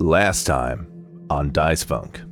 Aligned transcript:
Last 0.00 0.44
time 0.44 0.86
on 1.28 1.52
Dice 1.52 1.84
Funk. 1.84 2.22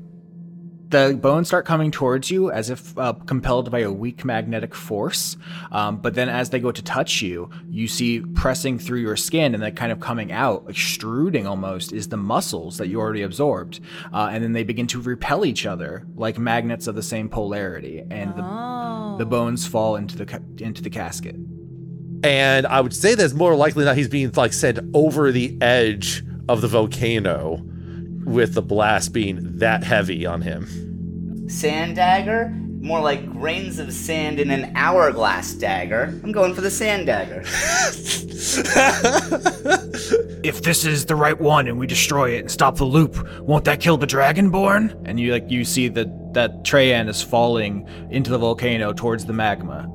The 0.89 1.19
bones 1.21 1.49
start 1.49 1.67
coming 1.67 1.91
towards 1.91 2.31
you 2.31 2.51
as 2.51 2.71
if 2.71 2.97
uh, 2.97 3.13
compelled 3.13 3.71
by 3.71 3.81
a 3.81 3.93
weak 3.93 4.25
magnetic 4.25 4.75
force. 4.75 5.37
Um, 5.71 5.99
but 5.99 6.15
then, 6.15 6.31
as 6.31 6.49
they 6.49 6.61
go 6.61 6.73
to 6.73 6.83
touch 6.83 7.21
you, 7.21 7.51
you 7.69 7.87
see 7.87 8.21
pressing 8.21 8.79
through 8.79 9.01
your 9.01 9.17
skin 9.17 9.53
and 9.53 9.63
then 9.63 9.75
kind 9.75 9.93
of 9.93 10.01
coming 10.01 10.33
out, 10.33 10.65
extruding 10.67 11.47
almost, 11.47 11.93
is 11.93 12.09
the 12.09 12.17
muscles 12.17 12.79
that 12.79 12.89
you 12.89 13.01
already 13.01 13.21
absorbed. 13.21 13.81
Uh, 14.15 14.31
and 14.33 14.43
then 14.43 14.55
they 14.55 14.65
begin 14.65 14.87
to 14.87 15.03
repel 15.03 15.45
each 15.45 15.67
other 15.67 16.07
like 16.15 16.39
magnets 16.39 16.87
of 16.87 16.95
the 16.95 17.03
same 17.03 17.29
polarity, 17.29 18.03
and 18.11 18.35
the, 18.35 19.17
the 19.19 19.27
bones 19.27 19.67
fall 19.67 19.97
into 19.97 20.17
the 20.17 20.25
ca- 20.25 20.41
into 20.57 20.81
the 20.81 20.89
casket. 20.89 21.37
And 22.25 22.67
I 22.67 22.81
would 22.81 22.95
say 22.95 23.15
that 23.15 23.23
it's 23.23 23.35
more 23.35 23.55
likely 23.55 23.85
that 23.85 23.95
he's 23.95 24.09
being 24.09 24.33
like 24.35 24.55
sent 24.55 24.79
over 24.95 25.31
the 25.33 25.59
edge 25.61 26.25
of 26.49 26.61
the 26.61 26.69
volcano 26.69 27.63
with 28.25 28.55
the 28.55 28.63
blast 28.63 29.13
being 29.13 29.59
that 29.59 29.85
heavy 29.85 30.27
on 30.27 30.43
him. 30.43 31.49
Sand 31.49 31.97
dagger? 31.97 32.51
More 32.81 33.01
like 33.01 33.29
grains 33.33 33.79
of 33.79 33.93
sand 33.93 34.39
in 34.39 34.51
an 34.51 34.73
hourglass 34.77 35.53
dagger. 35.55 36.21
I'm 36.23 36.31
going 36.31 36.55
for 36.55 36.61
the 36.61 36.71
sand 36.71 37.07
dagger. 37.07 37.41
if 40.45 40.63
this 40.63 40.85
is 40.85 41.07
the 41.07 41.17
right 41.17 41.39
one 41.41 41.67
and 41.67 41.79
we 41.79 41.87
destroy 41.87 42.31
it 42.37 42.41
and 42.41 42.51
stop 42.51 42.77
the 42.77 42.85
loop, 42.85 43.17
won't 43.41 43.65
that 43.65 43.81
kill 43.81 43.97
the 43.97 44.07
dragonborn? 44.07 44.97
And 45.07 45.19
you 45.19 45.33
like 45.33 45.51
you 45.51 45.65
see 45.65 45.89
that 45.89 46.35
that 46.35 46.63
Treyan 46.63 47.09
is 47.09 47.21
falling 47.21 47.89
into 48.11 48.31
the 48.31 48.39
volcano 48.39 48.93
towards 48.93 49.27
the 49.27 49.33
magma. 49.33 49.91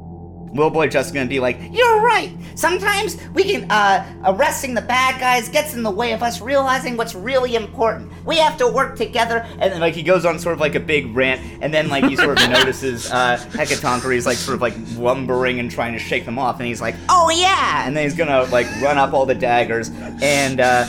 Willboy 0.54 0.92
just 0.92 1.14
gonna 1.14 1.30
be 1.30 1.40
like, 1.40 1.58
You're 1.72 2.02
right! 2.02 2.32
Sometimes 2.56 3.18
we 3.34 3.44
can, 3.44 3.70
uh, 3.72 4.06
arresting 4.26 4.74
the 4.76 4.82
bad 4.82 5.20
guys 5.20 5.50
gets 5.50 5.74
in 5.74 5.82
the 5.82 5.90
way 5.92 6.14
of 6.14 6.22
us 6.22 6.42
realizing 6.42 6.96
what's 6.98 7.16
really 7.16 7.56
important. 7.56 8.12
We 8.26 8.38
have 8.38 8.58
to 8.58 8.68
work 8.68 8.96
together. 8.96 9.46
And 9.60 9.74
then, 9.74 9.80
like, 9.80 9.96
he 9.96 10.04
goes 10.04 10.26
on 10.26 10.38
sort 10.38 10.54
of 10.54 10.60
like 10.60 10.76
a 10.76 10.80
big 10.80 11.16
rant, 11.16 11.42
and 11.62 11.74
then, 11.74 11.90
like, 11.90 12.06
he 12.06 12.16
sort 12.16 12.40
of 12.42 12.50
notices, 12.52 13.12
uh, 13.12 13.38
Hecatoncheires, 13.52 14.26
like, 14.26 14.38
sort 14.38 14.56
of 14.56 14.62
like 14.62 14.76
lumbering 14.96 15.60
and 15.60 15.72
trying 15.72 15.94
to 15.94 16.00
shake 16.00 16.26
them 16.26 16.38
off, 16.38 16.60
and 16.60 16.68
he's 16.68 16.82
like, 16.82 16.96
Oh 17.10 17.32
yeah! 17.32 17.88
And 17.88 17.98
then 17.98 18.04
he's 18.04 18.16
gonna, 18.16 18.44
like, 18.46 18.68
run 18.82 18.98
up 18.98 19.14
all 19.14 19.26
the 19.26 19.36
daggers 19.36 19.90
and, 20.22 20.60
uh, 20.60 20.86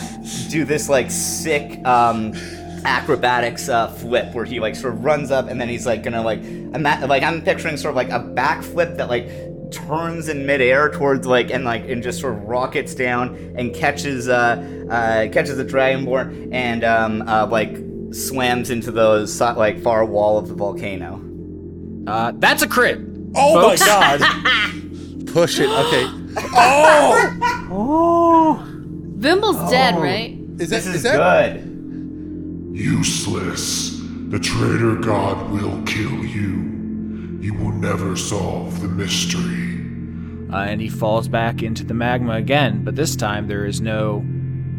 do 0.51 0.65
this, 0.65 0.89
like, 0.89 1.11
sick, 1.11 1.85
um, 1.87 2.35
acrobatics 2.85 3.71
uh, 3.71 3.89
flip 3.89 4.35
where 4.35 4.45
he 4.45 4.61
like 4.61 4.77
sort 4.77 4.93
of 4.93 5.03
runs 5.03 5.31
up 5.31 5.49
and 5.49 5.59
then 5.59 5.71
he's 5.71 5.87
like 5.87 6.03
gonna 6.03 6.23
like 6.23 6.41
ima- 6.41 7.03
like 7.07 7.23
I'm 7.23 7.41
picturing 7.41 7.79
sort 7.79 7.93
of 7.93 7.97
like 7.97 8.11
a 8.11 8.21
backflip 8.21 8.99
that 8.99 9.09
like 9.09 9.27
turns 9.71 10.29
in 10.29 10.47
midair 10.47 10.91
towards 10.91 11.27
like 11.27 11.51
and 11.51 11.65
like 11.65 11.89
and 11.89 12.03
just 12.03 12.21
sort 12.21 12.35
of 12.35 12.43
rockets 12.45 12.95
down 12.95 13.35
and 13.57 13.75
catches 13.75 14.29
uh, 14.29 14.87
uh 14.91 15.33
catches 15.33 15.57
the 15.57 15.65
dragonborn 15.65 16.49
and 16.53 16.85
um 16.85 17.23
uh, 17.29 17.47
like 17.47 17.77
slams 18.13 18.71
into 18.71 18.91
the 18.91 19.27
so- 19.27 19.55
like 19.57 19.81
far 19.81 20.05
wall 20.05 20.39
of 20.39 20.49
the 20.49 20.55
volcano. 20.55 21.21
Uh, 22.07 22.33
that's 22.37 22.63
a 22.63 22.69
crit. 22.69 23.01
Oh 23.35 23.61
folks. 23.61 23.81
my 23.81 23.87
god! 23.87 25.27
Push 25.29 25.61
it. 25.61 25.69
Okay. 25.69 26.07
Oh. 26.57 27.69
oh. 27.71 28.65
Vimble's 29.17 29.71
dead, 29.71 29.97
right? 29.97 30.33
Is 30.59 30.71
that 30.71 30.77
This 30.77 30.87
is, 30.87 30.95
is 30.97 31.03
that 31.05 31.55
good. 31.55 32.77
Useless. 32.77 34.01
The 34.29 34.39
traitor 34.41 34.97
god 34.97 35.51
will 35.53 35.81
kill 35.85 36.25
you. 36.25 36.74
You 37.45 37.53
will 37.53 37.73
never 37.73 38.17
solve 38.17 38.81
the 38.81 38.89
mystery. 38.89 39.79
Uh, 40.51 40.65
and 40.65 40.81
he 40.81 40.89
falls 40.89 41.29
back 41.29 41.63
into 41.63 41.85
the 41.85 41.93
magma 41.93 42.37
again, 42.37 42.83
but 42.85 42.97
this 42.97 43.17
time 43.17 43.49
there 43.49 43.67
is 43.67 43.83
no 43.83 44.25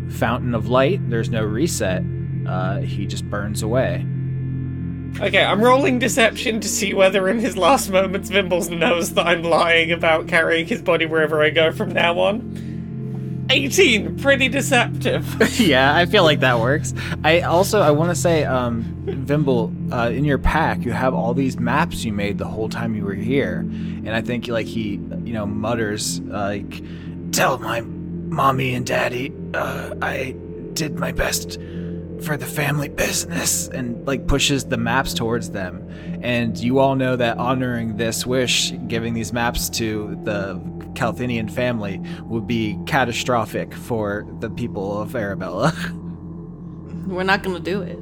fountain 0.09 0.55
of 0.55 0.67
light, 0.67 1.07
there's 1.07 1.29
no 1.29 1.43
reset. 1.43 2.01
Uh, 2.47 2.79
he 2.79 3.05
just 3.05 3.29
burns 3.29 3.61
away. 3.61 4.03
Okay, 5.21 5.43
I'm 5.43 5.61
rolling 5.61 5.99
deception 5.99 6.59
to 6.59 6.67
see 6.67 6.95
whether 6.95 7.29
in 7.29 7.37
his 7.37 7.55
last 7.55 7.91
moments 7.91 8.31
Vimbles 8.31 8.71
knows 8.71 9.13
that 9.13 9.27
I'm 9.27 9.43
lying 9.43 9.91
about 9.91 10.27
carrying 10.27 10.65
his 10.65 10.81
body 10.81 11.05
wherever 11.05 11.43
I 11.43 11.51
go 11.51 11.71
from 11.71 11.93
now 11.93 12.17
on. 12.17 12.74
18, 13.49 14.17
pretty 14.17 14.49
deceptive. 14.49 15.25
yeah, 15.59 15.95
I 15.95 16.05
feel 16.05 16.23
like 16.23 16.39
that 16.39 16.59
works. 16.59 16.93
I 17.23 17.41
also 17.41 17.81
I 17.81 17.91
want 17.91 18.09
to 18.09 18.15
say, 18.15 18.43
um, 18.43 18.83
Vimble, 19.05 19.73
uh, 19.91 20.09
in 20.09 20.25
your 20.25 20.37
pack 20.37 20.83
you 20.83 20.91
have 20.91 21.13
all 21.13 21.33
these 21.33 21.59
maps 21.59 22.03
you 22.03 22.11
made 22.11 22.37
the 22.37 22.45
whole 22.45 22.69
time 22.69 22.95
you 22.95 23.03
were 23.03 23.13
here, 23.13 23.59
and 23.59 24.09
I 24.09 24.21
think 24.21 24.47
like 24.47 24.65
he, 24.65 24.93
you 25.23 25.33
know, 25.33 25.45
mutters 25.45 26.21
uh, 26.31 26.47
like, 26.47 26.83
"Tell 27.31 27.59
my 27.59 27.81
mommy 27.81 28.73
and 28.73 28.85
daddy 28.85 29.31
uh, 29.53 29.93
I 30.01 30.35
did 30.73 30.95
my 30.95 31.11
best 31.11 31.59
for 32.21 32.37
the 32.37 32.47
family 32.47 32.89
business," 32.89 33.67
and 33.67 34.05
like 34.07 34.27
pushes 34.27 34.65
the 34.65 34.77
maps 34.77 35.13
towards 35.13 35.51
them. 35.51 35.87
And 36.23 36.57
you 36.57 36.79
all 36.79 36.95
know 36.95 37.15
that 37.15 37.37
honoring 37.37 37.97
this 37.97 38.25
wish, 38.25 38.73
giving 38.87 39.13
these 39.13 39.31
maps 39.31 39.69
to 39.71 40.19
the 40.23 40.59
Calthinian 40.95 41.49
family, 41.49 42.01
would 42.23 42.47
be 42.47 42.79
catastrophic 42.85 43.73
for 43.73 44.25
the 44.39 44.49
people 44.49 45.01
of 45.01 45.15
Arabella. 45.15 45.73
We're 47.07 47.23
not 47.23 47.43
gonna 47.43 47.59
do 47.59 47.81
it. 47.81 47.99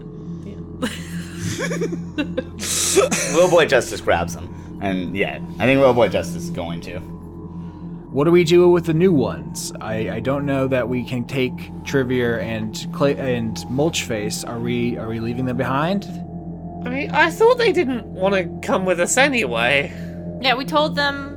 Little 3.33 3.49
Boy 3.49 3.65
Justice 3.65 4.01
grabs 4.01 4.35
him. 4.35 4.53
And 4.83 5.15
yeah, 5.15 5.39
I 5.59 5.65
think 5.65 5.79
little 5.79 5.93
boy 5.93 6.09
Justice 6.09 6.43
is 6.43 6.49
going 6.49 6.81
to. 6.81 6.99
What 6.99 8.25
do 8.25 8.31
we 8.31 8.43
do 8.43 8.69
with 8.69 8.85
the 8.85 8.93
new 8.93 9.13
ones? 9.13 9.71
I, 9.79 10.09
I 10.09 10.19
don't 10.19 10.45
know 10.45 10.67
that 10.67 10.89
we 10.89 11.05
can 11.05 11.23
take 11.23 11.71
Trivier 11.85 12.39
and 12.39 12.85
Clay 12.91 13.15
and 13.15 13.55
Mulchface. 13.71 14.47
Are 14.47 14.59
we 14.59 14.97
are 14.97 15.07
we 15.07 15.21
leaving 15.21 15.45
them 15.45 15.55
behind? 15.55 16.03
I, 16.85 16.89
mean, 16.89 17.11
I 17.11 17.31
thought 17.31 17.57
they 17.57 17.71
didn't 17.71 18.05
want 18.05 18.35
to 18.35 18.67
come 18.67 18.83
with 18.83 18.99
us 18.99 19.15
anyway. 19.15 19.93
Yeah, 20.41 20.55
we 20.55 20.65
told 20.65 20.97
them. 20.97 21.32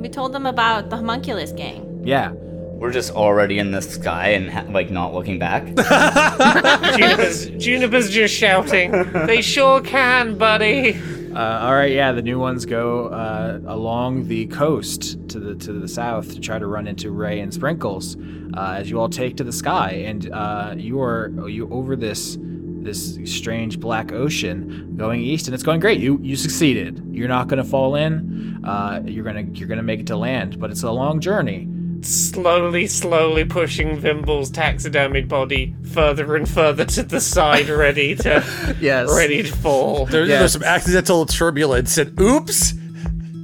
We 0.00 0.08
told 0.08 0.32
them 0.32 0.46
about 0.46 0.90
the 0.90 0.96
homunculus 0.96 1.52
gang. 1.52 2.02
Yeah. 2.04 2.32
We're 2.32 2.92
just 2.92 3.12
already 3.12 3.58
in 3.58 3.72
the 3.72 3.82
sky 3.82 4.28
and 4.28 4.50
ha- 4.50 4.64
like 4.70 4.90
not 4.90 5.12
looking 5.12 5.38
back. 5.38 5.64
Juniper's, 6.96 7.50
Juniper's 7.50 8.10
just 8.10 8.34
shouting, 8.34 8.92
They 9.26 9.42
sure 9.42 9.82
can, 9.82 10.38
buddy. 10.38 10.94
Uh, 11.34 11.58
all 11.60 11.74
right. 11.74 11.92
Yeah. 11.92 12.12
The 12.12 12.22
new 12.22 12.38
ones 12.38 12.64
go 12.64 13.08
uh, 13.08 13.60
along 13.66 14.28
the 14.28 14.46
coast 14.46 15.28
to 15.28 15.38
the 15.38 15.54
to 15.56 15.72
the 15.74 15.86
south 15.86 16.32
to 16.34 16.40
try 16.40 16.58
to 16.58 16.66
run 16.66 16.88
into 16.88 17.10
Ray 17.10 17.40
and 17.40 17.52
Sprinkles. 17.52 18.16
Uh, 18.56 18.76
as 18.78 18.90
you 18.90 18.98
all 18.98 19.08
take 19.10 19.36
to 19.36 19.44
the 19.44 19.52
sky, 19.52 19.90
and 20.06 20.32
uh, 20.32 20.74
you 20.76 21.00
are 21.00 21.30
you 21.48 21.68
over 21.70 21.94
this 21.94 22.36
this 22.82 23.18
strange 23.24 23.78
black 23.80 24.12
ocean 24.12 24.94
going 24.96 25.20
east, 25.22 25.46
and 25.46 25.54
it's 25.54 25.62
going 25.62 25.80
great. 25.80 26.00
You 26.00 26.18
you 26.22 26.36
succeeded. 26.36 27.02
You're 27.12 27.28
not 27.28 27.48
going 27.48 27.62
to 27.62 27.68
fall 27.68 27.94
in. 27.96 28.62
Uh, 28.64 29.02
you're 29.06 29.24
gonna 29.24 29.42
you're 29.52 29.68
gonna 29.68 29.82
make 29.82 30.00
it 30.00 30.06
to 30.08 30.16
land, 30.16 30.58
but 30.60 30.70
it's 30.70 30.82
a 30.82 30.90
long 30.90 31.20
journey. 31.20 31.68
Slowly, 32.02 32.86
slowly 32.86 33.44
pushing 33.44 33.98
Vimble's 33.98 34.50
taxidermied 34.50 35.28
body 35.28 35.74
further 35.92 36.34
and 36.34 36.48
further 36.48 36.84
to 36.86 37.02
the 37.02 37.20
side, 37.20 37.68
ready 37.68 38.14
to 38.16 38.76
Yes. 38.80 39.14
ready 39.14 39.42
to 39.42 39.52
fall. 39.52 40.06
There, 40.06 40.24
Yes. 40.24 40.38
There's 40.40 40.52
some 40.52 40.62
accidental 40.64 41.26
turbulence 41.26 41.98
and 41.98 42.18
oops. 42.20 42.72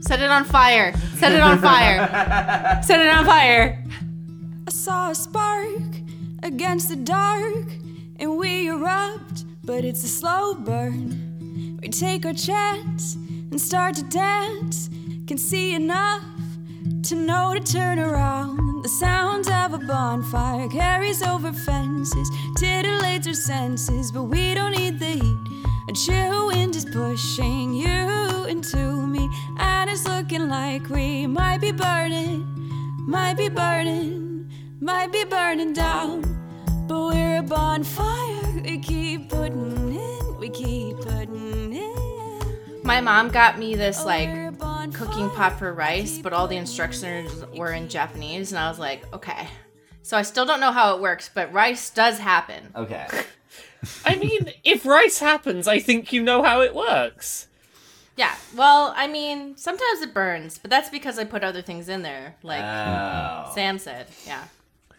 Set 0.01 0.21
it 0.23 0.31
on 0.31 0.45
fire. 0.45 0.95
Set 1.17 1.33
it 1.33 1.41
on 1.43 1.59
fire. 1.59 2.81
Set 2.83 3.01
it 3.01 3.09
on 3.09 3.25
fire. 3.27 3.85
I 4.67 4.71
saw 4.71 5.11
a 5.11 5.15
spark 5.15 5.69
against 6.43 6.89
the 6.89 6.97
dark, 6.97 7.67
and 8.19 8.39
we 8.39 8.69
erupt, 8.69 9.45
but 9.65 9.85
it's 9.85 10.05
a 10.05 10.09
slow 10.09 10.55
burn. 10.55 11.79
We 11.83 11.89
take 11.89 12.25
our 12.25 12.33
chance 12.33 13.15
and 13.15 13.61
start 13.61 13.95
to 13.97 14.03
dance. 14.05 14.89
Can 15.27 15.39
see 15.39 15.75
enough 15.75 16.23
to 17.05 17.15
know 17.15 17.55
to 17.55 17.61
turn 17.61 17.99
around. 17.99 18.83
The 18.83 18.89
sound 18.89 19.49
of 19.49 19.75
a 19.75 19.79
bonfire 19.79 20.69
carries 20.69 21.23
over 21.23 21.53
fences, 21.53 22.31
titillates 22.59 23.27
our 23.27 23.35
senses, 23.35 24.13
but 24.13 24.25
we 24.25 24.55
don't 24.55 24.73
need 24.73 24.99
the 24.99 25.07
heat. 25.07 25.39
A 25.89 25.93
chill 25.93 26.49
wind 26.49 26.77
is 26.77 26.85
pushing 26.85 27.75
you 27.75 28.45
into 28.45 28.77
me, 29.07 29.29
and 29.59 29.91
it's 29.91 30.07
looking 30.07 30.49
like 30.49 30.89
we 30.89 31.27
might 31.27 31.61
be 31.61 31.73
burning, 31.73 32.47
might 33.07 33.37
be 33.37 33.49
burning, 33.49 34.51
might 34.81 35.13
be 35.13 35.25
burning 35.25 35.73
down. 35.73 36.46
But 36.87 37.01
we're 37.01 37.39
a 37.39 37.43
bonfire, 37.43 38.61
we 38.63 38.79
keep 38.79 39.29
putting 39.29 39.95
in, 39.95 40.39
we 40.39 40.49
keep 40.51 40.97
putting 40.99 41.73
in. 41.75 42.81
My 42.85 43.01
mom 43.01 43.29
got 43.31 43.59
me 43.59 43.75
this 43.75 44.01
oh, 44.03 44.07
like 44.07 44.29
We're 44.29 44.49
a 44.49 44.53
bonfire, 44.53 45.07
cooking 45.07 45.29
pot 45.31 45.59
for 45.59 45.73
rice, 45.73 46.19
but 46.19 46.33
all 46.33 46.47
the 46.47 46.57
instructions 46.57 47.45
were 47.57 47.73
in 47.73 47.89
Japanese, 47.89 48.53
and 48.53 48.59
I 48.59 48.69
was 48.69 48.79
like, 48.79 49.03
okay. 49.13 49.49
So 50.03 50.17
I 50.17 50.23
still 50.23 50.45
don't 50.47 50.61
know 50.61 50.71
how 50.71 50.95
it 50.95 51.03
works, 51.03 51.29
but 51.33 51.53
rice 51.53 51.91
does 51.91 52.19
happen. 52.21 52.71
Okay. 52.77 53.09
I 54.05 54.15
mean, 54.15 54.53
if 54.63 54.87
rice 54.87 55.19
happens, 55.19 55.67
I 55.67 55.81
think 55.81 56.13
you 56.13 56.23
know 56.23 56.45
how 56.45 56.61
it 56.61 56.75
works. 56.75 57.49
Yeah. 58.17 58.35
Well, 58.55 58.95
I 58.97 59.09
mean, 59.09 59.57
sometimes 59.57 60.03
it 60.03 60.15
burns, 60.15 60.59
but 60.59 60.71
that's 60.71 60.89
because 60.89 61.19
I 61.19 61.25
put 61.25 61.43
other 61.43 61.63
things 61.63 61.89
in 61.89 62.03
there, 62.03 62.37
like 62.45 62.63
Oh. 62.65 63.51
Sam 63.55 63.79
said. 63.81 64.07
Yeah. 64.25 64.45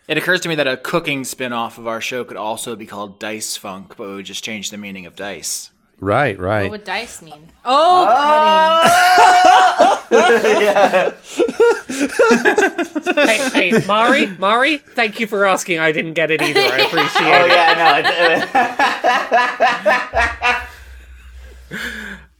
It 0.07 0.18
occurs 0.18 0.39
to 0.42 0.50
me 0.50 0.56
that 0.56 0.68
a 0.68 0.77
cooking 0.77 1.24
spin-off 1.25 1.77
of 1.77 1.86
our 1.88 2.00
show 2.00 2.24
could 2.24 2.38
also 2.38 2.75
be 2.77 2.86
called 2.86 3.19
Dice 3.19 3.57
Funk, 3.57 3.95
but 3.98 4.07
we 4.07 4.15
would 4.15 4.25
just 4.25 4.44
change 4.44 4.69
the 4.69 4.77
meaning 4.77 5.06
of 5.06 5.15
dice. 5.18 5.71
Right, 6.00 6.38
right. 6.39 6.63
What 6.63 6.71
would 6.71 6.83
dice 6.86 7.21
mean? 7.21 7.50
Oh, 7.65 8.06
ah! 8.07 8.83
hey, 13.15 13.50
hey, 13.71 13.86
Mari, 13.86 14.27
Mari, 14.38 14.77
thank 14.77 15.19
you 15.19 15.27
for 15.27 15.45
asking. 15.45 15.80
I 15.80 15.92
didn't 15.92 16.13
get 16.13 16.31
it 16.31 16.42
either. 16.42 16.59
I 16.62 16.77
appreciate 16.77 17.33
Oh 17.33 17.45
it. 17.45 17.51
yeah, 17.51 17.74
no. 21.69 21.77
It's, 21.77 21.88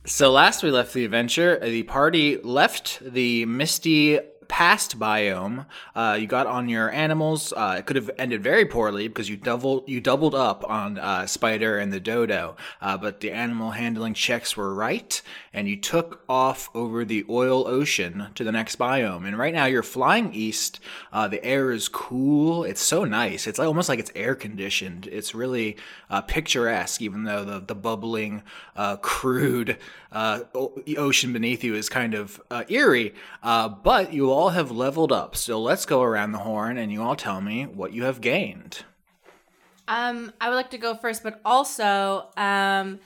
So 0.06 0.32
last 0.32 0.64
we 0.64 0.72
left 0.72 0.94
the 0.94 1.04
adventure, 1.04 1.60
the 1.60 1.84
party 1.84 2.38
left 2.38 3.00
the 3.02 3.46
misty 3.46 4.20
past 4.48 5.00
biome. 5.00 5.66
Uh, 5.96 6.18
you 6.20 6.28
got 6.28 6.48
on 6.48 6.70
your 6.70 6.92
animals. 6.92 7.54
Uh, 7.56 7.76
it 7.80 7.86
could 7.86 7.96
have 7.96 8.10
ended 8.18 8.44
very 8.44 8.66
poorly 8.66 9.08
because 9.08 9.30
you 9.30 9.38
double 9.38 9.84
you 9.88 10.02
doubled 10.02 10.36
up 10.36 10.64
on 10.70 10.98
uh, 10.98 11.26
Spider 11.26 11.78
and 11.78 11.92
the 11.92 12.00
Dodo, 12.00 12.56
uh, 12.82 12.98
but 12.98 13.20
the 13.20 13.32
animal 13.32 13.72
handling 13.72 14.14
checks 14.14 14.56
were 14.56 14.74
right, 14.74 15.22
and 15.58 15.68
you 15.68 15.76
took 15.76 16.24
off 16.30 16.70
over 16.76 17.04
the 17.04 17.26
oil 17.28 17.68
ocean 17.68 18.28
to 18.36 18.44
the 18.44 18.52
next 18.52 18.78
biome. 18.78 19.26
And 19.26 19.36
right 19.36 19.52
now 19.52 19.66
you're 19.66 19.82
flying 19.82 20.32
east. 20.32 20.80
Uh, 21.12 21.28
the 21.28 21.44
air 21.44 21.72
is 21.72 21.88
cool. 21.88 22.64
It's 22.64 22.80
so 22.80 23.06
nice. 23.06 23.48
It's 23.48 23.58
almost 23.58 23.90
like 23.90 23.98
it's 23.98 24.12
air 24.14 24.36
conditioned. 24.36 25.08
It's 25.08 25.34
really 25.34 25.78
uh, 26.12 26.22
picturesque, 26.22 27.02
even 27.02 27.24
though 27.24 27.44
the 27.44 27.60
the 27.60 27.74
bubbling, 27.74 28.44
uh, 28.76 28.98
crude 28.98 29.80
uh, 30.12 30.42
o- 30.54 30.80
ocean 30.96 31.34
beneath 31.34 31.64
you 31.64 31.74
is 31.74 31.90
kind 31.90 32.14
of 32.14 32.40
uh, 32.52 32.64
eerie. 32.70 33.16
Uh, 33.42 33.68
but 33.68 34.14
you 34.14 34.32
all 34.32 34.50
have 34.50 34.70
leveled 34.70 35.12
up. 35.12 35.36
So 35.36 35.60
let's 35.60 35.88
go 35.88 36.04
around 36.04 36.34
the 36.34 36.40
horn, 36.40 36.78
and 36.78 36.92
you 36.92 37.02
all 37.02 37.16
tell 37.16 37.42
me 37.42 37.64
what 37.64 37.94
you 37.94 38.04
have 38.04 38.22
gained. 38.22 38.84
Um, 39.88 40.34
I 40.40 40.50
would 40.50 40.56
like 40.56 40.70
to 40.70 40.78
go 40.78 40.94
first, 40.94 41.24
but 41.24 41.42
also, 41.44 42.28
um, 42.38 43.00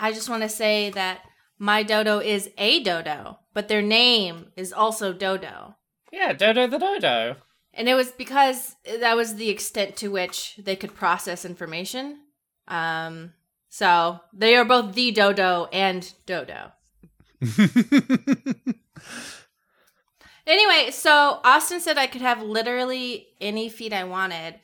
I 0.00 0.10
just 0.12 0.28
want 0.28 0.42
to 0.42 0.48
say 0.48 0.90
that 0.90 1.20
my 1.62 1.84
dodo 1.84 2.18
is 2.18 2.50
a 2.58 2.82
dodo, 2.82 3.38
but 3.54 3.68
their 3.68 3.82
name 3.82 4.46
is 4.56 4.72
also 4.72 5.12
Dodo. 5.12 5.76
Yeah, 6.10 6.32
Dodo 6.32 6.66
the 6.66 6.76
Dodo. 6.76 7.36
And 7.72 7.88
it 7.88 7.94
was 7.94 8.10
because 8.10 8.74
that 8.98 9.14
was 9.14 9.36
the 9.36 9.48
extent 9.48 9.94
to 9.98 10.08
which 10.08 10.56
they 10.56 10.74
could 10.74 10.96
process 10.96 11.44
information. 11.44 12.18
Um, 12.66 13.34
so 13.68 14.18
they 14.32 14.56
are 14.56 14.64
both 14.64 14.96
the 14.96 15.12
dodo 15.12 15.68
and 15.72 16.12
dodo. 16.26 16.72
anyway, 20.44 20.90
so 20.90 21.38
Austin 21.44 21.78
said 21.78 21.96
I 21.96 22.08
could 22.08 22.22
have 22.22 22.42
literally 22.42 23.28
any 23.40 23.68
feet 23.68 23.92
I 23.92 24.02
wanted, 24.02 24.56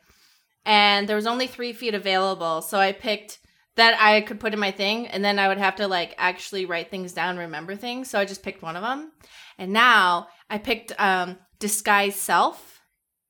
and 0.67 1.09
there 1.09 1.15
was 1.15 1.29
only 1.29 1.47
three 1.47 1.73
feet 1.73 1.95
available. 1.95 2.61
So 2.61 2.81
I 2.81 2.91
picked 2.91 3.39
that 3.79 3.97
I 4.01 4.23
could 4.23 4.41
put 4.41 4.53
in 4.53 4.59
my 4.59 4.73
thing, 4.73 5.07
and 5.07 5.25
then 5.25 5.39
I 5.39 5.47
would 5.47 5.59
have 5.59 5.77
to 5.77 5.87
like 5.87 6.13
actually 6.19 6.67
write 6.67 6.91
things 6.91 7.13
down, 7.13 7.39
remember 7.39 7.77
things. 7.77 8.11
So 8.11 8.19
I 8.19 8.25
just 8.25 8.43
picked 8.43 8.61
one 8.61 8.75
of 8.75 8.83
them, 8.83 9.13
and 9.57 9.73
now 9.73 10.27
I 10.51 10.59
picked 10.59 10.93
um, 10.99 11.39
disguise 11.61 12.17
self, 12.17 12.81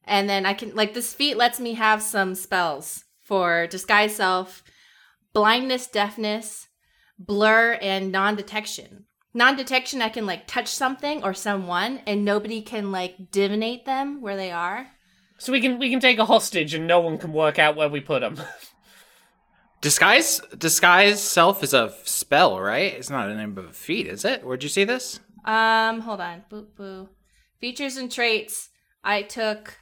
and 0.05 0.29
then 0.29 0.47
I 0.47 0.55
can 0.55 0.75
like 0.75 0.95
this 0.95 1.13
feat 1.13 1.37
lets 1.37 1.61
me 1.61 1.75
have 1.75 2.03
some 2.03 2.35
spells 2.35 3.05
for 3.23 3.67
disguise 3.67 4.17
self, 4.17 4.63
blindness, 5.35 5.87
deafness, 5.87 6.67
blur, 7.19 7.79
and 7.83 8.11
non-detection. 8.11 9.05
Non-detection, 9.35 10.01
I 10.01 10.09
can 10.09 10.25
like 10.25 10.47
touch 10.47 10.69
something 10.69 11.23
or 11.23 11.35
someone, 11.35 12.01
and 12.07 12.25
nobody 12.25 12.63
can 12.63 12.91
like 12.91 13.31
divinate 13.31 13.85
them 13.85 14.23
where 14.23 14.37
they 14.37 14.51
are. 14.51 14.87
So 15.37 15.53
we 15.53 15.61
can 15.61 15.79
we 15.79 15.91
can 15.91 16.01
take 16.01 16.19
a 16.19 16.25
hostage 16.25 16.73
and 16.73 16.87
no 16.87 17.01
one 17.01 17.19
can 17.19 17.35
work 17.35 17.59
out 17.59 17.77
where 17.77 17.91
we 17.91 18.01
put 18.01 18.23
them. 18.23 18.41
Disguise 19.81 20.41
disguise 20.57 21.23
self 21.23 21.63
is 21.63 21.73
a 21.73 21.93
spell, 22.05 22.61
right? 22.61 22.93
It's 22.95 23.11
not 23.11 23.29
a 23.29 23.35
name 23.35 23.57
of 23.57 23.67
a 23.67 23.73
feat, 23.73 24.07
is 24.09 24.25
it? 24.25 24.45
Where'd 24.45 24.63
you 24.63 24.69
see 24.69 24.85
this? 24.85 25.21
Um, 25.45 26.01
hold 26.01 26.21
on. 26.21 26.43
Boo 26.49 26.67
boo. 26.77 27.09
Features 27.61 27.97
and 27.97 28.11
traits. 28.11 28.71
I 29.05 29.23
took 29.23 29.79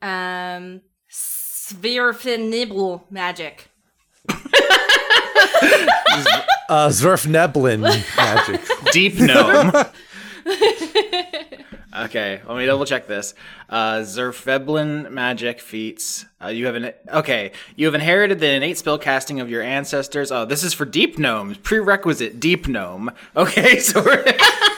um 0.00 0.82
Spherfinibble 1.10 3.10
magic. 3.10 3.68
Uh, 6.68 6.88
Svirfneblin 6.88 7.80
magic. 8.16 8.60
Deep 8.92 9.18
gnome. 9.18 9.72
okay, 11.94 12.40
let 12.46 12.56
me 12.56 12.66
double 12.66 12.84
check 12.84 13.06
this. 13.06 13.34
Uh, 13.68 14.00
Svirfneblin 14.00 15.10
magic 15.10 15.60
feats. 15.60 16.26
Uh, 16.42 16.48
you 16.48 16.66
have 16.66 16.74
an 16.74 16.92
okay. 17.08 17.52
You 17.76 17.86
have 17.86 17.94
inherited 17.94 18.40
the 18.40 18.50
innate 18.50 18.78
spell 18.78 18.98
casting 18.98 19.40
of 19.40 19.48
your 19.48 19.62
ancestors. 19.62 20.30
Oh, 20.32 20.44
this 20.44 20.62
is 20.64 20.74
for 20.74 20.84
deep 20.84 21.18
gnomes. 21.18 21.58
Prerequisite 21.58 22.40
deep 22.40 22.68
gnome. 22.68 23.10
Okay, 23.36 23.78
so 23.80 24.02
we're, 24.02 24.24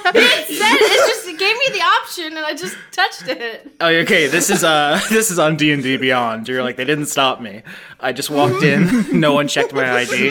It 0.06 0.46
said 0.46 0.76
it 0.76 1.08
just 1.08 1.26
it 1.26 1.38
gave 1.38 1.56
me 1.56 1.78
the 1.78 1.82
option 1.84 2.36
and 2.36 2.46
I 2.46 2.54
just 2.54 2.76
touched 2.92 3.26
it. 3.26 3.72
oh, 3.80 3.88
okay. 3.88 4.26
This 4.28 4.50
is 4.50 4.62
uh, 4.62 5.00
this 5.08 5.30
is 5.30 5.38
on 5.38 5.56
D 5.56 5.72
and 5.72 5.82
D 5.82 5.96
Beyond. 5.96 6.46
You're 6.46 6.62
like 6.62 6.76
they 6.76 6.84
didn't 6.84 7.06
stop 7.06 7.40
me. 7.40 7.62
I 7.98 8.12
just 8.12 8.30
walked 8.30 8.62
in. 8.62 9.18
no 9.18 9.32
one 9.32 9.48
checked 9.48 9.72
my 9.72 9.90
ID. 9.90 10.30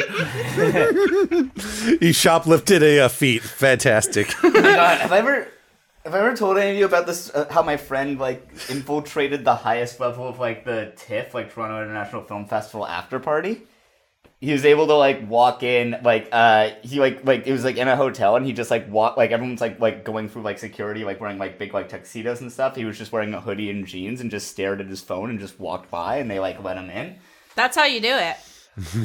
he 1.99 2.11
shoplifted 2.13 2.81
a 2.81 3.01
uh, 3.01 3.09
feat. 3.09 3.41
Fantastic. 3.41 4.33
Oh 4.43 4.51
my 4.51 4.61
God, 4.61 4.97
have 4.99 5.11
I 5.11 5.17
ever 5.17 5.47
have 6.03 6.13
I 6.13 6.19
ever 6.19 6.35
told 6.35 6.57
any 6.57 6.71
of 6.71 6.77
you 6.77 6.85
about 6.85 7.07
this? 7.07 7.29
Uh, 7.33 7.47
how 7.49 7.63
my 7.63 7.77
friend 7.77 8.19
like 8.19 8.45
infiltrated 8.69 9.45
the 9.45 9.55
highest 9.55 9.99
level 9.99 10.27
of 10.27 10.39
like 10.39 10.65
the 10.65 10.91
TIFF, 10.97 11.33
like 11.33 11.53
Toronto 11.53 11.81
International 11.81 12.23
Film 12.23 12.45
Festival 12.45 12.85
after 12.85 13.19
party. 13.19 13.63
He 14.41 14.51
was 14.51 14.65
able 14.65 14.87
to 14.87 14.95
like 14.95 15.29
walk 15.29 15.63
in, 15.63 15.95
like 16.03 16.27
uh, 16.33 16.71
he 16.81 16.99
like 16.99 17.23
like 17.25 17.47
it 17.47 17.53
was 17.53 17.63
like 17.63 17.77
in 17.77 17.87
a 17.87 17.95
hotel, 17.95 18.35
and 18.35 18.45
he 18.45 18.51
just 18.51 18.69
like 18.69 18.91
walk 18.91 19.15
like 19.15 19.31
everyone's 19.31 19.61
like 19.61 19.79
like 19.79 20.03
going 20.03 20.27
through 20.27 20.41
like 20.41 20.59
security, 20.59 21.05
like 21.05 21.21
wearing 21.21 21.37
like 21.37 21.57
big 21.57 21.73
like 21.73 21.87
tuxedos 21.87 22.41
and 22.41 22.51
stuff. 22.51 22.75
He 22.75 22.83
was 22.83 22.97
just 22.97 23.13
wearing 23.13 23.33
a 23.33 23.39
hoodie 23.39 23.69
and 23.69 23.87
jeans, 23.87 24.19
and 24.19 24.29
just 24.29 24.49
stared 24.49 24.81
at 24.81 24.87
his 24.87 24.99
phone 24.99 25.29
and 25.29 25.39
just 25.39 25.57
walked 25.57 25.89
by, 25.89 26.17
and 26.17 26.29
they 26.29 26.39
like 26.39 26.61
let 26.61 26.75
him 26.75 26.89
in. 26.89 27.15
That's 27.55 27.77
how 27.77 27.85
you 27.85 28.01
do 28.01 28.13
it. 28.13 28.35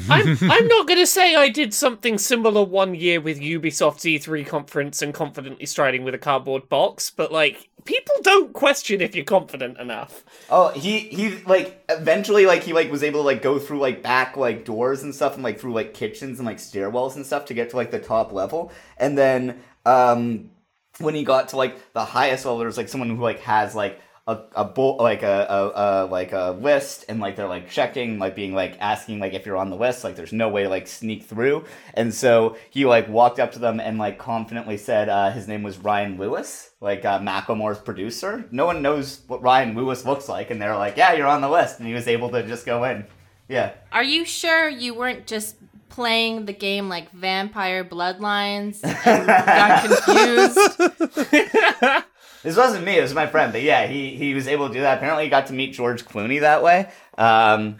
I'm 0.08 0.36
I'm 0.50 0.68
not 0.68 0.86
gonna 0.86 1.06
say 1.06 1.34
I 1.34 1.48
did 1.48 1.74
something 1.74 2.18
similar 2.18 2.62
one 2.64 2.94
year 2.94 3.20
with 3.20 3.40
Ubisoft's 3.40 4.04
E3 4.04 4.46
conference 4.46 5.02
and 5.02 5.12
confidently 5.12 5.66
striding 5.66 6.04
with 6.04 6.14
a 6.14 6.18
cardboard 6.18 6.68
box, 6.68 7.10
but 7.10 7.32
like 7.32 7.68
people 7.84 8.14
don't 8.22 8.52
question 8.52 9.00
if 9.00 9.14
you're 9.14 9.24
confident 9.24 9.78
enough. 9.78 10.24
Oh, 10.50 10.68
he 10.70 11.00
he 11.00 11.38
like 11.44 11.82
eventually 11.88 12.46
like 12.46 12.62
he 12.62 12.72
like 12.72 12.90
was 12.90 13.02
able 13.02 13.20
to 13.20 13.26
like 13.26 13.42
go 13.42 13.58
through 13.58 13.80
like 13.80 14.02
back 14.02 14.36
like 14.36 14.64
doors 14.64 15.02
and 15.02 15.14
stuff 15.14 15.34
and 15.34 15.42
like 15.42 15.58
through 15.58 15.74
like 15.74 15.94
kitchens 15.94 16.38
and 16.38 16.46
like 16.46 16.58
stairwells 16.58 17.16
and 17.16 17.26
stuff 17.26 17.46
to 17.46 17.54
get 17.54 17.70
to 17.70 17.76
like 17.76 17.90
the 17.90 17.98
top 17.98 18.32
level. 18.32 18.72
And 18.96 19.18
then 19.18 19.62
um 19.84 20.50
when 20.98 21.14
he 21.14 21.24
got 21.24 21.48
to 21.48 21.56
like 21.56 21.92
the 21.92 22.04
highest 22.04 22.44
level 22.44 22.58
there's 22.58 22.76
like 22.76 22.88
someone 22.88 23.08
who 23.08 23.22
like 23.22 23.40
has 23.40 23.74
like 23.74 24.00
a, 24.28 24.42
a 24.56 24.64
bull 24.64 24.98
like 25.00 25.22
a, 25.22 25.46
a, 25.48 25.72
a 25.74 25.88
like 26.06 26.32
a 26.32 26.54
list 26.60 27.06
and 27.08 27.18
like 27.18 27.34
they're 27.34 27.48
like 27.48 27.70
checking 27.70 28.18
like 28.18 28.36
being 28.36 28.54
like 28.54 28.76
asking 28.78 29.20
like 29.20 29.32
if 29.32 29.46
you're 29.46 29.56
on 29.56 29.70
the 29.70 29.76
list 29.76 30.04
like 30.04 30.16
there's 30.16 30.34
no 30.34 30.50
way 30.50 30.64
to 30.64 30.68
like 30.68 30.86
sneak 30.86 31.24
through. 31.24 31.64
And 31.94 32.12
so 32.12 32.58
he 32.68 32.84
like 32.84 33.08
walked 33.08 33.40
up 33.40 33.52
to 33.52 33.58
them 33.58 33.80
and 33.80 33.96
like 33.98 34.18
confidently 34.18 34.76
said 34.76 35.08
uh, 35.08 35.30
his 35.30 35.48
name 35.48 35.62
was 35.62 35.78
Ryan 35.78 36.18
Lewis 36.18 36.72
like 36.82 37.06
uh, 37.06 37.18
Macklemore's 37.20 37.78
producer. 37.78 38.44
No 38.50 38.66
one 38.66 38.82
knows 38.82 39.22
what 39.28 39.42
Ryan 39.42 39.74
Lewis 39.74 40.04
looks 40.04 40.28
like 40.28 40.50
and 40.50 40.60
they're 40.60 40.76
like 40.76 40.98
yeah 40.98 41.14
you're 41.14 41.26
on 41.26 41.40
the 41.40 41.48
list 41.48 41.78
and 41.78 41.88
he 41.88 41.94
was 41.94 42.06
able 42.06 42.28
to 42.28 42.46
just 42.46 42.66
go 42.66 42.84
in. 42.84 43.06
Yeah. 43.48 43.72
Are 43.90 44.04
you 44.04 44.26
sure 44.26 44.68
you 44.68 44.92
weren't 44.92 45.26
just 45.26 45.56
playing 45.88 46.44
the 46.44 46.52
game 46.52 46.90
like 46.90 47.10
Vampire 47.12 47.82
Bloodlines 47.82 48.84
and 48.84 49.26
got 49.26 50.04
confused? 50.04 52.02
This 52.42 52.56
wasn't 52.56 52.84
me. 52.84 52.98
It 52.98 53.02
was 53.02 53.14
my 53.14 53.26
friend. 53.26 53.52
But 53.52 53.62
yeah, 53.62 53.86
he 53.86 54.14
he 54.16 54.34
was 54.34 54.46
able 54.46 54.68
to 54.68 54.74
do 54.74 54.80
that. 54.80 54.98
Apparently, 54.98 55.24
he 55.24 55.30
got 55.30 55.46
to 55.48 55.52
meet 55.52 55.72
George 55.72 56.04
Clooney 56.04 56.40
that 56.40 56.62
way. 56.62 56.88
Um, 57.16 57.76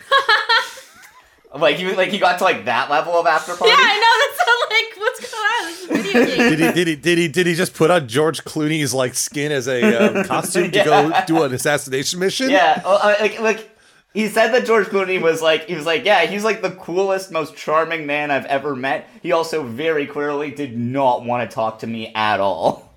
like 1.54 1.76
he 1.76 1.92
like 1.94 2.10
he 2.10 2.18
got 2.18 2.38
to 2.38 2.44
like 2.44 2.64
that 2.64 2.90
level 2.90 3.14
of 3.14 3.26
after 3.26 3.54
party. 3.54 3.70
Yeah, 3.70 3.76
I 3.78 3.98
know. 3.98 4.14
That's 4.26 4.46
not 4.46 4.70
like 4.70 4.98
what's 4.98 5.20
going 5.32 5.44
on. 5.44 5.64
This 5.66 6.12
video 6.12 6.36
game. 6.36 6.50
Did 6.50 6.58
he, 6.58 6.72
did 6.72 6.88
he 6.88 6.96
did 6.96 7.18
he 7.18 7.28
did 7.28 7.46
he 7.46 7.54
just 7.54 7.74
put 7.74 7.90
on 7.90 8.08
George 8.08 8.44
Clooney's 8.44 8.92
like 8.92 9.14
skin 9.14 9.52
as 9.52 9.68
a 9.68 10.18
um, 10.18 10.24
costume 10.28 10.70
to 10.72 10.84
go 10.84 11.12
do 11.26 11.42
an 11.44 11.54
assassination 11.54 12.18
mission? 12.18 12.50
Yeah, 12.50 12.82
well, 12.84 12.98
uh, 13.00 13.14
like 13.20 13.40
like 13.40 13.76
he 14.12 14.28
said 14.28 14.48
that 14.52 14.66
George 14.66 14.88
Clooney 14.88 15.20
was 15.20 15.40
like 15.40 15.66
he 15.66 15.76
was 15.76 15.86
like 15.86 16.04
yeah 16.04 16.24
he's 16.26 16.42
like 16.42 16.62
the 16.62 16.72
coolest, 16.72 17.30
most 17.30 17.56
charming 17.56 18.06
man 18.06 18.32
I've 18.32 18.46
ever 18.46 18.74
met. 18.74 19.08
He 19.22 19.30
also 19.30 19.62
very 19.62 20.06
clearly 20.06 20.50
did 20.50 20.76
not 20.76 21.24
want 21.24 21.48
to 21.48 21.54
talk 21.54 21.78
to 21.80 21.86
me 21.86 22.12
at 22.14 22.40
all. 22.40 22.87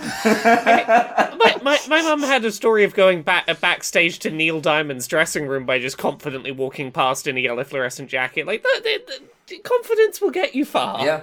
My 1.44 1.56
my 1.62 1.78
my 1.88 2.02
mum 2.02 2.22
had 2.22 2.44
a 2.44 2.52
story 2.52 2.84
of 2.84 2.94
going 2.94 3.22
back 3.22 3.44
uh, 3.48 3.54
backstage 3.54 4.18
to 4.20 4.30
Neil 4.30 4.60
Diamond's 4.60 5.06
dressing 5.06 5.46
room 5.46 5.66
by 5.66 5.78
just 5.78 5.98
confidently 5.98 6.50
walking 6.50 6.90
past 6.90 7.26
in 7.26 7.36
a 7.36 7.40
yellow 7.40 7.64
fluorescent 7.64 8.08
jacket. 8.08 8.46
Like 8.46 8.62
that, 8.62 8.80
the, 8.82 9.20
the, 9.48 9.58
confidence 9.58 10.20
will 10.20 10.30
get 10.30 10.54
you 10.54 10.64
far. 10.64 11.04
Yeah. 11.04 11.22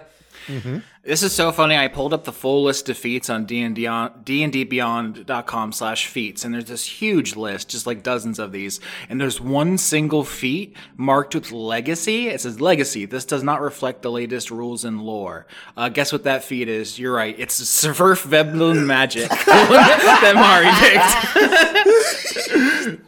This 1.03 1.24
is 1.24 1.33
so 1.33 1.51
funny. 1.51 1.75
I 1.75 1.88
pulled 1.88 2.13
up 2.13 2.25
the 2.25 2.31
full 2.31 2.62
list 2.63 2.88
of 2.88 2.95
feats 2.98 3.27
on 3.29 3.45
D&D 3.45 3.88
on- 3.88 4.12
dndbeyond.com 4.24 5.71
slash 5.71 6.05
feats, 6.05 6.45
and 6.45 6.53
there's 6.53 6.65
this 6.65 6.86
huge 6.86 7.36
list, 7.36 7.69
just 7.69 7.88
like 7.88 8.03
dozens 8.03 8.38
of 8.38 8.51
these. 8.51 8.79
And 9.10 9.19
there's 9.19 9.41
one 9.41 9.79
single 9.79 10.24
feat 10.24 10.77
marked 10.98 11.33
with 11.33 11.51
legacy. 11.51 12.27
It 12.27 12.41
says 12.41 12.62
legacy. 12.62 13.05
This 13.05 13.25
does 13.25 13.41
not 13.41 13.62
reflect 13.62 14.03
the 14.03 14.12
latest 14.12 14.51
rules 14.51 14.86
and 14.86 15.01
lore. 15.01 15.48
Uh, 15.75 15.89
guess 15.89 16.12
what 16.12 16.25
that 16.25 16.43
feat 16.43 16.69
is? 16.69 17.00
You're 17.00 17.15
right. 17.15 17.33
It's 17.39 17.60
Svirfneblin 17.60 18.86
Magic 18.86 19.29
that 19.29 20.33
Mari 20.36 20.67
picked. 20.81 22.12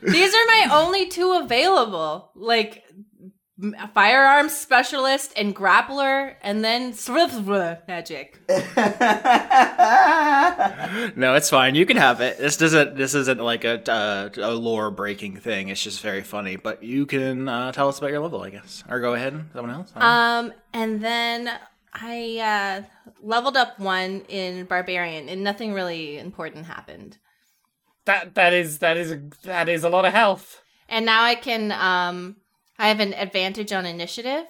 These 0.01 0.33
are 0.33 0.45
my 0.47 0.69
only 0.73 1.07
two 1.09 1.33
available. 1.43 2.31
Like 2.35 2.77
m- 2.77 2.82
firearms 3.93 4.55
specialist 4.55 5.33
and 5.35 5.55
grappler, 5.55 6.35
and 6.41 6.63
then 6.63 6.93
Swift 6.93 7.35
magic. 7.87 8.39
No, 11.15 11.35
it's 11.35 11.49
fine. 11.49 11.75
You 11.75 11.85
can 11.85 11.97
have 11.97 12.21
it. 12.21 12.37
This 12.37 12.57
doesn't. 12.57 12.95
This 12.95 13.15
isn't 13.15 13.39
like 13.39 13.63
a 13.63 13.91
uh, 13.91 14.29
a 14.37 14.53
lore 14.53 14.91
breaking 14.91 15.37
thing. 15.37 15.69
It's 15.69 15.83
just 15.83 16.01
very 16.01 16.21
funny. 16.21 16.55
But 16.55 16.83
you 16.83 17.05
can 17.05 17.47
uh, 17.47 17.71
tell 17.71 17.87
us 17.87 17.97
about 17.97 18.11
your 18.11 18.19
level, 18.19 18.41
I 18.41 18.49
guess, 18.49 18.83
or 18.89 18.99
go 18.99 19.13
ahead. 19.13 19.45
Someone 19.53 19.73
else. 19.73 19.91
Um, 19.95 20.53
and 20.73 21.03
then 21.03 21.49
I 21.93 22.37
uh, 22.39 23.11
leveled 23.21 23.57
up 23.57 23.79
one 23.79 24.21
in 24.27 24.65
barbarian, 24.65 25.29
and 25.29 25.43
nothing 25.43 25.73
really 25.73 26.17
important 26.17 26.65
happened. 26.65 27.17
That 28.05 28.35
that 28.35 28.53
is 28.53 28.79
that 28.79 28.97
is 28.97 29.15
that 29.43 29.69
is 29.69 29.83
a 29.83 29.89
lot 29.89 30.05
of 30.05 30.13
health. 30.13 30.61
And 30.89 31.05
now 31.05 31.23
I 31.23 31.35
can 31.35 31.71
um, 31.71 32.35
I 32.77 32.87
have 32.89 32.99
an 32.99 33.13
advantage 33.13 33.71
on 33.71 33.85
initiative, 33.85 34.45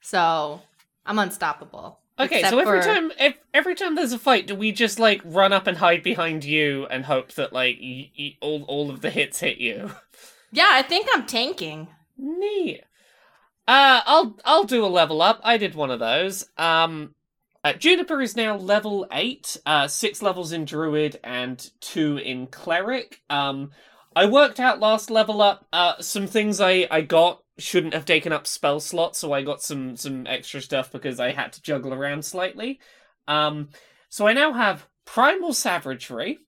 so 0.00 0.62
I'm 1.06 1.18
unstoppable. 1.18 1.98
Okay, 2.20 2.42
so 2.42 2.58
every 2.58 2.80
for- 2.80 2.86
time 2.86 3.12
if, 3.20 3.36
every 3.54 3.74
time 3.76 3.94
there's 3.94 4.12
a 4.12 4.18
fight, 4.18 4.46
do 4.48 4.54
we 4.56 4.72
just 4.72 4.98
like 4.98 5.20
run 5.24 5.52
up 5.52 5.66
and 5.66 5.76
hide 5.78 6.02
behind 6.02 6.44
you 6.44 6.86
and 6.90 7.04
hope 7.04 7.32
that 7.34 7.52
like 7.52 7.78
y- 7.80 8.10
y- 8.18 8.36
all 8.40 8.64
all 8.64 8.90
of 8.90 9.00
the 9.02 9.10
hits 9.10 9.40
hit 9.40 9.58
you? 9.58 9.92
yeah, 10.52 10.70
I 10.72 10.82
think 10.82 11.06
I'm 11.14 11.26
tanking. 11.26 11.88
Neat. 12.16 12.82
Uh, 13.68 14.00
I'll 14.06 14.36
I'll 14.44 14.64
do 14.64 14.84
a 14.84 14.88
level 14.88 15.22
up. 15.22 15.40
I 15.44 15.58
did 15.58 15.74
one 15.76 15.90
of 15.92 16.00
those. 16.00 16.48
Um, 16.56 17.14
uh, 17.62 17.74
Juniper 17.74 18.20
is 18.20 18.34
now 18.34 18.56
level 18.56 19.06
eight. 19.12 19.56
Uh, 19.66 19.86
six 19.86 20.20
levels 20.22 20.50
in 20.52 20.64
druid 20.64 21.20
and 21.22 21.70
two 21.80 22.16
in 22.16 22.46
cleric. 22.48 23.20
Um, 23.30 23.70
I 24.16 24.26
worked 24.26 24.58
out 24.58 24.80
last 24.80 25.10
level 25.10 25.40
up. 25.42 25.66
Uh, 25.72 26.00
some 26.00 26.26
things 26.26 26.60
I 26.60 26.88
I 26.90 27.02
got 27.02 27.42
shouldn't 27.58 27.94
have 27.94 28.04
taken 28.04 28.32
up 28.32 28.46
spell 28.46 28.80
slots, 28.80 29.18
so 29.18 29.32
I 29.32 29.42
got 29.42 29.62
some 29.62 29.96
some 29.96 30.26
extra 30.26 30.60
stuff 30.60 30.90
because 30.92 31.20
I 31.20 31.32
had 31.32 31.52
to 31.54 31.62
juggle 31.62 31.92
around 31.92 32.24
slightly. 32.24 32.80
Um, 33.26 33.70
so 34.08 34.26
I 34.26 34.32
now 34.32 34.52
have 34.52 34.86
primal 35.04 35.52
savagery, 35.52 36.38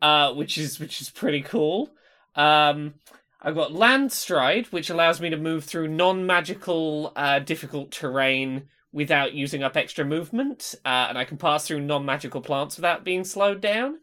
uh, 0.00 0.32
which 0.34 0.58
is 0.58 0.78
which 0.78 1.00
is 1.00 1.10
pretty 1.10 1.42
cool. 1.42 1.90
Um, 2.34 2.94
I've 3.40 3.56
got 3.56 3.72
Land 3.72 4.12
Stride, 4.12 4.66
which 4.66 4.88
allows 4.88 5.20
me 5.20 5.30
to 5.30 5.36
move 5.36 5.64
through 5.64 5.88
non 5.88 6.26
magical, 6.26 7.12
uh, 7.16 7.40
difficult 7.40 7.90
terrain 7.90 8.68
without 8.92 9.32
using 9.32 9.62
up 9.62 9.76
extra 9.76 10.04
movement, 10.04 10.74
uh, 10.84 11.06
and 11.08 11.18
I 11.18 11.24
can 11.24 11.38
pass 11.38 11.66
through 11.66 11.80
non 11.80 12.04
magical 12.04 12.40
plants 12.40 12.76
without 12.76 13.04
being 13.04 13.24
slowed 13.24 13.60
down 13.60 13.98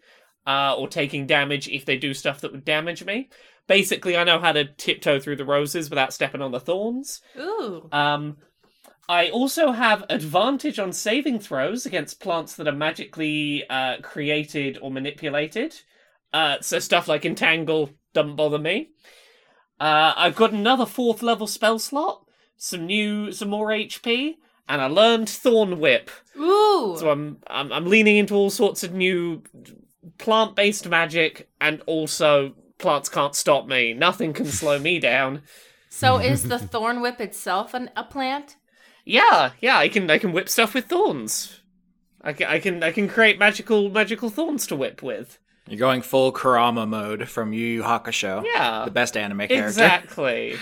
uh, 0.46 0.76
or 0.76 0.88
taking 0.88 1.28
damage 1.28 1.70
if 1.70 1.86
they 1.86 1.98
do 1.98 2.14
stuff 2.14 2.42
that 2.42 2.52
would 2.52 2.66
damage 2.66 3.04
me. 3.06 3.30
Basically, 3.70 4.18
I 4.18 4.24
know 4.24 4.40
how 4.40 4.52
to 4.52 4.66
tiptoe 4.66 5.20
through 5.20 5.36
the 5.36 5.46
roses 5.46 5.92
without 5.92 6.12
stepping 6.12 6.42
on 6.42 6.52
the 6.52 6.60
thorns. 6.60 7.22
Ooh. 7.38 7.88
Um, 7.92 8.38
I 9.08 9.30
also 9.30 9.72
have 9.72 10.06
advantage 10.10 10.80
on 10.80 10.92
saving 10.92 11.40
throws 11.40 11.86
against 11.86 12.20
plants 12.20 12.56
that 12.56 12.68
are 12.68 12.74
magically 12.74 13.64
uh, 13.70 13.98
created 14.02 14.80
or 14.82 14.90
manipulated. 14.90 15.80
Uh, 16.34 16.58
so 16.62 16.80
stuff 16.80 17.08
like 17.08 17.26
entangle 17.26 17.92
doesn't 18.14 18.36
bother 18.36 18.58
me. 18.58 18.90
Uh, 19.80 20.14
I've 20.18 20.36
got 20.36 20.52
another 20.52 20.88
fourth 20.88 21.22
level 21.22 21.46
spell 21.46 21.78
slot, 21.78 22.26
some 22.58 22.88
new, 22.88 23.32
some 23.32 23.50
more 23.50 23.68
HP, 23.68 24.34
and 24.68 24.82
I 24.82 24.88
learned 24.88 25.30
Thorn 25.30 25.80
Whip. 25.80 26.10
Ooh. 26.36 26.96
So 26.98 27.12
I'm, 27.12 27.38
I'm, 27.46 27.72
I'm 27.72 27.86
leaning 27.86 28.18
into 28.18 28.34
all 28.34 28.50
sorts 28.50 28.84
of 28.84 28.96
new 28.96 29.44
plant-based 30.18 30.90
magic, 30.90 31.50
and 31.62 31.84
also 31.86 32.56
plants 32.80 33.10
can't 33.10 33.36
stop 33.36 33.68
me. 33.68 33.94
Nothing 33.94 34.34
can 34.34 34.48
slow 34.48 34.80
me 34.80 35.00
down. 35.00 35.44
So 35.90 36.18
is 36.18 36.44
the 36.44 36.58
thorn 36.74 37.02
whip 37.02 37.22
itself 37.22 37.74
an, 37.74 37.92
a 37.96 38.04
plant? 38.04 38.56
Yeah, 39.06 39.52
yeah, 39.60 39.78
I 39.78 39.90
can 39.90 40.10
I 40.10 40.18
can 40.18 40.34
whip 40.34 40.50
stuff 40.50 40.74
with 40.74 40.86
thorns. 40.86 41.62
I 42.22 42.34
can 42.34 42.48
I 42.48 42.60
can 42.60 42.84
I 42.84 42.92
can 42.92 43.08
create 43.08 43.40
magical 43.40 43.90
magical 43.90 44.30
thorns 44.30 44.68
to 44.68 44.76
whip 44.76 45.02
with. 45.02 45.40
You're 45.68 45.80
going 45.80 46.02
full 46.02 46.32
Kurama 46.32 46.88
mode 46.88 47.30
from 47.30 47.54
Yu 47.54 47.66
Yu 47.66 47.84
Hakusho. 47.84 48.44
Yeah. 48.44 48.86
the 48.86 48.92
best 48.92 49.16
anime 49.16 49.40
character. 49.40 49.68
Exactly. 49.68 50.56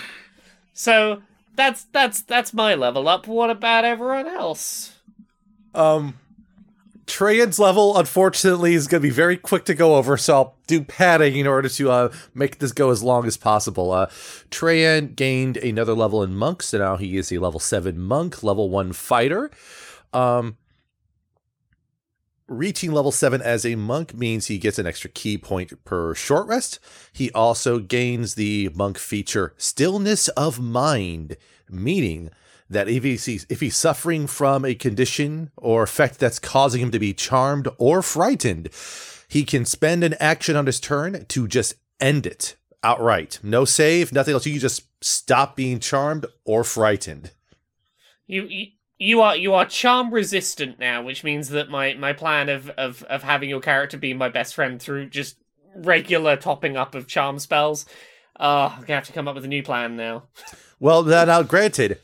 so 0.74 1.22
that's 1.56 1.84
that's 1.92 2.22
that's 2.22 2.52
my 2.54 2.74
level 2.74 3.08
up. 3.08 3.26
What 3.26 3.50
about 3.50 3.84
everyone 3.84 4.26
else? 4.26 4.94
Um, 5.74 6.18
Trayan's 7.08 7.58
level, 7.58 7.96
unfortunately, 7.96 8.74
is 8.74 8.86
going 8.86 9.00
to 9.00 9.08
be 9.08 9.12
very 9.12 9.36
quick 9.36 9.64
to 9.64 9.74
go 9.74 9.96
over, 9.96 10.16
so 10.18 10.34
I'll 10.34 10.56
do 10.66 10.84
padding 10.84 11.36
in 11.36 11.46
order 11.46 11.68
to 11.68 11.90
uh, 11.90 12.12
make 12.34 12.58
this 12.58 12.72
go 12.72 12.90
as 12.90 13.02
long 13.02 13.26
as 13.26 13.36
possible. 13.36 13.90
Uh, 13.90 14.06
Trayan 14.50 15.16
gained 15.16 15.56
another 15.56 15.94
level 15.94 16.22
in 16.22 16.36
monk, 16.36 16.62
so 16.62 16.78
now 16.78 16.96
he 16.96 17.16
is 17.16 17.32
a 17.32 17.38
level 17.38 17.58
7 17.58 17.98
monk, 17.98 18.42
level 18.42 18.68
1 18.68 18.92
fighter. 18.92 19.50
Um, 20.12 20.58
reaching 22.46 22.92
level 22.92 23.10
7 23.10 23.40
as 23.40 23.64
a 23.64 23.74
monk 23.74 24.14
means 24.14 24.46
he 24.46 24.58
gets 24.58 24.78
an 24.78 24.86
extra 24.86 25.08
ki 25.08 25.38
point 25.38 25.82
per 25.84 26.14
short 26.14 26.46
rest. 26.46 26.78
He 27.12 27.32
also 27.32 27.78
gains 27.78 28.34
the 28.34 28.70
monk 28.74 28.98
feature 28.98 29.54
Stillness 29.56 30.28
of 30.28 30.60
Mind, 30.60 31.38
meaning 31.70 32.30
that 32.70 32.88
if 32.88 33.02
he's 33.02 33.46
if 33.48 33.60
he's 33.60 33.76
suffering 33.76 34.26
from 34.26 34.64
a 34.64 34.74
condition 34.74 35.50
or 35.56 35.82
effect 35.82 36.18
that's 36.18 36.38
causing 36.38 36.82
him 36.82 36.90
to 36.90 36.98
be 36.98 37.14
charmed 37.14 37.68
or 37.78 38.02
frightened, 38.02 38.70
he 39.28 39.44
can 39.44 39.64
spend 39.64 40.04
an 40.04 40.14
action 40.20 40.56
on 40.56 40.66
his 40.66 40.80
turn 40.80 41.24
to 41.26 41.48
just 41.48 41.74
end 42.00 42.26
it 42.26 42.56
outright. 42.82 43.38
No 43.42 43.64
save, 43.64 44.12
nothing 44.12 44.34
else. 44.34 44.46
You 44.46 44.52
can 44.52 44.60
just 44.60 44.84
stop 45.02 45.56
being 45.56 45.80
charmed 45.80 46.26
or 46.44 46.64
frightened. 46.64 47.30
You, 48.26 48.44
you 48.44 48.66
you 48.98 49.20
are 49.20 49.36
you 49.36 49.54
are 49.54 49.64
charm 49.64 50.12
resistant 50.12 50.78
now, 50.78 51.02
which 51.02 51.24
means 51.24 51.48
that 51.50 51.70
my 51.70 51.94
my 51.94 52.12
plan 52.12 52.48
of 52.48 52.68
of 52.70 53.02
of 53.04 53.22
having 53.22 53.48
your 53.48 53.60
character 53.60 53.96
be 53.96 54.12
my 54.12 54.28
best 54.28 54.54
friend 54.54 54.80
through 54.80 55.08
just 55.08 55.36
regular 55.76 56.36
topping 56.36 56.76
up 56.76 56.94
of 56.94 57.06
charm 57.06 57.38
spells. 57.38 57.86
Uh, 58.38 58.70
I'm 58.72 58.80
gonna 58.82 58.94
have 58.94 59.06
to 59.06 59.12
come 59.12 59.28
up 59.28 59.34
with 59.34 59.44
a 59.44 59.48
new 59.48 59.62
plan 59.62 59.96
now. 59.96 60.24
Well, 60.80 61.02
now, 61.02 61.24
now 61.24 61.42
granted, 61.42 61.98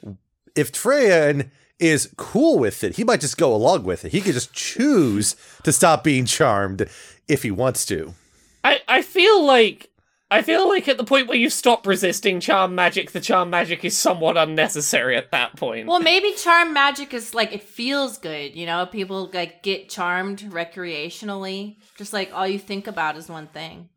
if 0.54 0.73
Treyan 0.73 1.50
is 1.78 2.12
cool 2.16 2.58
with 2.58 2.84
it, 2.84 2.96
he 2.96 3.04
might 3.04 3.20
just 3.20 3.37
go 3.37 3.54
along 3.54 3.84
with 3.84 4.04
it. 4.04 4.12
He 4.12 4.20
could 4.20 4.34
just 4.34 4.52
choose 4.52 5.37
to 5.62 5.73
stop 5.73 6.04
being 6.04 6.25
charmed 6.25 6.88
if 7.28 7.42
he 7.42 7.50
wants 7.50 7.84
to. 7.87 8.14
I 8.62 8.80
I 8.88 9.02
feel 9.02 9.44
like 9.44 9.90
I 10.30 10.42
feel 10.42 10.68
like 10.68 10.88
at 10.88 10.96
the 10.96 11.04
point 11.04 11.28
where 11.28 11.37
you 11.37 11.50
stop 11.50 11.87
resisting 11.87 12.40
charm 12.40 12.75
magic, 12.75 13.12
the 13.12 13.20
charm 13.20 13.50
magic 13.50 13.84
is 13.84 13.96
somewhat 13.96 14.37
unnecessary 14.37 15.16
at 15.16 15.30
that 15.32 15.56
point. 15.56 15.87
Well, 15.87 16.00
maybe 16.00 16.32
charm 16.32 16.73
magic 16.73 17.12
is 17.14 17.34
like 17.34 17.52
it 17.52 17.62
feels 17.62 18.18
good, 18.18 18.56
you 18.56 18.66
know. 18.66 18.87
People 18.87 19.30
like 19.32 19.62
get 19.62 19.88
charmed 19.88 20.40
recreationally, 20.40 21.76
just 21.96 22.12
like 22.12 22.32
all 22.32 22.49
you 22.49 22.58
think 22.58 22.87
about 22.87 23.16
is 23.16 23.28
one 23.28 23.49
thing. 23.49 23.90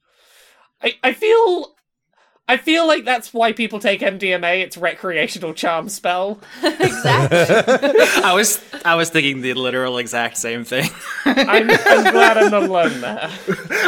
I, 0.82 0.94
I 1.04 1.14
feel 1.14 1.76
I 2.50 2.56
feel 2.56 2.88
like 2.88 3.04
that's 3.04 3.34
why 3.34 3.52
people 3.52 3.80
take 3.80 4.00
MDMA. 4.00 4.62
It's 4.62 4.78
recreational 4.78 5.54
charm 5.54 5.90
spell. 5.90 6.40
exactly. 6.64 7.56
I 8.24 8.34
was 8.34 8.64
I 8.86 8.96
was 8.96 9.10
thinking 9.10 9.42
the 9.42 9.54
literal 9.54 9.98
exact 9.98 10.38
same 10.38 10.64
thing. 10.64 10.90
I'm, 11.26 11.70
I'm 11.70 12.12
glad 12.14 12.38
I'm 12.38 12.52
not 12.52 12.64
alone 12.64 13.02
there. 13.02 13.30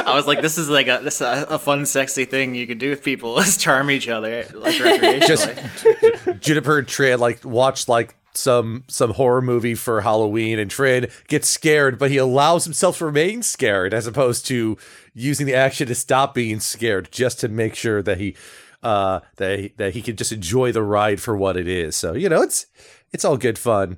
I 0.06 0.14
was 0.14 0.28
like, 0.28 0.42
this 0.42 0.58
is 0.58 0.70
like 0.70 0.88
a 0.88 1.00
this 1.02 1.16
is 1.16 1.22
a, 1.22 1.48
a 1.52 1.60
fun, 1.60 1.86
sexy 1.86 2.26
thing 2.26 2.54
you 2.54 2.68
can 2.68 2.78
do 2.78 2.90
with 2.90 3.02
people 3.02 3.40
is 3.40 3.56
charm 3.56 3.90
each 3.90 4.10
other 4.10 4.46
like 4.54 4.76
recreationally. 4.76 6.40
Juniper 6.42 6.80
and 6.80 6.88
Trid 6.88 7.20
like 7.20 7.46
watch 7.46 7.88
like 7.88 8.16
some 8.34 8.84
some 8.88 9.12
horror 9.12 9.42
movie 9.42 9.76
for 9.76 10.02
Halloween, 10.02 10.60
and 10.60 10.70
Trid 10.70 11.12
gets 11.28 11.48
scared, 11.48 11.98
but 11.98 12.12
he 12.12 12.18
allows 12.18 12.66
himself 12.66 12.98
to 13.00 13.06
remain 13.06 13.44
scared 13.44 13.94
as 13.94 14.08
opposed 14.08 14.46
to 14.48 14.78
using 15.14 15.46
the 15.46 15.56
action 15.56 15.88
to 15.88 15.96
stop 15.96 16.34
being 16.34 16.60
scared, 16.60 17.12
just 17.12 17.40
to 17.42 17.48
make 17.48 17.76
sure 17.76 18.02
that 18.02 18.18
he 18.18 18.36
uh 18.82 19.20
that 19.36 19.60
he, 19.60 19.74
that 19.78 19.94
he 19.94 20.02
can 20.02 20.16
just 20.16 20.32
enjoy 20.32 20.72
the 20.72 20.84
ride 20.84 21.22
for 21.22 21.36
what 21.36 21.58
it 21.58 21.68
is. 21.68 21.96
So 21.96 22.14
you 22.14 22.30
know, 22.30 22.42
it's 22.42 22.66
it's 23.12 23.26
all 23.26 23.38
good 23.38 23.58
fun. 23.58 23.98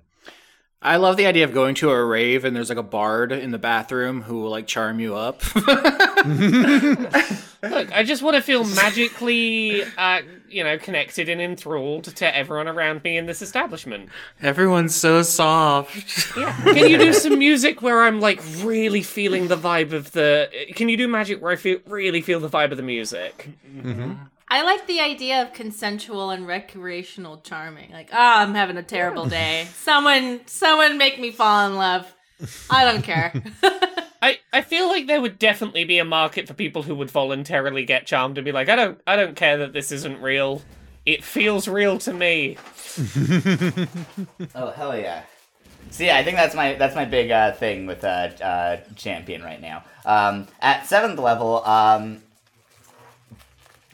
I 0.83 0.95
love 0.97 1.15
the 1.15 1.27
idea 1.27 1.43
of 1.43 1.53
going 1.53 1.75
to 1.75 1.91
a 1.91 2.03
rave 2.03 2.43
and 2.43 2.55
there's 2.55 2.69
like 2.69 2.77
a 2.77 2.83
bard 2.83 3.31
in 3.31 3.51
the 3.51 3.59
bathroom 3.59 4.23
who 4.23 4.41
will 4.41 4.49
like 4.49 4.65
charm 4.65 4.99
you 4.99 5.15
up. 5.15 5.43
Look, 7.63 7.91
I 7.95 8.03
just 8.03 8.23
want 8.23 8.35
to 8.35 8.41
feel 8.41 8.63
magically, 8.63 9.83
uh, 9.95 10.21
you 10.49 10.63
know, 10.63 10.79
connected 10.79 11.29
and 11.29 11.39
enthralled 11.39 12.05
to 12.05 12.35
everyone 12.35 12.67
around 12.67 13.03
me 13.03 13.15
in 13.17 13.27
this 13.27 13.43
establishment. 13.43 14.09
Everyone's 14.41 14.95
so 14.95 15.21
soft. 15.21 16.35
Yeah. 16.35 16.51
Can 16.63 16.89
you 16.89 16.97
do 16.97 17.13
some 17.13 17.37
music 17.37 17.83
where 17.83 18.01
I'm 18.01 18.19
like 18.19 18.41
really 18.63 19.03
feeling 19.03 19.47
the 19.47 19.57
vibe 19.57 19.91
of 19.91 20.11
the? 20.13 20.49
Can 20.73 20.89
you 20.89 20.97
do 20.97 21.07
magic 21.07 21.39
where 21.39 21.51
I 21.51 21.55
feel 21.57 21.77
really 21.85 22.21
feel 22.21 22.39
the 22.39 22.49
vibe 22.49 22.71
of 22.71 22.77
the 22.77 22.83
music? 22.83 23.49
I 24.51 24.63
like 24.63 24.85
the 24.85 24.99
idea 24.99 25.41
of 25.41 25.53
consensual 25.53 26.29
and 26.29 26.45
recreational 26.45 27.37
charming. 27.37 27.89
Like, 27.89 28.09
oh, 28.11 28.17
I'm 28.17 28.53
having 28.53 28.75
a 28.75 28.83
terrible 28.83 29.25
day. 29.25 29.65
Someone, 29.75 30.41
someone, 30.45 30.97
make 30.97 31.21
me 31.21 31.31
fall 31.31 31.69
in 31.69 31.77
love. 31.77 32.13
I 32.69 32.83
don't 32.83 33.01
care. 33.01 33.31
I, 34.21 34.39
I 34.51 34.61
feel 34.61 34.89
like 34.89 35.07
there 35.07 35.21
would 35.21 35.39
definitely 35.39 35.85
be 35.85 35.99
a 35.99 36.05
market 36.05 36.49
for 36.49 36.53
people 36.53 36.83
who 36.83 36.95
would 36.95 37.09
voluntarily 37.09 37.85
get 37.85 38.05
charmed 38.05 38.37
and 38.37 38.43
be 38.43 38.51
like, 38.51 38.67
I 38.67 38.75
don't 38.75 38.99
I 39.07 39.15
don't 39.15 39.37
care 39.37 39.55
that 39.59 39.71
this 39.71 39.89
isn't 39.89 40.21
real. 40.21 40.61
It 41.05 41.23
feels 41.23 41.69
real 41.69 41.97
to 41.99 42.13
me. 42.13 42.57
Oh 44.53 44.71
hell 44.71 44.97
yeah! 44.97 45.23
So 45.91 46.03
yeah, 46.03 46.17
I 46.17 46.23
think 46.23 46.35
that's 46.35 46.53
my 46.53 46.73
that's 46.73 46.93
my 46.93 47.05
big 47.05 47.31
uh, 47.31 47.53
thing 47.53 47.85
with 47.85 48.03
uh, 48.03 48.29
uh, 48.43 48.77
champion 48.97 49.43
right 49.43 49.61
now. 49.61 49.83
Um, 50.05 50.47
at 50.59 50.87
seventh 50.87 51.19
level, 51.19 51.63
um, 51.63 52.21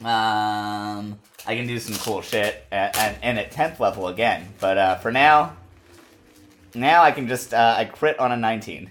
um, 0.00 1.18
I 1.46 1.56
can 1.56 1.66
do 1.66 1.78
some 1.78 1.96
cool 1.96 2.22
shit, 2.22 2.64
at, 2.70 2.96
at, 2.96 3.18
and 3.22 3.38
at 3.38 3.50
tenth 3.50 3.80
level 3.80 4.08
again. 4.08 4.48
But 4.60 4.78
uh, 4.78 4.96
for 4.96 5.10
now, 5.10 5.56
now 6.74 7.02
I 7.02 7.10
can 7.10 7.26
just 7.26 7.52
uh, 7.52 7.74
I 7.76 7.84
crit 7.84 8.18
on 8.18 8.32
a 8.32 8.36
nineteen. 8.36 8.90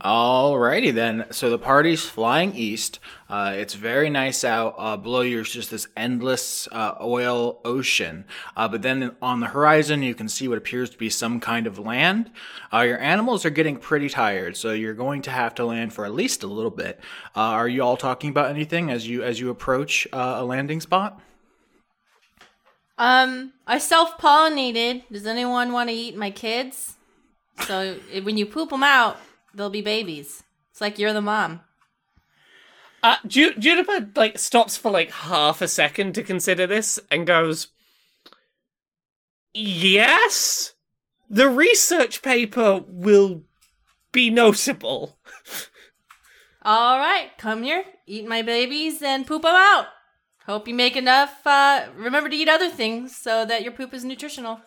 Alrighty 0.00 0.94
then. 0.94 1.26
So 1.32 1.50
the 1.50 1.58
party's 1.58 2.04
flying 2.04 2.54
east. 2.54 3.00
Uh, 3.28 3.54
it's 3.56 3.74
very 3.74 4.08
nice 4.08 4.44
out. 4.44 4.76
Uh, 4.78 4.96
below 4.96 5.22
you 5.22 5.40
is 5.40 5.50
just 5.50 5.72
this 5.72 5.88
endless 5.96 6.68
uh, 6.70 6.94
oil 7.00 7.60
ocean. 7.64 8.24
Uh, 8.56 8.68
but 8.68 8.82
then 8.82 9.16
on 9.20 9.40
the 9.40 9.48
horizon, 9.48 10.04
you 10.04 10.14
can 10.14 10.28
see 10.28 10.46
what 10.46 10.56
appears 10.56 10.88
to 10.90 10.98
be 10.98 11.10
some 11.10 11.40
kind 11.40 11.66
of 11.66 11.80
land. 11.80 12.30
Uh, 12.72 12.82
your 12.82 13.00
animals 13.00 13.44
are 13.44 13.50
getting 13.50 13.76
pretty 13.76 14.08
tired, 14.08 14.56
so 14.56 14.72
you're 14.72 14.94
going 14.94 15.20
to 15.22 15.32
have 15.32 15.52
to 15.56 15.64
land 15.64 15.92
for 15.92 16.04
at 16.04 16.14
least 16.14 16.44
a 16.44 16.46
little 16.46 16.70
bit. 16.70 17.00
Uh, 17.34 17.40
are 17.40 17.68
you 17.68 17.82
all 17.82 17.96
talking 17.96 18.30
about 18.30 18.50
anything 18.50 18.90
as 18.90 19.08
you 19.08 19.24
as 19.24 19.40
you 19.40 19.50
approach 19.50 20.06
a 20.12 20.44
landing 20.44 20.80
spot? 20.80 21.20
um, 22.98 23.52
I 23.66 23.78
self 23.78 24.16
pollinated. 24.18 25.02
Does 25.10 25.26
anyone 25.26 25.72
want 25.72 25.88
to 25.88 25.94
eat 25.94 26.16
my 26.16 26.30
kids? 26.30 26.96
So 27.60 27.96
when 28.22 28.36
you 28.36 28.46
poop 28.46 28.70
them 28.70 28.84
out, 28.84 29.18
they'll 29.54 29.70
be 29.70 29.82
babies. 29.82 30.42
It's 30.70 30.80
like 30.80 30.98
you're 30.98 31.12
the 31.12 31.20
mom. 31.20 31.60
Uh, 33.02 33.16
Ju- 33.26 33.54
Juniper 33.58 34.08
like 34.16 34.38
stops 34.38 34.76
for 34.76 34.90
like 34.90 35.10
half 35.10 35.62
a 35.62 35.68
second 35.68 36.14
to 36.14 36.22
consider 36.22 36.66
this 36.66 36.98
and 37.10 37.26
goes, 37.26 37.68
"Yes, 39.54 40.74
the 41.30 41.48
research 41.48 42.22
paper 42.22 42.84
will 42.86 43.42
be 44.12 44.30
notable." 44.30 45.18
All 46.62 46.98
right, 46.98 47.30
come 47.38 47.62
here, 47.62 47.84
eat 48.06 48.26
my 48.26 48.42
babies, 48.42 49.00
and 49.00 49.26
poop 49.26 49.42
them 49.42 49.54
out. 49.54 49.86
Hope 50.44 50.66
you 50.66 50.74
make 50.74 50.96
enough. 50.96 51.46
Uh, 51.46 51.86
remember 51.94 52.28
to 52.28 52.36
eat 52.36 52.48
other 52.48 52.70
things 52.70 53.16
so 53.16 53.44
that 53.44 53.62
your 53.62 53.72
poop 53.72 53.94
is 53.94 54.04
nutritional. 54.04 54.60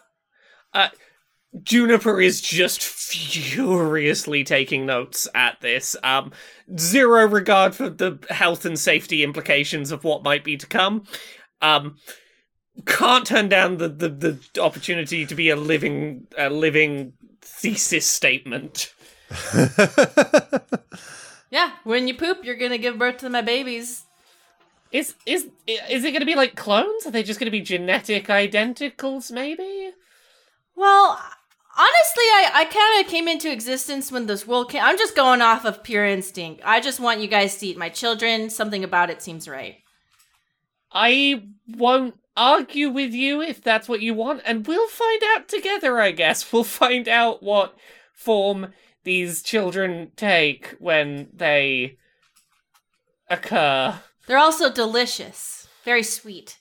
Juniper 1.63 2.21
is 2.21 2.41
just 2.41 2.81
furiously 2.81 4.43
taking 4.43 4.85
notes 4.85 5.27
at 5.35 5.59
this. 5.61 5.95
Um, 6.03 6.31
zero 6.77 7.27
regard 7.27 7.75
for 7.75 7.89
the 7.89 8.19
health 8.29 8.65
and 8.65 8.79
safety 8.79 9.23
implications 9.23 9.91
of 9.91 10.03
what 10.03 10.23
might 10.23 10.43
be 10.43 10.57
to 10.57 10.67
come. 10.67 11.03
Um, 11.61 11.97
can't 12.85 13.27
turn 13.27 13.49
down 13.49 13.77
the, 13.77 13.89
the, 13.89 14.09
the 14.09 14.61
opportunity 14.61 15.25
to 15.25 15.35
be 15.35 15.49
a 15.49 15.55
living 15.55 16.27
a 16.37 16.49
living 16.49 17.13
thesis 17.41 18.07
statement. 18.07 18.93
Yeah, 21.51 21.71
when 21.83 22.07
you 22.07 22.15
poop, 22.15 22.45
you're 22.45 22.55
gonna 22.55 22.77
give 22.77 22.97
birth 22.97 23.17
to 23.17 23.29
my 23.29 23.41
babies. 23.41 24.05
Is 24.91 25.15
is 25.25 25.47
is 25.67 26.03
it 26.03 26.11
going 26.11 26.21
to 26.21 26.25
be 26.25 26.35
like 26.35 26.55
clones? 26.55 27.05
Are 27.05 27.11
they 27.11 27.23
just 27.23 27.39
going 27.39 27.45
to 27.45 27.51
be 27.51 27.61
genetic 27.61 28.27
identicals? 28.27 29.31
Maybe. 29.31 29.91
Well, 30.75 31.17
honestly, 31.77 32.23
I, 32.23 32.51
I 32.53 32.65
kind 32.65 33.05
of 33.05 33.11
came 33.11 33.27
into 33.27 33.51
existence 33.51 34.11
when 34.11 34.25
this 34.25 34.47
world 34.47 34.69
came. 34.69 34.83
I'm 34.83 34.97
just 34.97 35.15
going 35.15 35.41
off 35.41 35.65
of 35.65 35.83
pure 35.83 36.05
instinct. 36.05 36.61
I 36.65 36.79
just 36.79 36.99
want 36.99 37.21
you 37.21 37.27
guys 37.27 37.57
to 37.57 37.67
eat 37.67 37.77
my 37.77 37.89
children. 37.89 38.49
Something 38.49 38.83
about 38.83 39.09
it 39.09 39.21
seems 39.21 39.47
right. 39.47 39.77
I 40.91 41.43
won't 41.67 42.15
argue 42.35 42.89
with 42.89 43.13
you 43.13 43.41
if 43.41 43.61
that's 43.61 43.87
what 43.87 44.01
you 44.01 44.13
want, 44.13 44.41
and 44.45 44.65
we'll 44.67 44.87
find 44.87 45.21
out 45.35 45.47
together, 45.47 45.99
I 45.99 46.11
guess. 46.11 46.51
We'll 46.53 46.63
find 46.63 47.07
out 47.07 47.41
what 47.41 47.75
form 48.13 48.73
these 49.03 49.41
children 49.41 50.11
take 50.15 50.75
when 50.79 51.29
they 51.33 51.97
occur. 53.29 53.99
They're 54.27 54.37
also 54.37 54.71
delicious, 54.71 55.67
very 55.83 56.03
sweet. 56.03 56.59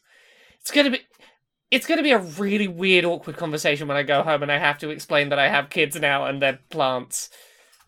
It's 0.60 0.70
gonna 0.70 0.90
be. 0.90 1.00
It's 1.70 1.86
gonna 1.86 2.02
be 2.02 2.12
a 2.12 2.18
really 2.18 2.68
weird, 2.68 3.04
awkward 3.04 3.36
conversation 3.36 3.88
when 3.88 3.96
I 3.96 4.02
go 4.02 4.22
home 4.22 4.42
and 4.42 4.50
I 4.50 4.58
have 4.58 4.78
to 4.78 4.90
explain 4.90 5.28
that 5.28 5.38
I 5.38 5.48
have 5.48 5.70
kids 5.70 5.96
now 5.96 6.26
and 6.26 6.42
they're 6.42 6.58
plants. 6.70 7.30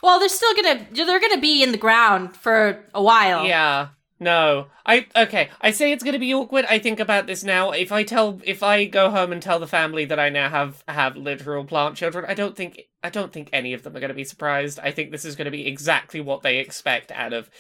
Well, 0.03 0.19
they're 0.19 0.29
still 0.29 0.55
gonna 0.55 0.87
they're 0.93 1.21
gonna 1.21 1.41
be 1.41 1.63
in 1.63 1.73
the 1.73 1.79
ground 1.79 2.37
for 2.37 2.85
a 2.95 3.03
while. 3.03 3.47
Yeah. 3.47 3.89
No. 4.23 4.69
I 4.87 5.07
okay. 5.17 5.51
I 5.61 5.71
say 5.71 5.93
it's 5.93 6.03
going 6.03 6.15
to 6.15 6.19
be 6.19 6.35
awkward. 6.35 6.65
I 6.69 6.79
think 6.79 6.99
about 7.01 7.27
this 7.27 7.45
now. 7.45 7.71
If 7.71 7.93
I 7.93 8.03
tell 8.03 8.41
if 8.45 8.63
I 8.63 8.85
go 8.85 9.11
home 9.11 9.33
and 9.33 9.43
tell 9.43 9.59
the 9.59 9.67
family 9.67 10.05
that 10.07 10.19
I 10.19 10.29
now 10.29 10.49
have 10.49 10.83
have 10.89 11.17
literal 11.17 11.65
plant 11.65 11.97
children, 11.97 12.25
I 12.27 12.35
don't 12.35 12.57
think 12.57 12.83
I 13.03 13.11
don't 13.11 13.33
think 13.33 13.49
any 13.53 13.75
of 13.75 13.83
them 13.83 13.97
are 13.97 14.01
going 14.01 14.09
to 14.09 14.15
be 14.15 14.25
surprised. 14.25 14.79
I 14.81 14.91
think 14.91 15.11
this 15.11 15.25
is 15.25 15.37
going 15.37 15.47
to 15.47 15.51
be 15.51 15.67
exactly 15.67 16.21
what 16.21 16.43
they 16.43 16.59
expect 16.59 17.13
out 17.13 17.33
of 17.33 17.51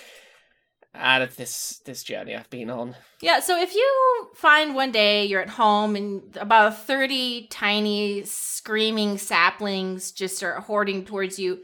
out 0.94 1.22
of 1.22 1.36
this 1.36 1.80
this 1.84 2.02
journey 2.02 2.34
I've 2.34 2.50
been 2.50 2.70
on. 2.70 2.96
Yeah, 3.20 3.40
so 3.40 3.60
if 3.60 3.74
you 3.74 4.28
find 4.34 4.74
one 4.74 4.92
day 4.92 5.24
you're 5.24 5.40
at 5.40 5.50
home 5.50 5.96
and 5.96 6.36
about 6.36 6.86
30 6.86 7.48
tiny 7.48 8.22
screaming 8.24 9.18
saplings 9.18 10.12
just 10.12 10.42
are 10.42 10.60
hoarding 10.60 11.04
towards 11.04 11.38
you, 11.38 11.60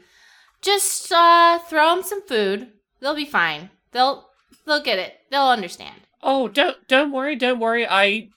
just 0.61 1.11
uh, 1.11 1.59
throw 1.59 1.95
them 1.95 2.03
some 2.03 2.25
food. 2.27 2.71
They'll 2.99 3.15
be 3.15 3.25
fine. 3.25 3.69
They'll 3.91 4.27
they'll 4.65 4.83
get 4.83 4.99
it. 4.99 5.13
They'll 5.29 5.47
understand. 5.47 6.01
Oh, 6.21 6.47
don't 6.47 6.77
don't 6.87 7.11
worry, 7.11 7.35
don't 7.35 7.59
worry. 7.59 7.87
I 7.87 8.29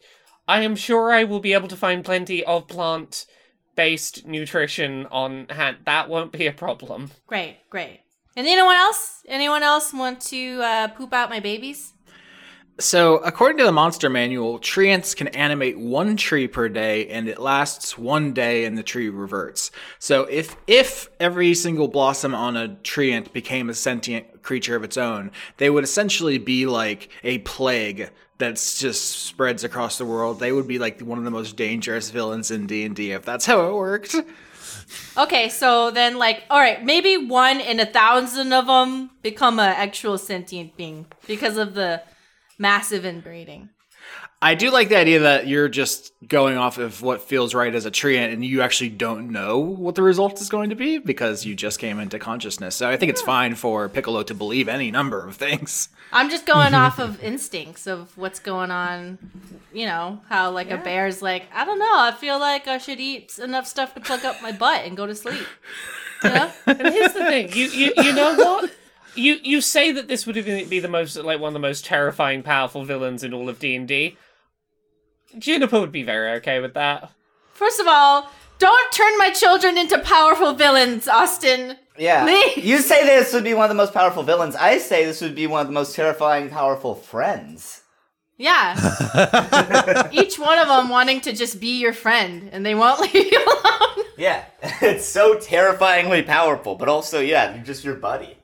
I 0.46 0.60
am 0.60 0.76
sure 0.76 1.12
I 1.12 1.24
will 1.24 1.40
be 1.40 1.52
able 1.52 1.68
to 1.68 1.76
find 1.76 2.04
plenty 2.04 2.44
of 2.44 2.68
plant 2.68 3.26
based 3.74 4.26
nutrition 4.26 5.06
on 5.06 5.46
hand. 5.48 5.78
That 5.86 6.08
won't 6.08 6.32
be 6.32 6.46
a 6.46 6.52
problem. 6.52 7.10
Great, 7.26 7.58
great. 7.70 8.01
And 8.34 8.46
anyone 8.46 8.76
else? 8.76 9.22
Anyone 9.28 9.62
else 9.62 9.92
want 9.92 10.20
to 10.22 10.60
uh, 10.62 10.88
poop 10.88 11.12
out 11.12 11.30
my 11.30 11.40
babies? 11.40 11.92
So, 12.80 13.18
according 13.18 13.58
to 13.58 13.64
the 13.64 13.72
monster 13.72 14.08
manual, 14.08 14.58
treants 14.58 15.14
can 15.14 15.28
animate 15.28 15.78
one 15.78 16.16
tree 16.16 16.48
per 16.48 16.70
day, 16.70 17.06
and 17.08 17.28
it 17.28 17.38
lasts 17.38 17.98
one 17.98 18.32
day, 18.32 18.64
and 18.64 18.78
the 18.78 18.82
tree 18.82 19.10
reverts. 19.10 19.70
So, 19.98 20.24
if 20.24 20.56
if 20.66 21.10
every 21.20 21.54
single 21.54 21.86
blossom 21.86 22.34
on 22.34 22.56
a 22.56 22.68
treant 22.82 23.32
became 23.34 23.68
a 23.68 23.74
sentient 23.74 24.42
creature 24.42 24.74
of 24.74 24.84
its 24.84 24.96
own, 24.96 25.32
they 25.58 25.68
would 25.68 25.84
essentially 25.84 26.38
be 26.38 26.64
like 26.64 27.10
a 27.22 27.38
plague 27.38 28.10
that 28.38 28.54
just 28.54 29.26
spreads 29.26 29.64
across 29.64 29.98
the 29.98 30.06
world. 30.06 30.40
They 30.40 30.50
would 30.50 30.66
be 30.66 30.78
like 30.78 31.00
one 31.00 31.18
of 31.18 31.24
the 31.24 31.30
most 31.30 31.56
dangerous 31.56 32.10
villains 32.10 32.50
in 32.50 32.66
D 32.66 32.84
and 32.84 32.96
D 32.96 33.12
if 33.12 33.24
that's 33.24 33.44
how 33.44 33.68
it 33.68 33.74
worked. 33.74 34.16
Okay, 35.16 35.48
so 35.48 35.90
then 35.90 36.18
like, 36.18 36.42
all 36.48 36.58
right, 36.58 36.82
maybe 36.84 37.16
one 37.16 37.60
in 37.60 37.80
a 37.80 37.86
thousand 37.86 38.52
of 38.52 38.66
them 38.66 39.10
become 39.22 39.58
an 39.58 39.74
actual 39.76 40.18
sentient 40.18 40.76
being 40.76 41.06
because 41.26 41.56
of 41.56 41.74
the 41.74 42.02
massive 42.58 43.04
inbreeding. 43.04 43.68
I 44.42 44.56
do 44.56 44.72
like 44.72 44.88
the 44.88 44.96
idea 44.96 45.20
that 45.20 45.46
you're 45.46 45.68
just 45.68 46.12
going 46.26 46.56
off 46.56 46.76
of 46.76 47.00
what 47.00 47.22
feels 47.22 47.54
right 47.54 47.72
as 47.72 47.86
a 47.86 47.92
treant, 47.92 48.32
and 48.32 48.44
you 48.44 48.60
actually 48.60 48.90
don't 48.90 49.30
know 49.30 49.60
what 49.60 49.94
the 49.94 50.02
result 50.02 50.40
is 50.40 50.48
going 50.48 50.70
to 50.70 50.74
be 50.74 50.98
because 50.98 51.46
you 51.46 51.54
just 51.54 51.78
came 51.78 52.00
into 52.00 52.18
consciousness. 52.18 52.74
So 52.74 52.90
I 52.90 52.96
think 52.96 53.10
it's 53.10 53.22
fine 53.22 53.54
for 53.54 53.88
Piccolo 53.88 54.24
to 54.24 54.34
believe 54.34 54.68
any 54.68 54.90
number 54.90 55.24
of 55.24 55.36
things. 55.36 55.90
I'm 56.12 56.28
just 56.28 56.44
going 56.44 56.74
off 56.74 56.98
of 56.98 57.22
instincts 57.22 57.86
of 57.86 58.18
what's 58.18 58.40
going 58.40 58.72
on. 58.72 59.18
You 59.72 59.86
know, 59.86 60.20
how 60.28 60.50
like 60.50 60.72
a 60.72 60.76
bear's 60.76 61.22
like, 61.22 61.44
I 61.54 61.64
don't 61.64 61.78
know, 61.78 62.00
I 62.00 62.10
feel 62.10 62.40
like 62.40 62.66
I 62.66 62.78
should 62.78 62.98
eat 62.98 63.38
enough 63.38 63.68
stuff 63.68 63.94
to 63.94 64.00
plug 64.00 64.24
up 64.24 64.42
my 64.42 64.50
butt 64.50 64.84
and 64.84 64.96
go 64.96 65.06
to 65.06 65.14
sleep. 65.14 65.46
You 66.24 66.30
know? 66.30 66.52
And 66.66 66.88
here's 66.88 67.12
the 67.12 67.24
thing, 67.26 67.52
you 67.52 67.66
you 67.66 67.92
you 67.96 68.12
know 68.12 68.34
what? 68.34 68.72
You 69.14 69.38
you 69.42 69.60
say 69.60 69.92
that 69.92 70.08
this 70.08 70.26
would 70.26 70.34
be 70.34 70.80
the 70.80 70.88
most 70.88 71.16
like 71.16 71.38
one 71.38 71.50
of 71.50 71.54
the 71.54 71.60
most 71.60 71.84
terrifying, 71.84 72.42
powerful 72.42 72.84
villains 72.84 73.22
in 73.22 73.32
all 73.32 73.48
of 73.48 73.60
D 73.60 73.76
and 73.76 73.86
D. 73.86 74.16
Juniper 75.38 75.80
would 75.80 75.92
be 75.92 76.02
very 76.02 76.32
okay 76.38 76.60
with 76.60 76.74
that. 76.74 77.10
First 77.52 77.80
of 77.80 77.86
all, 77.88 78.30
Don't 78.58 78.92
turn 78.92 79.18
my 79.18 79.30
children 79.30 79.76
into 79.76 79.98
powerful 79.98 80.52
villains, 80.54 81.08
Austin. 81.08 81.76
Yeah. 81.98 82.24
Please. 82.24 82.64
You 82.64 82.78
say 82.78 83.04
this 83.04 83.32
would 83.32 83.42
be 83.42 83.54
one 83.54 83.64
of 83.64 83.70
the 83.70 83.74
most 83.74 83.92
powerful 83.92 84.22
villains. 84.22 84.54
I 84.54 84.78
say 84.78 85.04
this 85.04 85.20
would 85.20 85.34
be 85.34 85.48
one 85.48 85.60
of 85.62 85.66
the 85.66 85.72
most 85.72 85.96
terrifying, 85.96 86.48
powerful 86.48 86.94
friends. 86.94 87.82
Yeah. 88.38 88.76
Each 90.12 90.38
one 90.38 90.58
of 90.58 90.68
them 90.68 90.88
wanting 90.90 91.20
to 91.22 91.32
just 91.32 91.60
be 91.60 91.80
your 91.80 91.92
friend, 91.92 92.50
and 92.52 92.64
they 92.64 92.74
won't 92.76 93.00
leave 93.14 93.32
you 93.32 93.44
alone. 93.44 94.06
Yeah. 94.16 94.44
it's 94.80 95.06
so 95.06 95.38
terrifyingly 95.38 96.22
powerful, 96.22 96.76
but 96.76 96.88
also, 96.88 97.18
yeah, 97.20 97.54
you're 97.54 97.64
just 97.64 97.84
your 97.84 97.96
buddy. 97.96 98.36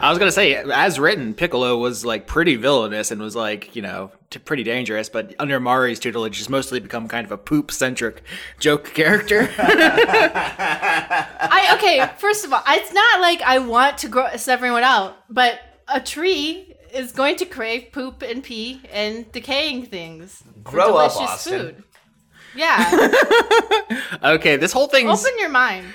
I 0.00 0.10
was 0.10 0.18
gonna 0.18 0.32
say, 0.32 0.54
as 0.56 0.98
written, 0.98 1.34
Piccolo 1.34 1.76
was 1.78 2.04
like 2.04 2.26
pretty 2.26 2.56
villainous 2.56 3.10
and 3.10 3.20
was 3.20 3.36
like, 3.36 3.76
you 3.76 3.82
know, 3.82 4.10
t- 4.30 4.38
pretty 4.40 4.64
dangerous. 4.64 5.08
But 5.08 5.34
under 5.38 5.60
Mari's 5.60 6.00
tutelage, 6.00 6.38
he's 6.38 6.48
mostly 6.48 6.80
become 6.80 7.08
kind 7.08 7.24
of 7.24 7.32
a 7.32 7.38
poop-centric 7.38 8.22
joke 8.58 8.92
character. 8.94 9.48
I 9.58 11.76
okay. 11.78 12.08
First 12.18 12.44
of 12.44 12.52
all, 12.52 12.62
it's 12.68 12.92
not 12.92 13.20
like 13.20 13.42
I 13.42 13.58
want 13.58 13.98
to 13.98 14.08
gross 14.08 14.48
everyone 14.48 14.82
out, 14.82 15.16
but 15.30 15.60
a 15.88 16.00
tree 16.00 16.74
is 16.92 17.12
going 17.12 17.36
to 17.36 17.46
crave 17.46 17.88
poop 17.92 18.22
and 18.22 18.42
pee 18.42 18.82
and 18.92 19.30
decaying 19.32 19.86
things. 19.86 20.42
for 20.64 20.70
Grow 20.70 20.96
up, 20.96 21.16
Austin. 21.16 21.60
food. 21.60 21.82
Yeah, 22.54 23.08
okay, 24.22 24.56
this 24.56 24.72
whole 24.72 24.86
thing's 24.86 25.24
open 25.24 25.38
your 25.38 25.48
mind. 25.48 25.86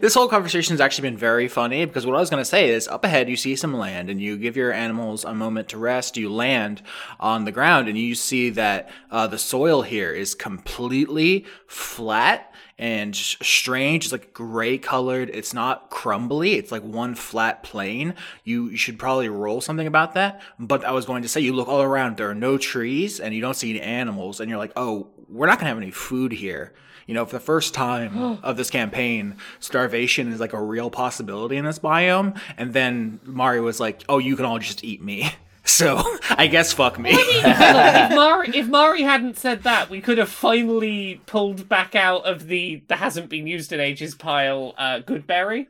This 0.00 0.14
whole 0.14 0.28
conversation 0.28 0.72
has 0.72 0.80
actually 0.80 1.10
been 1.10 1.18
very 1.18 1.48
funny 1.48 1.84
because 1.84 2.06
what 2.06 2.16
I 2.16 2.20
was 2.20 2.30
going 2.30 2.40
to 2.40 2.46
say 2.46 2.70
is 2.70 2.88
up 2.88 3.04
ahead 3.04 3.28
you 3.28 3.36
see 3.36 3.54
some 3.54 3.74
land 3.74 4.08
and 4.08 4.22
you 4.22 4.38
give 4.38 4.56
your 4.56 4.72
animals 4.72 5.24
a 5.24 5.34
moment 5.34 5.68
to 5.70 5.78
rest. 5.78 6.16
You 6.16 6.32
land 6.32 6.80
on 7.20 7.44
the 7.44 7.52
ground 7.52 7.88
and 7.88 7.98
you 7.98 8.14
see 8.14 8.48
that 8.50 8.88
uh, 9.10 9.26
the 9.26 9.36
soil 9.36 9.82
here 9.82 10.12
is 10.12 10.34
completely 10.34 11.44
flat 11.66 12.54
and 12.78 13.14
strange. 13.14 14.06
It's 14.06 14.12
like 14.12 14.32
gray 14.32 14.78
colored. 14.78 15.30
It's 15.32 15.52
not 15.52 15.90
crumbly. 15.90 16.54
It's 16.54 16.72
like 16.72 16.82
one 16.82 17.14
flat 17.14 17.62
plane. 17.62 18.14
You, 18.44 18.68
you 18.68 18.78
should 18.78 18.98
probably 18.98 19.28
roll 19.28 19.60
something 19.60 19.86
about 19.86 20.14
that. 20.14 20.40
But 20.58 20.84
I 20.84 20.92
was 20.92 21.04
going 21.04 21.22
to 21.22 21.28
say 21.28 21.40
you 21.40 21.52
look 21.52 21.68
all 21.68 21.82
around. 21.82 22.16
There 22.16 22.30
are 22.30 22.34
no 22.34 22.56
trees 22.56 23.20
and 23.20 23.34
you 23.34 23.42
don't 23.42 23.54
see 23.54 23.70
any 23.70 23.80
animals. 23.82 24.40
And 24.40 24.48
you're 24.48 24.58
like, 24.58 24.72
oh, 24.74 25.08
we're 25.28 25.46
not 25.46 25.58
going 25.58 25.66
to 25.66 25.74
have 25.74 25.78
any 25.78 25.90
food 25.90 26.32
here. 26.32 26.72
You 27.06 27.14
know, 27.14 27.24
for 27.24 27.32
the 27.36 27.40
first 27.40 27.72
time 27.72 28.38
of 28.42 28.56
this 28.56 28.68
campaign, 28.70 29.36
starvation 29.60 30.32
is 30.32 30.40
like 30.40 30.52
a 30.52 30.60
real 30.62 30.90
possibility 30.90 31.56
in 31.56 31.64
this 31.64 31.78
biome. 31.78 32.38
And 32.56 32.72
then 32.72 33.20
Mario 33.24 33.62
was 33.62 33.78
like, 33.80 34.02
"Oh, 34.08 34.18
you 34.18 34.36
can 34.36 34.44
all 34.44 34.58
just 34.58 34.84
eat 34.84 35.02
me." 35.02 35.30
So 35.68 36.00
I 36.30 36.46
guess 36.46 36.72
fuck 36.72 36.96
me. 36.96 37.10
Look, 37.10 37.22
if 37.44 38.14
Mari 38.14 38.48
if 38.54 38.68
Mari 38.68 39.02
hadn't 39.02 39.36
said 39.36 39.64
that, 39.64 39.90
we 39.90 40.00
could 40.00 40.16
have 40.16 40.28
finally 40.28 41.20
pulled 41.26 41.68
back 41.68 41.96
out 41.96 42.24
of 42.24 42.46
the 42.46 42.84
the 42.86 42.94
hasn't 42.94 43.28
been 43.28 43.48
used 43.48 43.72
in 43.72 43.80
ages 43.80 44.14
pile. 44.14 44.74
Uh, 44.78 45.00
Goodberry. 45.00 45.66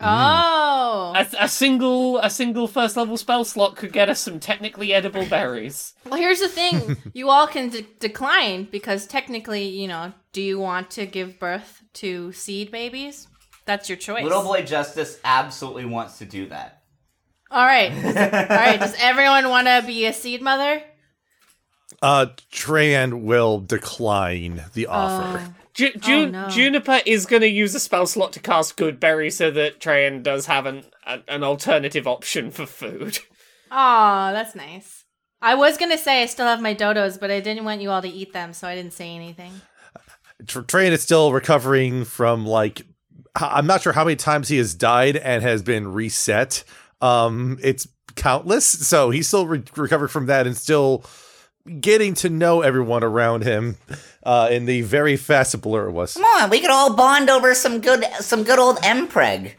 Oh, 0.00 1.12
A, 1.14 1.26
a 1.44 1.48
single 1.48 2.18
a 2.18 2.30
single 2.30 2.66
first 2.66 2.96
level 2.96 3.16
spell 3.16 3.44
slot 3.44 3.76
could 3.76 3.92
get 3.92 4.08
us 4.08 4.18
some 4.20 4.40
technically 4.40 4.92
edible 4.92 5.26
berries. 5.26 5.94
well, 6.06 6.18
here's 6.18 6.40
the 6.40 6.48
thing: 6.48 6.96
you 7.12 7.28
all 7.28 7.46
can 7.46 7.68
de- 7.68 7.86
decline 8.00 8.64
because 8.64 9.06
technically, 9.06 9.68
you 9.68 9.88
know, 9.88 10.12
do 10.32 10.42
you 10.42 10.58
want 10.58 10.90
to 10.92 11.06
give 11.06 11.38
birth 11.38 11.82
to 11.94 12.32
seed 12.32 12.70
babies? 12.70 13.28
That's 13.64 13.88
your 13.88 13.96
choice. 13.98 14.24
Little 14.24 14.42
Boy 14.42 14.62
Justice 14.62 15.20
absolutely 15.24 15.84
wants 15.84 16.18
to 16.18 16.24
do 16.24 16.48
that. 16.48 16.82
All 17.50 17.64
right, 17.64 17.92
all 18.04 18.56
right. 18.56 18.80
Does 18.80 18.94
everyone 18.98 19.48
want 19.48 19.66
to 19.66 19.82
be 19.86 20.06
a 20.06 20.12
seed 20.12 20.40
mother? 20.42 20.82
Uh, 22.00 22.26
Tran 22.50 23.22
will 23.22 23.60
decline 23.60 24.64
the 24.74 24.86
offer. 24.86 25.54
Ju- 25.74 25.92
Ju- 26.00 26.30
no. 26.30 26.48
Juniper 26.48 27.00
is 27.06 27.26
going 27.26 27.42
to 27.42 27.48
use 27.48 27.74
a 27.74 27.80
spell 27.80 28.06
slot 28.06 28.32
to 28.32 28.40
cast 28.40 28.76
Goodberry 28.76 29.32
so 29.32 29.50
that 29.52 29.80
Trajan 29.80 30.22
does 30.22 30.46
have 30.46 30.66
an, 30.66 30.84
an 31.06 31.22
an 31.28 31.44
alternative 31.44 32.06
option 32.06 32.50
for 32.50 32.66
food. 32.66 33.18
Aw, 33.70 34.32
that's 34.32 34.54
nice. 34.54 35.04
I 35.40 35.54
was 35.54 35.76
gonna 35.76 35.98
say 35.98 36.22
I 36.22 36.26
still 36.26 36.46
have 36.46 36.60
my 36.60 36.74
dodos, 36.74 37.18
but 37.18 37.30
I 37.30 37.40
didn't 37.40 37.64
want 37.64 37.80
you 37.80 37.90
all 37.90 38.02
to 38.02 38.08
eat 38.08 38.32
them, 38.32 38.52
so 38.52 38.68
I 38.68 38.74
didn't 38.74 38.92
say 38.92 39.14
anything. 39.14 39.52
Tr- 40.46 40.60
Tran 40.60 40.90
is 40.90 41.02
still 41.02 41.32
recovering 41.32 42.04
from 42.04 42.46
like 42.46 42.82
I'm 43.34 43.66
not 43.66 43.82
sure 43.82 43.92
how 43.92 44.04
many 44.04 44.16
times 44.16 44.48
he 44.48 44.58
has 44.58 44.74
died 44.74 45.16
and 45.16 45.42
has 45.42 45.62
been 45.62 45.92
reset. 45.92 46.64
Um, 47.00 47.58
it's 47.62 47.88
countless, 48.14 48.66
so 48.66 49.10
he's 49.10 49.26
still 49.26 49.46
re- 49.46 49.62
recovered 49.76 50.08
from 50.08 50.26
that 50.26 50.46
and 50.46 50.56
still 50.56 51.04
getting 51.80 52.14
to 52.14 52.28
know 52.28 52.60
everyone 52.60 53.02
around 53.04 53.44
him 53.44 53.76
uh, 54.24 54.48
in 54.50 54.66
the 54.66 54.82
very 54.82 55.16
fast 55.16 55.58
blur 55.60 55.88
it 55.88 55.92
was. 55.92 56.14
Come 56.14 56.24
on, 56.24 56.50
we 56.50 56.60
could 56.60 56.70
all 56.70 56.94
bond 56.94 57.30
over 57.30 57.54
some 57.54 57.80
good, 57.80 58.04
some 58.20 58.42
good 58.44 58.58
old 58.58 58.78
Mpreg. 58.78 59.52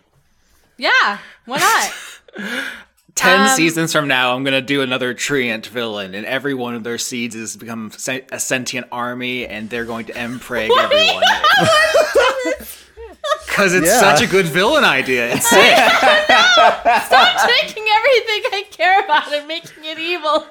Yeah, 0.77 1.17
why 1.45 1.57
not? 1.57 2.63
Ten 3.15 3.41
Um, 3.41 3.47
seasons 3.49 3.91
from 3.91 4.07
now, 4.07 4.35
I'm 4.35 4.43
gonna 4.43 4.59
do 4.61 4.81
another 4.81 5.13
Treant 5.13 5.67
villain, 5.67 6.15
and 6.15 6.25
every 6.25 6.53
one 6.55 6.73
of 6.73 6.83
their 6.83 6.97
seeds 6.97 7.35
has 7.35 7.55
become 7.55 7.91
a 8.31 8.39
sentient 8.39 8.87
army, 8.91 9.45
and 9.45 9.69
they're 9.69 9.85
going 9.85 10.05
to 10.07 10.13
empreg 10.13 10.69
everyone. 10.77 11.23
Because 13.45 13.75
it's 13.75 13.85
Yeah. 13.85 13.99
such 13.99 14.21
a 14.21 14.25
good 14.27 14.47
villain 14.47 14.83
idea. 14.83 15.31
It's 15.31 15.47
sick. 15.47 15.59
Stop 17.05 17.49
taking 17.49 17.85
everything 17.87 18.41
I 18.51 18.65
care 18.71 18.99
about 19.03 19.31
and 19.31 19.47
making 19.47 19.83
it 19.85 19.99
evil. 19.99 20.47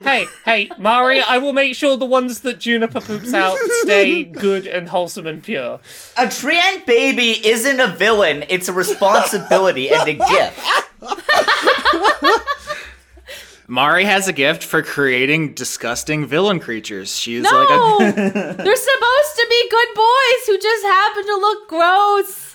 Hey, 0.00 0.26
hey, 0.44 0.70
Mari, 0.78 1.20
I 1.20 1.38
will 1.38 1.52
make 1.52 1.74
sure 1.74 1.96
the 1.96 2.04
ones 2.04 2.40
that 2.40 2.58
Juniper 2.60 3.00
poops 3.00 3.32
out 3.32 3.56
stay 3.82 4.22
good 4.24 4.66
and 4.66 4.88
wholesome 4.88 5.26
and 5.26 5.42
pure. 5.42 5.80
A 6.16 6.26
Treant 6.26 6.86
baby 6.86 7.46
isn't 7.46 7.80
a 7.80 7.88
villain; 7.88 8.44
it's 8.48 8.68
a 8.68 8.72
responsibility 8.72 9.90
and 9.90 10.08
a 10.08 10.14
gift. 10.14 10.60
Mari 13.66 14.04
has 14.04 14.28
a 14.28 14.32
gift 14.32 14.62
for 14.62 14.82
creating 14.82 15.54
disgusting 15.54 16.26
villain 16.26 16.60
creatures. 16.60 17.16
She's 17.18 17.42
No, 17.42 17.50
like 17.50 17.70
a 17.70 18.14
they're 18.18 18.76
supposed 18.76 19.36
to 19.36 19.46
be 19.48 19.68
good 19.70 19.88
boys 19.94 20.46
who 20.46 20.58
just 20.58 20.84
happen 20.84 21.24
to 21.24 21.34
look 21.36 21.68
gross. 21.68 22.53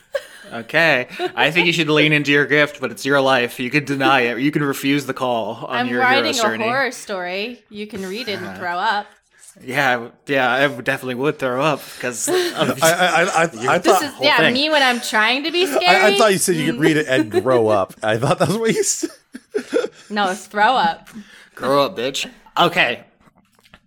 Okay. 0.52 1.08
I 1.36 1.52
think 1.52 1.68
you 1.68 1.74
should 1.74 1.90
lean 1.90 2.12
into 2.14 2.32
your 2.32 2.46
gift, 2.46 2.80
but 2.82 2.92
it's 2.92 3.06
your 3.06 3.22
life. 3.22 3.60
You 3.60 3.70
can 3.70 3.86
deny 3.86 4.22
it. 4.22 4.40
You 4.40 4.52
can 4.52 4.64
refuse 4.64 5.06
the 5.06 5.14
call 5.14 5.66
on 5.66 5.76
I'm 5.78 5.88
your 5.88 6.00
writing 6.02 6.34
hero's 6.34 6.40
a 6.40 6.58
horror 6.58 6.92
story. 6.92 7.64
You 7.70 7.88
can 7.88 8.06
read 8.06 8.28
it 8.28 8.38
and 8.40 8.46
uh, 8.48 8.56
throw 8.58 8.78
up. 8.78 9.08
Yeah, 9.62 10.10
yeah, 10.28 10.50
I 10.52 10.68
definitely 10.82 11.16
would 11.16 11.38
throw 11.40 11.62
up 11.62 11.82
because 11.96 12.30
I 12.32 12.34
I 12.34 12.66
I, 12.82 13.24
I, 13.24 13.42
I 13.76 13.78
This 13.80 13.92
thought 13.92 14.04
is 14.04 14.14
yeah, 14.22 14.38
thing. 14.38 14.54
me 14.54 14.70
when 14.70 14.82
I'm 14.84 15.02
trying 15.02 15.44
to 15.44 15.52
be 15.52 15.66
scary. 15.66 15.86
I, 15.86 16.08
I 16.10 16.18
thought 16.18 16.32
you 16.32 16.38
said 16.38 16.56
you 16.56 16.72
could 16.72 16.80
read 16.82 16.98
it 16.98 17.08
and 17.08 17.32
grow 17.32 17.68
up. 17.80 17.94
I 18.02 18.18
thought 18.18 18.40
that's 18.40 18.54
what 18.56 18.74
you 18.74 18.84
said. 18.84 19.10
no, 20.10 20.30
it's 20.30 20.48
throw 20.48 20.76
up. 20.76 21.10
Grow 21.56 21.84
up, 21.86 21.98
bitch. 21.98 22.30
Okay. 22.58 23.04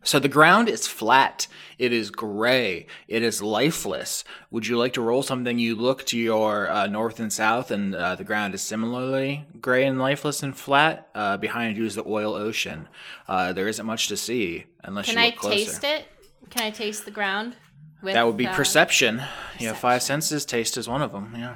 So 0.05 0.19
the 0.19 0.29
ground 0.29 0.69
is 0.69 0.87
flat. 0.89 1.47
It 1.79 1.93
is 1.93 2.11
gray. 2.11 2.87
It 3.07 3.23
is 3.23 3.41
lifeless. 3.41 4.25
Would 4.51 4.67
you 4.67 4.77
like 4.77 4.95
to 4.95 5.01
roll 5.01 5.23
something? 5.23 5.59
You 5.59 5.77
look 5.77 6.05
to 6.07 6.19
your 6.19 6.69
uh, 6.69 6.89
north 6.89 7.21
and 7.21 7.33
south, 7.33 7.71
and 7.71 7.95
uh, 7.95 8.17
the 8.17 8.25
ground 8.25 8.55
is 8.55 8.63
similarly 8.63 9.47
gray 9.61 9.85
and 9.87 10.01
lifeless 10.01 10.43
and 10.43 10.57
flat. 10.57 11.09
Uh, 11.15 11.37
behind 11.37 11.77
you 11.77 11.85
is 11.85 11.95
the 11.95 12.05
oil 12.07 12.35
ocean. 12.35 12.89
Uh, 13.29 13.53
there 13.53 13.69
isn't 13.69 13.87
much 13.87 14.09
to 14.09 14.17
see 14.17 14.65
unless 14.83 15.07
Can 15.07 15.15
you 15.19 15.23
I 15.23 15.27
look 15.27 15.37
closer. 15.37 15.55
Can 15.55 15.63
I 15.63 15.65
taste 15.65 15.85
it? 15.85 16.07
Can 16.51 16.63
I 16.65 16.71
taste 16.71 17.05
the 17.05 17.11
ground? 17.13 17.57
With 18.03 18.15
That 18.15 18.27
would 18.27 18.37
be 18.37 18.47
the- 18.47 18.53
perception. 18.53 19.23
You 19.61 19.69
have 19.69 19.79
five 19.79 20.03
senses. 20.03 20.45
Taste 20.45 20.77
is 20.77 20.89
one 20.89 21.03
of 21.03 21.13
them. 21.13 21.33
Yeah. 21.37 21.55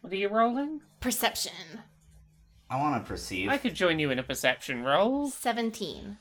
What 0.00 0.12
are 0.12 0.16
you 0.16 0.28
rolling? 0.28 0.80
Perception. 0.98 1.52
I 2.68 2.76
want 2.76 3.02
to 3.02 3.08
perceive 3.08 3.48
I 3.48 3.56
could 3.58 3.74
join 3.74 3.98
you 3.98 4.10
in 4.10 4.18
a 4.18 4.22
perception 4.22 4.82
roll. 4.82 5.28
Seventeen. 5.30 6.18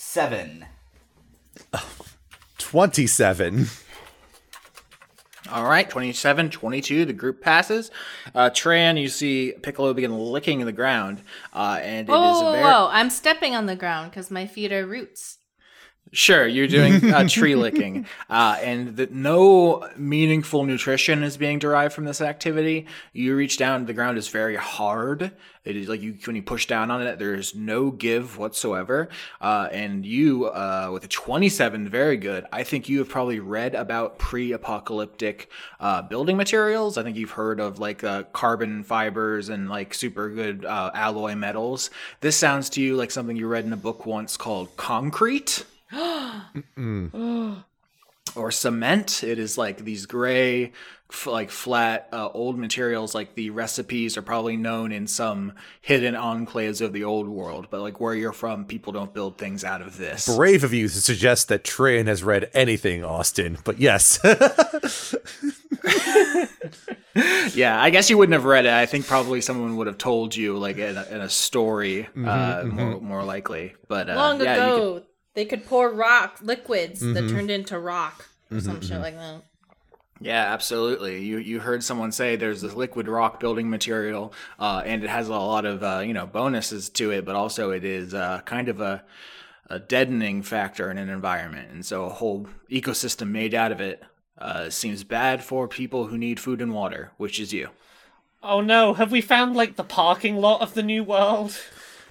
Seven. 0.00 0.64
27. 2.58 3.66
All 5.50 5.64
right, 5.64 5.88
27, 5.88 6.50
22, 6.50 7.04
the 7.04 7.12
group 7.12 7.42
passes. 7.42 7.90
Uh, 8.34 8.50
Tran, 8.50 9.00
you 9.00 9.08
see 9.08 9.52
Piccolo 9.62 9.92
begin 9.92 10.16
licking 10.16 10.64
the 10.64 10.72
ground, 10.72 11.22
uh, 11.52 11.80
and 11.82 12.08
it 12.08 12.12
is 12.12 12.16
Whoa, 12.16 12.40
a 12.40 12.44
whoa, 12.44 12.52
very... 12.52 12.64
whoa! 12.64 12.88
I'm 12.90 13.10
stepping 13.10 13.54
on 13.54 13.66
the 13.66 13.76
ground 13.76 14.10
because 14.10 14.30
my 14.30 14.46
feet 14.46 14.72
are 14.72 14.86
roots. 14.86 15.38
Sure, 16.12 16.44
you're 16.44 16.66
doing 16.66 17.12
uh, 17.12 17.28
tree 17.28 17.54
licking, 17.54 18.04
uh, 18.28 18.58
and 18.60 18.96
that 18.96 19.12
no 19.12 19.88
meaningful 19.96 20.64
nutrition 20.64 21.22
is 21.22 21.36
being 21.36 21.60
derived 21.60 21.94
from 21.94 22.04
this 22.04 22.20
activity. 22.20 22.86
You 23.12 23.36
reach 23.36 23.56
down, 23.56 23.86
the 23.86 23.92
ground 23.92 24.18
is 24.18 24.26
very 24.26 24.56
hard. 24.56 25.30
It 25.64 25.76
is 25.76 25.88
like 25.88 26.00
you 26.00 26.16
when 26.24 26.34
you 26.34 26.42
push 26.42 26.66
down 26.66 26.90
on 26.90 27.02
it, 27.02 27.20
there's 27.20 27.54
no 27.54 27.92
give 27.92 28.38
whatsoever. 28.38 29.08
Uh, 29.40 29.68
and 29.70 30.04
you, 30.04 30.46
uh, 30.46 30.90
with 30.92 31.04
a 31.04 31.08
27, 31.08 31.88
very 31.88 32.16
good. 32.16 32.44
I 32.50 32.64
think 32.64 32.88
you 32.88 32.98
have 32.98 33.08
probably 33.08 33.38
read 33.38 33.76
about 33.76 34.18
pre-apocalyptic 34.18 35.48
uh, 35.78 36.02
building 36.02 36.36
materials. 36.36 36.98
I 36.98 37.04
think 37.04 37.18
you've 37.18 37.30
heard 37.32 37.60
of 37.60 37.78
like 37.78 38.02
uh, 38.02 38.24
carbon 38.32 38.82
fibers 38.82 39.48
and 39.48 39.68
like 39.68 39.94
super 39.94 40.28
good 40.28 40.64
uh, 40.64 40.90
alloy 40.92 41.36
metals. 41.36 41.90
This 42.20 42.36
sounds 42.36 42.68
to 42.70 42.82
you 42.82 42.96
like 42.96 43.12
something 43.12 43.36
you 43.36 43.46
read 43.46 43.64
in 43.64 43.72
a 43.72 43.76
book 43.76 44.06
once 44.06 44.36
called 44.36 44.76
Concrete. 44.76 45.64
Or 48.36 48.50
cement. 48.50 49.24
It 49.24 49.38
is 49.38 49.58
like 49.58 49.78
these 49.84 50.06
gray, 50.06 50.72
f- 51.10 51.26
like 51.26 51.50
flat, 51.50 52.08
uh, 52.12 52.28
old 52.32 52.58
materials. 52.58 53.14
Like 53.14 53.34
the 53.34 53.50
recipes 53.50 54.16
are 54.16 54.22
probably 54.22 54.56
known 54.56 54.92
in 54.92 55.06
some 55.06 55.52
hidden 55.80 56.14
enclaves 56.14 56.80
of 56.80 56.92
the 56.92 57.04
old 57.04 57.28
world, 57.28 57.66
but 57.70 57.80
like 57.80 58.00
where 58.00 58.14
you're 58.14 58.32
from, 58.32 58.64
people 58.64 58.92
don't 58.92 59.12
build 59.12 59.36
things 59.38 59.64
out 59.64 59.82
of 59.82 59.96
this. 59.98 60.34
Brave 60.36 60.62
of 60.64 60.72
you 60.72 60.88
to 60.88 61.00
suggest 61.00 61.48
that 61.48 61.64
Trayan 61.64 62.06
has 62.06 62.22
read 62.22 62.50
anything, 62.54 63.04
Austin, 63.04 63.58
but 63.64 63.78
yes. 63.80 64.18
Yeah, 67.54 67.80
I 67.82 67.90
guess 67.90 68.08
you 68.08 68.16
wouldn't 68.16 68.34
have 68.34 68.44
read 68.44 68.66
it. 68.66 68.72
I 68.72 68.86
think 68.86 69.04
probably 69.06 69.40
someone 69.40 69.76
would 69.76 69.88
have 69.88 69.98
told 69.98 70.34
you, 70.34 70.56
like 70.56 70.78
in 70.78 70.96
a, 70.96 71.02
in 71.10 71.20
a 71.20 71.28
story, 71.28 72.06
uh, 72.16 72.62
more, 72.64 73.00
more 73.00 73.24
likely. 73.24 73.74
But 73.88 74.08
uh, 74.08 74.14
Long 74.14 74.40
yeah, 74.40 74.54
you 74.54 74.60
could- 74.60 74.76
ago, 74.76 75.02
they 75.40 75.46
could 75.46 75.64
pour 75.64 75.90
rock 75.90 76.38
liquids 76.42 77.00
that 77.00 77.06
Mm-hmm. 77.24 77.34
turned 77.34 77.50
into 77.50 77.78
rock 77.78 78.26
or 78.52 78.60
some 78.60 78.82
shit 78.82 79.00
like 79.00 79.16
that. 79.16 79.42
Yeah, 80.20 80.52
absolutely. 80.52 81.22
You 81.24 81.38
you 81.38 81.60
heard 81.60 81.82
someone 81.82 82.12
say 82.12 82.36
there's 82.36 82.60
this 82.60 82.74
liquid 82.74 83.08
rock 83.08 83.40
building 83.40 83.70
material, 83.70 84.34
uh, 84.58 84.82
and 84.84 85.02
it 85.02 85.08
has 85.08 85.28
a 85.28 85.32
lot 85.32 85.64
of 85.64 85.82
uh, 85.82 86.02
you 86.04 86.12
know 86.12 86.26
bonuses 86.26 86.90
to 86.90 87.10
it, 87.10 87.24
but 87.24 87.36
also 87.36 87.70
it 87.70 87.84
is 87.86 88.12
uh, 88.12 88.42
kind 88.44 88.68
of 88.68 88.82
a 88.82 89.02
a 89.70 89.78
deadening 89.78 90.42
factor 90.42 90.90
in 90.90 90.98
an 90.98 91.08
environment, 91.08 91.70
and 91.72 91.86
so 91.86 92.04
a 92.04 92.10
whole 92.10 92.46
ecosystem 92.70 93.30
made 93.30 93.54
out 93.54 93.72
of 93.72 93.80
it 93.80 94.02
uh, 94.36 94.68
seems 94.68 95.04
bad 95.04 95.42
for 95.42 95.66
people 95.66 96.08
who 96.08 96.18
need 96.18 96.38
food 96.38 96.60
and 96.60 96.74
water, 96.74 97.12
which 97.16 97.40
is 97.40 97.54
you. 97.54 97.70
Oh 98.42 98.60
no, 98.60 98.92
have 98.92 99.10
we 99.10 99.22
found 99.22 99.56
like 99.56 99.76
the 99.76 99.84
parking 99.84 100.36
lot 100.36 100.60
of 100.60 100.74
the 100.74 100.82
new 100.82 101.02
world? 101.02 101.56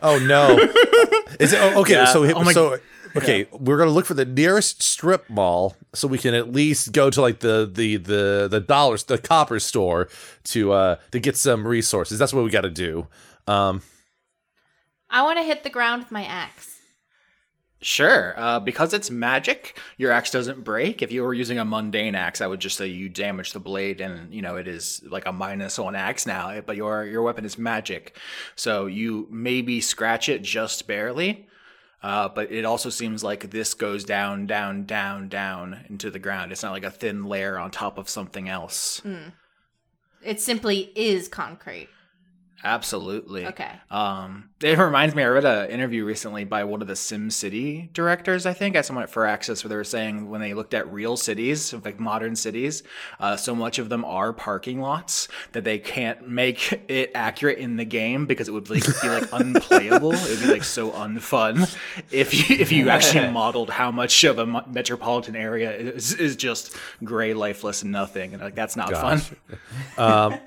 oh 0.02 0.18
no. 0.18 0.58
Is 1.40 1.54
it 1.54 1.60
oh, 1.62 1.82
okay? 1.82 1.94
Yeah. 1.94 2.06
So 2.06 2.24
Oh 2.26 2.44
my- 2.44 2.54
so 2.54 2.80
okay, 3.16 3.48
we're 3.52 3.78
gonna 3.78 3.92
look 3.92 4.06
for 4.06 4.14
the 4.14 4.26
nearest 4.26 4.84
strip 4.84 5.30
mall 5.30 5.76
so 5.94 6.08
we 6.08 6.18
can 6.18 6.34
at 6.34 6.52
least 6.52 6.92
go 6.92 7.10
to 7.10 7.22
like 7.22 7.40
the 7.40 7.70
the 7.72 7.98
the 7.98 8.48
the 8.50 8.60
dollars 8.60 9.04
the 9.06 9.18
copper 9.18 9.60
store 9.60 10.10
to 10.44 10.72
uh 10.72 10.96
to 11.12 11.20
get 11.20 11.36
some 11.38 11.68
resources. 11.68 12.20
That's 12.20 12.34
what 12.34 12.44
we 12.44 12.50
got 12.50 12.62
to 12.62 12.70
do. 12.70 13.08
Um, 13.48 13.82
I 15.10 15.24
want 15.24 15.40
to 15.40 15.44
hit 15.44 15.64
the 15.64 15.70
ground 15.70 16.04
with 16.04 16.12
my 16.12 16.24
axe. 16.24 16.80
Sure, 17.82 18.34
uh, 18.38 18.60
because 18.60 18.94
it's 18.94 19.10
magic, 19.10 19.80
your 19.98 20.12
axe 20.12 20.32
doesn't 20.32 20.66
break. 20.66 21.02
If 21.02 21.14
you 21.14 21.24
were 21.24 21.34
using 21.34 21.60
a 21.60 21.66
mundane 21.66 22.14
axe, 22.14 22.42
I 22.42 22.48
would 22.48 22.60
just 22.60 22.76
say 22.76 22.88
you 22.88 23.08
damage 23.08 23.54
the 23.54 23.62
blade, 23.62 24.02
and 24.02 24.34
you 24.34 24.42
know 24.42 24.58
it 24.58 24.68
is 24.68 25.02
like 25.10 25.26
a 25.26 25.32
minus 25.32 25.80
on 25.80 25.96
axe 25.96 26.26
now. 26.26 26.60
But 26.60 26.76
your 26.76 27.06
your 27.06 27.22
weapon 27.22 27.46
is 27.46 27.58
magic, 27.58 28.18
so 28.56 28.86
you 28.86 29.28
maybe 29.32 29.80
scratch 29.80 30.28
it 30.28 30.42
just 30.42 30.88
barely. 30.88 31.48
Uh, 32.02 32.30
but 32.30 32.52
it 32.52 32.64
also 32.64 32.90
seems 32.90 33.24
like 33.24 33.52
this 33.52 33.74
goes 33.74 34.06
down, 34.06 34.48
down, 34.48 34.86
down, 34.86 35.28
down 35.28 35.86
into 35.90 36.10
the 36.10 36.20
ground. 36.20 36.52
It's 36.52 36.64
not 36.64 36.72
like 36.72 36.84
a 36.86 36.92
thin 36.92 37.26
layer 37.26 37.58
on 37.60 37.72
top 37.72 37.98
of 37.98 38.08
something 38.08 38.48
else. 38.48 39.02
It 40.24 40.40
simply 40.40 40.92
is 40.96 41.28
concrete. 41.28 41.90
Absolutely. 42.64 43.46
Okay. 43.48 43.72
Um, 43.90 44.50
it 44.62 44.78
reminds 44.78 45.16
me. 45.16 45.24
I 45.24 45.28
read 45.28 45.46
an 45.46 45.70
interview 45.70 46.04
recently 46.04 46.44
by 46.44 46.66
one 46.66 46.82
of 46.82 46.88
the 46.88 46.96
Sim 46.96 47.30
City 47.30 47.90
directors. 47.94 48.46
I 48.46 48.54
think 48.54 48.76
at 48.76 48.86
someone 48.86 49.04
at 49.04 49.12
Firaxis, 49.12 49.64
where 49.64 49.70
they 49.70 49.76
were 49.76 49.86
saying 49.86 50.30
when 50.30 50.42
they 50.42 50.54
looked 50.54 50.74
at 50.74 50.92
real 50.92 51.16
cities, 51.16 51.74
like 51.86 52.00
modern 52.00 52.36
cities, 52.36 52.84
uh, 53.20 53.38
so 53.38 53.56
much 53.56 53.80
of 53.80 53.88
them 53.88 54.04
are 54.04 54.34
parking 54.34 54.82
lots 54.82 55.30
that 55.54 55.64
they 55.64 55.80
can't 55.80 56.28
make 56.28 56.84
it 56.90 57.12
accurate 57.16 57.60
in 57.60 57.78
the 57.78 57.86
game 57.86 58.26
because 58.26 58.50
it 58.50 58.52
would 58.52 58.70
like 58.70 58.84
be 59.02 59.10
like 59.10 59.30
unplayable. 59.32 60.12
it 60.14 60.30
would 60.30 60.42
be 60.42 60.54
like 60.54 60.64
so 60.66 60.92
unfun 60.92 61.74
if 62.12 62.34
you 62.34 62.58
if 62.58 62.72
you 62.72 62.90
actually 62.90 63.30
modeled 63.32 63.70
how 63.70 63.92
much 63.92 64.24
of 64.26 64.40
a 64.40 64.46
metropolitan 64.68 65.36
area 65.36 65.72
is, 65.72 66.14
is 66.14 66.36
just 66.36 66.76
gray, 67.04 67.34
lifeless 67.34 67.84
nothing, 67.84 68.34
and 68.34 68.44
like 68.44 68.56
that's 68.56 68.76
not 68.76 68.90
Gosh. 68.92 69.32
fun. 69.98 70.40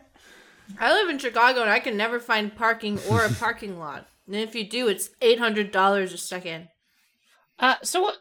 I 0.78 0.92
live 0.92 1.08
in 1.08 1.18
Chicago 1.18 1.60
and 1.60 1.70
I 1.70 1.80
can 1.80 1.96
never 1.96 2.18
find 2.20 2.54
parking 2.54 2.98
or 3.10 3.24
a 3.24 3.32
parking 3.32 3.78
lot. 3.78 4.06
And 4.26 4.36
if 4.36 4.54
you 4.54 4.68
do, 4.68 4.88
it's 4.88 5.10
eight 5.20 5.38
hundred 5.38 5.72
dollars 5.72 6.12
a 6.12 6.18
second. 6.18 6.68
Uh, 7.58 7.76
so 7.82 8.02
what? 8.02 8.16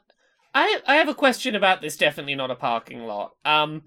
I 0.53 0.81
I 0.87 0.95
have 0.95 1.07
a 1.07 1.15
question 1.15 1.55
about 1.55 1.81
this. 1.81 1.97
Definitely 1.97 2.35
not 2.35 2.51
a 2.51 2.55
parking 2.55 3.05
lot. 3.05 3.33
Um, 3.45 3.83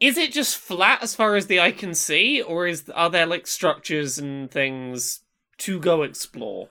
is 0.00 0.16
it 0.16 0.32
just 0.32 0.56
flat 0.56 1.02
as 1.02 1.14
far 1.14 1.36
as 1.36 1.46
the 1.46 1.60
eye 1.60 1.72
can 1.72 1.94
see, 1.94 2.40
or 2.42 2.66
is 2.66 2.88
are 2.90 3.10
there 3.10 3.26
like 3.26 3.46
structures 3.46 4.18
and 4.18 4.50
things 4.50 5.20
to 5.58 5.78
go 5.78 6.02
explore? 6.02 6.70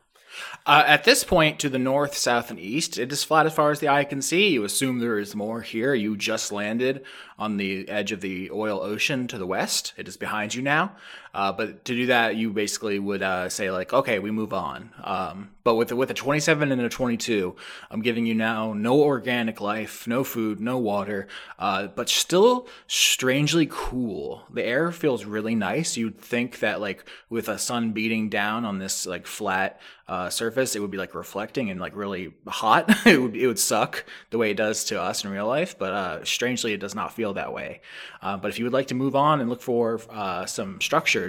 Uh, 0.66 0.84
at 0.86 1.04
this 1.04 1.24
point, 1.24 1.60
to 1.60 1.70
the 1.70 1.80
north, 1.80 2.16
south, 2.16 2.52
and 2.52 2.60
east, 2.60 3.00
it 3.00 3.12
is 3.12 3.24
flat 3.24 3.48
as 3.48 3.54
far 3.54 3.72
as 3.72 3.80
the 3.80 3.90
eye 3.90 4.04
can 4.04 4.22
see. 4.22 4.50
You 4.50 4.66
assume 4.66 5.00
there 5.00 5.18
is 5.18 5.36
more 5.36 5.62
here. 5.62 5.96
You 5.96 6.16
just 6.16 6.52
landed 6.52 7.04
on 7.40 7.58
the 7.58 7.88
edge 7.90 8.12
of 8.12 8.22
the 8.22 8.52
oil 8.52 8.80
ocean 8.82 9.28
to 9.28 9.38
the 9.38 9.48
west. 9.48 9.94
It 9.98 10.08
is 10.08 10.16
behind 10.18 10.54
you 10.54 10.62
now. 10.62 10.96
Uh, 11.38 11.52
but 11.52 11.86
to 11.86 11.94
do 11.94 12.08
that, 12.08 12.36
you 12.36 12.50
basically 12.50 12.98
would 12.98 13.22
uh, 13.22 13.48
say 13.48 13.70
like, 13.70 13.94
okay, 13.94 14.18
we 14.18 14.32
move 14.32 14.54
on. 14.54 14.90
Um, 15.04 15.52
but 15.68 15.76
with 15.76 15.92
with 15.92 16.10
a 16.10 16.14
27 16.14 16.72
and 16.72 16.82
a 16.82 16.88
22, 16.88 17.54
I'm 17.92 18.02
giving 18.02 18.26
you 18.26 18.34
now 18.34 18.72
no 18.72 19.02
organic 19.02 19.60
life, 19.60 20.08
no 20.08 20.24
food, 20.24 20.62
no 20.62 20.78
water, 20.78 21.28
uh, 21.60 21.88
but 21.88 22.08
still 22.08 22.70
strangely 22.88 23.68
cool. 23.70 24.44
The 24.50 24.64
air 24.64 24.94
feels 24.94 25.26
really 25.26 25.56
nice. 25.56 25.98
You'd 25.98 26.22
think 26.22 26.60
that 26.60 26.80
like 26.80 27.04
with 27.30 27.50
a 27.50 27.60
sun 27.60 27.92
beating 27.92 28.30
down 28.30 28.64
on 28.64 28.80
this 28.80 29.06
like 29.06 29.28
flat 29.28 29.82
uh, 30.08 30.30
surface, 30.30 30.74
it 30.74 30.80
would 30.80 30.90
be 30.90 30.98
like 30.98 31.14
reflecting 31.14 31.70
and 31.70 31.82
like 31.82 31.98
really 31.98 32.34
hot. 32.48 32.90
it 33.06 33.22
would 33.22 33.36
it 33.36 33.46
would 33.46 33.60
suck 33.60 34.06
the 34.30 34.38
way 34.38 34.52
it 34.52 34.58
does 34.58 34.86
to 34.86 35.02
us 35.02 35.26
in 35.26 35.32
real 35.32 35.48
life, 35.48 35.78
but 35.78 35.92
uh, 35.92 36.24
strangely, 36.24 36.72
it 36.72 36.80
does 36.80 36.96
not 36.96 37.14
feel 37.14 37.34
that 37.34 37.52
way. 37.52 37.82
Uh, 38.22 38.38
but 38.38 38.48
if 38.48 38.58
you 38.58 38.64
would 38.64 38.74
like 38.74 38.88
to 38.88 38.96
move 38.96 39.18
on 39.18 39.42
and 39.42 39.50
look 39.50 39.62
for 39.62 40.00
some 40.46 40.80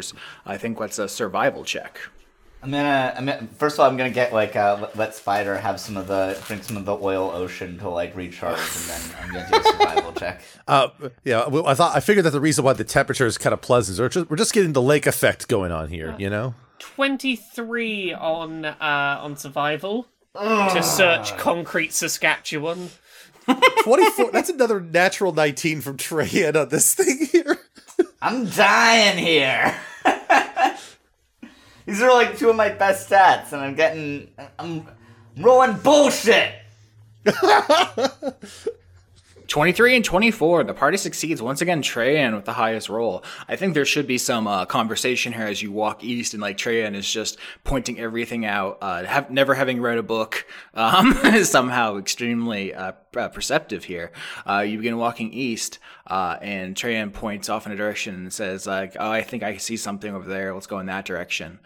structures, 0.03 0.15
I 0.47 0.57
think 0.59 0.79
that's 0.79 0.99
a 0.99 1.09
survival 1.09 1.65
check. 1.65 1.99
I'm 2.61 2.73
gonna, 2.73 3.15
I'm 3.17 3.25
gonna. 3.27 3.47
First 3.57 3.77
of 3.77 3.81
all, 3.81 3.89
I'm 3.89 3.97
gonna 3.97 4.11
get 4.11 4.33
like 4.33 4.57
uh, 4.57 4.79
let- 4.81 4.97
let 4.97 5.15
Spider 5.15 5.57
have 5.59 5.79
some 5.79 5.97
of 5.97 6.09
the 6.09 6.37
drink 6.49 6.65
some 6.65 6.77
of 6.77 6.85
the 6.85 6.97
oil 6.97 7.31
ocean 7.31 7.79
to 7.79 7.89
like 7.89 8.17
recharge, 8.17 8.59
and 8.59 8.89
then 8.89 9.01
I'm 9.23 9.33
gonna 9.33 9.49
do 9.49 9.57
a 9.59 9.63
survival 9.63 10.13
check. 10.19 10.43
uh, 10.67 10.89
yeah, 11.25 11.47
well, 11.47 11.69
I 11.69 11.75
thought 11.75 11.95
I 11.97 12.01
figured 12.01 12.25
that 12.27 12.31
the 12.31 12.41
reason 12.41 12.65
why 12.65 12.73
the 12.73 12.83
temperature 12.83 13.27
is 13.27 13.39
kind 13.39 13.53
of 13.53 13.61
pleasant 13.61 13.95
is 13.95 14.01
we're 14.01 14.09
just, 14.09 14.29
we're 14.29 14.37
just 14.37 14.53
getting 14.53 14.73
the 14.73 14.83
lake 14.83 15.07
effect 15.07 15.47
going 15.47 15.71
on 15.71 15.89
here, 15.89 16.17
you 16.19 16.29
know. 16.29 16.55
Twenty 16.81 17.37
three 17.37 18.13
on 18.13 18.65
uh 18.65 19.21
on 19.23 19.37
survival 19.37 20.09
to 20.35 20.83
search 20.83 21.37
concrete 21.39 21.93
Saskatchewan. 21.93 22.91
24 23.83 24.31
that's 24.31 24.51
another 24.51 24.79
natural 24.79 25.33
19 25.33 25.81
from 25.81 25.97
Trayan 25.97 26.55
on 26.55 26.69
this 26.69 26.95
thing 26.95 27.27
here 27.33 27.57
I'm 28.21 28.47
dying 28.47 29.17
here. 29.17 29.75
These 31.87 32.03
are 32.03 32.13
like 32.13 32.37
two 32.37 32.51
of 32.51 32.57
my 32.57 32.69
best 32.71 33.09
stats, 33.09 33.53
and 33.53 33.63
I'm 33.63 33.75
getting, 33.75 34.29
I'm 34.59 34.87
rolling 35.39 35.79
bullshit. 35.79 36.53
23 39.49 39.97
and 39.97 40.05
24, 40.05 40.65
the 40.65 40.75
party 40.75 40.99
succeeds 40.99 41.41
once 41.41 41.63
again. 41.63 41.83
Trayan 41.83 42.37
with 42.37 42.45
the 42.45 42.53
highest 42.53 42.91
roll. 42.91 43.25
I 43.49 43.57
think 43.57 43.73
there 43.73 43.87
should 43.87 44.07
be 44.07 44.19
some 44.19 44.47
uh, 44.47 44.67
conversation 44.67 45.33
here 45.33 45.47
as 45.47 45.63
you 45.63 45.73
walk 45.73 46.05
east, 46.05 46.35
and 46.35 46.43
like 46.43 46.59
Trayan 46.59 46.95
is 46.95 47.11
just 47.11 47.39
pointing 47.65 47.99
everything 47.99 48.45
out. 48.45 48.77
Uh, 48.83 49.05
have 49.05 49.31
never 49.31 49.55
having 49.55 49.81
read 49.81 49.97
a 49.97 50.03
book, 50.03 50.47
um, 50.75 51.15
somehow 51.45 51.97
extremely 51.97 52.75
uh, 52.75 52.93
uh, 53.17 53.29
perceptive 53.29 53.85
here. 53.85 54.13
Uh, 54.47 54.59
you 54.59 54.77
begin 54.77 54.99
walking 54.99 55.33
east, 55.33 55.79
uh, 56.09 56.37
and 56.43 56.77
Trayan 56.77 57.11
points 57.11 57.49
off 57.49 57.65
in 57.65 57.73
a 57.73 57.77
direction 57.77 58.15
and 58.17 58.33
says, 58.33 58.67
"Like, 58.67 58.97
oh, 59.01 59.11
I 59.11 59.23
think 59.23 59.43
I 59.43 59.57
see 59.57 59.79
something 59.79 60.15
over 60.15 60.29
there. 60.29 60.53
Let's 60.53 60.67
go 60.67 60.79
in 60.79 60.87
that 60.87 61.07
direction." 61.07 61.59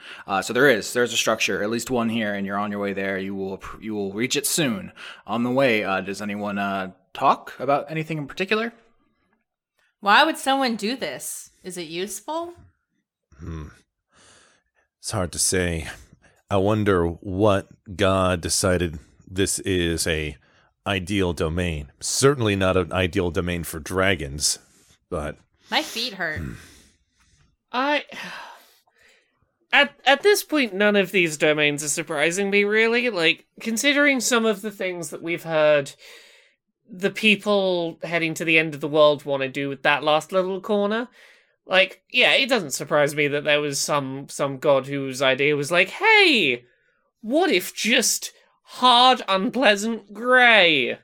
So 0.42 0.52
there 0.52 0.68
is, 0.68 0.92
there's 0.92 1.12
a 1.12 1.16
structure, 1.16 1.64
at 1.64 1.70
least 1.70 1.90
one 1.90 2.08
here, 2.08 2.32
and 2.32 2.46
you're 2.46 2.58
on 2.58 2.70
your 2.70 2.80
way 2.80 2.92
there. 2.92 3.18
You 3.18 3.34
will, 3.34 3.60
you 3.80 3.92
will 3.92 4.12
reach 4.12 4.36
it 4.36 4.46
soon. 4.46 4.92
On 5.26 5.42
the 5.42 5.50
way, 5.50 5.80
does 5.80 6.22
anyone 6.22 6.58
talk 7.14 7.54
about 7.58 7.90
anything 7.90 8.18
in 8.18 8.26
particular? 8.26 8.72
Why 10.00 10.24
would 10.24 10.36
someone 10.38 10.76
do 10.76 10.96
this? 10.96 11.50
Is 11.62 11.76
it 11.78 11.86
useful? 11.88 12.54
Hmm. 13.38 13.68
it's 15.00 15.10
hard 15.10 15.32
to 15.32 15.38
say 15.38 15.88
i 16.48 16.56
wonder 16.56 17.08
what 17.08 17.66
god 17.96 18.40
decided 18.40 19.00
this 19.26 19.58
is 19.60 20.06
a 20.06 20.36
ideal 20.86 21.32
domain 21.32 21.90
certainly 21.98 22.54
not 22.54 22.76
an 22.76 22.92
ideal 22.92 23.32
domain 23.32 23.64
for 23.64 23.80
dragons 23.80 24.60
but 25.10 25.38
My 25.70 25.82
feet 25.82 26.14
hurt. 26.14 26.38
Hmm. 26.38 26.52
I 27.72 28.04
at 29.72 29.94
at 30.04 30.22
this 30.22 30.44
point 30.44 30.72
none 30.72 30.94
of 30.94 31.10
these 31.10 31.36
domains 31.36 31.82
are 31.82 31.88
surprising 31.88 32.48
me 32.50 32.62
really 32.62 33.10
like 33.10 33.46
considering 33.60 34.20
some 34.20 34.44
of 34.46 34.62
the 34.62 34.70
things 34.70 35.10
that 35.10 35.22
we've 35.22 35.42
heard 35.42 35.92
the 36.92 37.10
people 37.10 37.98
heading 38.02 38.34
to 38.34 38.44
the 38.44 38.58
end 38.58 38.74
of 38.74 38.80
the 38.80 38.88
world 38.88 39.24
want 39.24 39.42
to 39.42 39.48
do 39.48 39.68
with 39.68 39.82
that 39.82 40.04
last 40.04 40.30
little 40.30 40.60
corner 40.60 41.08
like 41.66 42.02
yeah 42.10 42.32
it 42.34 42.48
doesn't 42.48 42.72
surprise 42.72 43.14
me 43.14 43.26
that 43.26 43.44
there 43.44 43.60
was 43.60 43.80
some 43.80 44.28
some 44.28 44.58
god 44.58 44.86
whose 44.86 45.22
idea 45.22 45.56
was 45.56 45.72
like 45.72 45.88
hey 45.88 46.64
what 47.22 47.50
if 47.50 47.74
just 47.74 48.32
hard 48.62 49.22
unpleasant 49.26 50.12
gray 50.12 50.98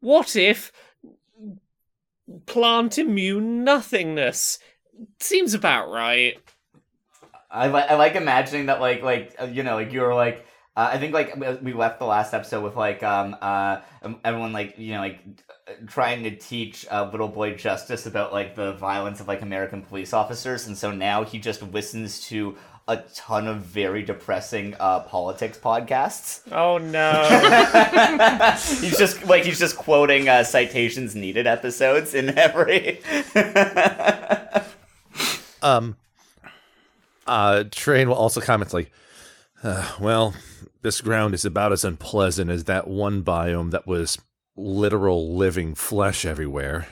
what 0.00 0.34
if 0.36 0.72
plant 2.46 2.98
immune 2.98 3.64
nothingness? 3.64 4.58
Seems 5.18 5.54
about 5.54 5.90
right. 5.90 6.38
I, 7.50 7.68
li- 7.68 7.86
I 7.88 7.94
like 7.94 8.14
imagining 8.14 8.66
that 8.66 8.80
like 8.80 9.02
like 9.02 9.34
uh, 9.38 9.46
you 9.46 9.62
know 9.62 9.74
like 9.74 9.92
you 9.92 10.02
were 10.02 10.14
like 10.14 10.46
uh, 10.76 10.90
I 10.92 10.98
think 10.98 11.12
like 11.14 11.36
we- 11.36 11.72
we 11.72 11.72
left 11.72 11.98
the 11.98 12.06
last 12.06 12.32
episode 12.34 12.62
with 12.62 12.76
like 12.76 13.02
um 13.02 13.36
uh 13.40 13.80
um, 14.02 14.18
everyone 14.24 14.52
like 14.52 14.78
you 14.78 14.94
know 14.94 15.00
like 15.00 15.20
uh, 15.68 15.72
trying 15.86 16.22
to 16.24 16.36
teach 16.36 16.86
uh, 16.90 17.08
little 17.10 17.28
boy 17.28 17.54
justice 17.54 18.06
about 18.06 18.32
like 18.32 18.54
the 18.54 18.72
violence 18.74 19.20
of 19.20 19.28
like 19.28 19.42
American 19.42 19.82
police 19.82 20.12
officers 20.12 20.66
and 20.66 20.76
so 20.78 20.90
now 20.90 21.24
he 21.24 21.38
just 21.38 21.62
listens 21.62 22.20
to 22.28 22.56
a 22.88 22.96
ton 23.14 23.46
of 23.46 23.58
very 23.58 24.02
depressing 24.02 24.74
uh 24.80 25.00
politics 25.00 25.58
podcasts. 25.58 26.40
Oh 26.50 26.78
no. 26.78 27.22
he's 28.80 28.98
just 28.98 29.24
like 29.26 29.44
he's 29.44 29.58
just 29.60 29.76
quoting 29.76 30.28
uh, 30.28 30.42
citations 30.42 31.14
needed 31.14 31.46
episodes 31.46 32.14
in 32.14 32.36
every 32.38 33.00
Um, 35.62 35.96
uh, 37.26 37.64
Train 37.70 38.08
will 38.08 38.16
also 38.16 38.40
comment 38.40 38.72
like, 38.72 38.90
uh, 39.62 39.92
"Well, 40.00 40.34
this 40.82 41.00
ground 41.00 41.34
is 41.34 41.44
about 41.44 41.72
as 41.72 41.84
unpleasant 41.84 42.50
as 42.50 42.64
that 42.64 42.88
one 42.88 43.22
biome 43.22 43.70
that 43.70 43.86
was 43.86 44.18
literal 44.56 45.36
living 45.36 45.74
flesh 45.74 46.24
everywhere." 46.24 46.88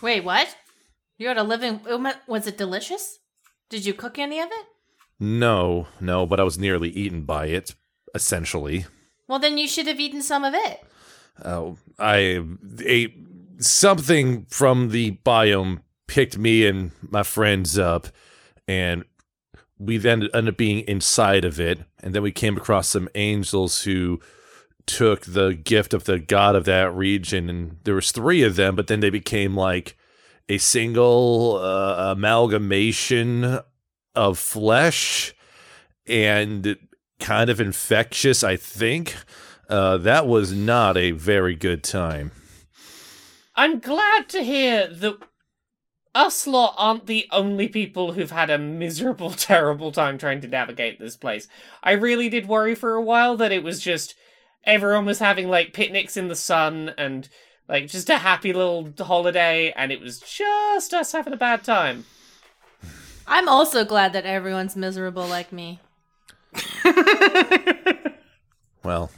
Wait, 0.00 0.24
what? 0.24 0.56
You 1.18 1.28
had 1.28 1.38
a 1.38 1.42
living. 1.42 1.80
Was 2.26 2.46
it 2.46 2.58
delicious? 2.58 3.18
Did 3.70 3.86
you 3.86 3.94
cook 3.94 4.18
any 4.18 4.40
of 4.40 4.48
it? 4.50 4.66
No, 5.20 5.86
no, 6.00 6.26
but 6.26 6.40
I 6.40 6.42
was 6.42 6.58
nearly 6.58 6.90
eaten 6.90 7.22
by 7.22 7.46
it, 7.46 7.74
essentially. 8.14 8.86
Well, 9.28 9.38
then 9.38 9.56
you 9.56 9.68
should 9.68 9.86
have 9.86 10.00
eaten 10.00 10.20
some 10.20 10.44
of 10.44 10.52
it. 10.54 10.84
Oh, 11.44 11.78
I 11.98 12.42
ate 12.84 13.14
something 13.58 14.46
from 14.50 14.90
the 14.90 15.12
biome, 15.24 15.82
picked 16.08 16.36
me 16.36 16.66
and 16.66 16.90
my 17.00 17.22
friends 17.22 17.78
up, 17.78 18.08
and 18.66 19.04
we 19.84 19.98
then 19.98 20.28
ended 20.34 20.54
up 20.54 20.56
being 20.56 20.80
inside 20.80 21.44
of 21.44 21.60
it. 21.60 21.80
And 22.02 22.14
then 22.14 22.22
we 22.22 22.32
came 22.32 22.56
across 22.56 22.88
some 22.88 23.08
angels 23.14 23.82
who 23.82 24.20
took 24.86 25.22
the 25.22 25.54
gift 25.54 25.94
of 25.94 26.04
the 26.04 26.18
god 26.18 26.56
of 26.56 26.64
that 26.64 26.94
region, 26.94 27.48
and 27.48 27.76
there 27.84 27.94
was 27.94 28.12
three 28.12 28.42
of 28.42 28.56
them, 28.56 28.74
but 28.74 28.86
then 28.86 29.00
they 29.00 29.10
became 29.10 29.54
like 29.54 29.96
a 30.48 30.58
single 30.58 31.56
uh, 31.62 32.12
amalgamation 32.12 33.60
of 34.14 34.38
flesh 34.38 35.34
and 36.06 36.76
kind 37.20 37.48
of 37.48 37.60
infectious, 37.60 38.42
I 38.42 38.56
think. 38.56 39.16
Uh, 39.68 39.96
that 39.98 40.26
was 40.26 40.52
not 40.52 40.96
a 40.96 41.12
very 41.12 41.54
good 41.54 41.82
time. 41.84 42.32
I'm 43.54 43.78
glad 43.78 44.28
to 44.30 44.42
hear 44.42 44.88
that 44.88 45.18
us 46.14 46.46
lot 46.46 46.74
aren't 46.76 47.06
the 47.06 47.26
only 47.30 47.68
people 47.68 48.12
who've 48.12 48.30
had 48.30 48.50
a 48.50 48.58
miserable, 48.58 49.30
terrible 49.36 49.92
time 49.92 50.18
trying 50.18 50.40
to 50.42 50.48
navigate 50.48 50.98
this 50.98 51.16
place. 51.16 51.48
I 51.82 51.92
really 51.92 52.28
did 52.28 52.46
worry 52.46 52.74
for 52.74 52.94
a 52.94 53.02
while 53.02 53.36
that 53.36 53.52
it 53.52 53.62
was 53.62 53.80
just 53.80 54.14
everyone 54.64 55.06
was 55.06 55.18
having 55.18 55.48
like 55.48 55.72
picnics 55.72 56.16
in 56.16 56.28
the 56.28 56.36
sun 56.36 56.92
and 56.96 57.28
like 57.68 57.88
just 57.88 58.10
a 58.10 58.18
happy 58.18 58.52
little 58.52 58.92
holiday, 58.98 59.72
and 59.76 59.92
it 59.92 60.00
was 60.00 60.20
just 60.20 60.92
us 60.92 61.12
having 61.12 61.32
a 61.32 61.36
bad 61.38 61.64
time. 61.64 62.04
I'm 63.26 63.48
also 63.48 63.84
glad 63.84 64.12
that 64.12 64.26
everyone's 64.26 64.76
miserable 64.76 65.26
like 65.26 65.52
me. 65.52 65.80
Well, 68.84 69.10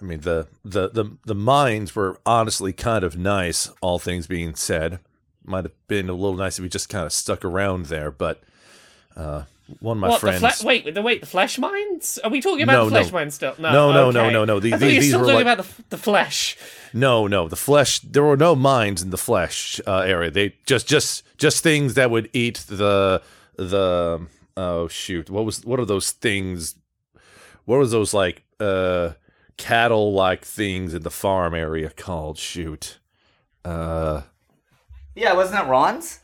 I 0.00 0.04
mean 0.04 0.20
the 0.20 0.48
the 0.64 0.88
the 0.88 1.16
the 1.24 1.34
mines 1.34 1.94
were 1.94 2.18
honestly 2.24 2.72
kind 2.72 3.04
of 3.04 3.16
nice, 3.18 3.70
all 3.80 3.98
things 3.98 4.26
being 4.26 4.54
said. 4.54 5.00
Might 5.44 5.64
have 5.64 5.88
been 5.88 6.08
a 6.08 6.12
little 6.14 6.36
nice 6.36 6.58
if 6.58 6.62
we 6.62 6.68
just 6.68 6.88
kind 6.88 7.04
of 7.04 7.12
stuck 7.12 7.44
around 7.44 7.86
there, 7.86 8.10
but 8.10 8.40
uh, 9.16 9.42
one 9.80 9.96
of 9.96 10.00
my 10.00 10.08
what 10.10 10.20
friends. 10.20 10.40
the 10.40 10.48
fle- 10.50 10.66
wait, 10.66 10.94
the 10.94 11.02
wait, 11.02 11.20
the 11.20 11.26
flesh 11.26 11.58
mines? 11.58 12.18
Are 12.22 12.30
we 12.30 12.40
talking 12.40 12.62
about 12.62 12.72
No, 12.74 12.84
the 12.84 12.90
flesh 12.90 13.06
no. 13.06 13.12
mines 13.18 13.34
still? 13.34 13.54
No, 13.58 13.92
no, 13.92 14.10
no, 14.10 14.20
okay. 14.20 14.32
no, 14.32 14.44
no. 14.44 14.60
The- 14.60 14.68
I 14.68 14.70
thought 14.72 14.80
the- 14.80 14.86
you 14.86 14.94
were 14.96 15.00
these 15.00 15.10
still 15.10 15.20
talking 15.20 15.34
like- 15.34 15.42
about 15.58 15.58
the, 15.66 15.82
the 15.90 15.98
flesh. 15.98 16.56
No, 16.94 17.26
no, 17.26 17.48
the 17.48 17.56
flesh. 17.56 18.00
There 18.00 18.22
were 18.22 18.36
no 18.36 18.54
mines 18.54 19.02
in 19.02 19.10
the 19.10 19.18
flesh 19.18 19.80
uh, 19.86 20.00
area. 20.00 20.30
They 20.30 20.54
just, 20.66 20.86
just, 20.86 21.24
just 21.38 21.62
things 21.62 21.94
that 21.94 22.10
would 22.10 22.30
eat 22.32 22.64
the, 22.68 23.22
the. 23.56 24.26
Oh 24.56 24.86
shoot! 24.88 25.30
What 25.30 25.46
was? 25.46 25.64
What 25.64 25.80
are 25.80 25.86
those 25.86 26.10
things? 26.12 26.74
What 27.64 27.78
was 27.78 27.90
those 27.90 28.12
like 28.12 28.42
uh, 28.60 29.12
cattle-like 29.56 30.44
things 30.44 30.92
in 30.92 31.02
the 31.02 31.10
farm 31.10 31.54
area 31.54 31.88
called? 31.88 32.36
Shoot. 32.36 32.98
Uh, 33.64 34.22
Yeah, 35.14 35.34
wasn't 35.34 35.64
it 35.64 35.68
Ron's? 35.68 36.20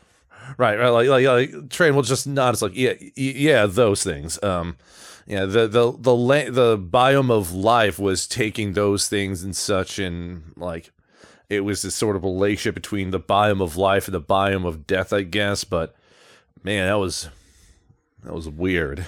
right, 0.57 0.79
right. 0.79 0.89
Like, 0.89 1.09
like, 1.09 1.27
like 1.27 1.71
train 1.71 1.95
will 1.95 2.03
just 2.03 2.27
nod. 2.27 2.55
It's 2.55 2.63
like, 2.63 2.77
yeah, 2.77 2.95
yeah, 3.17 3.67
those 3.67 4.03
things. 4.03 4.43
Um, 4.43 4.77
yeah, 5.27 5.45
the 5.45 5.69
the 5.69 5.93
the 5.93 6.15
la- 6.15 6.51
the 6.51 6.79
biome 6.79 7.31
of 7.31 7.53
life 7.53 7.99
was 7.99 8.27
taking 8.27 8.73
those 8.73 9.09
things 9.09 9.43
and 9.43 9.55
such, 9.55 9.99
and 9.99 10.55
like 10.57 10.91
it 11.51 11.61
was 11.61 11.83
this 11.83 11.95
sort 11.95 12.17
of 12.17 12.25
relationship 12.25 12.75
between 12.75 13.11
the 13.11 13.21
biome 13.21 13.63
of 13.63 13.77
life 13.77 14.07
and 14.07 14.15
the 14.15 14.23
biome 14.23 14.67
of 14.67 14.87
death, 14.87 15.13
I 15.13 15.23
guess. 15.23 15.65
But 15.65 15.95
man, 16.63 16.87
that 16.87 16.99
was 16.99 17.29
that 18.25 18.33
was 18.33 18.49
weird. 18.49 19.07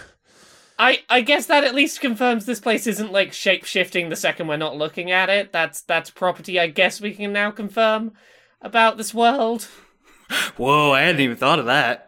I 0.79 1.03
I 1.09 1.23
guess 1.23 1.47
that 1.47 1.65
at 1.65 1.75
least 1.75 2.01
confirms 2.01 2.45
this 2.45 2.61
place 2.61 2.87
isn't 2.87 3.13
like 3.13 3.33
shape 3.33 3.65
shifting 3.65 4.09
the 4.09 4.17
second 4.17 4.47
we're 4.47 4.57
not 4.59 4.77
looking 4.77 5.11
at 5.11 5.31
it. 5.31 5.53
That's 5.53 5.81
that's 5.81 6.11
property 6.11 6.61
I 6.61 6.67
guess 6.67 7.01
we 7.01 7.15
can 7.15 7.33
now 7.33 7.51
confirm 7.51 8.13
about 8.63 8.97
this 8.97 9.15
world. 9.15 9.69
Whoa, 10.57 10.93
I 10.93 11.03
hadn't 11.03 11.21
even 11.21 11.37
thought 11.37 11.59
of 11.59 11.67
that. 11.67 12.07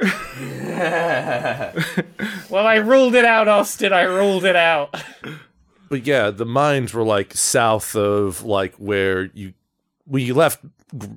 Well, 2.50 2.66
I 2.66 2.76
ruled 2.76 3.14
it 3.14 3.24
out, 3.24 3.46
Austin. 3.46 3.92
I 3.92 4.02
ruled 4.02 4.44
it 4.44 4.56
out. 4.56 5.00
But 5.88 6.04
yeah, 6.04 6.30
the 6.30 6.44
mines 6.44 6.92
were 6.92 7.04
like 7.04 7.34
south 7.34 7.94
of 7.94 8.42
like 8.42 8.74
where 8.74 9.30
you 9.34 9.54
when 10.04 10.24
you 10.24 10.34
left 10.34 10.60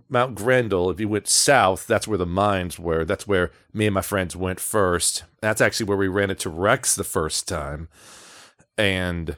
Mount 0.09 0.35
Grendel. 0.35 0.91
If 0.91 0.99
you 0.99 1.09
went 1.09 1.27
south, 1.27 1.87
that's 1.87 2.07
where 2.07 2.19
the 2.19 2.27
mines 2.27 2.77
were. 2.77 3.03
That's 3.03 3.27
where 3.27 3.49
me 3.73 3.87
and 3.87 3.95
my 3.95 4.01
friends 4.01 4.35
went 4.35 4.59
first. 4.59 5.23
That's 5.41 5.61
actually 5.61 5.87
where 5.87 5.97
we 5.97 6.07
ran 6.07 6.29
into 6.29 6.49
Rex 6.49 6.95
the 6.95 7.03
first 7.03 7.47
time. 7.47 7.87
And 8.77 9.37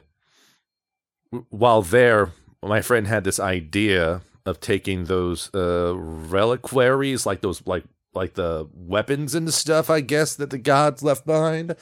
while 1.48 1.80
there, 1.80 2.32
my 2.62 2.82
friend 2.82 3.06
had 3.06 3.24
this 3.24 3.40
idea 3.40 4.20
of 4.46 4.60
taking 4.60 5.04
those 5.04 5.54
uh, 5.54 5.94
reliquaries, 5.96 7.26
like 7.26 7.40
those 7.40 7.66
like 7.66 7.84
like 8.14 8.34
the 8.34 8.68
weapons 8.72 9.34
and 9.34 9.52
stuff, 9.52 9.90
I 9.90 10.00
guess 10.00 10.34
that 10.36 10.50
the 10.50 10.58
gods 10.58 11.02
left 11.02 11.26
behind, 11.26 11.76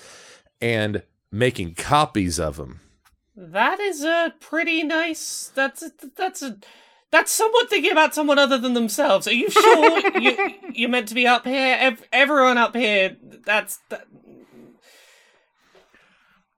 and 0.60 1.02
making 1.30 1.74
copies 1.74 2.40
of 2.40 2.56
them. 2.56 2.80
That 3.36 3.80
is 3.80 4.02
a 4.02 4.34
pretty 4.40 4.82
nice. 4.82 5.50
That's 5.54 5.82
a, 5.82 5.90
that's 6.16 6.42
a. 6.42 6.58
That's 7.10 7.30
someone 7.30 7.68
thinking 7.68 7.92
about 7.92 8.12
someone 8.12 8.40
other 8.40 8.58
than 8.58 8.74
themselves. 8.74 9.28
Are 9.28 9.32
you 9.32 9.48
sure 9.48 10.18
you 10.20 10.54
you're 10.72 10.88
meant 10.90 11.06
to 11.08 11.14
be 11.14 11.26
up 11.26 11.44
here? 11.44 11.76
Ev- 11.78 12.08
everyone 12.12 12.58
up 12.58 12.74
here. 12.74 13.16
That's 13.44 13.78
that. 13.90 14.06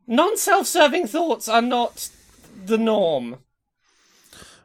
Non-self-serving 0.07 1.09
thoughts 1.09 1.49
are 1.49 1.61
not 1.61 2.09
the 2.65 2.79
norm. 2.79 3.39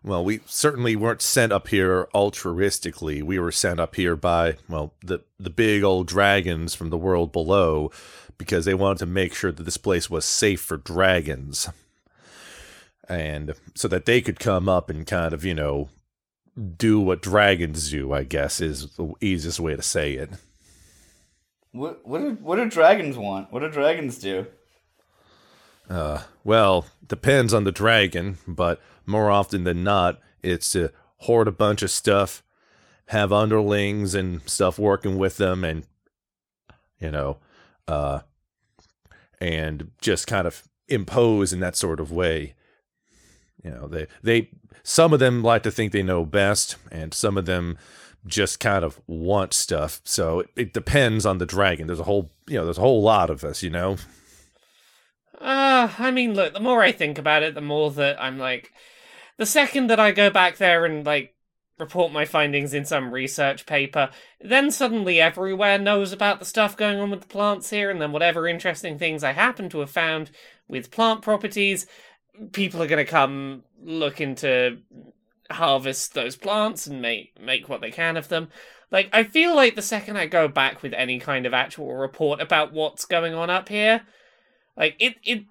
Well, 0.03 0.23
we 0.23 0.41
certainly 0.45 0.95
weren't 0.95 1.21
sent 1.21 1.51
up 1.51 1.67
here 1.67 2.07
altruistically. 2.15 3.21
We 3.21 3.37
were 3.37 3.51
sent 3.51 3.79
up 3.79 3.95
here 3.95 4.15
by, 4.15 4.57
well, 4.67 4.93
the 5.03 5.19
the 5.39 5.51
big 5.51 5.83
old 5.83 6.07
dragons 6.07 6.73
from 6.73 6.89
the 6.89 6.97
world 6.97 7.31
below 7.31 7.91
because 8.37 8.65
they 8.65 8.73
wanted 8.73 8.97
to 8.99 9.05
make 9.05 9.35
sure 9.35 9.51
that 9.51 9.63
this 9.63 9.77
place 9.77 10.09
was 10.09 10.25
safe 10.25 10.61
for 10.61 10.77
dragons. 10.77 11.69
And 13.07 13.53
so 13.75 13.87
that 13.89 14.05
they 14.05 14.21
could 14.21 14.39
come 14.39 14.67
up 14.67 14.89
and 14.89 15.05
kind 15.05 15.33
of, 15.33 15.45
you 15.45 15.53
know, 15.53 15.89
do 16.77 16.99
what 16.99 17.21
dragons 17.21 17.91
do, 17.91 18.11
I 18.11 18.23
guess 18.23 18.59
is 18.59 18.95
the 18.95 19.13
easiest 19.21 19.59
way 19.59 19.75
to 19.75 19.81
say 19.83 20.13
it. 20.13 20.31
What 21.71 22.05
what 22.07 22.19
do, 22.21 22.37
what 22.41 22.55
do 22.55 22.69
dragons 22.69 23.17
want? 23.17 23.51
What 23.51 23.59
do 23.59 23.69
dragons 23.69 24.17
do? 24.17 24.47
Uh, 25.89 26.23
well, 26.43 26.85
depends 27.05 27.53
on 27.53 27.65
the 27.65 27.71
dragon, 27.71 28.37
but 28.47 28.81
more 29.05 29.29
often 29.29 29.63
than 29.63 29.83
not, 29.83 30.19
it's 30.41 30.71
to 30.73 30.91
hoard 31.17 31.47
a 31.47 31.51
bunch 31.51 31.81
of 31.81 31.91
stuff, 31.91 32.43
have 33.07 33.31
underlings 33.31 34.15
and 34.15 34.41
stuff 34.49 34.79
working 34.79 35.17
with 35.17 35.37
them, 35.37 35.63
and 35.63 35.85
you 36.99 37.11
know, 37.11 37.37
uh, 37.87 38.19
and 39.39 39.91
just 40.01 40.27
kind 40.27 40.47
of 40.47 40.63
impose 40.87 41.53
in 41.53 41.59
that 41.59 41.75
sort 41.75 41.99
of 41.99 42.11
way. 42.11 42.53
You 43.63 43.71
know, 43.71 43.87
they 43.87 44.07
they 44.23 44.49
some 44.83 45.13
of 45.13 45.19
them 45.19 45.43
like 45.43 45.63
to 45.63 45.71
think 45.71 45.91
they 45.91 46.03
know 46.03 46.25
best, 46.25 46.75
and 46.91 47.13
some 47.13 47.37
of 47.37 47.45
them 47.45 47.77
just 48.25 48.59
kind 48.59 48.83
of 48.83 49.01
want 49.07 49.53
stuff. 49.53 50.01
So 50.03 50.41
it, 50.41 50.49
it 50.55 50.73
depends 50.73 51.25
on 51.25 51.37
the 51.37 51.45
dragon. 51.45 51.87
There's 51.87 51.99
a 51.99 52.03
whole 52.03 52.31
you 52.47 52.57
know, 52.57 52.65
there's 52.65 52.77
a 52.77 52.81
whole 52.81 53.01
lot 53.01 53.29
of 53.29 53.43
us. 53.43 53.63
You 53.63 53.69
know. 53.69 53.97
Uh, 55.39 55.89
I 55.97 56.11
mean, 56.11 56.35
look, 56.35 56.53
the 56.53 56.59
more 56.59 56.83
I 56.83 56.91
think 56.91 57.17
about 57.17 57.41
it, 57.41 57.55
the 57.55 57.61
more 57.61 57.89
that 57.91 58.21
I'm 58.21 58.37
like, 58.37 58.71
the 59.37 59.45
second 59.45 59.87
that 59.87 59.99
I 59.99 60.11
go 60.11 60.29
back 60.29 60.57
there 60.57 60.85
and 60.85 61.05
like 61.05 61.35
report 61.79 62.11
my 62.11 62.25
findings 62.25 62.73
in 62.73 62.85
some 62.85 63.13
research 63.13 63.65
paper, 63.65 64.09
then 64.39 64.71
suddenly 64.71 65.19
everywhere 65.19 65.79
knows 65.79 66.11
about 66.11 66.39
the 66.39 66.45
stuff 66.45 66.77
going 66.77 66.99
on 66.99 67.09
with 67.09 67.21
the 67.21 67.27
plants 67.27 67.71
here, 67.71 67.89
and 67.89 68.01
then 68.01 68.11
whatever 68.11 68.47
interesting 68.47 68.97
things 68.97 69.23
I 69.23 69.31
happen 69.31 69.67
to 69.69 69.79
have 69.79 69.89
found 69.89 70.31
with 70.67 70.91
plant 70.91 71.21
properties, 71.21 71.87
people 72.51 72.81
are 72.81 72.87
going 72.87 73.03
to 73.03 73.11
come 73.11 73.63
looking 73.83 74.35
to 74.35 74.77
harvest 75.49 76.13
those 76.13 76.37
plants 76.37 76.87
and 76.87 77.01
make 77.01 77.39
make 77.41 77.67
what 77.67 77.81
they 77.81 77.91
can 77.91 78.15
of 78.15 78.29
them. 78.29 78.49
Like 78.91 79.09
I 79.11 79.23
feel 79.23 79.55
like 79.55 79.75
the 79.75 79.81
second 79.81 80.17
I 80.17 80.27
go 80.27 80.47
back 80.47 80.81
with 80.81 80.93
any 80.93 81.19
kind 81.19 81.45
of 81.45 81.53
actual 81.53 81.95
report 81.95 82.41
about 82.41 82.73
what's 82.73 83.05
going 83.05 83.33
on 83.33 83.49
up 83.49 83.69
here, 83.69 84.01
like 84.77 84.95
it 84.99 85.15
it 85.23 85.45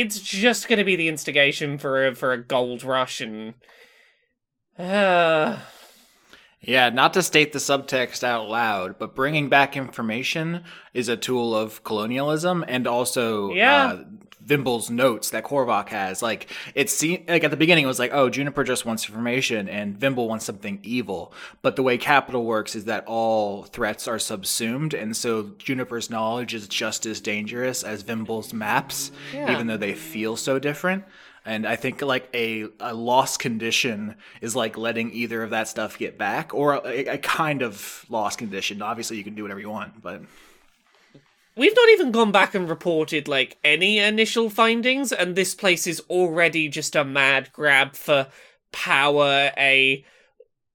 it's 0.00 0.20
just 0.20 0.68
going 0.68 0.78
to 0.78 0.84
be 0.84 0.96
the 0.96 1.08
instigation 1.08 1.78
for 1.78 2.06
a 2.06 2.14
for 2.14 2.32
a 2.32 2.42
gold 2.42 2.82
rush 2.84 3.20
and 3.20 3.54
uh 4.78 5.58
Yeah, 6.60 6.90
not 6.90 7.14
to 7.14 7.22
state 7.22 7.52
the 7.52 7.58
subtext 7.58 8.22
out 8.24 8.48
loud, 8.48 8.98
but 8.98 9.14
bringing 9.14 9.48
back 9.48 9.76
information 9.76 10.64
is 10.92 11.08
a 11.08 11.16
tool 11.16 11.54
of 11.54 11.82
colonialism 11.84 12.64
and 12.66 12.86
also 12.86 13.52
Yeah. 13.52 13.86
uh, 13.86 14.04
Vimble's 14.48 14.88
notes 14.88 15.28
that 15.30 15.44
Korvac 15.44 15.90
has. 15.90 16.22
Like 16.22 16.50
it 16.74 16.88
seemed 16.88 17.28
like 17.28 17.44
at 17.44 17.50
the 17.50 17.56
beginning 17.56 17.84
it 17.84 17.88
was 17.88 17.98
like, 17.98 18.12
oh, 18.14 18.30
Juniper 18.30 18.64
just 18.64 18.86
wants 18.86 19.06
information 19.08 19.68
and 19.68 19.96
Vimble 19.96 20.26
wants 20.26 20.46
something 20.46 20.80
evil. 20.82 21.32
But 21.60 21.76
the 21.76 21.82
way 21.82 21.98
Capital 21.98 22.44
works 22.46 22.74
is 22.74 22.86
that 22.86 23.04
all 23.06 23.64
threats 23.64 24.08
are 24.08 24.18
subsumed, 24.18 24.94
and 24.94 25.14
so 25.14 25.50
Juniper's 25.58 26.08
knowledge 26.08 26.54
is 26.54 26.66
just 26.66 27.04
as 27.04 27.20
dangerous 27.20 27.82
as 27.84 28.02
Vimble's 28.02 28.52
maps, 28.54 29.12
Yeah. 29.34 29.52
even 29.52 29.66
though 29.66 29.76
they 29.76 29.92
feel 29.94 30.34
so 30.36 30.58
different. 30.58 31.04
And 31.44 31.66
I 31.66 31.76
think 31.76 32.02
like 32.02 32.28
a, 32.34 32.66
a 32.80 32.92
lost 32.94 33.38
condition 33.40 34.16
is 34.40 34.54
like 34.56 34.76
letting 34.76 35.12
either 35.12 35.42
of 35.42 35.50
that 35.50 35.68
stuff 35.68 35.98
get 35.98 36.16
back, 36.18 36.54
or 36.54 36.74
a, 36.74 37.04
a 37.06 37.18
kind 37.18 37.62
of 37.62 38.04
lost 38.08 38.38
condition. 38.38 38.80
Obviously, 38.82 39.16
you 39.18 39.24
can 39.24 39.34
do 39.34 39.42
whatever 39.42 39.60
you 39.60 39.70
want, 39.70 40.02
but 40.02 40.22
We've 41.58 41.74
not 41.74 41.88
even 41.90 42.12
gone 42.12 42.32
back 42.32 42.54
and 42.54 42.68
reported 42.68 43.28
like 43.28 43.58
any 43.64 43.98
initial 43.98 44.48
findings, 44.48 45.12
and 45.12 45.34
this 45.34 45.54
place 45.54 45.86
is 45.86 46.00
already 46.08 46.68
just 46.68 46.96
a 46.96 47.04
mad 47.04 47.50
grab 47.52 47.94
for 47.94 48.28
power, 48.72 49.50
a 49.56 50.04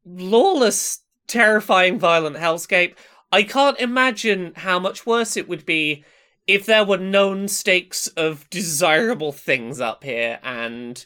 lawless, 0.06 1.00
terrifying, 1.28 1.98
violent 1.98 2.36
hellscape. 2.36 2.96
I 3.32 3.44
can't 3.44 3.80
imagine 3.80 4.54
how 4.58 4.78
much 4.78 5.06
worse 5.06 5.38
it 5.38 5.48
would 5.48 5.66
be 5.66 6.04
if 6.46 6.66
there 6.66 6.84
were 6.84 6.98
known 6.98 7.48
stakes 7.48 8.08
of 8.10 8.50
desirable 8.50 9.32
things 9.32 9.80
up 9.80 10.04
here, 10.04 10.40
and 10.44 11.04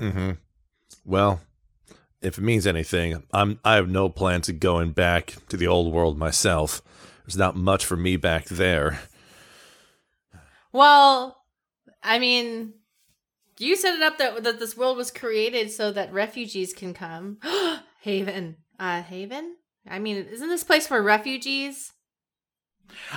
Mm-hmm. 0.00 0.32
Well, 1.04 1.40
if 2.20 2.38
it 2.38 2.42
means 2.42 2.66
anything, 2.66 3.22
I'm 3.32 3.60
I 3.64 3.76
have 3.76 3.88
no 3.88 4.08
plans 4.08 4.48
of 4.48 4.60
going 4.60 4.92
back 4.92 5.36
to 5.48 5.56
the 5.56 5.66
old 5.66 5.92
world 5.92 6.18
myself. 6.18 6.82
There's 7.24 7.36
not 7.36 7.56
much 7.56 7.84
for 7.84 7.96
me 7.96 8.16
back 8.16 8.46
there. 8.46 9.00
Well, 10.72 11.38
I 12.02 12.18
mean, 12.18 12.74
you 13.58 13.76
set 13.76 13.94
it 13.94 14.02
up 14.02 14.18
that 14.18 14.42
that 14.44 14.58
this 14.58 14.76
world 14.76 14.96
was 14.96 15.10
created 15.10 15.70
so 15.70 15.92
that 15.92 16.12
refugees 16.12 16.74
can 16.74 16.92
come. 16.92 17.38
Haven, 18.02 18.56
uh, 18.78 19.02
Haven. 19.02 19.56
I 19.88 19.98
mean, 19.98 20.16
isn't 20.16 20.48
this 20.48 20.64
place 20.64 20.86
for 20.86 21.02
refugees? 21.02 21.92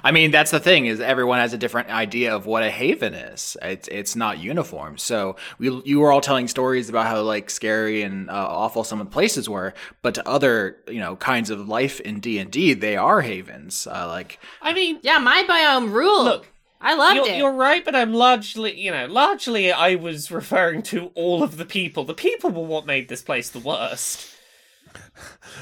I 0.03 0.11
mean 0.11 0.31
that's 0.31 0.51
the 0.51 0.59
thing 0.59 0.85
is 0.85 0.99
everyone 0.99 1.39
has 1.39 1.53
a 1.53 1.57
different 1.57 1.89
idea 1.89 2.35
of 2.35 2.45
what 2.45 2.63
a 2.63 2.69
haven 2.69 3.13
is. 3.13 3.55
It's 3.61 3.87
it's 3.87 4.15
not 4.15 4.39
uniform. 4.39 4.97
So 4.97 5.35
we 5.59 5.81
you 5.85 5.99
were 5.99 6.11
all 6.11 6.21
telling 6.21 6.47
stories 6.47 6.89
about 6.89 7.07
how 7.07 7.21
like 7.21 7.49
scary 7.49 8.03
and 8.03 8.29
uh, 8.29 8.33
awful 8.33 8.83
some 8.83 8.99
of 9.01 9.07
the 9.07 9.13
places 9.13 9.49
were, 9.49 9.73
but 10.01 10.15
to 10.15 10.27
other 10.27 10.77
you 10.87 10.99
know 10.99 11.15
kinds 11.15 11.49
of 11.49 11.67
life 11.67 11.99
in 12.01 12.19
D 12.19 12.39
and 12.39 12.51
D, 12.51 12.73
they 12.73 12.97
are 12.97 13.21
havens. 13.21 13.87
Uh, 13.87 14.07
like 14.07 14.39
I 14.61 14.73
mean, 14.73 14.99
Yeah, 15.03 15.19
my 15.19 15.43
biome 15.43 15.91
ruled. 15.91 16.25
Look, 16.25 16.47
I 16.79 16.93
loved 16.95 17.15
you're, 17.15 17.27
it. 17.27 17.37
you're 17.37 17.53
right, 17.53 17.83
but 17.83 17.95
I'm 17.95 18.13
largely, 18.13 18.79
you 18.79 18.91
know, 18.91 19.07
largely 19.07 19.71
I 19.71 19.95
was 19.95 20.29
referring 20.29 20.83
to 20.83 21.11
all 21.15 21.41
of 21.41 21.57
the 21.57 21.65
people. 21.65 22.03
The 22.03 22.13
people 22.13 22.51
were 22.51 22.65
what 22.65 22.85
made 22.85 23.09
this 23.09 23.21
place 23.21 23.49
the 23.49 23.59
worst. 23.59 24.27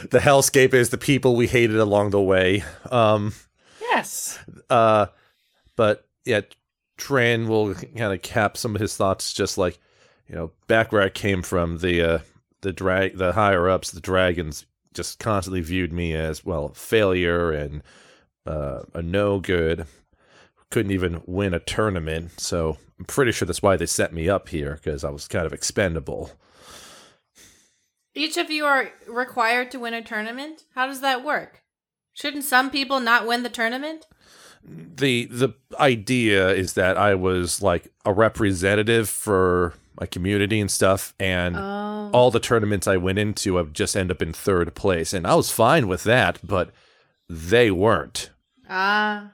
The 0.09 0.19
hellscape 0.19 0.73
is 0.73 0.89
the 0.89 0.97
people 0.97 1.35
we 1.35 1.47
hated 1.47 1.77
along 1.77 2.09
the 2.09 2.21
way. 2.21 2.63
Um, 2.91 3.33
Yes. 3.95 4.39
uh, 4.69 5.07
but 5.75 6.07
yeah, 6.25 6.41
Tran 6.97 7.47
will 7.47 7.73
kind 7.73 8.13
of 8.13 8.21
cap 8.21 8.57
some 8.57 8.75
of 8.75 8.81
his 8.81 8.95
thoughts, 8.95 9.33
just 9.33 9.57
like 9.57 9.79
you 10.27 10.35
know, 10.35 10.51
back 10.67 10.91
where 10.91 11.01
I 11.01 11.09
came 11.09 11.41
from. 11.41 11.79
The 11.79 12.01
uh, 12.01 12.19
the 12.61 12.73
drag, 12.73 13.17
the 13.17 13.33
higher 13.33 13.69
ups, 13.69 13.91
the 13.91 14.01
dragons, 14.01 14.65
just 14.93 15.19
constantly 15.19 15.61
viewed 15.61 15.93
me 15.93 16.13
as 16.13 16.43
well 16.43 16.69
failure 16.69 17.51
and 17.51 17.83
uh, 18.45 18.81
a 18.93 19.01
no 19.01 19.39
good. 19.39 19.85
Couldn't 20.71 20.91
even 20.91 21.21
win 21.25 21.53
a 21.53 21.59
tournament, 21.59 22.39
so 22.39 22.77
I'm 22.97 23.05
pretty 23.05 23.31
sure 23.31 23.45
that's 23.45 23.61
why 23.61 23.77
they 23.77 23.85
set 23.85 24.13
me 24.13 24.27
up 24.27 24.49
here 24.49 24.79
because 24.81 25.03
I 25.03 25.09
was 25.09 25.27
kind 25.27 25.45
of 25.45 25.53
expendable. 25.53 26.31
Each 28.15 28.35
of 28.37 28.49
you 28.49 28.65
are 28.65 28.91
required 29.07 29.71
to 29.71 29.79
win 29.79 29.93
a 29.93 30.01
tournament. 30.01 30.63
How 30.73 30.87
does 30.87 31.01
that 31.01 31.23
work? 31.23 31.61
Shouldn't 32.15 32.45
some 32.45 32.71
people 32.71 32.99
not 32.99 33.27
win 33.27 33.43
the 33.43 33.49
tournament? 33.49 34.07
the 34.67 35.25
the 35.25 35.49
idea 35.79 36.49
is 36.49 36.73
that 36.73 36.97
I 36.97 37.13
was 37.13 37.61
like 37.61 37.91
a 38.03 38.11
representative 38.11 39.07
for 39.07 39.75
my 39.99 40.07
community 40.07 40.59
and 40.59 40.71
stuff, 40.71 41.13
and 41.19 41.55
Oh. 41.55 42.09
all 42.11 42.31
the 42.31 42.39
tournaments 42.39 42.87
I 42.87 42.97
went 42.97 43.19
into, 43.19 43.59
I've 43.59 43.73
just 43.73 43.95
end 43.95 44.09
up 44.09 44.23
in 44.23 44.33
third 44.33 44.73
place, 44.73 45.13
and 45.13 45.27
I 45.27 45.35
was 45.35 45.51
fine 45.51 45.87
with 45.87 46.03
that, 46.05 46.39
but 46.43 46.71
they 47.29 47.69
weren't. 47.69 48.31
Ah. 48.67 49.33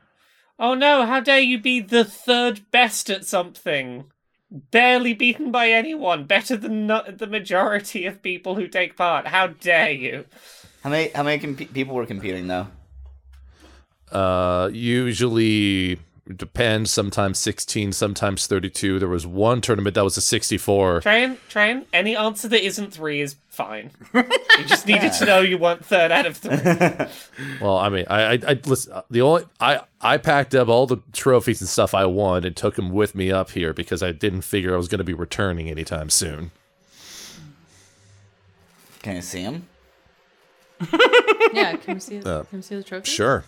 Oh 0.59 0.73
no, 0.73 1.05
how 1.05 1.21
dare 1.21 1.39
you 1.39 1.57
be 1.59 1.79
the 1.79 2.03
third 2.03 2.69
best 2.71 3.09
at 3.09 3.23
something? 3.25 4.11
Barely 4.51 5.13
beaten 5.13 5.49
by 5.49 5.69
anyone, 5.69 6.25
better 6.25 6.57
than 6.57 6.87
the 6.87 7.27
majority 7.29 8.05
of 8.05 8.21
people 8.21 8.55
who 8.55 8.67
take 8.67 8.97
part. 8.97 9.27
How 9.27 9.47
dare 9.47 9.91
you? 9.91 10.25
How 10.83 10.89
many 10.89 11.09
how 11.09 11.23
many 11.23 11.39
comp- 11.39 11.73
people 11.73 11.95
were 11.95 12.05
competing 12.05 12.47
though? 12.47 12.67
Uh, 14.11 14.69
usually 14.73 15.99
depends. 16.35 16.91
Sometimes 16.91 17.39
sixteen, 17.39 17.91
sometimes 17.91 18.47
thirty-two. 18.47 18.99
There 18.99 19.07
was 19.07 19.25
one 19.27 19.61
tournament 19.61 19.95
that 19.95 20.03
was 20.03 20.17
a 20.17 20.21
sixty-four. 20.21 21.01
Train, 21.01 21.37
train, 21.49 21.85
any 21.93 22.15
answer 22.15 22.47
that 22.47 22.65
isn't 22.65 22.91
three 22.91 23.21
is 23.21 23.35
fine. 23.47 23.91
you 24.13 24.23
just 24.65 24.87
needed 24.87 25.13
to 25.13 25.25
know 25.25 25.39
you 25.39 25.57
weren't 25.57 25.85
third 25.85 26.11
out 26.11 26.25
of 26.25 26.37
three. 26.37 26.57
Well, 27.61 27.77
I 27.77 27.89
mean, 27.89 28.05
I, 28.09 28.21
I, 28.23 28.39
I 28.47 28.59
listen. 28.65 29.01
The 29.09 29.21
only 29.21 29.43
I, 29.59 29.81
I 30.01 30.17
packed 30.17 30.55
up 30.55 30.67
all 30.67 30.87
the 30.87 30.97
trophies 31.13 31.61
and 31.61 31.69
stuff 31.69 31.93
I 31.93 32.05
won 32.05 32.43
and 32.43 32.55
took 32.55 32.75
them 32.75 32.89
with 32.89 33.13
me 33.13 33.31
up 33.31 33.51
here 33.51 33.73
because 33.73 34.01
I 34.01 34.11
didn't 34.11 34.41
figure 34.41 34.73
I 34.73 34.77
was 34.77 34.87
going 34.87 34.99
to 34.99 35.05
be 35.05 35.13
returning 35.13 35.69
anytime 35.69 36.09
soon. 36.09 36.51
Can 39.03 39.15
you 39.15 39.21
see 39.21 39.41
him? 39.41 39.67
Yeah, 41.53 41.75
can 41.75 41.95
we 41.95 41.99
see, 41.99 42.21
can 42.21 42.45
we 42.53 42.61
see 42.61 42.75
the 42.75 42.83
trophy? 42.83 43.09
Sure. 43.11 43.43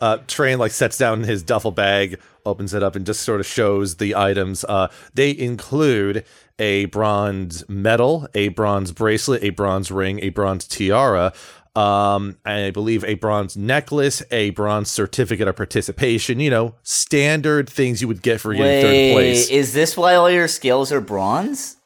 Uh, 0.00 0.18
Train 0.26 0.58
like 0.58 0.72
sets 0.72 0.98
down 0.98 1.24
his 1.24 1.42
duffel 1.42 1.70
bag, 1.70 2.18
opens 2.44 2.74
it 2.74 2.82
up, 2.82 2.96
and 2.96 3.04
just 3.06 3.22
sort 3.22 3.40
of 3.40 3.46
shows 3.46 3.96
the 3.96 4.14
items. 4.14 4.64
Uh, 4.64 4.88
they 5.14 5.36
include 5.36 6.24
a 6.58 6.84
bronze 6.86 7.66
medal, 7.68 8.26
a 8.34 8.48
bronze 8.48 8.92
bracelet, 8.92 9.42
a 9.42 9.50
bronze 9.50 9.90
ring, 9.90 10.20
a 10.22 10.28
bronze 10.30 10.66
tiara, 10.66 11.32
um, 11.76 12.36
and 12.44 12.66
I 12.66 12.70
believe 12.70 13.04
a 13.04 13.14
bronze 13.14 13.56
necklace, 13.56 14.22
a 14.30 14.50
bronze 14.50 14.90
certificate 14.90 15.48
of 15.48 15.56
participation. 15.56 16.40
You 16.40 16.50
know, 16.50 16.74
standard 16.82 17.68
things 17.70 18.02
you 18.02 18.08
would 18.08 18.22
get 18.22 18.40
for 18.40 18.52
getting 18.52 18.82
third 18.82 19.12
place. 19.14 19.48
is 19.48 19.72
this 19.72 19.96
why 19.96 20.14
all 20.14 20.30
your 20.30 20.48
skills 20.48 20.92
are 20.92 21.00
bronze? 21.00 21.76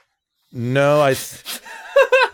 no, 0.52 1.00
I. 1.02 1.14
Th- 1.14 1.60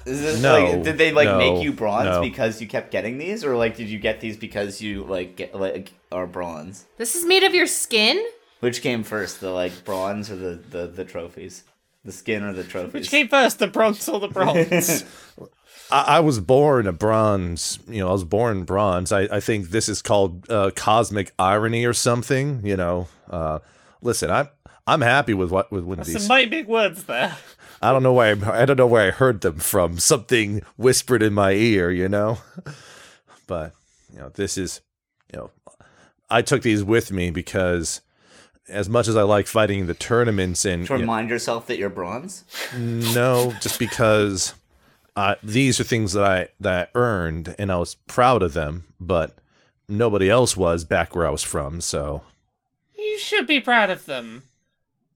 Is 0.07 0.23
this 0.23 0.43
No, 0.43 0.53
like 0.59 0.83
did 0.83 0.99
they 0.99 1.13
like 1.13 1.27
no, 1.27 1.39
make 1.39 1.63
you 1.63 1.73
bronze 1.73 2.07
no. 2.07 2.21
because 2.23 2.61
you 2.61 2.67
kept 2.67 2.91
getting 2.91 3.19
these, 3.19 3.45
or 3.45 3.57
like 3.57 3.77
did 3.77 3.89
you 3.89 3.99
get 3.99 4.21
these 4.21 4.37
because 4.37 4.81
you 4.81 5.05
like 5.05 5.37
get 5.37 5.55
like 5.55 5.93
are 6.11 6.27
bronze? 6.27 6.87
This 6.97 7.15
is 7.15 7.25
made 7.25 7.43
of 7.43 7.55
your 7.55 7.67
skin? 7.67 8.23
Which 8.61 8.83
came 8.83 9.03
first, 9.03 9.41
the 9.41 9.51
like 9.51 9.85
bronze 9.85 10.31
or 10.31 10.37
the 10.37 10.55
the, 10.57 10.87
the 10.87 11.05
trophies, 11.05 11.65
the 12.05 12.13
skin 12.13 12.43
or 12.43 12.53
the 12.53 12.65
trophies? 12.65 12.93
Which 12.93 13.11
came 13.11 13.29
first, 13.29 13.59
the 13.59 13.67
bronze 13.67 14.09
or 14.09 14.21
the 14.21 14.29
bronze? 14.29 15.05
I, 15.93 16.03
I 16.17 16.21
was 16.21 16.41
born 16.41 16.87
a 16.87 16.93
bronze. 16.93 17.79
You 17.89 18.01
know, 18.01 18.09
I 18.09 18.13
was 18.13 18.25
born 18.25 18.65
bronze. 18.65 19.13
I, 19.13 19.23
I 19.23 19.41
think 19.41 19.71
this 19.71 19.89
is 19.89 20.03
called 20.03 20.51
uh, 20.51 20.71
cosmic 20.75 21.33
irony 21.39 21.85
or 21.85 21.93
something. 21.93 22.65
You 22.65 22.77
know, 22.77 23.09
uh, 23.29 23.59
listen, 24.03 24.31
I'm 24.31 24.49
I'm 24.87 25.01
happy 25.01 25.35
with 25.35 25.51
what 25.51 25.71
with, 25.71 25.85
with 25.85 26.07
Some 26.07 26.27
mighty 26.29 26.51
big 26.51 26.67
words 26.67 27.05
there. 27.05 27.37
I 27.83 27.93
don't 27.93 28.03
know 28.03 28.13
where 28.13 28.37
I, 28.53 28.63
I 28.63 28.65
don't 28.67 28.77
know 28.77 28.87
where 28.87 29.09
I 29.09 29.11
heard 29.11 29.41
them 29.41 29.59
from. 29.59 29.99
Something 29.99 30.63
whispered 30.77 31.23
in 31.23 31.33
my 31.33 31.53
ear. 31.53 31.91
You 31.91 32.09
know, 32.09 32.39
but 33.47 33.73
you 34.13 34.19
know, 34.19 34.29
this 34.31 34.59
is 34.59 34.81
you 35.33 35.39
know, 35.39 35.51
I 36.29 36.43
took 36.43 36.63
these 36.63 36.83
with 36.85 37.11
me 37.13 37.31
because 37.31 38.01
as 38.69 38.89
much 38.89 39.09
as 39.09 39.17
I 39.17 39.23
like 39.23 39.47
fighting 39.47 39.87
the 39.87 39.95
tournaments 39.95 40.65
and 40.65 40.87
To 40.87 40.93
you 40.93 40.99
know, 40.99 41.03
remind 41.03 41.31
yourself 41.31 41.67
that 41.67 41.79
you're 41.79 41.89
bronze. 41.91 42.45
no, 42.77 43.53
just 43.61 43.79
because 43.79 44.55
uh, 45.17 45.35
these 45.43 45.81
are 45.81 45.85
things 45.85 46.13
that 46.13 46.25
I 46.25 46.49
that 46.61 46.91
I 46.95 46.99
earned 46.99 47.55
and 47.59 47.73
I 47.73 47.79
was 47.79 47.95
proud 47.95 48.43
of 48.43 48.53
them, 48.53 48.85
but 49.01 49.37
nobody 49.89 50.31
else 50.31 50.57
was 50.57 50.85
back 50.85 51.15
where 51.17 51.27
I 51.27 51.31
was 51.31 51.43
from. 51.43 51.81
So 51.81 52.23
You 52.97 53.19
should 53.19 53.47
be 53.49 53.61
proud 53.61 53.91
of 53.91 54.07
them. 54.07 54.45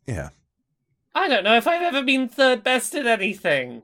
yeah, 0.06 0.30
I 1.14 1.28
don't 1.28 1.44
know 1.44 1.56
if 1.56 1.68
I've 1.68 1.82
ever 1.82 2.02
been 2.02 2.28
third 2.28 2.64
best 2.64 2.94
at 2.94 3.06
anything. 3.06 3.82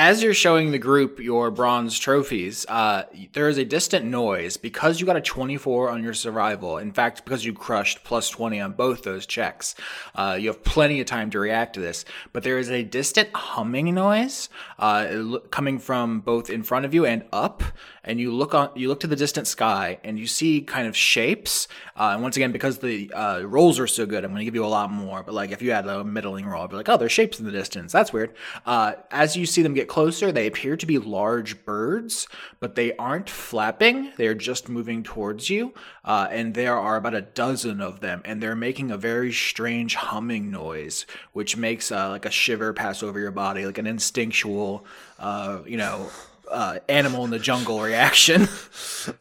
As 0.00 0.22
you're 0.22 0.32
showing 0.32 0.70
the 0.70 0.78
group 0.78 1.18
your 1.18 1.50
bronze 1.50 1.98
trophies, 1.98 2.64
uh, 2.68 3.02
there 3.32 3.48
is 3.48 3.58
a 3.58 3.64
distant 3.64 4.04
noise 4.04 4.56
because 4.56 5.00
you 5.00 5.06
got 5.06 5.16
a 5.16 5.20
24 5.20 5.90
on 5.90 6.04
your 6.04 6.14
survival. 6.14 6.78
In 6.78 6.92
fact, 6.92 7.24
because 7.24 7.44
you 7.44 7.52
crushed 7.52 8.04
plus 8.04 8.30
20 8.30 8.60
on 8.60 8.72
both 8.74 9.02
those 9.02 9.26
checks, 9.26 9.74
uh, 10.14 10.38
you 10.38 10.50
have 10.50 10.62
plenty 10.62 11.00
of 11.00 11.06
time 11.06 11.30
to 11.30 11.40
react 11.40 11.74
to 11.74 11.80
this. 11.80 12.04
But 12.32 12.44
there 12.44 12.58
is 12.58 12.70
a 12.70 12.84
distant 12.84 13.30
humming 13.34 13.92
noise 13.92 14.48
uh, 14.78 15.38
coming 15.50 15.80
from 15.80 16.20
both 16.20 16.48
in 16.48 16.62
front 16.62 16.84
of 16.84 16.94
you 16.94 17.04
and 17.04 17.24
up. 17.32 17.64
And 18.08 18.18
you 18.18 18.32
look 18.32 18.54
on, 18.54 18.70
you 18.74 18.88
look 18.88 19.00
to 19.00 19.06
the 19.06 19.16
distant 19.16 19.46
sky, 19.46 19.98
and 20.02 20.18
you 20.18 20.26
see 20.26 20.62
kind 20.62 20.88
of 20.88 20.96
shapes. 20.96 21.68
Uh, 21.94 22.12
and 22.14 22.22
once 22.22 22.36
again, 22.36 22.52
because 22.52 22.78
the 22.78 23.12
uh, 23.12 23.42
rolls 23.42 23.78
are 23.78 23.86
so 23.86 24.06
good, 24.06 24.24
I'm 24.24 24.30
going 24.30 24.40
to 24.40 24.44
give 24.46 24.54
you 24.54 24.64
a 24.64 24.66
lot 24.66 24.90
more. 24.90 25.22
But 25.22 25.34
like, 25.34 25.50
if 25.50 25.60
you 25.60 25.72
had 25.72 25.86
a 25.86 26.02
middling 26.02 26.46
roll, 26.46 26.64
I'd 26.64 26.70
be 26.70 26.76
like, 26.76 26.88
oh, 26.88 26.96
there's 26.96 27.12
shapes 27.12 27.38
in 27.38 27.44
the 27.44 27.52
distance. 27.52 27.92
That's 27.92 28.12
weird. 28.12 28.34
Uh, 28.64 28.94
as 29.10 29.36
you 29.36 29.44
see 29.44 29.60
them 29.60 29.74
get 29.74 29.88
closer, 29.88 30.32
they 30.32 30.46
appear 30.46 30.76
to 30.76 30.86
be 30.86 30.98
large 30.98 31.64
birds, 31.64 32.26
but 32.60 32.74
they 32.74 32.96
aren't 32.96 33.28
flapping. 33.28 34.12
They 34.16 34.26
are 34.26 34.34
just 34.34 34.70
moving 34.70 35.02
towards 35.02 35.50
you. 35.50 35.74
Uh, 36.02 36.28
and 36.30 36.54
there 36.54 36.78
are 36.78 36.96
about 36.96 37.14
a 37.14 37.20
dozen 37.20 37.82
of 37.82 38.00
them, 38.00 38.22
and 38.24 38.42
they're 38.42 38.56
making 38.56 38.90
a 38.90 38.96
very 38.96 39.30
strange 39.32 39.94
humming 39.94 40.50
noise, 40.50 41.04
which 41.34 41.58
makes 41.58 41.92
uh, 41.92 42.08
like 42.08 42.24
a 42.24 42.30
shiver 42.30 42.72
pass 42.72 43.02
over 43.02 43.20
your 43.20 43.30
body, 43.30 43.66
like 43.66 43.76
an 43.76 43.86
instinctual, 43.86 44.86
uh, 45.18 45.58
you 45.66 45.76
know. 45.76 46.08
Uh, 46.50 46.78
animal 46.88 47.24
in 47.24 47.30
the 47.30 47.38
jungle 47.38 47.80
reaction. 47.80 48.48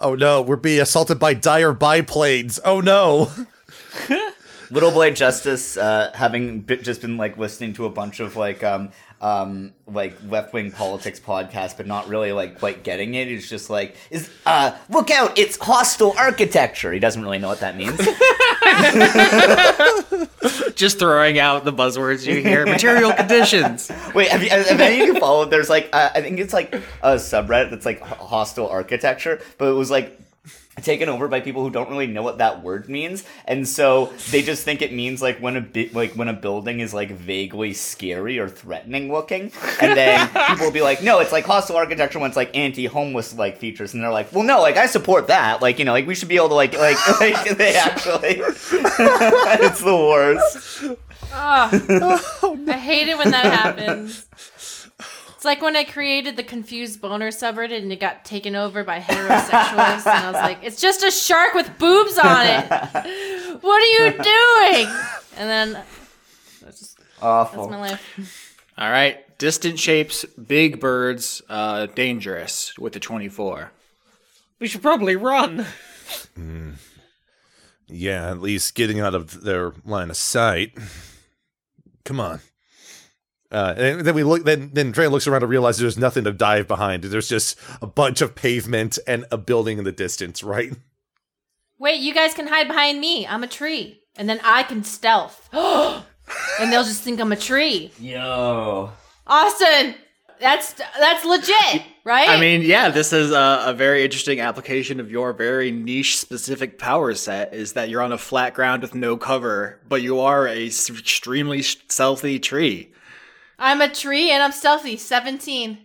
Oh 0.02 0.16
no, 0.16 0.42
we're 0.42 0.58
being 0.58 0.82
assaulted 0.82 1.18
by 1.18 1.34
dire 1.34 1.72
biplanes. 1.72 2.60
Oh 2.66 2.82
no. 2.82 3.32
Little 4.70 4.92
Blade 4.92 5.16
Justice, 5.16 5.78
uh, 5.78 6.12
having 6.14 6.60
b- 6.62 6.78
just 6.78 7.00
been 7.00 7.16
like 7.16 7.38
listening 7.38 7.72
to 7.76 7.86
a 7.86 7.90
bunch 7.90 8.20
of 8.20 8.36
like 8.36 8.64
um 8.66 8.90
um 9.20 9.74
like 9.88 10.16
left 10.28 10.54
wing 10.54 10.72
politics 10.72 11.20
podcast, 11.20 11.78
but 11.78 11.88
not 11.88 12.08
really 12.08 12.32
like 12.32 12.60
quite 12.60 12.84
getting 12.84 13.16
it. 13.16 13.28
He's 13.28 13.50
just 13.50 13.70
like, 13.70 13.96
is 14.12 14.30
uh 14.46 14.78
look 14.90 15.10
out, 15.10 15.38
it's 15.38 15.58
hostile 15.58 16.14
architecture. 16.18 16.92
He 16.92 17.00
doesn't 17.00 17.22
really 17.22 17.40
know 17.40 17.48
what 17.48 17.62
that 17.62 17.78
means. 17.78 17.98
Just 20.76 21.00
throwing 21.00 21.40
out 21.40 21.66
the 21.66 21.74
buzzwords 21.74 22.26
you 22.26 22.42
hear. 22.42 22.66
Material 22.66 23.14
conditions. 23.14 23.92
Wait, 24.14 24.30
have, 24.30 24.44
you, 24.44 24.50
have 24.50 24.80
any 24.80 25.02
of 25.02 25.08
you 25.08 25.20
followed? 25.20 25.50
There's 25.50 25.70
like 25.70 25.90
uh, 25.94 26.10
I 26.14 26.22
think 26.22 26.40
it's 26.40 26.54
like 26.54 26.74
a 27.02 27.16
subreddit 27.16 27.72
that's 27.72 27.86
like 27.86 28.02
hostile 28.02 28.70
architecture, 28.70 29.42
but 29.58 29.70
it 29.70 29.74
was 29.74 29.90
like 29.90 30.20
taken 30.82 31.10
over 31.10 31.28
by 31.28 31.40
people 31.40 31.64
who 31.64 31.70
don't 31.70 31.90
really 31.90 32.08
know 32.08 32.22
what 32.22 32.38
that 32.38 32.64
word 32.64 32.88
means, 32.90 33.24
and 33.46 33.68
so 33.68 34.14
they 34.32 34.42
just 34.42 34.64
think 34.64 34.82
it 34.82 34.94
means 34.94 35.22
like 35.22 35.40
when 35.40 35.56
a 35.56 35.62
bit 35.62 35.94
like 35.94 36.14
when 36.14 36.28
a 36.28 36.34
building 36.34 36.80
is 36.80 36.94
like 36.94 37.12
vaguely 37.12 37.74
scary 37.74 38.40
or 38.40 38.48
threatening 38.48 39.12
looking, 39.12 39.52
and 39.82 39.98
then 39.98 40.28
people 40.48 40.66
will 40.66 40.72
be 40.72 40.82
like, 40.82 41.02
no, 41.02 41.20
it's 41.20 41.32
like 41.32 41.46
hostile 41.46 41.78
architecture 41.78 42.20
when 42.20 42.30
it's 42.30 42.38
like 42.38 42.56
anti-homeless 42.56 43.36
like 43.36 43.58
features, 43.58 43.94
and 43.94 44.04
they're 44.04 44.12
like, 44.12 44.32
well, 44.34 44.44
no, 44.44 44.62
like 44.62 44.78
I 44.78 44.86
support 44.86 45.28
that, 45.28 45.62
like 45.62 45.80
you 45.80 45.86
know, 45.86 45.94
like 45.94 46.08
we 46.08 46.16
should 46.16 46.30
be 46.30 46.36
able 46.36 46.50
to 46.50 46.56
like 46.56 46.74
like 46.78 46.98
like 47.20 47.58
they 47.58 47.76
actually, 47.76 48.38
it's 48.40 49.82
the 49.82 49.96
worst. 49.96 50.84
Oh, 51.34 52.60
I 52.68 52.78
hate 52.78 53.08
it 53.10 53.18
when 53.18 53.32
that 53.32 53.46
happens. 53.46 54.26
It's 55.38 55.46
like 55.46 55.62
when 55.62 55.76
I 55.76 55.84
created 55.84 56.36
the 56.36 56.42
confused 56.42 57.00
boner 57.00 57.30
subreddit 57.30 57.78
and 57.78 57.92
it 57.92 58.00
got 58.00 58.26
taken 58.26 58.56
over 58.56 58.84
by 58.84 59.00
heterosexuals, 59.00 60.08
and 60.08 60.26
I 60.26 60.32
was 60.32 60.42
like, 60.42 60.58
"It's 60.64 60.82
just 60.82 61.04
a 61.04 61.12
shark 61.12 61.54
with 61.54 61.78
boobs 61.78 62.18
on 62.18 62.48
it. 62.48 62.66
What 63.62 63.82
are 63.84 64.06
you 64.06 64.12
doing?" 64.14 64.88
And 65.38 65.48
then 65.48 65.74
that's, 66.64 66.80
just, 66.80 66.98
that's 67.54 67.70
my 67.70 67.80
life. 67.80 68.58
All 68.80 68.90
right. 68.90 69.38
Distant 69.38 69.78
shapes, 69.78 70.26
big 70.26 70.80
birds, 70.80 71.44
uh, 71.50 71.86
dangerous 71.86 72.76
with 72.80 72.94
the 72.94 73.00
24. 73.00 73.72
We 74.60 74.68
should 74.68 74.82
probably 74.82 75.16
run. 75.16 75.68
Yeah, 77.88 78.32
at 78.32 78.42
least 78.42 78.74
getting 78.74 79.00
out 79.00 79.14
of 79.14 79.44
their 79.44 79.74
line 79.86 80.10
of 80.10 80.18
sight. 80.18 80.76
Come 82.06 82.20
on. 82.20 82.40
Uh, 83.52 83.74
and 83.78 84.02
then 84.02 84.14
we 84.14 84.24
look. 84.24 84.44
Then 84.44 84.72
then 84.74 84.92
Dre 84.92 85.08
looks 85.08 85.26
around 85.28 85.44
and 85.44 85.50
realizes 85.50 85.82
there's 85.82 85.98
nothing 85.98 86.26
to 86.26 86.34
dive 86.34 86.68
behind. 86.68 87.04
There's 87.04 87.30
just 87.30 87.58
a 87.82 87.88
bunch 87.88 88.22
of 88.22 88.36
pavement 88.36 89.00
and 89.08 89.26
a 89.32 89.38
building 89.38 89.78
in 89.78 89.86
the 89.86 89.92
distance. 89.92 90.44
Right? 90.44 90.74
Wait, 91.80 92.02
you 92.02 92.14
guys 92.14 92.34
can 92.34 92.48
hide 92.48 92.68
behind 92.68 93.00
me. 93.00 93.26
I'm 93.26 93.44
a 93.44 93.48
tree, 93.48 94.02
and 94.16 94.28
then 94.28 94.42
I 94.44 94.64
can 94.64 94.84
stealth, 94.84 95.48
and 95.54 96.72
they'll 96.74 96.84
just 96.84 97.04
think 97.04 97.22
I'm 97.22 97.32
a 97.32 97.38
tree. 97.38 97.92
Yo. 98.00 98.92
Austin, 99.26 99.96
that's 100.40 100.74
that's 100.74 101.26
legit, 101.26 101.84
right? 102.04 102.30
I 102.30 102.40
mean, 102.40 102.62
yeah, 102.62 102.90
this 102.90 103.14
is 103.14 103.32
a, 103.32 103.64
a 103.68 103.74
very 103.74 104.04
interesting 104.04 104.40
application 104.40 105.00
of 105.00 105.10
your 105.10 105.34
very 105.34 105.72
niche 105.72 106.18
specific 106.18 106.78
power 106.78 107.14
set 107.14 107.54
is 107.54 107.74
that 107.74 107.90
you're 107.90 108.02
on 108.02 108.12
a 108.12 108.18
flat 108.18 108.54
ground 108.54 108.82
with 108.82 108.94
no 108.94 109.18
cover, 109.18 109.80
but 109.88 110.02
you 110.02 110.20
are 110.20 110.48
a 110.48 110.68
s- 110.68 110.90
extremely 110.90 111.62
stealthy 111.62 112.40
tree. 112.40 112.92
I'm 113.60 113.82
a 113.82 113.90
tree 113.90 114.30
and 114.32 114.44
I'm 114.44 114.52
stealthy, 114.52 114.98
17. 114.98 115.80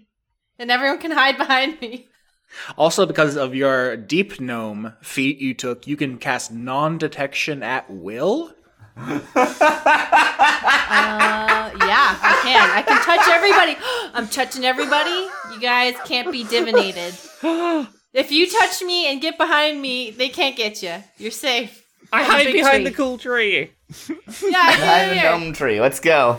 And 0.58 0.70
everyone 0.70 0.98
can 0.98 1.10
hide 1.10 1.38
behind 1.38 1.80
me. 1.80 2.08
Also, 2.76 3.06
because 3.06 3.36
of 3.36 3.54
your 3.54 3.96
deep 3.96 4.38
gnome 4.40 4.94
feat 5.00 5.38
you 5.38 5.54
took, 5.54 5.86
you 5.86 5.96
can 5.96 6.18
cast 6.18 6.52
non 6.52 6.98
detection 6.98 7.62
at 7.62 7.90
will. 7.90 8.52
Uh, 10.94 11.70
yeah, 11.80 12.18
I 12.20 12.40
can. 12.42 12.70
I 12.70 12.82
can 12.82 13.02
touch 13.02 13.26
everybody. 13.28 13.76
I'm 14.14 14.28
touching 14.28 14.64
everybody. 14.64 15.28
You 15.54 15.60
guys 15.60 15.94
can't 16.04 16.30
be 16.30 16.44
divinated. 16.44 17.14
If 18.12 18.30
you 18.30 18.50
touch 18.50 18.82
me 18.82 19.10
and 19.10 19.22
get 19.22 19.38
behind 19.38 19.80
me, 19.80 20.10
they 20.10 20.28
can't 20.28 20.54
get 20.54 20.82
you. 20.82 21.02
You're 21.16 21.30
safe. 21.30 21.82
I 22.12 22.20
I'm 22.20 22.30
hide 22.30 22.52
behind 22.52 22.82
tree. 22.82 22.84
the 22.84 22.90
cool 22.96 23.16
tree. 23.16 23.70
Yeah, 24.08 24.16
I'm 24.28 24.80
a 24.80 24.84
yeah, 24.84 25.12
yeah. 25.12 25.38
gnome 25.38 25.54
tree. 25.54 25.80
Let's 25.80 26.00
go. 26.00 26.38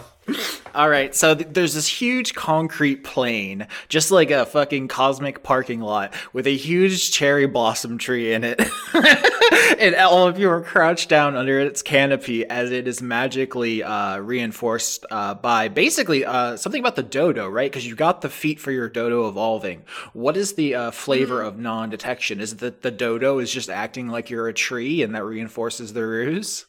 All 0.76 0.90
right, 0.90 1.14
so 1.14 1.36
th- 1.36 1.50
there's 1.52 1.76
this 1.76 1.88
huge 1.88 2.34
concrete 2.34 3.04
plane, 3.04 3.68
just 3.90 4.10
like 4.10 4.32
a 4.32 4.46
fucking 4.46 4.88
cosmic 4.88 5.44
parking 5.44 5.82
lot, 5.82 6.14
with 6.32 6.48
a 6.48 6.56
huge 6.56 7.12
cherry 7.12 7.46
blossom 7.46 7.98
tree 7.98 8.34
in 8.34 8.44
it. 8.44 8.60
and 9.80 9.94
all 9.96 10.28
of 10.28 10.40
you 10.40 10.50
are 10.50 10.62
crouched 10.62 11.10
down 11.10 11.36
under 11.36 11.60
its 11.60 11.82
canopy 11.82 12.46
as 12.46 12.72
it 12.72 12.88
is 12.88 13.02
magically 13.02 13.84
uh, 13.84 14.18
reinforced 14.18 15.06
uh, 15.12 15.36
by 15.36 15.68
basically 15.68 16.26
uh, 16.26 16.58
something 16.58 16.80
about 16.80 16.96
the 16.96 17.04
dodo, 17.04 17.48
right? 17.48 17.70
Because 17.70 17.86
you 17.86 17.96
got 17.96 18.22
the 18.22 18.30
feat 18.30 18.60
for 18.60 18.72
your 18.72 18.90
dodo 18.90 19.28
evolving. 19.28 19.84
What 20.14 20.38
is 20.38 20.54
the 20.54 20.74
uh, 20.74 20.92
flavor 20.92 21.42
of 21.42 21.60
non 21.60 21.90
detection? 21.90 22.40
Is 22.40 22.54
it 22.54 22.60
that 22.60 22.82
the 22.82 22.92
dodo 22.92 23.40
is 23.40 23.52
just 23.52 23.70
acting 23.70 24.08
like 24.08 24.30
you're 24.30 24.48
a 24.48 24.54
tree 24.54 25.04
and 25.04 25.14
that 25.14 25.26
reinforces 25.26 25.94
the 25.94 26.06
ruse? 26.06 26.66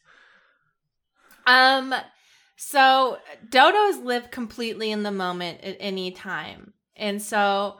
Um, 1.46 1.94
so 2.56 3.18
dodos 3.48 4.04
live 4.04 4.30
completely 4.30 4.90
in 4.90 5.02
the 5.02 5.10
moment 5.10 5.60
at 5.62 5.76
any 5.80 6.10
time. 6.10 6.72
And 6.96 7.20
so 7.20 7.78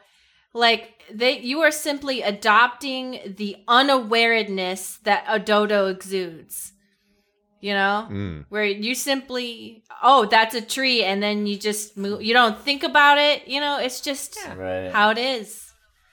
like 0.52 0.90
they 1.12 1.38
you 1.40 1.60
are 1.60 1.70
simply 1.70 2.22
adopting 2.22 3.34
the 3.36 3.56
unawareness 3.68 4.98
that 5.04 5.24
a 5.28 5.38
dodo 5.38 5.88
exudes. 5.88 6.72
You 7.60 7.72
know? 7.72 8.08
Mm. 8.10 8.44
Where 8.50 8.64
you 8.64 8.94
simply 8.94 9.84
oh, 10.02 10.26
that's 10.26 10.54
a 10.54 10.60
tree 10.60 11.02
and 11.02 11.22
then 11.22 11.46
you 11.46 11.58
just 11.58 11.96
move 11.96 12.22
you 12.22 12.34
don't 12.34 12.58
think 12.60 12.82
about 12.82 13.18
it, 13.18 13.46
you 13.48 13.60
know, 13.60 13.78
it's 13.78 14.00
just 14.00 14.36
Right. 14.56 14.90
how 14.92 15.10
it 15.10 15.18
is. 15.18 15.72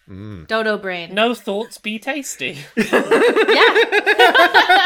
Mm. 0.10 0.48
Dodo 0.48 0.78
brain. 0.78 1.14
No 1.14 1.34
thoughts 1.34 1.78
be 1.78 2.00
tasty. 2.00 2.58
Yeah, 2.78 2.88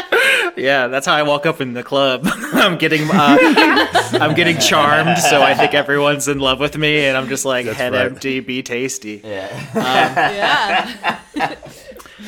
that's 0.56 1.06
how 1.06 1.14
I 1.14 1.24
walk 1.24 1.46
up 1.46 1.62
in 1.62 1.74
the 1.74 1.84
club. 1.84 2.24
I'm 2.54 2.78
getting 2.78 3.10
uh, 3.12 3.38
I'm 4.14 4.34
getting 4.36 4.58
charmed, 4.58 5.18
so 5.18 5.42
I 5.42 5.54
think 5.54 5.74
everyone's 5.74 6.28
in 6.28 6.40
love 6.40 6.60
with 6.60 6.78
me, 6.78 7.06
and 7.06 7.18
I'm 7.18 7.28
just 7.28 7.46
like 7.46 7.66
That's 7.66 7.78
head 7.78 7.94
right. 7.94 8.06
empty, 8.06 8.40
be 8.40 8.64
tasty. 8.64 9.22
Yeah. 9.24 11.20
Yeah. 11.36 11.60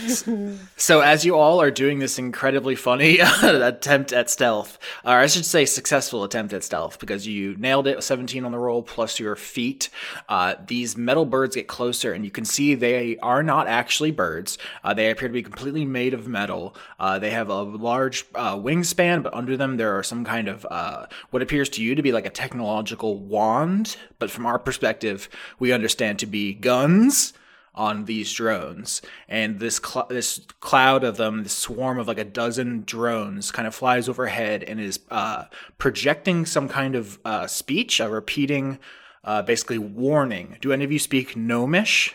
So 0.78 1.02
as 1.02 1.26
you 1.26 1.36
all 1.36 1.60
are 1.62 1.72
doing 1.72 2.00
this 2.00 2.20
incredibly 2.20 2.76
funny 2.76 3.20
attempt 3.44 4.14
at 4.14 4.30
stealth, 4.30 4.78
or 5.04 5.12
I 5.12 5.28
should 5.28 5.46
say 5.46 5.66
successful 5.66 6.24
attempt 6.24 6.54
at 6.54 6.64
stealth, 6.64 7.00
because 7.00 7.26
you 7.28 7.56
nailed 7.58 7.88
it, 7.88 7.96
with 7.96 8.06
17 8.06 8.46
on 8.46 8.52
the 8.52 8.60
roll 8.60 8.84
plus 8.84 9.20
your 9.20 9.36
feat. 9.36 9.90
Uh, 10.30 10.56
these 10.68 10.96
metal 10.96 11.26
birds 11.26 11.56
get 11.56 11.68
closer, 11.68 12.14
and 12.14 12.24
you 12.24 12.32
can 12.32 12.46
see 12.46 12.76
they 12.76 13.18
are 13.20 13.42
not 13.42 13.68
actually 13.68 14.12
birds. 14.12 14.58
Uh, 14.84 14.94
they 14.94 15.10
appear 15.10 15.28
to 15.28 15.34
be 15.34 15.44
completely 15.44 15.84
made 15.84 16.14
of 16.14 16.28
metal. 16.28 16.76
Uh, 17.00 17.18
they 17.18 17.32
have 17.32 17.50
a 17.50 17.64
large 17.64 18.26
uh, 18.36 18.56
wingspan, 18.56 19.24
but 19.24 19.34
under 19.34 19.58
them 19.58 19.78
there 19.78 19.98
are 19.98 20.04
some 20.04 20.24
kind 20.24 20.48
of 20.48 20.66
uh, 20.70 21.08
what 21.32 21.42
appears 21.42 21.70
to 21.70 21.82
you 21.82 21.96
to 21.96 22.04
be 22.04 22.12
like 22.12 22.26
a 22.26 22.30
technological 22.30 23.18
wand, 23.18 23.98
but 24.20 24.30
from 24.30 24.46
our 24.46 24.60
perspective, 24.60 25.28
we 25.60 25.72
understand 25.72 26.20
to 26.20 26.26
be 26.26 26.54
guns 26.54 27.34
on 27.78 28.04
these 28.06 28.34
drones, 28.34 29.02
and 29.30 29.60
this 29.60 29.78
cl- 29.84 30.08
this 30.10 30.42
cloud 30.60 31.04
of 31.06 31.16
them, 31.18 31.44
this 31.44 31.54
swarm 31.54 32.00
of 32.00 32.08
like 32.08 32.18
a 32.18 32.26
dozen 32.26 32.84
drones, 32.86 33.52
kind 33.52 33.68
of 33.68 33.74
flies 33.76 34.10
overhead 34.10 34.64
and 34.64 34.82
is 34.82 35.00
uh, 35.12 35.46
projecting 35.78 36.46
some 36.46 36.68
kind 36.68 36.96
of 36.96 37.20
uh, 37.24 37.48
speech, 37.48 38.00
a 38.02 38.10
repeating, 38.10 38.80
uh, 39.24 39.42
basically 39.44 39.78
warning. 39.78 40.58
Do 40.60 40.74
any 40.74 40.84
of 40.84 40.92
you 40.92 41.00
speak 41.00 41.36
Gnomish? 41.38 42.14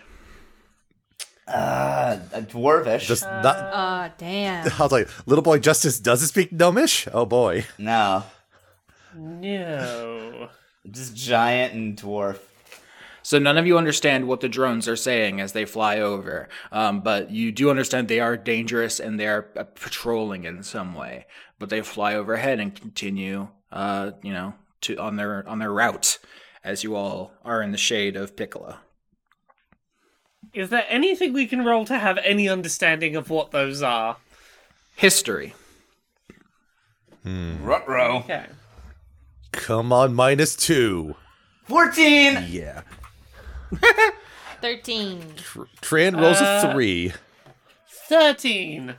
Uh, 1.46 2.18
dwarvish. 2.32 3.00
Just 3.00 3.24
not. 3.24 3.56
Oh, 3.56 4.12
damn. 4.18 4.66
I 4.78 4.82
was 4.82 4.92
like, 4.92 5.08
little 5.26 5.42
boy 5.42 5.58
Justice 5.58 5.98
doesn't 5.98 6.28
speak 6.28 6.52
Gnomish. 6.52 7.08
Oh 7.12 7.24
boy. 7.26 7.66
no, 7.78 8.24
No. 9.14 10.48
just 10.90 11.14
giant 11.14 11.74
and 11.74 11.96
dwarf. 11.96 12.38
So 13.22 13.38
none 13.38 13.56
of 13.56 13.66
you 13.66 13.78
understand 13.78 14.26
what 14.26 14.40
the 14.40 14.48
drones 14.48 14.88
are 14.88 14.96
saying 14.96 15.40
as 15.40 15.52
they 15.52 15.64
fly 15.64 15.98
over, 15.98 16.48
um, 16.72 17.00
but 17.00 17.30
you 17.30 17.52
do 17.52 17.70
understand 17.70 18.08
they 18.08 18.20
are 18.20 18.36
dangerous 18.36 18.98
and 18.98 19.18
they 19.18 19.28
are 19.28 19.48
uh, 19.56 19.64
patrolling 19.64 20.44
in 20.44 20.62
some 20.62 20.94
way. 20.94 21.26
But 21.58 21.70
they 21.70 21.82
fly 21.82 22.14
overhead 22.14 22.58
and 22.58 22.74
continue, 22.74 23.48
uh, 23.70 24.12
you 24.22 24.32
know, 24.32 24.54
to 24.82 24.96
on 24.96 25.16
their 25.16 25.48
on 25.48 25.60
their 25.60 25.72
route 25.72 26.18
as 26.64 26.82
you 26.82 26.96
all 26.96 27.32
are 27.44 27.62
in 27.62 27.70
the 27.70 27.78
shade 27.78 28.16
of 28.16 28.36
Piccolo. 28.36 28.78
Is 30.52 30.70
there 30.70 30.84
anything 30.88 31.32
we 31.32 31.46
can 31.46 31.64
roll 31.64 31.84
to 31.86 31.98
have 31.98 32.18
any 32.18 32.48
understanding 32.48 33.16
of 33.16 33.30
what 33.30 33.52
those 33.52 33.82
are? 33.82 34.16
History. 34.96 35.54
Rutro. 37.24 38.18
Okay. 38.18 38.46
Come 39.52 39.92
on, 39.92 40.12
minus 40.14 40.56
two. 40.56 41.14
Fourteen. 41.64 42.44
Yeah. 42.48 42.82
13. 44.60 45.20
Tran 45.80 46.20
rolls 46.20 46.40
Uh, 46.40 46.62
a 46.68 46.72
three. 46.72 47.12
13. 48.08 48.94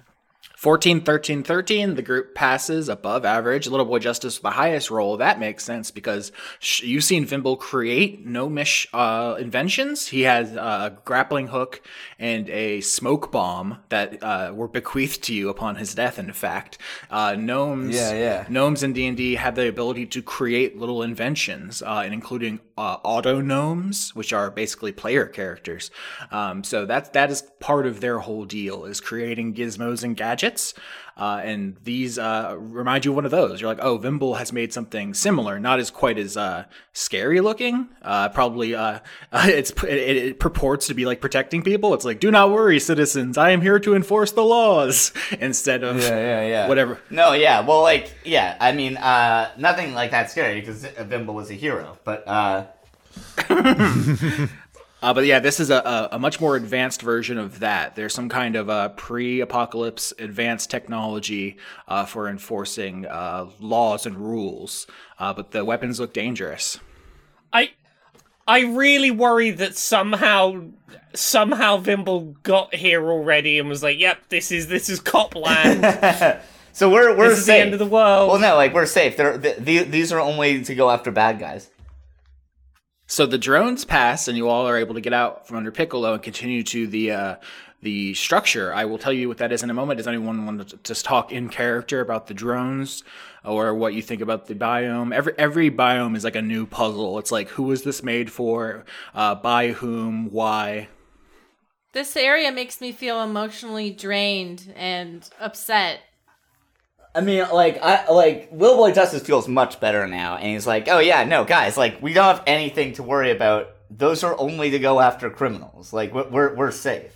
14, 0.57 1.01
13, 1.01 1.43
13. 1.43 1.95
The 1.95 2.01
group 2.01 2.34
passes 2.36 2.88
above 2.88 3.26
average. 3.26 3.67
Little 3.67 3.86
Boy 3.86 3.99
Justice 3.99 4.38
with 4.38 4.43
the 4.43 4.51
highest 4.51 4.89
roll. 4.89 5.17
That 5.17 5.38
makes 5.38 5.65
sense 5.65 5.91
because 5.91 6.32
sh- 6.59 6.84
you've 6.84 7.03
seen 7.03 7.26
Vimble 7.26 7.57
create 7.57 8.26
gnomish 8.26 8.88
uh, 8.93 9.36
inventions. 9.38 10.07
He 10.07 10.21
has 10.21 10.55
uh, 10.55 10.91
a 10.93 11.01
grappling 11.03 11.47
hook 11.47 11.82
and 12.17 12.49
a 12.49 12.80
smoke 12.80 13.30
bomb 13.30 13.80
that 13.89 14.24
uh, 14.24 14.53
were 14.55 14.69
bequeathed 14.69 15.21
to 15.24 15.34
you 15.34 15.49
upon 15.49 15.76
his 15.76 15.93
death. 15.95 16.17
In 16.17 16.32
fact, 16.32 16.78
uh, 17.11 17.36
gnomes, 17.38 17.93
Yeah, 17.93 18.13
yeah. 18.13 18.45
gnomes 18.47 18.84
in 18.84 18.93
D 18.93 19.05
and 19.05 19.17
D 19.17 19.36
have 19.36 19.55
the 19.55 19.67
ability 19.67 20.05
to 20.05 20.21
create 20.21 20.78
little 20.78 21.03
inventions, 21.03 21.82
uh, 21.82 22.03
and 22.05 22.13
including 22.13 22.61
uh, 22.78 22.97
autognomes, 22.99 24.15
which 24.15 24.34
are 24.34 24.49
basically 24.49 24.91
player 24.91 25.26
characters. 25.26 25.91
Um, 26.32 26.63
so 26.63 26.86
that's 26.86 27.09
that 27.09 27.30
is 27.30 27.43
part 27.59 27.86
of 27.86 28.01
their 28.01 28.19
whole 28.19 28.45
deal 28.45 28.86
is 28.86 28.99
creating 28.99 29.53
gizmos 29.53 30.03
and 30.03 30.17
gadgets. 30.17 30.74
Uh, 31.16 31.41
and 31.43 31.78
these 31.84 32.18
uh, 32.18 32.55
remind 32.57 33.05
you 33.05 33.11
of 33.11 33.16
one 33.16 33.26
of 33.26 33.32
those. 33.32 33.61
You're 33.61 33.70
like, 33.70 33.84
oh, 33.84 33.97
Vimble 33.97 34.36
has 34.36 34.51
made 34.51 34.74
something 34.74 35.14
similar, 35.14 35.59
not 35.59 35.80
as 35.80 35.91
quite 35.91 36.18
as 36.18 36.36
uh, 36.36 36.66
scary 36.91 37.39
looking. 37.39 37.88
Uh, 38.01 38.30
probably, 38.30 38.74
uh, 38.74 38.99
it's 39.34 39.70
it, 39.84 40.18
it 40.18 40.39
purports 40.39 40.88
to 40.88 40.95
be 40.95 41.05
like 41.05 41.22
protecting 41.22 41.61
people. 41.61 41.93
It's 41.93 42.05
like, 42.05 42.20
do 42.20 42.32
not 42.32 42.49
worry, 42.51 42.80
citizens. 42.80 43.38
I 43.38 43.51
am 43.51 43.61
here 43.61 43.78
to 43.80 43.95
enforce 43.95 44.32
the 44.32 44.43
laws 44.43 45.11
instead 45.39 45.84
of 45.84 46.01
Yeah, 46.01 46.09
yeah, 46.20 46.47
yeah. 46.47 46.68
whatever. 46.68 46.99
No, 47.11 47.34
yeah. 47.34 47.59
Well, 47.61 47.84
like, 47.84 48.11
yeah. 48.24 48.57
I 48.59 48.72
mean, 48.72 48.97
uh, 48.97 49.51
nothing 49.57 49.93
like 49.93 50.09
that 50.11 50.32
scary 50.32 50.61
because 50.61 50.84
Vimble 50.86 51.36
was 51.36 51.51
a 51.51 51.55
hero. 51.55 51.97
But 52.03 52.28
uh, 55.03 55.13
but 55.13 55.25
yeah, 55.25 55.39
this 55.39 55.59
is 55.59 55.69
a, 55.69 55.75
a, 55.75 56.09
a 56.13 56.19
much 56.19 56.39
more 56.39 56.55
advanced 56.55 57.01
version 57.01 57.37
of 57.37 57.59
that. 57.59 57.93
There's 57.97 58.13
some 58.13 58.29
kind 58.29 58.55
of 58.55 58.69
uh, 58.69 58.87
pre-apocalypse 58.89 60.13
advanced 60.17 60.71
technology 60.71 61.57
uh, 61.89 62.05
for 62.05 62.29
enforcing 62.29 63.05
uh, 63.05 63.49
laws 63.59 64.05
and 64.05 64.15
rules, 64.15 64.87
uh, 65.19 65.33
but 65.33 65.51
the 65.51 65.65
weapons 65.65 65.99
look 65.99 66.13
dangerous. 66.13 66.79
I 67.51 67.71
I 68.47 68.61
really 68.61 69.11
worry 69.11 69.51
that 69.51 69.75
somehow 69.75 70.67
somehow 71.13 71.77
Vimble 71.77 72.37
got 72.41 72.73
here 72.73 73.05
already 73.11 73.59
and 73.59 73.67
was 73.67 73.83
like, 73.83 73.99
"Yep, 73.99 74.29
this 74.29 74.53
is 74.53 74.67
this 74.69 74.87
is 74.87 75.01
Copland. 75.01 75.83
so 76.71 76.89
we're 76.89 77.13
we're 77.13 77.27
this 77.27 77.39
is 77.39 77.45
safe. 77.45 77.55
the 77.57 77.61
end 77.61 77.73
of 77.73 77.79
the 77.79 77.85
world." 77.85 78.29
Well, 78.29 78.39
no, 78.39 78.55
like 78.55 78.73
we're 78.73 78.85
safe. 78.85 79.17
They're, 79.17 79.37
th 79.37 79.57
the, 79.57 79.83
these 79.83 80.13
are 80.13 80.21
only 80.21 80.63
to 80.63 80.73
go 80.75 80.89
after 80.89 81.11
bad 81.11 81.39
guys. 81.39 81.69
So 83.05 83.25
the 83.25 83.37
drones 83.37 83.85
pass, 83.85 84.27
and 84.27 84.37
you 84.37 84.47
all 84.47 84.67
are 84.67 84.77
able 84.77 84.95
to 84.95 85.01
get 85.01 85.13
out 85.13 85.47
from 85.47 85.57
under 85.57 85.71
Piccolo 85.71 86.13
and 86.13 86.23
continue 86.23 86.63
to 86.63 86.87
the 86.87 87.11
uh, 87.11 87.35
the 87.81 88.13
structure. 88.13 88.73
I 88.73 88.85
will 88.85 88.97
tell 88.97 89.13
you 89.13 89.27
what 89.27 89.37
that 89.37 89.51
is 89.51 89.61
in 89.61 89.69
a 89.69 89.73
moment. 89.73 89.97
Does 89.97 90.07
anyone 90.07 90.45
want 90.45 90.69
to 90.69 90.77
just 90.83 91.05
talk 91.05 91.31
in 91.31 91.49
character 91.49 91.99
about 91.99 92.27
the 92.27 92.33
drones 92.33 93.03
or 93.43 93.75
what 93.75 93.93
you 93.93 94.01
think 94.01 94.21
about 94.21 94.47
the 94.47 94.55
biome? 94.55 95.13
Every 95.13 95.33
every 95.37 95.69
biome 95.69 96.15
is 96.15 96.23
like 96.23 96.35
a 96.35 96.41
new 96.41 96.65
puzzle. 96.65 97.19
It's 97.19 97.31
like 97.31 97.49
who 97.49 97.63
was 97.63 97.83
this 97.83 98.01
made 98.01 98.31
for? 98.31 98.85
Uh, 99.13 99.35
by 99.35 99.73
whom? 99.73 100.31
Why? 100.31 100.87
This 101.91 102.15
area 102.15 102.51
makes 102.51 102.81
me 102.81 102.91
feel 102.91 103.21
emotionally 103.21 103.91
drained 103.91 104.73
and 104.75 105.29
upset. 105.39 105.99
I 107.16 107.22
mean, 107.22 107.45
like, 107.53 107.80
I 107.82 108.09
like 108.09 108.49
Will 108.51 108.76
Boy 108.76 108.91
Justice 108.91 109.22
feels 109.22 109.47
much 109.47 109.80
better 109.80 110.07
now, 110.07 110.36
and 110.36 110.47
he's 110.47 110.66
like, 110.66 110.88
"Oh 110.88 110.99
yeah, 110.99 111.24
no, 111.24 111.43
guys, 111.43 111.78
like, 111.78 112.01
we 112.01 112.14
don't 112.14 112.26
have 112.38 112.43
anything 112.47 112.93
to 112.93 113.03
worry 113.03 113.30
about. 113.32 113.70
Those 113.89 114.24
are 114.24 114.39
only 114.39 114.72
to 114.72 114.80
go 114.80 114.99
after 114.99 115.30
criminals. 115.30 115.93
Like, 115.93 116.14
we're 116.14 116.28
we're, 116.30 116.55
we're 116.55 116.72
safe." 116.72 117.11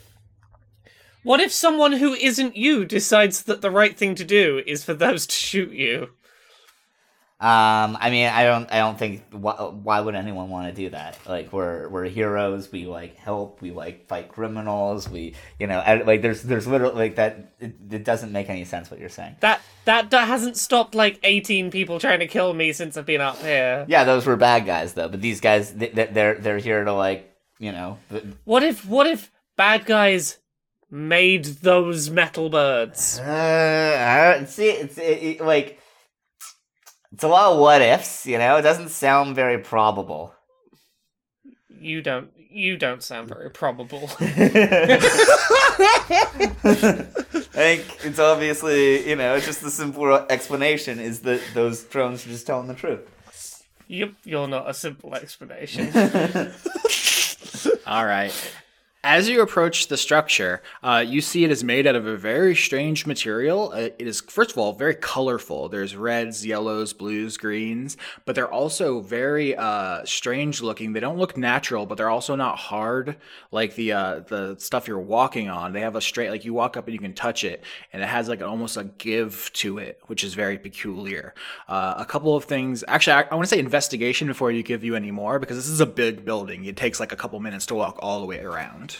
What 1.24 1.40
if 1.40 1.52
someone 1.52 1.94
who 1.94 2.14
isn't 2.14 2.56
you 2.56 2.86
decides 2.86 3.44
that 3.44 3.62
the 3.62 3.72
right 3.72 3.98
thing 3.98 4.16
to 4.16 4.24
do 4.24 4.62
is 4.66 4.84
for 4.84 4.94
those 4.94 5.26
to 5.28 5.36
shoot 5.36 5.72
you? 5.72 6.12
Um, 7.40 7.96
I 8.02 8.10
mean, 8.10 8.26
I 8.30 8.46
don't, 8.46 8.72
I 8.72 8.80
don't 8.80 8.98
think 8.98 9.24
why, 9.32 9.54
why 9.54 10.00
would 10.00 10.16
anyone 10.16 10.50
want 10.50 10.70
to 10.70 10.82
do 10.82 10.90
that? 10.90 11.20
Like, 11.28 11.54
we're 11.54 11.88
we're 11.88 12.06
heroes. 12.06 12.72
We 12.72 12.88
like 12.88 13.16
help. 13.18 13.62
We 13.62 13.70
like 13.70 14.08
fight 14.08 14.30
criminals. 14.30 15.08
We, 15.08 15.36
you 15.60 15.68
know, 15.68 15.78
I, 15.78 16.02
like 16.02 16.24
there's 16.24 16.42
there's 16.42 16.66
literally 16.66 16.96
like 16.96 17.16
that. 17.18 17.54
It, 17.60 17.76
it 17.92 18.04
doesn't 18.04 18.32
make 18.32 18.50
any 18.50 18.66
sense 18.66 18.90
what 18.90 19.00
you're 19.00 19.10
saying. 19.10 19.36
That 19.42 19.62
that 19.86 20.10
that 20.10 20.28
hasn't 20.28 20.58
stopped 20.58 20.96
like 20.96 21.20
18 21.22 21.70
people 21.70 22.00
trying 22.00 22.22
to 22.22 22.28
kill 22.28 22.56
me 22.56 22.74
since 22.74 22.98
I've 22.98 23.06
been 23.06 23.22
up 23.22 23.38
here. 23.44 23.86
Yeah, 23.88 24.04
those 24.04 24.26
were 24.26 24.36
bad 24.36 24.66
guys 24.66 24.94
though. 24.94 25.08
But 25.08 25.22
these 25.22 25.40
guys, 25.40 25.72
they, 25.74 25.90
they- 25.90 26.06
they're 26.08 26.36
they're 26.40 26.58
here 26.58 26.84
to 26.86 26.94
like, 26.94 27.32
you 27.60 27.72
know, 27.72 28.00
What 28.46 28.64
if 28.64 28.84
what 28.84 29.06
if 29.06 29.32
bad 29.56 29.86
guys 29.86 30.40
made 30.90 31.46
those 31.46 32.10
metal 32.10 32.50
birds? 32.50 33.20
Uh, 33.20 33.96
I 34.00 34.34
don't 34.34 34.50
see. 34.50 34.70
It's 34.70 34.98
it, 34.98 35.04
it, 35.04 35.42
like 35.42 35.80
it's 37.18 37.24
a 37.24 37.28
lot 37.28 37.52
of 37.52 37.58
what 37.58 37.82
ifs. 37.82 38.28
You 38.28 38.38
know, 38.38 38.58
it 38.58 38.62
doesn't 38.62 38.90
sound 38.90 39.36
very 39.36 39.58
probable. 39.58 40.36
You 41.68 42.04
don't 42.04 42.30
you 42.52 42.78
don't 42.78 43.02
sound 43.02 43.28
very 43.28 43.50
probable. 43.50 44.12
I 44.20 45.00
think 47.58 47.86
it's 48.04 48.20
obviously 48.20 49.10
you 49.10 49.16
know 49.16 49.40
just 49.40 49.64
the 49.64 49.72
simple 49.72 50.14
explanation 50.30 51.00
is 51.00 51.22
that 51.22 51.42
those 51.56 51.86
drones 51.86 52.24
are 52.24 52.30
just 52.30 52.46
telling 52.46 52.68
the 52.68 52.76
truth. 52.76 53.66
yep, 53.88 54.14
you're 54.24 54.48
not 54.48 54.70
a 54.70 54.76
simple 54.76 55.16
explanation. 55.16 55.88
All 57.88 58.06
right. 58.06 58.54
As 59.10 59.30
you 59.30 59.42
approach 59.42 59.88
the 59.88 59.96
structure, 59.96 60.62
uh, 60.84 61.02
you 61.08 61.22
see 61.22 61.46
it 61.46 61.50
is 61.50 61.64
made 61.64 61.88
out 61.88 61.96
of 61.96 62.06
a 62.06 62.18
very 62.18 62.54
strange 62.54 63.06
material. 63.06 63.72
Uh, 63.74 63.92
It 63.98 64.02
is, 64.02 64.20
first 64.20 64.52
of 64.52 64.58
all, 64.58 64.74
very 64.74 64.96
colorful. 64.96 65.70
There's 65.70 65.96
reds, 65.96 66.46
yellows, 66.46 66.92
blues, 66.92 67.38
greens, 67.38 67.96
but 68.26 68.36
they're 68.36 68.52
also 68.52 69.00
very 69.00 69.56
uh, 69.56 70.04
strange 70.04 70.62
looking. 70.62 70.92
They 70.92 71.00
don't 71.00 71.18
look 71.18 71.38
natural, 71.38 71.86
but 71.86 71.98
they're 71.98 72.10
also 72.10 72.36
not 72.36 72.58
hard 72.58 73.16
like 73.50 73.76
the 73.76 73.94
uh, 73.94 74.20
the 74.28 74.58
stuff 74.60 74.90
you're 74.90 75.00
walking 75.00 75.48
on. 75.48 75.72
They 75.72 75.80
have 75.80 75.96
a 75.96 76.02
straight, 76.02 76.30
like 76.30 76.44
you 76.44 76.54
walk 76.54 76.76
up 76.76 76.86
and 76.88 76.94
you 76.94 77.00
can 77.00 77.14
touch 77.14 77.46
it, 77.46 77.64
and 77.94 78.04
it 78.04 78.08
has 78.08 78.28
like 78.28 78.42
almost 78.42 78.76
a 78.76 78.84
give 78.98 79.50
to 79.54 79.78
it, 79.78 80.02
which 80.08 80.26
is 80.26 80.34
very 80.34 80.58
peculiar. 80.58 81.34
Uh, 81.70 81.94
a 81.98 82.06
couple 82.06 82.36
of 82.36 82.44
things, 82.44 82.84
actually, 82.90 83.14
I, 83.14 83.22
I 83.32 83.36
want 83.36 83.48
to 83.48 83.56
say 83.56 83.60
investigation 83.60 84.28
before 84.28 84.52
you 84.52 84.64
give 84.64 84.84
you 84.84 84.98
any 84.98 85.12
more 85.12 85.40
because 85.40 85.56
this 85.56 85.70
is 85.70 85.80
a 85.80 85.86
big 85.86 86.26
building. 86.26 86.66
It 86.66 86.76
takes 86.76 87.00
like 87.00 87.14
a 87.14 87.16
couple 87.16 87.40
minutes 87.40 87.66
to 87.68 87.76
walk 87.76 88.00
all 88.02 88.20
the 88.20 88.26
way 88.26 88.42
around. 88.42 88.97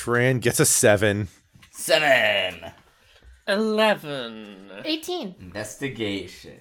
Tran 0.00 0.40
gets 0.40 0.58
a 0.58 0.64
seven. 0.64 1.28
Seven. 1.70 2.72
Eleven. 3.46 4.70
18. 4.82 5.34
Investigation. 5.38 6.58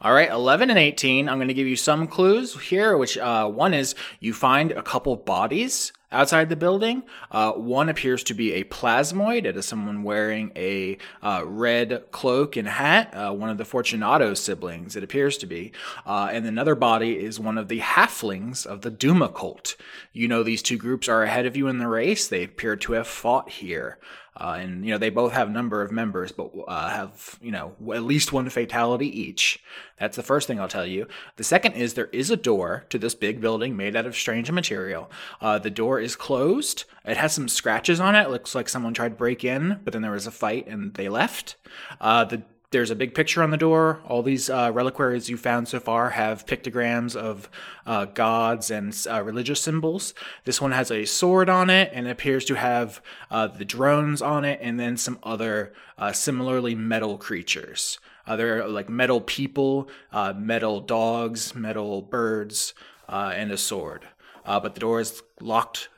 All 0.00 0.14
right, 0.14 0.30
11 0.30 0.70
and 0.70 0.78
18. 0.78 1.28
I'm 1.28 1.36
going 1.36 1.48
to 1.48 1.54
give 1.54 1.66
you 1.66 1.76
some 1.76 2.06
clues 2.06 2.58
here, 2.58 2.96
which 2.96 3.18
uh, 3.18 3.46
one 3.46 3.74
is 3.74 3.94
you 4.20 4.32
find 4.32 4.72
a 4.72 4.82
couple 4.82 5.14
bodies 5.16 5.92
outside 6.14 6.48
the 6.48 6.56
building. 6.56 7.02
Uh, 7.30 7.52
one 7.52 7.88
appears 7.88 8.22
to 8.24 8.34
be 8.34 8.54
a 8.54 8.64
plasmoid. 8.64 9.44
It 9.44 9.56
is 9.56 9.66
someone 9.66 10.02
wearing 10.02 10.52
a 10.56 10.96
uh, 11.22 11.42
red 11.44 12.10
cloak 12.10 12.56
and 12.56 12.68
hat, 12.68 13.12
uh, 13.14 13.32
one 13.32 13.50
of 13.50 13.58
the 13.58 13.64
Fortunato 13.64 14.34
siblings, 14.34 14.96
it 14.96 15.04
appears 15.04 15.36
to 15.38 15.46
be. 15.46 15.72
Uh, 16.06 16.28
and 16.32 16.46
another 16.46 16.74
body 16.74 17.18
is 17.18 17.38
one 17.38 17.58
of 17.58 17.68
the 17.68 17.80
halflings 17.80 18.64
of 18.64 18.82
the 18.82 18.90
Duma 18.90 19.28
cult. 19.28 19.76
You 20.12 20.28
know, 20.28 20.42
these 20.42 20.62
two 20.62 20.78
groups 20.78 21.08
are 21.08 21.22
ahead 21.22 21.46
of 21.46 21.56
you 21.56 21.68
in 21.68 21.78
the 21.78 21.88
race. 21.88 22.28
They 22.28 22.44
appear 22.44 22.76
to 22.76 22.92
have 22.92 23.06
fought 23.06 23.50
here. 23.50 23.98
Uh, 24.36 24.56
and 24.58 24.84
you 24.84 24.90
know 24.90 24.98
they 24.98 25.10
both 25.10 25.32
have 25.32 25.48
a 25.48 25.52
number 25.52 25.80
of 25.80 25.92
members, 25.92 26.32
but 26.32 26.50
uh, 26.66 26.88
have 26.88 27.38
you 27.40 27.52
know 27.52 27.76
at 27.94 28.02
least 28.02 28.32
one 28.32 28.48
fatality 28.50 29.06
each. 29.06 29.62
That's 30.00 30.16
the 30.16 30.24
first 30.24 30.48
thing 30.48 30.58
I'll 30.58 30.66
tell 30.66 30.86
you. 30.86 31.06
The 31.36 31.44
second 31.44 31.74
is 31.74 31.94
there 31.94 32.06
is 32.06 32.30
a 32.32 32.36
door 32.36 32.84
to 32.88 32.98
this 32.98 33.14
big 33.14 33.40
building 33.40 33.76
made 33.76 33.94
out 33.94 34.06
of 34.06 34.16
strange 34.16 34.50
material. 34.50 35.08
Uh, 35.40 35.60
the 35.60 35.70
door 35.70 36.00
is 36.00 36.16
closed. 36.16 36.84
It 37.04 37.16
has 37.16 37.32
some 37.32 37.48
scratches 37.48 38.00
on 38.00 38.16
it. 38.16 38.24
it. 38.24 38.30
Looks 38.30 38.54
like 38.54 38.68
someone 38.68 38.94
tried 38.94 39.10
to 39.10 39.14
break 39.14 39.44
in, 39.44 39.80
but 39.84 39.92
then 39.92 40.02
there 40.02 40.10
was 40.10 40.26
a 40.26 40.32
fight 40.32 40.66
and 40.66 40.94
they 40.94 41.08
left. 41.08 41.56
Uh, 42.00 42.24
the 42.24 42.42
there's 42.74 42.90
a 42.90 42.96
big 42.96 43.14
picture 43.14 43.40
on 43.40 43.52
the 43.52 43.56
door. 43.56 44.02
All 44.04 44.24
these 44.24 44.50
uh, 44.50 44.72
reliquaries 44.74 45.30
you 45.30 45.36
found 45.36 45.68
so 45.68 45.78
far 45.78 46.10
have 46.10 46.44
pictograms 46.44 47.14
of 47.14 47.48
uh, 47.86 48.06
gods 48.06 48.68
and 48.68 48.92
uh, 49.08 49.22
religious 49.22 49.60
symbols. 49.60 50.12
This 50.44 50.60
one 50.60 50.72
has 50.72 50.90
a 50.90 51.04
sword 51.04 51.48
on 51.48 51.70
it 51.70 51.92
and 51.94 52.08
appears 52.08 52.44
to 52.46 52.54
have 52.56 53.00
uh, 53.30 53.46
the 53.46 53.64
drones 53.64 54.20
on 54.20 54.44
it, 54.44 54.58
and 54.60 54.80
then 54.80 54.96
some 54.96 55.20
other 55.22 55.72
uh, 55.98 56.10
similarly 56.10 56.74
metal 56.74 57.16
creatures. 57.16 58.00
Uh, 58.26 58.34
there 58.34 58.64
are 58.64 58.68
like 58.68 58.88
metal 58.88 59.20
people, 59.20 59.88
metal 60.34 60.80
dogs, 60.80 61.54
metal 61.54 62.02
birds, 62.02 62.74
and 63.08 63.52
a 63.52 63.56
sword. 63.56 64.08
but 64.44 64.74
the 64.74 64.80
door 64.80 64.98
is 64.98 65.22
locked, 65.40 65.90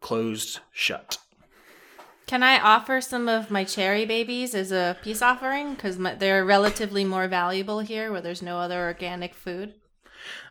closed, 0.00 0.60
shut. 0.72 1.16
Can 2.28 2.42
I 2.42 2.60
offer 2.60 3.00
some 3.00 3.26
of 3.26 3.50
my 3.50 3.64
cherry 3.64 4.04
babies 4.04 4.54
as 4.54 4.70
a 4.70 4.98
peace 5.02 5.22
offering? 5.22 5.74
Because 5.74 5.96
they're 6.18 6.44
relatively 6.44 7.02
more 7.02 7.26
valuable 7.26 7.80
here 7.80 8.12
where 8.12 8.20
there's 8.20 8.42
no 8.42 8.58
other 8.58 8.84
organic 8.84 9.34
food. 9.34 9.72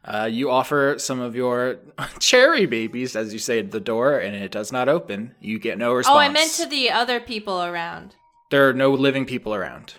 Uh, 0.03 0.27
you 0.29 0.49
offer 0.49 0.95
some 0.97 1.19
of 1.19 1.35
your 1.35 1.77
cherry 2.19 2.65
babies, 2.65 3.15
as 3.15 3.31
you 3.31 3.37
say, 3.37 3.59
at 3.59 3.69
the 3.69 3.79
door, 3.79 4.17
and 4.17 4.35
it 4.35 4.51
does 4.51 4.71
not 4.71 4.89
open. 4.89 5.35
You 5.39 5.59
get 5.59 5.77
no 5.77 5.93
response. 5.93 6.15
Oh, 6.15 6.19
I 6.19 6.29
meant 6.29 6.53
to 6.53 6.65
the 6.65 6.89
other 6.89 7.19
people 7.19 7.61
around. 7.61 8.15
There 8.49 8.67
are 8.67 8.73
no 8.73 8.91
living 8.91 9.27
people 9.27 9.53
around. 9.53 9.93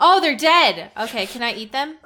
Oh, 0.00 0.20
they're 0.20 0.36
dead. 0.36 0.90
Okay, 0.98 1.26
can 1.26 1.44
I 1.44 1.52
eat 1.52 1.70
them? 1.70 1.96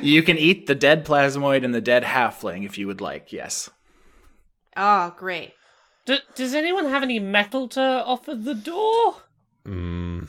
you 0.00 0.22
can 0.22 0.38
eat 0.38 0.68
the 0.68 0.76
dead 0.76 1.04
plasmoid 1.04 1.64
and 1.64 1.74
the 1.74 1.80
dead 1.80 2.04
halfling 2.04 2.64
if 2.64 2.78
you 2.78 2.86
would 2.86 3.00
like, 3.00 3.32
yes. 3.32 3.68
Oh, 4.76 5.12
great. 5.18 5.54
D- 6.08 6.20
does 6.34 6.54
anyone 6.54 6.86
have 6.86 7.02
any 7.02 7.18
metal 7.18 7.68
to 7.68 7.82
offer 7.82 8.34
the 8.34 8.54
door? 8.54 9.16
Mm. 9.66 10.26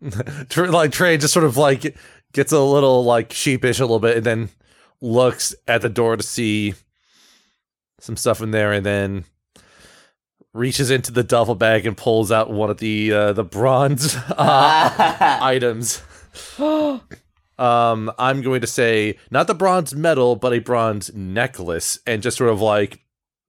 like 0.70 0.92
Trey 0.92 1.16
just 1.16 1.34
sort 1.34 1.44
of 1.44 1.56
like 1.56 1.96
gets 2.32 2.52
a 2.52 2.60
little 2.60 3.02
like 3.02 3.32
sheepish 3.32 3.80
a 3.80 3.82
little 3.82 3.98
bit 3.98 4.18
and 4.18 4.24
then 4.24 4.48
looks 5.00 5.52
at 5.66 5.82
the 5.82 5.88
door 5.88 6.16
to 6.16 6.22
see 6.22 6.74
some 7.98 8.16
stuff 8.16 8.40
in 8.40 8.52
there 8.52 8.72
and 8.72 8.86
then 8.86 9.24
reaches 10.54 10.92
into 10.92 11.10
the 11.10 11.24
duffel 11.24 11.56
bag 11.56 11.84
and 11.84 11.96
pulls 11.96 12.30
out 12.30 12.52
one 12.52 12.70
of 12.70 12.78
the 12.78 13.12
uh, 13.12 13.32
the 13.32 13.42
bronze 13.42 14.14
uh, 14.28 15.38
items. 15.42 16.02
um, 16.60 18.12
I'm 18.16 18.42
going 18.42 18.60
to 18.60 18.68
say 18.68 19.18
not 19.32 19.48
the 19.48 19.54
bronze 19.54 19.92
medal, 19.92 20.36
but 20.36 20.52
a 20.52 20.60
bronze 20.60 21.12
necklace, 21.12 21.98
and 22.06 22.22
just 22.22 22.36
sort 22.36 22.50
of 22.50 22.60
like 22.60 23.00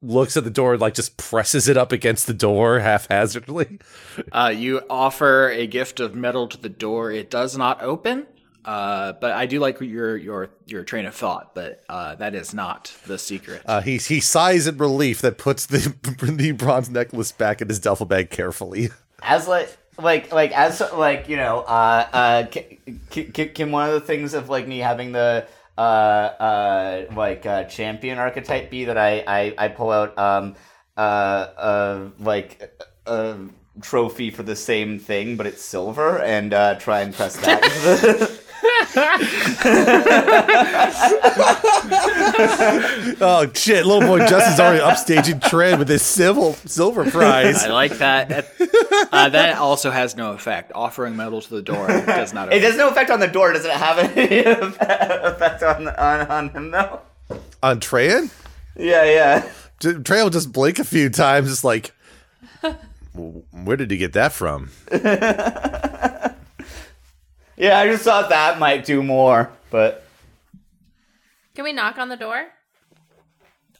looks 0.01 0.37
at 0.37 0.43
the 0.43 0.49
door 0.49 0.77
like 0.77 0.93
just 0.93 1.17
presses 1.17 1.67
it 1.67 1.77
up 1.77 1.91
against 1.91 2.27
the 2.27 2.33
door 2.33 2.79
haphazardly. 2.79 3.79
Uh, 4.31 4.53
you 4.55 4.81
offer 4.89 5.49
a 5.49 5.67
gift 5.67 5.99
of 5.99 6.15
metal 6.15 6.47
to 6.47 6.57
the 6.57 6.69
door. 6.69 7.11
It 7.11 7.29
does 7.29 7.57
not 7.57 7.81
open. 7.81 8.27
Uh, 8.65 9.13
but 9.13 9.31
I 9.31 9.45
do 9.45 9.59
like 9.59 9.79
your 9.79 10.17
your 10.17 10.49
your 10.65 10.83
train 10.83 11.05
of 11.05 11.15
thought, 11.15 11.55
but 11.55 11.81
uh, 11.87 12.15
that 12.15 12.35
is 12.35 12.53
not 12.53 12.93
the 13.07 13.17
secret. 13.17 13.61
Uh, 13.65 13.81
he 13.81 13.97
he 13.97 14.19
sighs 14.19 14.67
in 14.67 14.77
relief 14.77 15.21
that 15.21 15.37
puts 15.37 15.65
the 15.65 15.95
the 16.21 16.51
bronze 16.51 16.89
necklace 16.89 17.31
back 17.31 17.61
in 17.61 17.69
his 17.69 17.79
duffel 17.79 18.05
bag 18.05 18.29
carefully. 18.29 18.89
As 19.23 19.47
like 19.47 19.75
like 19.97 20.33
like 20.33 20.51
as 20.51 20.81
like 20.93 21.29
you 21.29 21.37
know 21.37 21.59
uh 21.59 22.07
uh 22.13 22.45
can, 22.47 23.31
can, 23.31 23.49
can 23.49 23.71
one 23.71 23.87
of 23.87 23.93
the 23.93 24.01
things 24.01 24.33
of 24.33 24.49
like 24.49 24.67
me 24.67 24.79
having 24.79 25.13
the 25.13 25.47
uh, 25.79 25.81
uh, 25.81 27.05
like 27.15 27.45
uh, 27.45 27.63
champion 27.63 28.19
archetype 28.19 28.69
be 28.69 28.85
that 28.85 28.97
I 28.97 29.23
I, 29.25 29.53
I 29.57 29.67
pull 29.69 29.91
out 29.91 30.17
um 30.17 30.55
uh 30.97 30.99
uh 30.99 32.09
like 32.19 32.69
a 33.05 33.37
trophy 33.81 34.29
for 34.29 34.43
the 34.43 34.57
same 34.57 34.99
thing 34.99 35.37
but 35.37 35.47
it's 35.47 35.61
silver 35.63 36.19
and 36.19 36.53
uh, 36.53 36.75
try 36.75 36.99
and 37.01 37.13
press 37.13 37.37
that. 37.37 38.41
oh 43.21 43.49
shit! 43.53 43.85
Little 43.85 44.01
boy 44.01 44.19
Justin's 44.27 44.59
already 44.59 44.81
upstaging 44.81 45.41
Trend 45.49 45.79
with 45.79 45.87
his 45.89 46.01
civil 46.01 46.53
silver 46.65 47.09
prize. 47.09 47.63
I 47.63 47.69
like 47.69 47.97
that. 47.99 48.51
Uh, 49.11 49.29
that 49.29 49.57
also 49.57 49.91
has 49.91 50.15
no 50.15 50.33
effect. 50.33 50.71
Offering 50.75 51.15
metal 51.15 51.41
to 51.41 51.49
the 51.49 51.61
door 51.61 51.87
does 51.87 52.33
not. 52.33 52.53
It 52.59 52.63
has 52.63 52.77
no 52.77 52.89
effect 52.89 53.09
on 53.09 53.19
the 53.19 53.27
door. 53.27 53.53
Does 53.53 53.65
it 53.65 53.71
have 53.71 53.97
any 53.99 54.39
effect 54.45 55.63
on 55.63 55.87
on, 55.87 56.27
on 56.27 56.49
him 56.49 56.71
though? 56.71 57.01
On 57.61 57.79
Treyan? 57.79 58.31
Yeah, 58.75 59.03
yeah. 59.03 59.49
Trey 59.79 60.21
will 60.23 60.29
just 60.29 60.51
blink 60.51 60.79
a 60.79 60.83
few 60.83 61.09
times, 61.09 61.49
just 61.49 61.63
like, 61.63 61.93
where 63.51 63.77
did 63.77 63.91
he 63.91 63.97
get 63.97 64.13
that 64.13 64.33
from? 64.33 64.71
Yeah, 67.59 67.77
I 67.77 67.87
just 67.87 68.05
thought 68.05 68.29
that 68.29 68.57
might 68.57 68.85
do 68.85 69.03
more, 69.03 69.51
but. 69.69 70.05
Can 71.55 71.65
we 71.65 71.73
knock 71.73 71.97
on 71.97 72.07
the 72.07 72.15
door? 72.15 72.47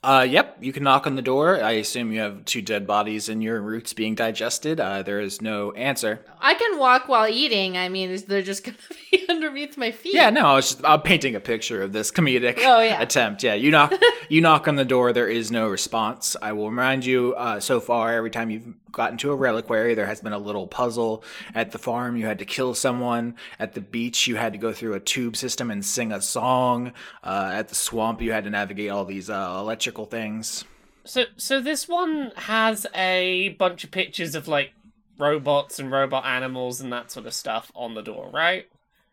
Uh, 0.03 0.25
yep, 0.30 0.57
you 0.61 0.71
can 0.73 0.84
knock 0.84 1.07
on 1.07 1.15
the 1.15 1.21
door. 1.21 1.61
I 1.61 1.71
assume 1.71 2.11
you 2.11 2.19
have 2.19 2.45
two 2.45 2.61
dead 2.61 2.86
bodies 2.86 3.30
in 3.30 3.41
your 3.41 3.61
roots 3.61 3.93
being 3.93 4.15
digested. 4.15 4.80
Uh, 4.80 5.03
there 5.03 5.19
is 5.19 5.41
no 5.41 5.71
answer. 5.73 6.25
I 6.39 6.53
can 6.55 6.77
walk 6.77 7.07
while 7.07 7.27
eating. 7.27 7.77
I 7.77 7.89
mean, 7.89 8.09
is 8.09 8.23
they're 8.23 8.41
just 8.41 8.63
gonna 8.65 8.77
be 9.11 9.25
underneath 9.30 9.77
my 9.77 9.91
feet? 9.91 10.13
Yeah, 10.13 10.30
no, 10.30 10.45
I 10.45 10.55
was 10.55 10.71
just 10.71 10.86
I'm 10.86 11.01
painting 11.01 11.36
a 11.36 11.41
picture 11.41 11.82
of 11.82 11.91
this 11.91 12.11
comedic 12.11 12.59
oh, 12.59 12.82
yeah. 12.82 13.01
attempt. 13.01 13.43
Yeah, 13.43 13.55
you 13.55 13.71
knock 13.71 13.93
you 14.30 14.39
knock 14.39 14.69
on 14.69 14.77
the 14.77 14.86
door. 14.86 15.11
There 15.11 15.27
is 15.27 15.51
no 15.51 15.67
response. 15.67 16.36
I 16.41 16.53
will 16.53 16.69
remind 16.69 17.05
you. 17.05 17.34
Uh, 17.36 17.59
so 17.59 17.82
far, 17.82 18.13
every 18.13 18.30
time 18.30 18.49
you've 18.49 18.73
gotten 18.91 19.17
to 19.19 19.31
a 19.31 19.35
reliquary, 19.35 19.95
there 19.95 20.05
has 20.05 20.21
been 20.21 20.33
a 20.33 20.37
little 20.37 20.67
puzzle. 20.67 21.23
At 21.53 21.71
the 21.71 21.77
farm, 21.77 22.15
you 22.15 22.25
had 22.25 22.39
to 22.39 22.45
kill 22.45 22.73
someone. 22.73 23.35
At 23.59 23.73
the 23.73 23.81
beach, 23.81 24.27
you 24.27 24.35
had 24.35 24.53
to 24.53 24.59
go 24.59 24.73
through 24.73 24.93
a 24.93 24.99
tube 24.99 25.35
system 25.35 25.71
and 25.71 25.85
sing 25.85 26.11
a 26.11 26.21
song. 26.21 26.93
Uh, 27.23 27.51
at 27.53 27.69
the 27.69 27.75
swamp, 27.75 28.21
you 28.21 28.31
had 28.31 28.43
to 28.45 28.49
navigate 28.49 28.89
all 28.89 29.05
these 29.05 29.29
uh, 29.29 29.55
electrical 29.59 30.05
things. 30.05 30.65
So, 31.05 31.25
so 31.37 31.59
this 31.61 31.87
one 31.87 32.31
has 32.35 32.85
a 32.93 33.49
bunch 33.59 33.83
of 33.83 33.91
pictures 33.91 34.35
of 34.35 34.47
like 34.47 34.73
robots 35.17 35.79
and 35.79 35.91
robot 35.91 36.25
animals 36.25 36.81
and 36.81 36.91
that 36.93 37.11
sort 37.11 37.25
of 37.25 37.33
stuff 37.33 37.71
on 37.75 37.93
the 37.93 38.01
door, 38.01 38.29
right? 38.33 38.67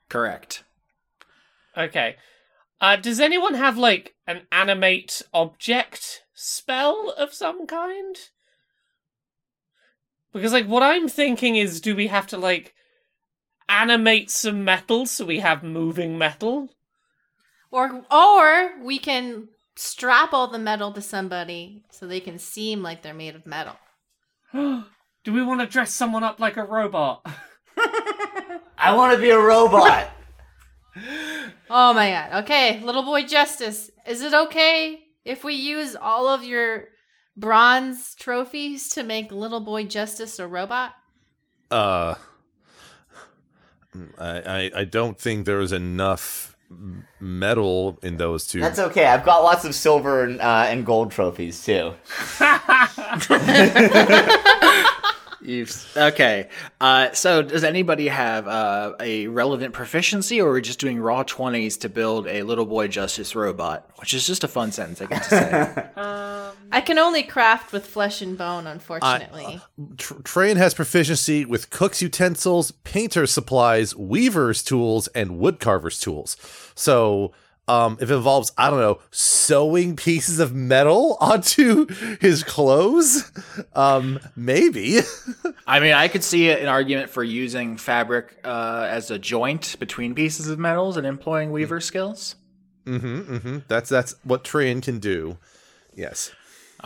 Correct. 0.09 0.63
Okay. 1.77 2.17
Uh, 2.81 2.97
does 2.97 3.21
anyone 3.21 3.55
have 3.55 3.79
like 3.79 4.15
an 4.27 4.43
animate 4.53 5.23
object 5.33 6.23
spell 6.35 7.15
of 7.17 7.33
some 7.33 7.67
kind? 7.67 8.17
Because 10.37 10.53
like 10.53 10.67
what 10.67 10.83
I'm 10.83 11.09
thinking 11.09 11.57
is 11.57 11.81
do 11.81 11.97
we 11.97 12.09
have 12.09 12.27
to 12.27 12.37
like 12.37 12.75
animate 13.71 14.31
some 14.31 14.65
metal 14.65 15.07
so 15.07 15.25
we 15.25 15.41
have 15.41 15.63
moving 15.63 16.19
metal? 16.19 16.69
Or 17.71 18.05
or 18.11 18.85
we 18.85 18.99
can 18.99 19.49
strap 19.77 20.35
all 20.35 20.49
the 20.49 20.59
metal 20.59 20.93
to 20.93 21.01
somebody 21.01 21.85
so 21.91 22.07
they 22.07 22.21
can 22.21 22.39
seem 22.39 22.83
like 22.83 23.01
they're 23.01 23.15
made 23.15 23.35
of 23.35 23.47
metal. 23.47 23.77
do 24.53 25.33
we 25.33 25.43
want 25.43 25.63
to 25.63 25.67
dress 25.67 25.95
someone 25.95 26.23
up 26.23 26.39
like 26.39 26.59
a 26.59 26.65
robot? 26.65 27.27
I 28.77 28.95
want 28.95 29.15
to 29.15 29.19
be 29.19 29.31
a 29.31 29.41
robot. 29.41 30.11
oh 31.71 31.95
my 31.95 32.11
god. 32.11 32.45
Okay, 32.45 32.81
little 32.81 33.05
boy 33.05 33.25
justice. 33.25 33.91
Is 34.07 34.21
it 34.21 34.35
okay 34.35 35.01
if 35.25 35.45
we 35.45 35.55
use 35.55 35.97
all 35.97 36.29
of 36.29 36.45
your 36.45 36.89
bronze 37.37 38.15
trophies 38.15 38.89
to 38.91 39.03
make 39.03 39.31
little 39.31 39.61
boy 39.61 39.85
justice 39.85 40.39
a 40.39 40.47
robot? 40.47 40.95
Uh 41.71 42.15
I 44.19 44.29
I, 44.29 44.71
I 44.77 44.85
don't 44.85 45.19
think 45.19 45.47
there 45.47 45.61
is 45.61 45.73
enough 45.73 46.57
metal 47.21 47.99
in 48.03 48.17
those 48.17 48.47
two. 48.47 48.61
That's 48.61 48.79
okay. 48.79 49.07
I've 49.07 49.25
got 49.25 49.43
lots 49.43 49.65
of 49.65 49.75
silver 49.75 50.25
and, 50.25 50.41
uh, 50.41 50.67
and 50.69 50.85
gold 50.85 51.13
trophies 51.13 51.65
too. 51.65 51.95
Okay. 55.97 56.49
Uh, 56.81 57.13
so, 57.13 57.43
does 57.43 57.63
anybody 57.63 58.09
have 58.09 58.49
uh, 58.49 58.95
a 58.99 59.29
relevant 59.29 59.75
proficiency, 59.75 60.41
or 60.41 60.51
are 60.51 60.55
we 60.55 60.63
just 60.63 60.81
doing 60.81 60.99
raw 60.99 61.23
20s 61.23 61.79
to 61.81 61.89
build 61.89 62.27
a 62.27 62.43
little 62.43 62.67
boy 62.67 62.89
justice 62.89 63.37
robot? 63.37 63.89
Which 64.01 64.13
is 64.13 64.27
just 64.27 64.43
a 64.43 64.49
fun 64.49 64.73
sentence, 64.73 65.01
I 65.01 65.07
get 65.07 65.23
to 65.23 65.29
say. 65.29 65.87
I 66.73 66.81
can 66.81 66.99
only 66.99 67.23
craft 67.23 67.73
with 67.73 67.87
flesh 67.87 68.21
and 68.21 68.37
bone, 68.37 68.67
unfortunately. 68.67 69.61
Tr- 69.97 70.21
Train 70.23 70.57
has 70.57 70.75
proficiency 70.75 71.45
with 71.45 71.71
cook's 71.71 72.03
utensils, 72.03 72.71
painter's 72.71 73.31
supplies, 73.31 73.95
weaver's 73.95 74.63
tools, 74.63 75.09
and 75.09 75.33
woodcarver's 75.33 76.01
tools. 76.01 76.37
So, 76.75 77.33
um, 77.69 77.99
if 78.01 78.11
it 78.11 78.15
involves, 78.15 78.53
I 78.57 78.71
don't 78.71 78.79
know, 78.79 79.01
sewing 79.11 79.97
pieces 79.97 80.39
of 80.39 80.55
metal 80.55 81.17
onto 81.21 81.87
his 82.21 82.43
clothes, 82.45 83.31
um, 83.75 84.21
maybe. 84.37 85.01
I 85.67 85.81
mean, 85.81 85.93
I 85.93 86.09
could 86.09 86.23
see 86.23 86.51
an 86.51 86.69
argument 86.69 87.11
for 87.11 87.25
using 87.25 87.77
fabric 87.77 88.39
uh, 88.45 88.87
as 88.89 89.11
a 89.11 89.19
joint 89.19 89.77
between 89.79 90.15
pieces 90.15 90.49
of 90.49 90.59
metals 90.59 90.97
and 90.97 91.07
employing 91.07 91.51
weaver 91.51 91.81
skills. 91.81 92.37
mm-hmm. 92.87 93.59
That's 93.67 93.89
that's 93.89 94.15
what 94.23 94.45
Train 94.45 94.81
can 94.81 95.01
do. 95.01 95.39
Yes. 95.95 96.33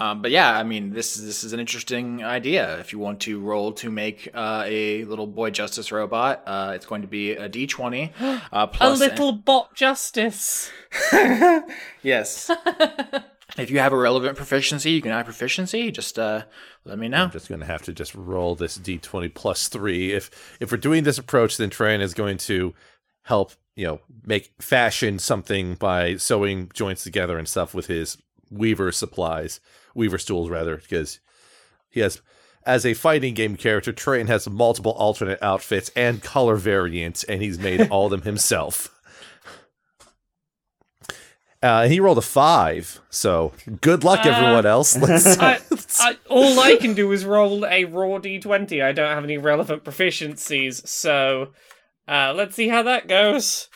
Um, 0.00 0.22
but 0.22 0.30
yeah, 0.30 0.56
I 0.56 0.62
mean, 0.62 0.94
this 0.94 1.18
is 1.18 1.26
this 1.26 1.44
is 1.44 1.52
an 1.52 1.60
interesting 1.60 2.24
idea. 2.24 2.78
If 2.78 2.90
you 2.90 2.98
want 2.98 3.20
to 3.20 3.38
roll 3.38 3.72
to 3.74 3.90
make 3.90 4.30
uh, 4.32 4.64
a 4.66 5.04
little 5.04 5.26
boy 5.26 5.50
justice 5.50 5.92
robot, 5.92 6.42
uh, 6.46 6.72
it's 6.74 6.86
going 6.86 7.02
to 7.02 7.06
be 7.06 7.32
a 7.32 7.50
D 7.50 7.66
twenty 7.66 8.10
uh, 8.20 8.40
A 8.50 8.66
plus 8.66 8.98
little 8.98 9.32
bot 9.32 9.74
justice. 9.74 10.72
yes. 12.02 12.50
if 13.58 13.70
you 13.70 13.78
have 13.78 13.92
a 13.92 13.96
relevant 13.98 14.38
proficiency, 14.38 14.90
you 14.90 15.02
can 15.02 15.12
add 15.12 15.26
proficiency. 15.26 15.90
Just 15.90 16.18
uh, 16.18 16.44
let 16.86 16.98
me 16.98 17.08
know. 17.08 17.24
I'm 17.24 17.30
just 17.30 17.50
going 17.50 17.60
to 17.60 17.66
have 17.66 17.82
to 17.82 17.92
just 17.92 18.14
roll 18.14 18.54
this 18.54 18.78
d20 18.78 19.34
plus 19.34 19.68
three. 19.68 20.14
If 20.14 20.56
if 20.60 20.72
we're 20.72 20.78
doing 20.78 21.04
this 21.04 21.18
approach, 21.18 21.58
then 21.58 21.68
Train 21.68 22.00
is 22.00 22.14
going 22.14 22.38
to 22.38 22.72
help 23.24 23.52
you 23.76 23.86
know 23.86 24.00
make 24.24 24.50
fashion 24.62 25.18
something 25.18 25.74
by 25.74 26.16
sewing 26.16 26.70
joints 26.72 27.04
together 27.04 27.36
and 27.36 27.46
stuff 27.46 27.74
with 27.74 27.88
his 27.88 28.16
weaver 28.50 28.92
supplies, 28.92 29.60
weaver 29.94 30.18
stools 30.18 30.50
rather, 30.50 30.76
because 30.76 31.20
he 31.88 32.00
has. 32.00 32.20
As 32.66 32.84
a 32.84 32.92
fighting 32.92 33.32
game 33.32 33.56
character, 33.56 33.90
Train 33.90 34.26
has 34.26 34.48
multiple 34.48 34.92
alternate 34.92 35.42
outfits 35.42 35.90
and 35.96 36.22
color 36.22 36.56
variants, 36.56 37.24
and 37.24 37.40
he's 37.40 37.58
made 37.58 37.88
all 37.88 38.04
of 38.04 38.10
them 38.10 38.22
himself. 38.22 38.94
Uh, 41.62 41.86
he 41.86 42.00
rolled 42.00 42.16
a 42.16 42.22
five, 42.22 43.02
so 43.10 43.52
good 43.82 44.02
luck, 44.02 44.24
everyone 44.24 44.64
else. 44.64 44.96
Let's, 45.00 45.38
I, 45.38 45.58
I, 45.98 46.16
all 46.26 46.58
I 46.58 46.76
can 46.76 46.94
do 46.94 47.12
is 47.12 47.26
roll 47.26 47.66
a 47.66 47.84
raw 47.84 48.18
d20. 48.18 48.82
I 48.82 48.92
don't 48.92 49.14
have 49.14 49.24
any 49.24 49.36
relevant 49.36 49.84
proficiencies, 49.84 50.86
so 50.88 51.52
uh, 52.08 52.32
let's 52.34 52.56
see 52.56 52.68
how 52.68 52.82
that 52.84 53.08
goes. 53.08 53.68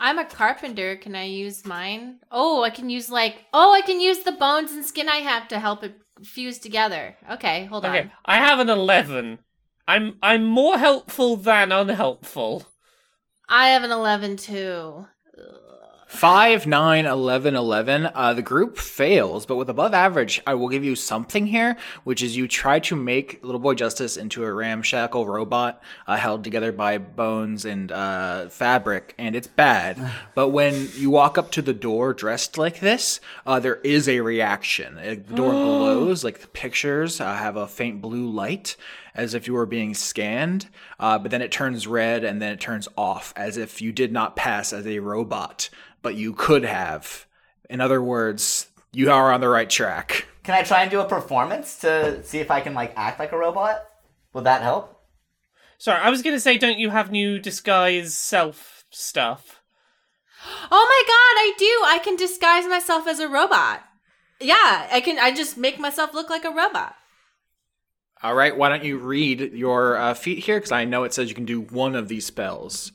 I'm 0.00 0.18
a 0.18 0.24
carpenter. 0.24 0.96
Can 0.96 1.14
I 1.14 1.24
use 1.24 1.64
mine? 1.64 2.18
Oh, 2.30 2.62
I 2.64 2.70
can 2.70 2.90
use 2.90 3.08
like 3.10 3.44
oh, 3.52 3.72
I 3.72 3.82
can 3.82 4.00
use 4.00 4.20
the 4.20 4.32
bones 4.32 4.72
and 4.72 4.84
skin 4.84 5.08
I 5.08 5.18
have 5.18 5.46
to 5.48 5.60
help 5.60 5.84
it 5.84 5.94
fuse 6.24 6.58
together. 6.58 7.16
Okay, 7.30 7.66
hold 7.66 7.84
Okay, 7.84 8.00
on. 8.00 8.10
I 8.24 8.36
have 8.38 8.58
an 8.58 8.68
11. 8.70 9.40
I'm 9.86 10.18
I'm 10.22 10.44
more 10.44 10.78
helpful 10.78 11.36
than 11.36 11.70
unhelpful. 11.72 12.66
I 13.50 13.68
have 13.68 13.82
an 13.82 13.90
11 13.90 14.38
too. 14.38 15.06
Five, 16.10 16.66
nine, 16.66 17.06
eleven, 17.06 17.54
eleven. 17.54 18.10
Uh, 18.12 18.34
the 18.34 18.42
group 18.42 18.78
fails, 18.78 19.46
but 19.46 19.54
with 19.54 19.70
above 19.70 19.94
average, 19.94 20.42
I 20.44 20.54
will 20.54 20.68
give 20.68 20.82
you 20.84 20.96
something 20.96 21.46
here, 21.46 21.76
which 22.02 22.20
is 22.20 22.36
you 22.36 22.48
try 22.48 22.80
to 22.80 22.96
make 22.96 23.42
Little 23.44 23.60
Boy 23.60 23.74
Justice 23.74 24.16
into 24.16 24.44
a 24.44 24.52
ramshackle 24.52 25.24
robot 25.24 25.80
uh, 26.08 26.16
held 26.16 26.42
together 26.42 26.72
by 26.72 26.98
bones 26.98 27.64
and 27.64 27.92
uh, 27.92 28.48
fabric, 28.48 29.14
and 29.18 29.36
it's 29.36 29.46
bad. 29.46 30.10
but 30.34 30.48
when 30.48 30.88
you 30.96 31.10
walk 31.10 31.38
up 31.38 31.52
to 31.52 31.62
the 31.62 31.72
door 31.72 32.12
dressed 32.12 32.58
like 32.58 32.80
this, 32.80 33.20
uh, 33.46 33.60
there 33.60 33.76
is 33.76 34.08
a 34.08 34.18
reaction. 34.20 34.98
Uh, 34.98 35.10
The 35.26 35.36
door 35.36 35.52
glows, 35.52 36.24
like 36.24 36.40
the 36.40 36.48
pictures 36.48 37.20
uh, 37.20 37.36
have 37.36 37.54
a 37.56 37.68
faint 37.68 38.02
blue 38.02 38.28
light, 38.28 38.76
as 39.14 39.32
if 39.32 39.46
you 39.46 39.54
were 39.54 39.66
being 39.66 39.94
scanned, 39.94 40.68
uh, 40.98 41.18
but 41.18 41.30
then 41.30 41.40
it 41.40 41.52
turns 41.52 41.86
red 41.86 42.24
and 42.24 42.42
then 42.42 42.52
it 42.52 42.60
turns 42.60 42.88
off, 42.96 43.32
as 43.36 43.56
if 43.56 43.80
you 43.80 43.92
did 43.92 44.12
not 44.12 44.36
pass 44.36 44.72
as 44.72 44.86
a 44.86 44.98
robot, 44.98 45.68
but 46.02 46.14
you 46.14 46.32
could 46.32 46.64
have. 46.64 47.26
In 47.68 47.80
other 47.80 48.02
words, 48.02 48.68
you 48.92 49.10
are 49.10 49.32
on 49.32 49.40
the 49.40 49.48
right 49.48 49.70
track. 49.70 50.26
Can 50.42 50.54
I 50.54 50.62
try 50.62 50.82
and 50.82 50.90
do 50.90 51.00
a 51.00 51.04
performance 51.08 51.78
to 51.80 52.22
see 52.24 52.38
if 52.38 52.50
I 52.50 52.60
can 52.60 52.74
like 52.74 52.92
act 52.96 53.18
like 53.18 53.32
a 53.32 53.38
robot? 53.38 53.84
Would 54.32 54.44
that 54.44 54.62
help? 54.62 55.00
Sorry, 55.78 56.00
I 56.00 56.10
was 56.10 56.22
gonna 56.22 56.40
say, 56.40 56.58
don't 56.58 56.78
you 56.78 56.90
have 56.90 57.10
new 57.10 57.38
disguise 57.38 58.16
self 58.16 58.84
stuff? 58.90 59.62
Oh 60.70 60.86
my 60.88 61.02
god, 61.06 61.40
I 61.40 61.52
do. 61.58 61.84
I 61.86 61.98
can 62.02 62.16
disguise 62.16 62.66
myself 62.66 63.06
as 63.06 63.18
a 63.18 63.28
robot. 63.28 63.82
Yeah, 64.40 64.88
I 64.90 65.00
can 65.00 65.18
I 65.18 65.32
just 65.32 65.56
make 65.56 65.78
myself 65.78 66.14
look 66.14 66.30
like 66.30 66.44
a 66.44 66.50
robot. 66.50 66.94
All 68.22 68.34
right, 68.34 68.56
why 68.56 68.68
don't 68.68 68.84
you 68.84 68.98
read 68.98 69.52
your 69.54 69.96
uh, 69.96 70.14
feat 70.14 70.40
here? 70.40 70.58
Because 70.58 70.72
I 70.72 70.84
know 70.84 71.04
it 71.04 71.14
says 71.14 71.28
you 71.28 71.34
can 71.34 71.46
do 71.46 71.62
one 71.62 71.94
of 71.94 72.08
these 72.08 72.26
spells. 72.26 72.92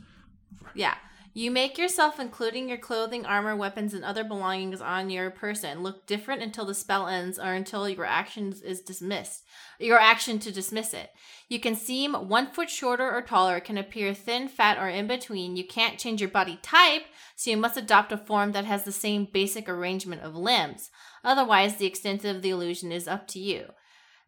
Yeah. 0.75 0.95
You 1.38 1.51
make 1.51 1.77
yourself, 1.77 2.17
including 2.17 2.69
your 2.69 2.77
clothing, 2.77 3.25
armor, 3.25 3.57
weapons, 3.57 3.93
and 3.93 4.05
other 4.05 4.23
belongings 4.23 4.79
on 4.79 5.09
your 5.09 5.29
person, 5.29 5.83
look 5.83 6.07
different 6.07 6.41
until 6.41 6.63
the 6.63 6.73
spell 6.73 7.07
ends 7.07 7.38
or 7.38 7.51
until 7.51 7.89
your 7.89 8.05
action 8.05 8.55
is 8.63 8.79
dismissed. 8.79 9.43
Your 9.77 9.99
action 9.99 10.39
to 10.39 10.51
dismiss 10.53 10.93
it. 10.93 11.09
You 11.49 11.59
can 11.59 11.75
seem 11.75 12.13
one 12.13 12.47
foot 12.47 12.69
shorter 12.69 13.11
or 13.11 13.21
taller, 13.21 13.59
can 13.59 13.77
appear 13.77 14.13
thin, 14.13 14.47
fat, 14.47 14.77
or 14.77 14.88
in 14.88 15.07
between. 15.07 15.57
You 15.57 15.67
can't 15.67 15.99
change 15.99 16.21
your 16.21 16.29
body 16.29 16.57
type, 16.61 17.03
so 17.36 17.51
you 17.51 17.57
must 17.57 17.75
adopt 17.75 18.13
a 18.13 18.17
form 18.17 18.53
that 18.53 18.63
has 18.63 18.86
the 18.86 18.93
same 18.93 19.27
basic 19.29 19.67
arrangement 19.67 20.21
of 20.21 20.38
limbs. 20.38 20.89
Otherwise, 21.21 21.75
the 21.75 21.86
extent 21.86 22.23
of 22.23 22.43
the 22.43 22.51
illusion 22.51 22.93
is 22.93 23.09
up 23.09 23.27
to 23.27 23.39
you. 23.39 23.65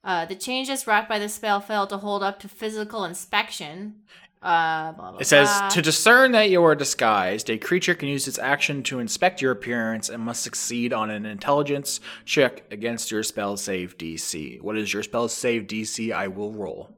Uh, 0.04 0.26
the 0.26 0.36
changes 0.36 0.86
wrought 0.86 1.08
by 1.08 1.20
the 1.20 1.30
spell 1.30 1.62
fail 1.62 1.88
to 1.88 2.00
hold 2.00 2.22
up 2.22 2.38
to 2.42 2.50
physical 2.50 3.06
inspection. 3.06 4.02
Uh, 4.42 4.92
blah, 4.94 5.12
blah, 5.12 5.20
It 5.20 5.26
says 5.26 5.48
blah. 5.48 5.70
to 5.70 5.82
discern 5.82 6.32
that 6.34 6.50
you 6.50 6.64
are 6.64 6.76
disguised, 6.76 7.50
a 7.50 7.58
creature 7.58 7.96
can 7.96 8.08
use 8.08 8.28
its 8.28 8.38
action 8.38 8.84
to 8.84 9.00
inspect 9.00 9.42
your 9.42 9.52
appearance 9.52 10.10
and 10.10 10.22
must 10.24 10.44
succeed 10.44 10.94
on 10.94 11.10
an 11.10 11.26
intelligence 11.26 12.00
check 12.24 12.64
against 12.72 13.10
your 13.12 13.24
spell 13.24 13.58
save 13.58 13.98
DC. 13.98 14.62
What 14.62 14.78
is 14.78 14.94
your 14.94 15.02
spell 15.04 15.28
save 15.28 15.64
DC? 15.64 16.14
I 16.14 16.28
will 16.28 16.54
roll. 16.54 16.96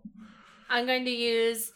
I'm 0.70 0.86
going 0.86 1.06
to 1.06 1.12
use 1.12 1.72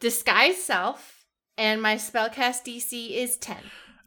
disguise 0.00 0.62
self, 0.62 1.24
and 1.56 1.80
my 1.80 1.94
spellcast 1.94 2.64
DC 2.66 3.12
is 3.12 3.36
10. 3.36 3.56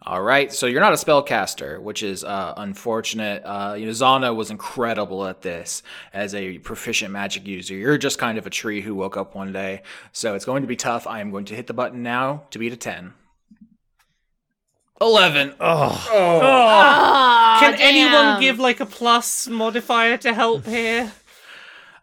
All 0.02 0.22
right, 0.22 0.52
so 0.52 0.66
you're 0.66 0.80
not 0.80 0.94
a 0.94 0.96
spellcaster, 0.96 1.80
which 1.80 2.04
is 2.04 2.24
uh, 2.24 2.54
unfortunate. 2.56 3.44
Uh, 3.44 3.76
you 3.78 3.86
know, 3.86 3.92
Zana 3.92 4.34
was 4.34 4.50
incredible 4.50 5.26
at 5.26 5.42
this 5.42 5.84
as 6.14 6.34
a 6.34 6.58
proficient 6.60 7.12
magic 7.12 7.46
user. 7.46 7.76
You're 7.76 7.98
just 7.98 8.18
kind 8.18 8.38
of 8.38 8.48
a 8.48 8.50
tree 8.50 8.80
who 8.82 8.96
woke 8.96 9.18
up 9.18 9.36
one 9.36 9.52
day, 9.52 9.82
so 10.14 10.36
it's 10.36 10.46
going 10.46 10.62
to 10.62 10.68
be 10.70 10.78
tough. 10.78 11.06
I 11.06 11.20
am 11.20 11.32
going 11.32 11.46
to 11.46 11.56
hit 11.56 11.68
the 11.68 11.74
button 11.74 12.02
now 12.02 12.44
to 12.52 12.60
beat 12.60 12.72
a 12.72 12.78
ten. 12.78 13.14
Eleven. 15.02 15.54
Oh, 15.60 16.08
Oh, 16.12 17.58
can 17.60 17.74
damn. 17.74 17.82
anyone 17.82 18.40
give 18.42 18.58
like 18.60 18.80
a 18.80 18.86
plus 18.86 19.48
modifier 19.48 20.18
to 20.18 20.34
help 20.34 20.66
here? 20.66 21.12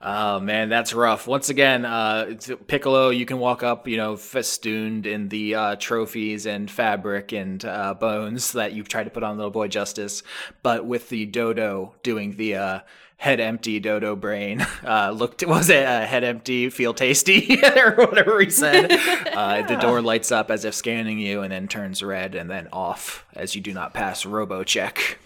Oh 0.06 0.40
man, 0.40 0.68
that's 0.68 0.94
rough. 0.94 1.26
Once 1.26 1.50
again, 1.50 1.84
uh, 1.84 2.36
Piccolo, 2.68 3.10
you 3.10 3.26
can 3.26 3.38
walk 3.38 3.62
up, 3.62 3.88
you 3.88 3.96
know, 3.96 4.16
festooned 4.16 5.04
in 5.04 5.28
the 5.28 5.54
uh, 5.54 5.76
trophies 5.76 6.46
and 6.46 6.70
fabric 6.70 7.32
and 7.32 7.64
uh, 7.64 7.92
bones 7.94 8.52
that 8.52 8.72
you've 8.72 8.88
tried 8.88 9.04
to 9.04 9.10
put 9.10 9.24
on 9.24 9.36
Little 9.36 9.50
Boy 9.50 9.68
Justice, 9.68 10.22
but 10.62 10.86
with 10.86 11.08
the 11.08 11.26
dodo 11.26 11.94
doing 12.02 12.36
the 12.36 12.54
uh, 12.54 12.80
head 13.16 13.40
empty 13.40 13.80
dodo 13.80 14.16
brain. 14.16 14.64
Uh, 14.86 15.10
looked, 15.10 15.44
was 15.44 15.68
it 15.68 15.84
uh, 15.84 16.06
head 16.06 16.22
empty, 16.22 16.70
feel 16.70 16.94
tasty, 16.94 17.60
or 17.76 17.96
whatever 17.96 18.38
he 18.40 18.50
said? 18.50 18.92
Uh, 19.36 19.60
the 19.66 19.76
door 19.76 20.00
lights 20.00 20.32
up 20.32 20.50
as 20.50 20.64
if 20.64 20.74
scanning 20.74 21.18
you, 21.18 21.42
and 21.42 21.52
then 21.52 21.68
turns 21.68 22.02
red 22.02 22.34
and 22.34 22.48
then 22.48 22.68
off 22.72 23.26
as 23.34 23.54
you 23.54 23.60
do 23.60 23.72
not 23.72 23.92
pass 23.92 24.24
robo 24.24 24.62
check. 24.62 25.18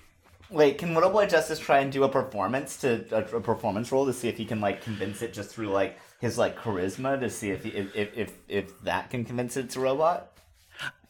Wait, 0.50 0.78
can 0.78 0.94
Little 0.94 1.10
Boy 1.10 1.26
Justice 1.26 1.58
try 1.58 1.78
and 1.78 1.92
do 1.92 2.04
a 2.04 2.08
performance 2.08 2.76
to 2.78 3.04
a, 3.12 3.36
a 3.36 3.40
performance 3.40 3.92
roll 3.92 4.06
to 4.06 4.12
see 4.12 4.28
if 4.28 4.36
he 4.36 4.44
can 4.44 4.60
like 4.60 4.82
convince 4.82 5.22
it 5.22 5.32
just 5.32 5.50
through 5.50 5.68
like 5.68 5.98
his 6.20 6.36
like 6.36 6.58
charisma 6.58 7.18
to 7.20 7.30
see 7.30 7.50
if 7.50 7.64
he, 7.64 7.70
if, 7.70 7.94
if 7.94 8.18
if 8.18 8.32
if 8.48 8.82
that 8.82 9.10
can 9.10 9.24
convince 9.24 9.56
it 9.56 9.66
it's 9.66 9.76
a 9.76 9.80
robot? 9.80 10.32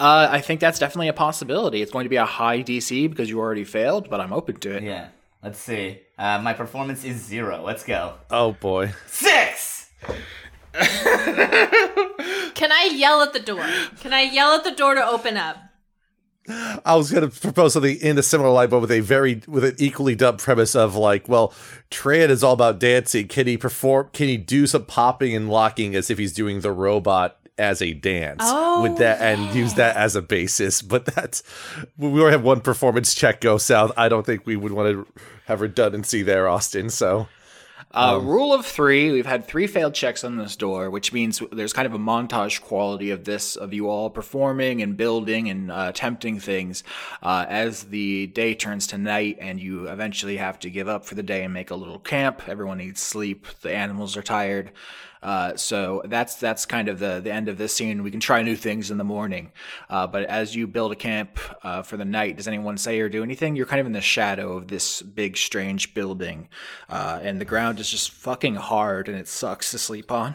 Uh, 0.00 0.28
I 0.30 0.40
think 0.40 0.60
that's 0.60 0.78
definitely 0.78 1.08
a 1.08 1.12
possibility. 1.12 1.80
It's 1.80 1.92
going 1.92 2.04
to 2.04 2.08
be 2.10 2.16
a 2.16 2.24
high 2.24 2.62
DC 2.62 3.08
because 3.08 3.30
you 3.30 3.38
already 3.38 3.64
failed, 3.64 4.10
but 4.10 4.20
I'm 4.20 4.32
open 4.32 4.56
to 4.60 4.76
it. 4.76 4.82
Yeah. 4.82 5.08
Let's 5.42 5.58
see. 5.58 6.00
Uh, 6.18 6.38
my 6.42 6.52
performance 6.52 7.02
is 7.04 7.16
zero. 7.16 7.62
Let's 7.64 7.82
go. 7.84 8.14
oh 8.30 8.52
boy. 8.52 8.92
Six. 9.06 9.90
Can 10.72 10.84
I 12.72 12.90
yell 12.94 13.22
at 13.22 13.32
the 13.32 13.40
door? 13.40 13.64
Can 14.00 14.12
I 14.12 14.22
yell 14.22 14.52
at 14.52 14.64
the 14.64 14.70
door 14.70 14.94
to 14.94 15.06
open 15.06 15.36
up? 15.36 15.56
I 16.84 16.94
was 16.96 17.10
going 17.10 17.28
to 17.28 17.40
propose 17.40 17.74
something 17.74 17.96
in 17.96 18.18
a 18.18 18.22
similar 18.22 18.50
light, 18.50 18.70
but 18.70 18.80
with 18.80 18.90
a 18.90 19.00
very 19.00 19.42
with 19.46 19.64
an 19.64 19.74
equally 19.78 20.14
dumb 20.14 20.36
premise 20.36 20.74
of 20.74 20.94
like, 20.94 21.28
well, 21.28 21.52
Tran 21.90 22.28
is 22.28 22.42
all 22.42 22.52
about 22.52 22.78
dancing. 22.78 23.28
Can 23.28 23.46
he 23.46 23.56
perform? 23.56 24.08
Can 24.12 24.28
he 24.28 24.36
do 24.36 24.66
some 24.66 24.84
popping 24.84 25.34
and 25.34 25.48
locking 25.48 25.94
as 25.94 26.10
if 26.10 26.18
he's 26.18 26.32
doing 26.32 26.60
the 26.60 26.72
robot 26.72 27.36
as 27.58 27.82
a 27.82 27.92
dance 27.92 28.42
Oh, 28.44 28.82
with 28.82 28.96
that 28.98 29.20
and 29.20 29.54
use 29.54 29.74
that 29.74 29.96
as 29.96 30.16
a 30.16 30.22
basis? 30.22 30.82
But 30.82 31.04
that's 31.06 31.42
we 31.98 32.08
already 32.20 32.32
have 32.32 32.44
one 32.44 32.60
performance 32.60 33.14
check 33.14 33.40
go 33.40 33.58
south. 33.58 33.92
I 33.96 34.08
don't 34.08 34.26
think 34.26 34.46
we 34.46 34.56
would 34.56 34.72
want 34.72 34.90
to 34.90 35.06
have 35.46 35.60
redundancy 35.60 36.22
there, 36.22 36.48
Austin. 36.48 36.90
So 36.90 37.28
Uh, 37.92 38.20
rule 38.22 38.52
of 38.52 38.64
three. 38.64 39.10
We've 39.10 39.26
had 39.26 39.44
three 39.44 39.66
failed 39.66 39.94
checks 39.94 40.22
on 40.22 40.36
this 40.36 40.54
door, 40.54 40.90
which 40.90 41.12
means 41.12 41.42
there's 41.50 41.72
kind 41.72 41.86
of 41.86 41.94
a 41.94 41.98
montage 41.98 42.60
quality 42.60 43.10
of 43.10 43.24
this 43.24 43.56
of 43.56 43.74
you 43.74 43.88
all 43.88 44.10
performing 44.10 44.80
and 44.80 44.96
building 44.96 45.50
and 45.50 45.72
uh, 45.72 45.86
attempting 45.88 46.38
things 46.38 46.84
uh, 47.20 47.46
as 47.48 47.84
the 47.84 48.28
day 48.28 48.54
turns 48.54 48.86
to 48.88 48.98
night, 48.98 49.38
and 49.40 49.60
you 49.60 49.88
eventually 49.88 50.36
have 50.36 50.58
to 50.60 50.70
give 50.70 50.86
up 50.86 51.04
for 51.04 51.16
the 51.16 51.22
day 51.24 51.42
and 51.42 51.52
make 51.52 51.72
a 51.72 51.74
little 51.74 51.98
camp. 51.98 52.48
Everyone 52.48 52.78
needs 52.78 53.00
sleep. 53.00 53.46
The 53.62 53.74
animals 53.74 54.16
are 54.16 54.22
tired. 54.22 54.70
Uh, 55.22 55.56
so 55.56 56.02
that's 56.06 56.36
that's 56.36 56.64
kind 56.66 56.88
of 56.88 56.98
the 56.98 57.20
the 57.20 57.32
end 57.32 57.48
of 57.48 57.58
this 57.58 57.74
scene. 57.74 58.02
We 58.02 58.10
can 58.10 58.20
try 58.20 58.42
new 58.42 58.56
things 58.56 58.90
in 58.90 58.98
the 58.98 59.04
morning, 59.04 59.52
uh, 59.88 60.06
but 60.06 60.24
as 60.24 60.54
you 60.56 60.66
build 60.66 60.92
a 60.92 60.96
camp 60.96 61.38
uh, 61.62 61.82
for 61.82 61.96
the 61.96 62.04
night, 62.04 62.36
does 62.36 62.48
anyone 62.48 62.78
say 62.78 63.00
or 63.00 63.08
do 63.08 63.22
anything? 63.22 63.56
You're 63.56 63.66
kind 63.66 63.80
of 63.80 63.86
in 63.86 63.92
the 63.92 64.00
shadow 64.00 64.56
of 64.56 64.68
this 64.68 65.02
big, 65.02 65.36
strange 65.36 65.94
building, 65.94 66.48
uh, 66.88 67.20
and 67.22 67.40
the 67.40 67.44
ground 67.44 67.80
is 67.80 67.90
just 67.90 68.10
fucking 68.12 68.54
hard, 68.54 69.08
and 69.08 69.18
it 69.18 69.28
sucks 69.28 69.70
to 69.72 69.78
sleep 69.78 70.10
on. 70.10 70.34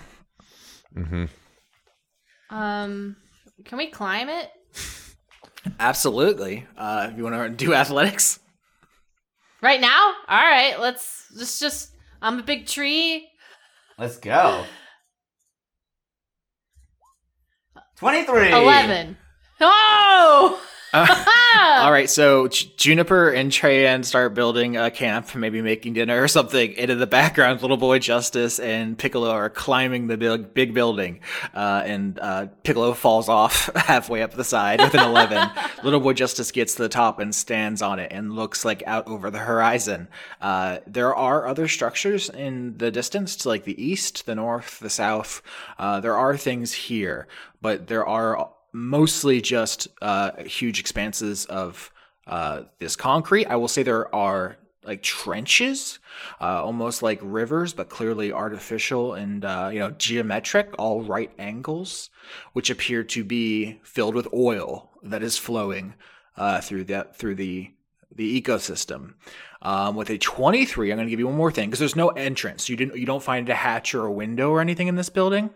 Um, 2.49 3.15
can 3.63 3.77
we 3.77 3.87
climb 3.87 4.29
it? 4.29 4.49
Absolutely. 5.79 6.67
Uh, 6.77 7.09
if 7.11 7.17
you 7.17 7.23
want 7.23 7.35
to 7.35 7.65
do 7.65 7.73
athletics, 7.73 8.39
Right 9.65 9.81
now? 9.81 10.13
All 10.27 10.37
right, 10.37 10.79
let's 10.79 11.25
just 11.35 11.59
just 11.59 11.91
I'm 12.21 12.37
a 12.37 12.43
big 12.43 12.67
tree. 12.67 13.27
Let's 13.97 14.17
go. 14.17 14.65
23. 17.97 18.51
11. 18.51 19.17
Oh! 19.61 20.61
All 21.57 21.91
right, 21.91 22.09
so 22.09 22.47
J- 22.47 22.71
Juniper 22.77 23.29
and 23.29 23.51
Treyan 23.51 24.05
start 24.05 24.33
building 24.33 24.77
a 24.77 24.89
camp, 24.89 25.35
maybe 25.35 25.61
making 25.61 25.93
dinner 25.93 26.23
or 26.23 26.27
something. 26.29 26.73
And 26.77 26.89
in 26.89 26.99
the 26.99 27.07
background, 27.07 27.61
little 27.61 27.75
boy 27.75 27.99
Justice 27.99 28.59
and 28.59 28.97
Piccolo 28.97 29.29
are 29.29 29.49
climbing 29.49 30.07
the 30.07 30.15
big, 30.15 30.53
big 30.53 30.73
building. 30.73 31.19
Uh, 31.53 31.83
and 31.85 32.17
uh, 32.19 32.47
Piccolo 32.63 32.93
falls 32.93 33.27
off 33.27 33.69
halfway 33.75 34.21
up 34.21 34.33
the 34.33 34.45
side 34.45 34.79
with 34.79 34.93
an 34.93 35.01
11. 35.01 35.49
little 35.83 35.99
boy 35.99 36.13
Justice 36.13 36.51
gets 36.51 36.75
to 36.75 36.83
the 36.83 36.89
top 36.89 37.19
and 37.19 37.35
stands 37.35 37.81
on 37.81 37.99
it 37.99 38.11
and 38.11 38.33
looks 38.33 38.63
like 38.63 38.81
out 38.87 39.05
over 39.07 39.29
the 39.29 39.39
horizon. 39.39 40.07
Uh, 40.39 40.77
there 40.87 41.13
are 41.13 41.45
other 41.45 41.67
structures 41.67 42.29
in 42.29 42.77
the 42.77 42.89
distance 42.89 43.35
to 43.37 43.49
like 43.49 43.65
the 43.65 43.83
east, 43.83 44.25
the 44.25 44.35
north, 44.35 44.79
the 44.79 44.89
south. 44.89 45.41
Uh, 45.77 45.99
there 45.99 46.15
are 46.15 46.37
things 46.37 46.71
here, 46.71 47.27
but 47.61 47.87
there 47.87 48.05
are 48.05 48.49
mostly 48.75 49.39
just 49.39 49.87
uh, 50.01 50.31
huge 50.43 50.81
expanses 50.81 51.45
of 51.45 51.91
uh, 52.27 52.63
this 52.79 52.97
concrete. 52.97 53.47
I 53.47 53.55
will 53.55 53.69
say 53.69 53.83
there 53.83 54.13
are 54.13 54.57
like 54.83 55.01
trenches, 55.01 55.99
uh, 56.41 56.61
almost 56.63 57.01
like 57.01 57.19
rivers, 57.23 57.73
but 57.73 57.89
clearly 57.89 58.33
artificial 58.33 59.13
and 59.13 59.45
uh, 59.45 59.69
you 59.71 59.79
know 59.79 59.91
geometric, 59.91 60.75
all 60.77 61.01
right 61.01 61.31
angles, 61.39 62.09
which 62.51 62.69
appear 62.69 63.03
to 63.05 63.23
be 63.23 63.79
filled 63.83 64.13
with 64.13 64.27
oil 64.33 64.91
that 65.03 65.23
is 65.23 65.37
flowing 65.37 65.93
uh, 66.35 66.59
through 66.59 66.83
that 66.83 67.15
through 67.15 67.35
the 67.35 67.71
the 68.13 68.41
ecosystem. 68.41 69.13
Um, 69.61 69.95
with 69.95 70.11
a 70.11 70.17
23, 70.19 70.91
I'm 70.91 70.97
going 70.97 71.07
to 71.07 71.09
give 71.09 71.19
you 71.19 71.25
one 71.25 71.35
more 71.35 71.51
thing 71.51 71.69
because 71.69 71.79
there's 71.79 71.95
no 71.95 72.09
entrance. 72.09 72.69
You 72.69 72.75
didn't 72.75 72.97
you 72.97 73.05
don't 73.05 73.23
find 73.23 73.47
a 73.49 73.55
hatch 73.55 73.95
or 73.95 74.05
a 74.05 74.11
window 74.11 74.51
or 74.51 74.59
anything 74.59 74.87
in 74.87 74.95
this 74.95 75.09
building. 75.09 75.49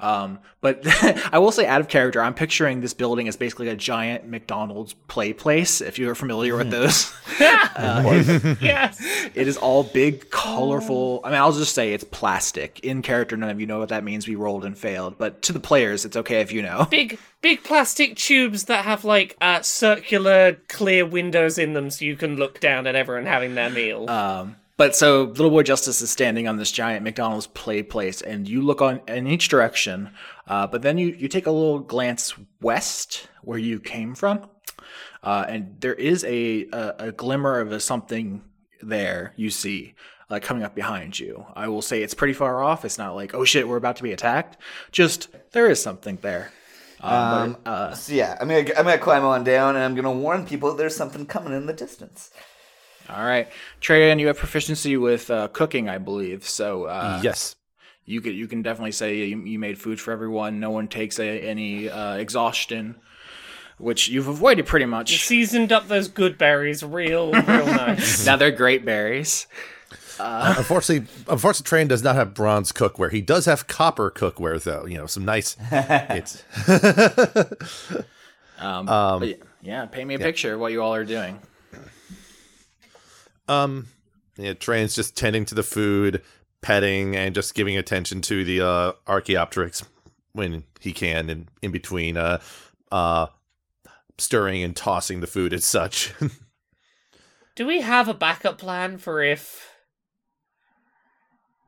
Um, 0.00 0.38
but 0.60 0.80
I 1.32 1.38
will 1.38 1.52
say, 1.52 1.66
out 1.66 1.80
of 1.80 1.88
character, 1.88 2.22
I'm 2.22 2.34
picturing 2.34 2.80
this 2.80 2.94
building 2.94 3.28
as 3.28 3.36
basically 3.36 3.68
a 3.68 3.76
giant 3.76 4.28
McDonald's 4.28 4.94
play 5.08 5.32
place. 5.32 5.80
If 5.80 5.98
you're 5.98 6.14
familiar 6.14 6.56
with 6.56 6.70
those, 6.70 7.14
yes. 7.40 9.00
it 9.34 9.48
is 9.48 9.56
all 9.56 9.84
big, 9.84 10.30
colorful. 10.30 11.20
I 11.24 11.30
mean, 11.30 11.38
I'll 11.38 11.52
just 11.52 11.74
say 11.74 11.92
it's 11.92 12.04
plastic. 12.04 12.80
In 12.80 13.02
character, 13.02 13.36
none 13.36 13.50
of 13.50 13.60
you 13.60 13.66
know 13.66 13.78
what 13.78 13.90
that 13.90 14.04
means. 14.04 14.26
We 14.26 14.34
rolled 14.36 14.64
and 14.64 14.76
failed, 14.76 15.18
but 15.18 15.42
to 15.42 15.52
the 15.52 15.60
players, 15.60 16.04
it's 16.04 16.16
okay 16.16 16.40
if 16.40 16.52
you 16.52 16.62
know. 16.62 16.86
Big, 16.90 17.18
big 17.40 17.62
plastic 17.62 18.16
tubes 18.16 18.64
that 18.64 18.84
have 18.84 19.04
like 19.04 19.36
uh, 19.40 19.62
circular, 19.62 20.54
clear 20.68 21.04
windows 21.04 21.58
in 21.58 21.74
them, 21.74 21.90
so 21.90 22.04
you 22.04 22.16
can 22.16 22.36
look 22.36 22.60
down 22.60 22.86
at 22.86 22.94
everyone 22.94 23.26
having 23.26 23.54
their 23.54 23.70
meal. 23.70 24.08
Um, 24.08 24.56
but 24.76 24.96
so 24.96 25.24
little 25.24 25.50
boy 25.50 25.62
Justice 25.62 26.00
is 26.00 26.10
standing 26.10 26.48
on 26.48 26.56
this 26.56 26.70
giant 26.72 27.04
McDonald's 27.04 27.46
play 27.46 27.82
place, 27.82 28.22
and 28.22 28.48
you 28.48 28.62
look 28.62 28.82
on 28.82 29.00
in 29.08 29.26
each 29.26 29.48
direction. 29.48 30.10
Uh, 30.46 30.66
but 30.66 30.82
then 30.82 30.98
you 30.98 31.08
you 31.18 31.28
take 31.28 31.46
a 31.46 31.50
little 31.50 31.78
glance 31.80 32.34
west 32.60 33.28
where 33.42 33.58
you 33.58 33.80
came 33.80 34.14
from, 34.14 34.46
uh, 35.22 35.44
and 35.48 35.76
there 35.80 35.94
is 35.94 36.24
a, 36.24 36.66
a 36.72 36.94
a 36.98 37.12
glimmer 37.12 37.60
of 37.60 37.72
a 37.72 37.80
something 37.80 38.42
there. 38.82 39.32
You 39.36 39.50
see. 39.50 39.94
Like 40.30 40.42
coming 40.42 40.62
up 40.62 40.74
behind 40.74 41.20
you. 41.20 41.44
I 41.54 41.68
will 41.68 41.82
say 41.82 42.02
it's 42.02 42.14
pretty 42.14 42.32
far 42.32 42.62
off. 42.64 42.86
It's 42.86 42.96
not 42.96 43.14
like, 43.14 43.34
oh 43.34 43.44
shit, 43.44 43.68
we're 43.68 43.76
about 43.76 43.96
to 43.96 44.02
be 44.02 44.10
attacked. 44.12 44.56
Just 44.90 45.28
there 45.52 45.68
is 45.68 45.82
something 45.82 46.18
there. 46.22 46.50
Um, 47.02 47.58
but, 47.62 47.70
uh, 47.70 47.94
So 47.94 48.14
yeah, 48.14 48.36
I'm 48.40 48.48
gonna 48.48 48.60
I'm 48.76 48.84
gonna 48.86 48.96
climb 48.98 49.22
on 49.24 49.44
down, 49.44 49.76
and 49.76 49.84
I'm 49.84 49.94
gonna 49.94 50.10
warn 50.10 50.46
people 50.46 50.74
there's 50.74 50.96
something 50.96 51.26
coming 51.26 51.52
in 51.52 51.66
the 51.66 51.74
distance. 51.74 52.30
All 53.08 53.24
right, 53.24 53.48
Treyan, 53.80 54.18
you 54.18 54.28
have 54.28 54.38
proficiency 54.38 54.96
with 54.96 55.30
uh, 55.30 55.48
cooking, 55.48 55.88
I 55.88 55.98
believe. 55.98 56.48
So 56.48 56.84
uh, 56.84 57.20
yes, 57.22 57.56
you 58.04 58.20
could 58.20 58.34
you 58.34 58.46
can 58.46 58.62
definitely 58.62 58.92
say 58.92 59.16
you, 59.26 59.38
you 59.44 59.58
made 59.58 59.78
food 59.78 60.00
for 60.00 60.12
everyone. 60.12 60.60
No 60.60 60.70
one 60.70 60.88
takes 60.88 61.18
a, 61.18 61.40
any 61.40 61.88
uh, 61.88 62.16
exhaustion, 62.16 62.96
which 63.78 64.08
you've 64.08 64.28
avoided 64.28 64.66
pretty 64.66 64.86
much. 64.86 65.12
You 65.12 65.18
seasoned 65.18 65.72
up 65.72 65.88
those 65.88 66.08
good 66.08 66.38
berries, 66.38 66.82
real, 66.82 67.32
real 67.32 67.42
nice. 67.66 68.24
now 68.24 68.36
they're 68.36 68.50
great 68.50 68.84
berries. 68.84 69.46
unfortunately, 70.18 71.08
unfortunately, 71.28 71.68
Train 71.68 71.88
does 71.88 72.02
not 72.02 72.14
have 72.14 72.34
bronze 72.34 72.72
cookware. 72.72 73.10
He 73.10 73.20
does 73.20 73.46
have 73.46 73.66
copper 73.66 74.10
cookware, 74.10 74.62
though. 74.62 74.86
You 74.86 74.98
know, 74.98 75.06
some 75.06 75.24
nice. 75.24 75.56
it's 75.70 76.44
Um, 78.58 78.86
but 78.86 79.28
yeah, 79.28 79.34
yeah, 79.62 79.86
paint 79.86 80.08
me 80.08 80.14
a 80.14 80.18
picture 80.18 80.54
of 80.54 80.60
what 80.60 80.72
you 80.72 80.82
all 80.82 80.94
are 80.94 81.04
doing. 81.04 81.38
Um, 83.48 83.88
yeah, 84.36 84.54
Train's 84.54 84.94
just 84.94 85.16
tending 85.16 85.44
to 85.46 85.54
the 85.54 85.62
food, 85.62 86.22
petting, 86.62 87.16
and 87.16 87.34
just 87.34 87.54
giving 87.54 87.76
attention 87.76 88.20
to 88.22 88.44
the 88.44 88.60
uh, 88.60 88.92
Archaeopteryx 89.06 89.84
when 90.32 90.64
he 90.80 90.92
can, 90.92 91.30
and 91.30 91.48
in 91.62 91.70
between, 91.70 92.16
uh, 92.16 92.40
uh, 92.90 93.26
stirring 94.18 94.62
and 94.62 94.74
tossing 94.74 95.20
the 95.20 95.26
food 95.26 95.52
and 95.52 95.62
such. 95.62 96.12
Do 97.56 97.66
we 97.66 97.82
have 97.82 98.08
a 98.08 98.14
backup 98.14 98.58
plan 98.58 98.98
for 98.98 99.22
if, 99.22 99.68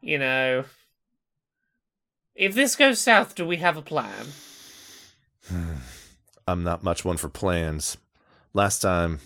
you 0.00 0.18
know, 0.18 0.64
if 2.34 2.54
this 2.54 2.74
goes 2.74 2.98
south? 2.98 3.36
Do 3.36 3.46
we 3.46 3.58
have 3.58 3.76
a 3.76 3.82
plan? 3.82 4.26
I'm 6.48 6.64
not 6.64 6.82
much 6.82 7.04
one 7.04 7.16
for 7.16 7.28
plans. 7.28 7.96
Last 8.52 8.80
time, 8.80 9.20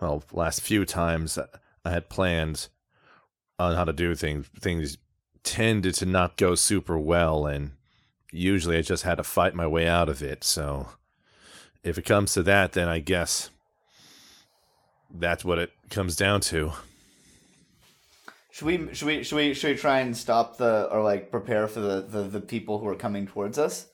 well, 0.00 0.24
last 0.32 0.62
few 0.62 0.84
times 0.84 1.38
I 1.84 1.90
had 1.90 2.08
plans 2.08 2.68
on 3.58 3.74
how 3.74 3.84
to 3.84 3.92
do 3.92 4.14
things. 4.14 4.48
Things 4.60 4.98
tended 5.42 5.94
to 5.96 6.06
not 6.06 6.36
go 6.36 6.54
super 6.54 6.98
well, 6.98 7.46
and 7.46 7.72
usually 8.30 8.78
I 8.78 8.82
just 8.82 9.02
had 9.02 9.16
to 9.16 9.24
fight 9.24 9.54
my 9.54 9.66
way 9.66 9.86
out 9.86 10.08
of 10.08 10.22
it. 10.22 10.44
So, 10.44 10.88
if 11.82 11.98
it 11.98 12.04
comes 12.04 12.32
to 12.34 12.42
that, 12.44 12.72
then 12.72 12.88
I 12.88 13.00
guess 13.00 13.50
that's 15.12 15.44
what 15.44 15.58
it 15.58 15.72
comes 15.90 16.16
down 16.16 16.40
to. 16.42 16.72
Should 18.50 18.66
we 18.66 18.94
should 18.94 19.06
we 19.06 19.22
should 19.22 19.36
we 19.36 19.54
should 19.54 19.70
we 19.70 19.76
try 19.76 20.00
and 20.00 20.16
stop 20.16 20.58
the 20.58 20.88
or 20.92 21.02
like 21.02 21.30
prepare 21.30 21.66
for 21.68 21.80
the 21.80 22.02
the, 22.02 22.22
the 22.24 22.40
people 22.40 22.78
who 22.78 22.88
are 22.88 22.94
coming 22.94 23.26
towards 23.26 23.58
us? 23.58 23.86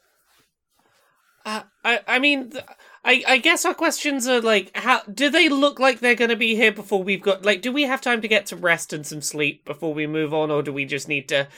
Uh, 1.47 1.63
I 1.85 2.01
I 2.07 2.19
mean, 2.19 2.51
th- 2.51 2.65
I 3.09 3.25
I 3.27 3.39
guess 3.39 3.65
our 3.65 3.75
questions 3.75 4.29
are 4.29 4.41
like, 4.41 4.71
how 4.77 5.01
do 5.13 5.31
they 5.31 5.49
look 5.49 5.81
like 5.81 6.01
they're 6.01 6.15
going 6.15 6.31
to 6.31 6.37
be 6.37 6.55
here 6.55 6.71
before 6.73 7.03
we've 7.03 7.23
got 7.23 7.45
like, 7.45 7.63
do 7.63 7.73
we 7.73 7.83
have 7.85 8.01
time 8.01 8.21
to 8.21 8.29
get 8.29 8.49
some 8.49 8.61
rest 8.61 8.93
and 8.93 9.07
some 9.07 9.23
sleep 9.23 9.65
before 9.65 9.95
we 9.95 10.07
move 10.07 10.33
on, 10.35 10.51
or 10.51 10.63
do 10.63 10.73
we 10.73 10.85
just 10.85 11.09
need 11.09 11.29
to? 11.31 11.49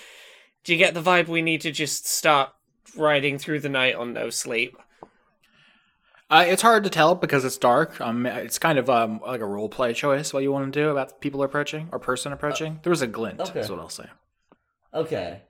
Do 0.64 0.72
you 0.72 0.78
get 0.78 0.94
the 0.94 1.02
vibe 1.02 1.26
we 1.28 1.42
need 1.42 1.60
to 1.62 1.72
just 1.72 2.06
start 2.06 2.50
riding 2.96 3.38
through 3.38 3.60
the 3.60 3.68
night 3.68 3.94
on 3.96 4.12
no 4.12 4.30
sleep? 4.30 4.76
Uh, 6.30 6.44
it's 6.46 6.62
hard 6.62 6.84
to 6.84 6.90
tell 6.90 7.16
because 7.16 7.44
it's 7.44 7.58
dark. 7.58 8.00
Um, 8.00 8.24
it's 8.24 8.58
kind 8.58 8.78
of 8.78 8.88
um, 8.88 9.20
like 9.26 9.40
a 9.40 9.46
role 9.46 9.68
play 9.68 9.92
choice. 9.92 10.32
What 10.32 10.44
you 10.44 10.52
want 10.52 10.72
to 10.72 10.80
do 10.80 10.90
about 10.90 11.20
people 11.20 11.42
approaching 11.42 11.88
or 11.90 11.98
person 11.98 12.32
approaching. 12.32 12.78
there 12.84 12.90
was 12.90 13.02
a 13.02 13.08
glint. 13.08 13.40
okay. 13.40 13.58
Is 13.60 13.70
what 13.70 13.80
I'll 13.80 13.88
say. 13.88 14.06
Okay. 14.94 15.42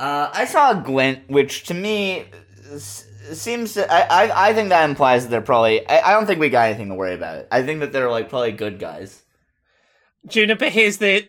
Uh, 0.00 0.28
I 0.32 0.44
saw 0.44 0.72
a 0.72 0.82
glint, 0.82 1.28
which 1.30 1.64
to 1.68 1.74
me 1.74 2.24
s- 2.72 3.06
seems 3.34 3.74
to. 3.74 3.90
I, 3.92 4.26
I, 4.26 4.48
I 4.48 4.54
think 4.54 4.68
that 4.70 4.88
implies 4.88 5.24
that 5.24 5.30
they're 5.30 5.40
probably. 5.40 5.86
I, 5.88 6.10
I 6.10 6.12
don't 6.12 6.26
think 6.26 6.40
we 6.40 6.48
got 6.48 6.66
anything 6.66 6.88
to 6.88 6.94
worry 6.94 7.14
about. 7.14 7.38
It. 7.38 7.48
I 7.50 7.62
think 7.62 7.80
that 7.80 7.92
they're 7.92 8.10
like 8.10 8.28
probably 8.28 8.52
good 8.52 8.78
guys. 8.78 9.22
Juniper 10.26 10.68
hears 10.68 10.98
the 10.98 11.28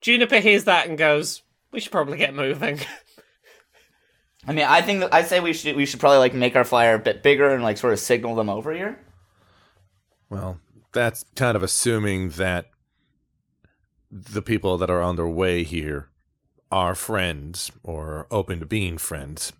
Juniper 0.00 0.40
hears 0.40 0.64
that 0.64 0.88
and 0.88 0.98
goes, 0.98 1.42
"We 1.70 1.80
should 1.80 1.92
probably 1.92 2.18
get 2.18 2.34
moving." 2.34 2.80
I 4.46 4.52
mean, 4.52 4.64
I 4.64 4.82
think 4.82 5.00
that 5.00 5.14
I 5.14 5.22
say 5.22 5.40
we 5.40 5.52
should 5.52 5.76
we 5.76 5.86
should 5.86 6.00
probably 6.00 6.18
like 6.18 6.34
make 6.34 6.56
our 6.56 6.64
flyer 6.64 6.94
a 6.94 6.98
bit 6.98 7.22
bigger 7.22 7.54
and 7.54 7.62
like 7.62 7.78
sort 7.78 7.92
of 7.92 8.00
signal 8.00 8.34
them 8.34 8.48
over 8.48 8.72
here. 8.72 8.98
Well, 10.28 10.58
that's 10.92 11.24
kind 11.36 11.56
of 11.56 11.62
assuming 11.62 12.30
that 12.30 12.66
the 14.10 14.42
people 14.42 14.76
that 14.78 14.90
are 14.90 15.00
on 15.00 15.16
their 15.16 15.28
way 15.28 15.62
here 15.62 16.08
are 16.70 16.94
friends 16.94 17.70
or 17.82 18.26
open 18.30 18.60
to 18.60 18.66
being 18.66 18.98
friends. 18.98 19.52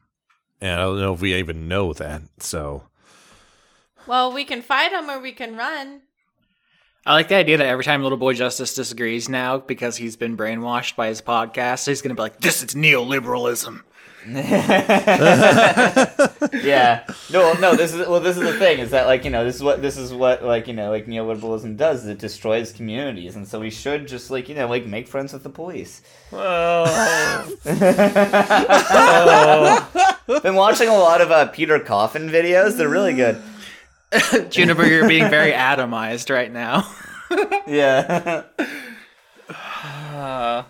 And 0.63 0.81
I 0.81 0.85
don't 0.85 1.01
know 1.01 1.13
if 1.13 1.21
we 1.21 1.35
even 1.35 1.67
know 1.67 1.93
that. 1.95 2.23
So, 2.39 2.85
Well, 4.07 4.33
we 4.33 4.45
can 4.45 4.63
fight 4.63 4.93
them 4.93 5.11
or 5.11 5.19
we 5.19 5.33
can 5.33 5.57
run. 5.57 6.03
I 7.05 7.15
like 7.15 7.27
the 7.27 7.35
idea 7.35 7.57
that 7.57 7.67
every 7.67 7.83
time 7.83 8.05
Little 8.05 8.17
Boy 8.17 8.35
Justice 8.35 8.73
disagrees 8.73 9.29
now 9.29 9.59
because 9.59 9.97
he's 9.97 10.17
been 10.17 10.37
brainwashed 10.37 10.95
by 10.95 11.09
his 11.09 11.21
podcast, 11.21 11.89
he's 11.89 12.01
going 12.01 12.11
to 12.11 12.15
be 12.15 12.23
like, 12.23 12.39
"This 12.41 12.63
is 12.63 12.77
neoliberalism." 12.77 13.83
Yeah. 16.53 17.05
No, 17.33 17.55
no. 17.55 17.75
This 17.75 17.95
is 17.95 18.07
well. 18.07 18.20
This 18.20 18.37
is 18.37 18.43
the 18.43 18.53
thing. 18.59 18.79
Is 18.79 18.91
that 18.91 19.07
like 19.07 19.25
you 19.25 19.31
know 19.31 19.45
this 19.45 19.57
is 19.57 19.62
what 19.62 19.83
this 19.83 19.97
is 19.97 20.12
what 20.12 20.45
like 20.45 20.66
you 20.68 20.75
know 20.75 20.91
like 20.91 21.07
neoliberalism 21.07 21.77
does. 21.77 22.07
It 22.07 22.18
destroys 22.18 22.73
communities, 22.73 23.37
and 23.37 23.47
so 23.49 23.61
we 23.61 23.70
should 23.70 24.07
just 24.07 24.31
like 24.31 24.49
you 24.49 24.55
know 24.55 24.68
like 24.68 24.87
make 24.87 25.09
friends 25.09 25.33
with 25.33 25.43
the 25.43 25.51
police. 25.51 26.03
oh. 26.33 27.57
Been 30.43 30.55
watching 30.55 30.89
a 30.89 30.97
lot 30.97 31.20
of 31.20 31.31
uh, 31.31 31.47
Peter 31.47 31.79
Coffin 31.81 32.29
videos. 32.29 32.77
They're 32.77 32.89
really 32.89 33.14
good. 33.14 33.43
Juniper, 34.51 34.85
you're 34.87 35.09
being 35.09 35.29
very 35.31 35.53
atomized 35.53 36.33
right 36.33 36.53
now. 36.53 36.89
Yeah. 37.66 38.43
Uh, 39.49 40.62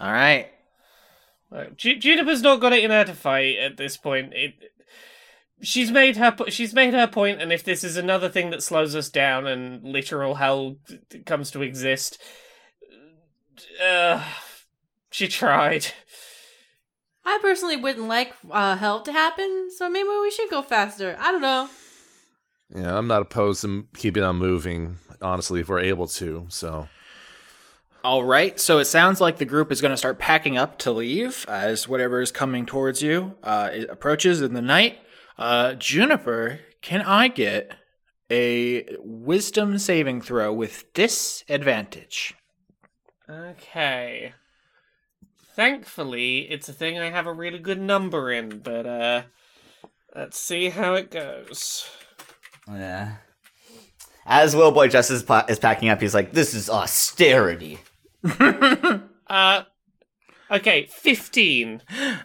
All 0.00 0.12
right. 0.12 0.48
Ju- 1.76 1.98
Juniper's 1.98 2.42
not 2.42 2.60
got 2.60 2.72
it 2.72 2.84
in 2.84 2.90
her 2.90 3.04
to 3.04 3.14
fight 3.14 3.58
at 3.58 3.76
this 3.76 3.96
point. 3.96 4.32
It, 4.34 4.54
she's 5.62 5.90
made 5.90 6.16
her 6.16 6.34
she's 6.48 6.74
made 6.74 6.94
her 6.94 7.06
point, 7.06 7.40
and 7.40 7.52
if 7.52 7.64
this 7.64 7.82
is 7.82 7.96
another 7.96 8.28
thing 8.28 8.50
that 8.50 8.62
slows 8.62 8.94
us 8.94 9.08
down 9.08 9.46
and 9.46 9.82
literal 9.82 10.36
hell 10.36 10.76
comes 11.26 11.50
to 11.52 11.62
exist, 11.62 12.18
uh, 13.82 14.22
she 15.10 15.28
tried. 15.28 15.86
I 17.24 17.38
personally 17.42 17.76
wouldn't 17.76 18.08
like 18.08 18.32
uh, 18.50 18.76
hell 18.76 19.02
to 19.02 19.12
happen, 19.12 19.68
so 19.76 19.88
maybe 19.90 20.08
we 20.08 20.30
should 20.30 20.50
go 20.50 20.62
faster. 20.62 21.16
I 21.18 21.30
don't 21.30 21.42
know. 21.42 21.68
yeah, 22.74 22.96
I'm 22.96 23.06
not 23.06 23.22
opposed 23.22 23.62
to 23.62 23.86
keeping 23.96 24.22
on 24.22 24.36
moving, 24.36 24.96
honestly, 25.20 25.60
if 25.60 25.68
we're 25.68 25.80
able 25.80 26.06
to. 26.08 26.46
So, 26.48 26.88
All 28.04 28.22
right. 28.22 28.58
So 28.60 28.78
it 28.78 28.84
sounds 28.84 29.20
like 29.20 29.38
the 29.38 29.44
group 29.44 29.72
is 29.72 29.80
going 29.80 29.90
to 29.90 29.96
start 29.96 30.18
packing 30.18 30.56
up 30.56 30.78
to 30.78 30.92
leave 30.92 31.44
as 31.48 31.88
whatever 31.88 32.20
is 32.20 32.30
coming 32.30 32.64
towards 32.64 33.02
you 33.02 33.34
uh, 33.42 33.70
it 33.72 33.90
approaches 33.90 34.40
in 34.40 34.54
the 34.54 34.62
night. 34.62 34.98
Uh, 35.36 35.74
Juniper, 35.74 36.60
can 36.80 37.02
I 37.02 37.28
get 37.28 37.74
a 38.30 38.86
wisdom 39.00 39.78
saving 39.78 40.20
throw 40.20 40.52
with 40.52 40.92
disadvantage? 40.92 42.34
Okay. 43.28 44.32
Thankfully, 45.54 46.50
it's 46.50 46.68
a 46.68 46.72
thing 46.72 46.98
I 46.98 47.10
have 47.10 47.26
a 47.26 47.32
really 47.32 47.58
good 47.58 47.80
number 47.80 48.30
in, 48.30 48.60
but 48.60 48.86
uh, 48.86 49.22
let's 50.14 50.38
see 50.38 50.68
how 50.68 50.94
it 50.94 51.10
goes. 51.10 51.88
Yeah. 52.68 53.16
As 54.30 54.54
Willboy 54.54 54.90
Justice 54.90 55.22
pa- 55.22 55.46
is 55.48 55.58
packing 55.58 55.88
up, 55.88 56.00
he's 56.02 56.14
like, 56.14 56.32
"This 56.32 56.54
is 56.54 56.68
austerity." 56.70 57.78
Uh, 59.30 59.64
okay, 60.50 60.86
fifteen 60.90 61.82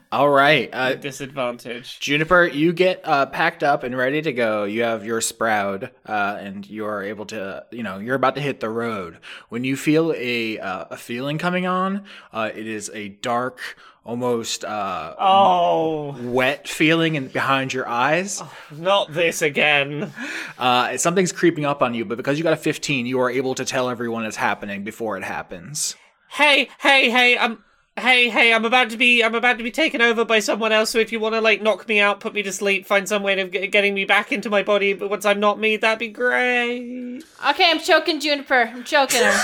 All 0.09 0.29
right. 0.29 0.69
Uh, 0.71 0.95
disadvantage. 0.95 1.99
Juniper, 1.99 2.45
you 2.45 2.71
get 2.71 3.01
uh, 3.03 3.25
packed 3.25 3.61
up 3.61 3.83
and 3.83 3.97
ready 3.97 4.21
to 4.21 4.31
go. 4.31 4.63
You 4.63 4.83
have 4.83 5.05
your 5.05 5.19
sprout, 5.19 5.91
uh, 6.05 6.37
and 6.39 6.65
you 6.65 6.85
are 6.85 7.03
able 7.03 7.25
to, 7.25 7.65
you 7.71 7.83
know, 7.83 7.97
you're 7.99 8.15
about 8.15 8.35
to 8.35 8.41
hit 8.41 8.61
the 8.61 8.69
road. 8.69 9.19
When 9.49 9.65
you 9.65 9.75
feel 9.75 10.13
a 10.15 10.59
uh, 10.59 10.85
a 10.91 10.95
feeling 10.97 11.37
coming 11.37 11.65
on, 11.65 12.05
uh, 12.31 12.51
it 12.55 12.67
is 12.67 12.89
a 12.93 13.09
dark, 13.09 13.59
almost 14.05 14.65
uh, 14.65 15.15
Oh, 15.19 16.15
wet 16.21 16.67
feeling 16.67 17.15
and 17.17 17.31
behind 17.31 17.73
your 17.73 17.87
eyes. 17.87 18.41
not 18.71 19.13
this 19.13 19.41
again. 19.41 20.11
Uh, 20.57 20.97
something's 20.97 21.31
creeping 21.31 21.65
up 21.65 21.81
on 21.81 21.93
you, 21.93 22.05
but 22.05 22.17
because 22.17 22.37
you 22.37 22.43
got 22.43 22.53
a 22.53 22.57
15, 22.57 23.05
you 23.05 23.19
are 23.19 23.29
able 23.29 23.55
to 23.55 23.65
tell 23.65 23.89
everyone 23.89 24.25
it's 24.25 24.35
happening 24.37 24.83
before 24.83 25.17
it 25.17 25.23
happens. 25.23 25.95
Hey, 26.29 26.69
hey, 26.79 27.09
hey, 27.09 27.37
I'm. 27.37 27.63
Hey, 27.95 28.27
hey, 28.27 28.51
I'm 28.51 28.65
about 28.65 28.89
to 28.89 28.97
be 28.97 29.23
I'm 29.23 29.35
about 29.35 29.59
to 29.59 29.63
be 29.63 29.69
taken 29.69 30.01
over 30.01 30.25
by 30.25 30.39
someone 30.39 30.71
else. 30.71 30.89
So 30.89 30.97
if 30.97 31.11
you 31.11 31.19
want 31.19 31.35
to 31.35 31.41
like 31.41 31.61
knock 31.61 31.87
me 31.87 31.99
out, 31.99 32.19
put 32.19 32.33
me 32.33 32.41
to 32.41 32.51
sleep, 32.51 32.87
find 32.87 33.07
some 33.07 33.21
way 33.21 33.39
of 33.39 33.51
g- 33.51 33.67
getting 33.67 33.93
me 33.93 34.03
back 34.03 34.31
into 34.31 34.49
my 34.49 34.63
body, 34.63 34.93
but 34.93 35.11
once 35.11 35.25
I'm 35.27 35.39
not 35.39 35.59
me, 35.59 35.77
that'd 35.77 35.99
be 35.99 36.07
great. 36.07 37.21
Okay, 37.51 37.69
I'm 37.69 37.79
choking 37.79 38.19
Juniper. 38.19 38.63
I'm 38.73 38.83
choking 38.83 39.21
her. 39.21 39.39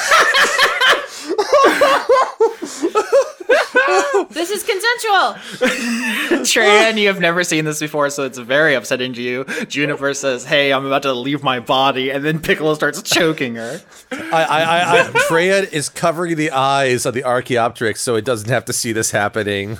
this 4.29 4.51
is 4.51 4.63
consensual. 4.63 5.33
Tran, 6.43 6.99
you 6.99 7.07
have 7.07 7.19
never 7.19 7.43
seen 7.43 7.65
this 7.65 7.79
before, 7.79 8.09
so 8.09 8.23
it's 8.23 8.37
very 8.37 8.75
upsetting 8.75 9.13
to 9.13 9.21
you. 9.21 9.45
Juniper 9.67 10.13
says, 10.13 10.45
"Hey, 10.45 10.71
I'm 10.71 10.85
about 10.85 11.03
to 11.03 11.13
leave 11.13 11.43
my 11.43 11.59
body," 11.59 12.11
and 12.11 12.23
then 12.23 12.39
Piccolo 12.39 12.73
starts 12.75 13.01
choking 13.01 13.55
her. 13.55 13.81
I, 14.11 14.43
I, 14.43 14.61
I, 14.61 15.01
I 15.01 15.03
Treya 15.27 15.71
is 15.71 15.89
covering 15.89 16.35
the 16.35 16.51
eyes 16.51 17.05
of 17.05 17.13
the 17.13 17.23
Archaeopteryx 17.23 18.01
so 18.01 18.15
it 18.15 18.25
doesn't 18.25 18.49
have 18.49 18.65
to 18.65 18.73
see 18.73 18.91
this 18.91 19.11
happening. 19.11 19.77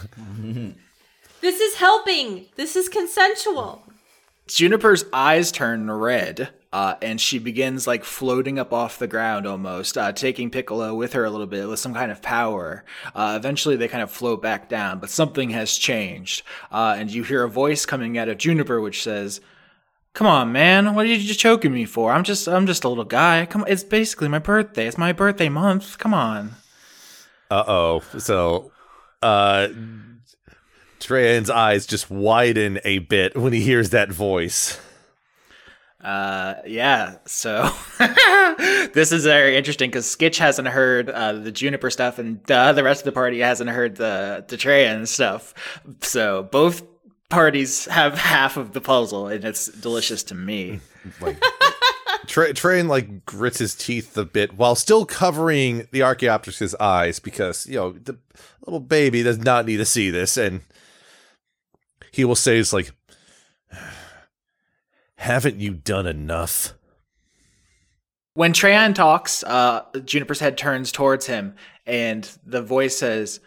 This 1.42 1.60
is 1.60 1.76
helping. 1.76 2.48
This 2.56 2.76
is 2.76 2.90
consensual. 2.90 3.84
Juniper's 4.48 5.06
eyes 5.14 5.52
turn 5.52 5.90
red, 5.92 6.50
uh, 6.72 6.96
and 7.02 7.20
she 7.20 7.40
begins 7.40 7.88
like 7.88 8.04
floating 8.04 8.60
up 8.60 8.72
off 8.72 9.00
the 9.00 9.08
ground 9.08 9.48
almost, 9.48 9.98
uh, 9.98 10.12
taking 10.12 10.50
Piccolo 10.50 10.94
with 10.94 11.14
her 11.14 11.26
a 11.26 11.30
little 11.30 11.48
bit 11.48 11.68
with 11.68 11.80
some 11.80 11.94
kind 11.94 12.12
of 12.12 12.22
power. 12.22 12.84
Uh, 13.16 13.36
eventually, 13.38 13.76
they 13.76 13.88
kind 13.88 14.04
of 14.04 14.12
float 14.12 14.42
back 14.42 14.70
down, 14.70 15.00
but 15.00 15.10
something 15.10 15.50
has 15.52 15.78
changed, 15.78 16.44
uh, 16.72 16.96
and 16.98 17.12
you 17.12 17.24
hear 17.24 17.44
a 17.44 17.50
voice 17.50 17.86
coming 17.86 18.18
out 18.18 18.30
of 18.30 18.38
Juniper 18.38 18.80
which 18.82 19.04
says. 19.04 19.42
Come 20.16 20.26
on, 20.26 20.52
man! 20.52 20.96
What 20.96 21.06
are 21.06 21.10
you 21.10 21.34
choking 21.36 21.72
me 21.72 21.86
for? 21.86 22.12
I'm 22.12 22.24
just, 22.24 22.48
I'm 22.48 22.66
just 22.66 22.84
a 22.84 22.90
little 22.90 23.06
guy. 23.06 23.46
Come, 23.46 23.64
it's 23.68 23.84
basically 23.84 24.28
my 24.28 24.40
birthday. 24.40 24.88
It's 24.88 24.98
my 24.98 25.14
birthday 25.14 25.50
month. 25.50 26.00
Come 26.00 26.16
on. 26.16 26.56
Uh 27.52 27.64
oh. 27.68 28.04
So, 28.18 28.72
uh, 29.22 29.70
Treyan's 31.00 31.50
eyes 31.50 31.86
just 31.86 32.10
widen 32.10 32.80
a 32.84 33.00
bit 33.00 33.38
when 33.38 33.54
he 33.54 33.62
hears 33.62 33.92
that 33.92 34.12
voice. 34.12 34.80
Uh, 36.04 36.56
yeah. 36.66 37.18
So 37.26 37.70
this 38.94 39.12
is 39.12 39.26
very 39.26 39.58
interesting 39.58 39.90
because 39.90 40.06
Skitch 40.06 40.38
hasn't 40.38 40.68
heard 40.68 41.10
uh, 41.10 41.34
the 41.34 41.52
Juniper 41.52 41.90
stuff, 41.90 42.20
and 42.20 42.50
uh, 42.50 42.74
the 42.74 42.84
rest 42.84 43.02
of 43.02 43.06
the 43.06 43.12
party 43.12 43.40
hasn't 43.40 43.70
heard 43.70 43.98
the 43.98 44.46
Treyan 44.48 45.08
stuff. 45.08 45.54
So 46.02 46.44
both 46.44 46.84
parties 47.30 47.86
have 47.86 48.18
half 48.18 48.58
of 48.58 48.74
the 48.74 48.82
puzzle, 48.82 49.28
and 49.28 49.46
it's 49.46 49.68
delicious 49.68 50.24
to 50.24 50.36
me. 50.36 50.82
Like, 51.22 51.40
Treyan 52.28 52.90
like 52.90 53.26
grits 53.26 53.58
his 53.58 53.74
teeth 53.74 54.18
a 54.18 54.26
bit 54.26 54.54
while 54.58 54.76
still 54.76 55.06
covering 55.06 55.88
the 55.92 56.02
Archaeopteryx's 56.02 56.76
eyes 56.76 57.20
because 57.20 57.66
you 57.66 57.76
know 57.76 57.94
the 57.94 58.20
little 58.66 58.82
baby 58.82 59.24
does 59.24 59.38
not 59.40 59.66
need 59.66 59.78
to 59.78 59.86
see 59.86 60.10
this, 60.10 60.36
and 60.36 60.62
he 62.12 62.26
will 62.26 62.36
say, 62.36 62.58
"It's 62.58 62.74
like, 62.74 62.92
haven't 65.20 65.60
you 65.60 65.74
done 65.74 66.08
enough?" 66.08 66.74
When 68.34 68.54
Treyan 68.54 68.96
talks, 68.96 69.44
uh, 69.44 69.84
Juniper's 70.06 70.40
head 70.40 70.58
turns 70.58 70.92
towards 70.92 71.28
him, 71.28 71.56
and 71.86 72.30
the 72.46 72.62
voice 72.62 72.98
says, 72.98 73.42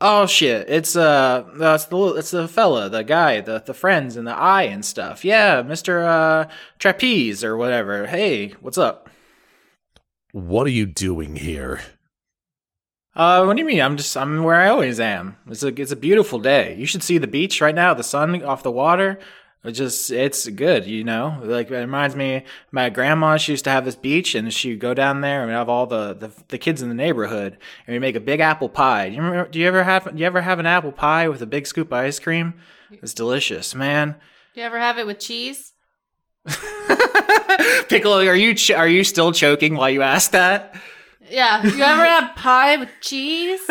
"Oh 0.00 0.26
shit! 0.26 0.70
It's 0.70 0.96
uh, 0.96 1.44
it's 1.54 1.86
the 1.86 2.14
it's 2.16 2.30
the 2.30 2.48
fella, 2.48 2.88
the 2.88 3.04
guy, 3.04 3.40
the 3.40 3.62
the 3.64 3.74
friends, 3.74 4.16
and 4.16 4.26
the 4.26 4.34
eye 4.34 4.62
and 4.62 4.84
stuff. 4.84 5.24
Yeah, 5.24 5.62
Mister 5.62 6.04
uh, 6.04 6.48
Trapeze 6.78 7.44
or 7.44 7.56
whatever. 7.56 8.06
Hey, 8.06 8.54
what's 8.60 8.78
up? 8.78 9.10
What 10.32 10.66
are 10.66 10.70
you 10.70 10.86
doing 10.86 11.36
here? 11.36 11.80
Uh, 13.16 13.44
what 13.44 13.54
do 13.56 13.60
you 13.60 13.66
mean? 13.66 13.80
I'm 13.80 13.96
just 13.96 14.16
I'm 14.16 14.44
where 14.44 14.60
I 14.60 14.68
always 14.68 15.00
am. 15.00 15.36
It's 15.48 15.64
a 15.64 15.68
it's 15.68 15.92
a 15.92 15.96
beautiful 15.96 16.38
day. 16.38 16.76
You 16.76 16.86
should 16.86 17.02
see 17.02 17.18
the 17.18 17.26
beach 17.26 17.60
right 17.60 17.74
now. 17.74 17.92
The 17.92 18.04
sun 18.04 18.42
off 18.44 18.62
the 18.62 18.70
water. 18.70 19.18
It 19.64 19.72
just 19.72 20.10
it's 20.10 20.48
good, 20.48 20.86
you 20.86 21.02
know. 21.02 21.40
Like 21.42 21.70
it 21.70 21.74
reminds 21.74 22.14
me, 22.14 22.44
my 22.70 22.90
grandma. 22.90 23.36
She 23.36 23.52
used 23.52 23.64
to 23.64 23.70
have 23.70 23.84
this 23.84 23.96
beach, 23.96 24.34
and 24.34 24.52
she'd 24.54 24.78
go 24.78 24.94
down 24.94 25.20
there 25.20 25.42
and 25.42 25.50
have 25.50 25.68
all 25.68 25.86
the, 25.86 26.14
the 26.14 26.30
the 26.48 26.58
kids 26.58 26.80
in 26.80 26.88
the 26.88 26.94
neighborhood, 26.94 27.58
and 27.86 27.94
we 27.94 27.98
make 27.98 28.14
a 28.14 28.20
big 28.20 28.38
apple 28.40 28.68
pie. 28.68 29.08
Do 29.08 29.16
you 29.16 29.22
remember? 29.22 29.50
Do 29.50 29.58
you 29.58 29.66
ever 29.66 29.82
have? 29.82 30.04
Do 30.04 30.18
you 30.18 30.26
ever 30.26 30.42
have 30.42 30.60
an 30.60 30.66
apple 30.66 30.92
pie 30.92 31.28
with 31.28 31.42
a 31.42 31.46
big 31.46 31.66
scoop 31.66 31.88
of 31.88 31.94
ice 31.94 32.20
cream? 32.20 32.54
It's 32.90 33.14
delicious, 33.14 33.74
man. 33.74 34.14
Do 34.54 34.60
you 34.60 34.66
ever 34.66 34.78
have 34.78 34.96
it 34.98 35.06
with 35.06 35.18
cheese? 35.18 35.72
Piccolo, 37.88 38.24
are 38.26 38.36
you 38.36 38.54
ch- 38.54 38.70
are 38.70 38.88
you 38.88 39.02
still 39.02 39.32
choking 39.32 39.74
while 39.74 39.90
you 39.90 40.02
ask 40.02 40.30
that? 40.30 40.74
Yeah. 41.30 41.62
You 41.64 41.82
ever 41.82 42.04
have 42.04 42.34
pie 42.36 42.76
with 42.76 42.90
cheese? 43.00 43.60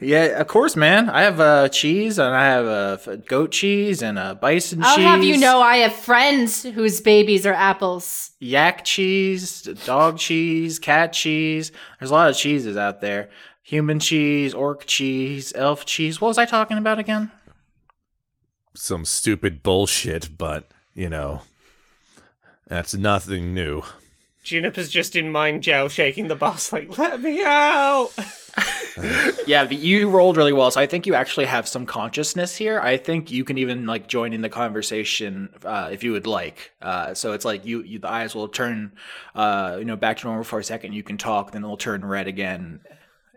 Yeah, 0.00 0.40
of 0.40 0.48
course, 0.48 0.74
man. 0.76 1.08
I 1.08 1.22
have 1.22 1.38
uh, 1.40 1.68
cheese, 1.68 2.18
and 2.18 2.34
I 2.34 2.44
have 2.46 2.66
uh, 2.66 3.16
goat 3.28 3.52
cheese 3.52 4.02
and 4.02 4.18
uh, 4.18 4.34
bison 4.34 4.80
cheese. 4.80 4.88
I'll 4.88 4.98
have 5.00 5.24
you 5.24 5.38
know 5.38 5.60
I 5.60 5.78
have 5.78 5.92
friends 5.94 6.62
whose 6.62 7.00
babies 7.00 7.46
are 7.46 7.52
apples. 7.54 8.32
yak 8.40 8.84
cheese, 8.84 9.62
dog 9.86 10.18
cheese, 10.18 10.78
cat 10.78 11.12
cheese. 11.12 11.72
There's 11.98 12.10
a 12.10 12.14
lot 12.14 12.30
of 12.30 12.36
cheeses 12.36 12.76
out 12.76 13.00
there. 13.00 13.30
Human 13.62 13.98
cheese, 14.00 14.52
orc 14.52 14.84
cheese, 14.86 15.52
elf 15.54 15.86
cheese. 15.86 16.20
What 16.20 16.28
was 16.28 16.38
I 16.38 16.44
talking 16.44 16.76
about 16.76 16.98
again? 16.98 17.30
Some 18.74 19.04
stupid 19.04 19.62
bullshit, 19.62 20.36
but 20.36 20.68
you 20.94 21.08
know, 21.08 21.42
that's 22.66 22.94
nothing 22.94 23.54
new. 23.54 23.82
Juniper's 24.44 24.90
just 24.90 25.16
in 25.16 25.32
mind 25.32 25.62
jail, 25.62 25.88
shaking 25.88 26.28
the 26.28 26.36
boss 26.36 26.72
like, 26.72 26.96
"Let 26.96 27.20
me 27.20 27.42
out!" 27.42 28.12
Yeah, 29.46 29.64
but 29.64 29.78
you 29.78 30.08
rolled 30.08 30.36
really 30.36 30.52
well, 30.52 30.70
so 30.70 30.80
I 30.80 30.86
think 30.86 31.06
you 31.06 31.14
actually 31.14 31.46
have 31.46 31.66
some 31.66 31.84
consciousness 31.84 32.56
here. 32.56 32.80
I 32.80 32.96
think 32.96 33.30
you 33.30 33.44
can 33.44 33.58
even 33.58 33.86
like 33.86 34.06
join 34.06 34.32
in 34.32 34.40
the 34.40 34.48
conversation 34.48 35.50
uh, 35.64 35.90
if 35.92 36.02
you 36.04 36.12
would 36.12 36.26
like. 36.26 36.72
Uh, 36.80 37.12
so 37.12 37.32
it's 37.32 37.44
like 37.44 37.66
you, 37.66 37.82
you, 37.82 37.98
the 37.98 38.08
eyes 38.08 38.34
will 38.34 38.48
turn, 38.48 38.92
uh, 39.34 39.76
you 39.78 39.84
know, 39.84 39.96
back 39.96 40.18
to 40.18 40.26
normal 40.26 40.44
for 40.44 40.60
a 40.60 40.64
second. 40.64 40.92
You 40.92 41.02
can 41.02 41.18
talk, 41.18 41.50
then 41.50 41.64
it'll 41.64 41.76
turn 41.76 42.04
red 42.04 42.26
again, 42.28 42.80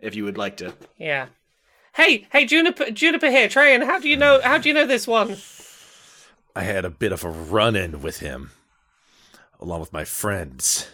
if 0.02 0.16
you 0.16 0.24
would 0.24 0.38
like 0.38 0.58
to. 0.58 0.74
Yeah. 0.98 1.28
Hey, 1.96 2.28
hey, 2.32 2.46
Juniper, 2.46 2.92
Juniper 2.92 3.30
here, 3.30 3.48
Trayan. 3.48 3.84
How 3.84 4.00
do 4.00 4.08
you 4.08 4.18
know? 4.18 4.40
How 4.42 4.60
do 4.60 4.70
you 4.70 4.76
know 4.76 4.86
this 4.86 5.08
one? 5.08 5.38
I 6.56 6.64
had 6.64 6.86
a 6.86 6.90
bit 6.90 7.12
of 7.12 7.24
a 7.24 7.30
run-in 7.30 8.02
with 8.02 8.20
him, 8.20 8.52
along 9.60 9.80
with 9.80 9.92
my 9.92 10.06
friends. 10.06 10.88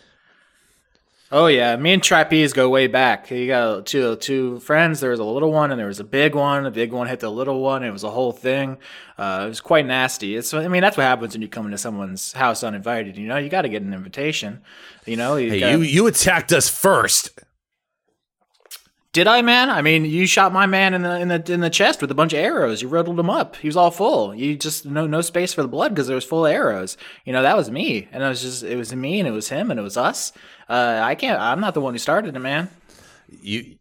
Oh 1.32 1.48
yeah, 1.48 1.76
me 1.78 1.94
and 1.94 2.04
Trapeze 2.04 2.54
go 2.54 2.70
way 2.70 2.86
back. 2.86 3.32
You 3.32 3.48
got 3.48 3.88
two 3.88 4.16
two 4.18 4.60
friends. 4.60 5.00
There 5.00 5.10
was 5.10 5.20
a 5.20 5.24
little 5.24 5.52
one 5.52 5.72
and 5.72 5.80
there 5.80 5.88
was 5.88 6.00
a 6.00 6.04
big 6.04 6.36
one. 6.36 6.64
The 6.64 6.70
big 6.72 6.92
one 6.94 7.08
hit 7.08 7.22
the 7.22 7.32
little 7.32 7.60
one. 7.62 7.84
It 7.84 7.90
was 7.92 8.04
a 8.04 8.12
whole 8.12 8.32
thing. 8.32 8.78
Uh, 9.18 9.44
it 9.46 9.50
was 9.50 9.60
quite 9.62 9.88
nasty. 9.88 10.36
It's 10.36 10.54
I 10.54 10.68
mean 10.68 10.82
that's 10.82 10.96
what 10.96 11.04
happens 11.04 11.34
when 11.34 11.42
you 11.42 11.48
come 11.48 11.66
into 11.66 11.78
someone's 11.80 12.34
house 12.34 12.64
uninvited. 12.64 13.18
You 13.18 13.28
know 13.28 13.38
you 13.38 13.50
got 13.50 13.64
to 13.64 13.70
get 13.70 13.82
an 13.82 13.94
invitation. 13.96 14.62
You 15.08 15.18
know 15.18 15.36
you 15.38 15.50
Hey, 15.50 15.60
gotta- 15.60 15.72
you 15.78 15.82
you 15.84 16.08
attacked 16.08 16.52
us 16.54 16.70
first. 16.70 17.32
Did 19.14 19.28
I 19.28 19.42
man? 19.42 19.70
I 19.70 19.82
mean 19.82 20.06
you 20.06 20.26
shot 20.26 20.52
my 20.52 20.66
man 20.66 20.94
in 20.94 21.04
the 21.04 21.20
in 21.20 21.28
the 21.30 21.54
in 21.54 21.62
the 21.62 21.70
chest 21.70 22.02
with 22.02 22.12
a 22.12 22.16
bunch 22.16 22.34
of 22.34 22.40
arrows. 22.40 22.82
You 22.82 22.90
riddled 22.90 23.20
him 23.20 23.30
up. 23.30 23.56
He 23.56 23.68
was 23.68 23.78
all 23.78 23.92
full. 23.92 24.36
You 24.36 24.56
just 24.58 24.86
no 24.86 25.08
no 25.08 25.22
space 25.22 25.54
for 25.54 25.62
the 25.62 25.68
blood 25.68 25.90
because 25.90 26.08
there 26.08 26.16
was 26.16 26.26
full 26.26 26.46
of 26.46 26.52
arrows. 26.52 26.98
You 27.24 27.32
know 27.32 27.44
that 27.44 27.56
was 27.56 27.72
me, 27.72 28.08
and 28.12 28.24
it 28.24 28.28
was 28.28 28.42
just 28.42 28.64
it 28.64 28.76
was 28.76 28.94
me 28.94 29.20
and 29.20 29.28
it 29.28 29.32
was 29.32 29.50
him 29.50 29.72
and 29.72 29.80
it 29.80 29.84
was 29.84 29.98
us. 29.98 30.34
Uh, 30.68 31.00
I 31.02 31.16
can't. 31.16 31.40
I'm 31.40 31.60
not 31.60 31.74
the 31.74 31.82
one 31.82 31.94
who 31.94 32.00
started 32.00 32.36
it, 32.36 32.40
man. 32.40 32.70
You 33.42 33.78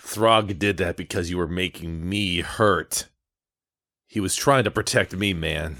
Throg 0.00 0.58
did 0.58 0.78
that 0.78 0.96
because 0.96 1.30
you 1.30 1.38
were 1.38 1.48
making 1.48 2.08
me 2.08 2.40
hurt. 2.40 3.08
He 4.08 4.20
was 4.20 4.34
trying 4.34 4.64
to 4.64 4.70
protect 4.70 5.14
me, 5.14 5.32
man. 5.32 5.76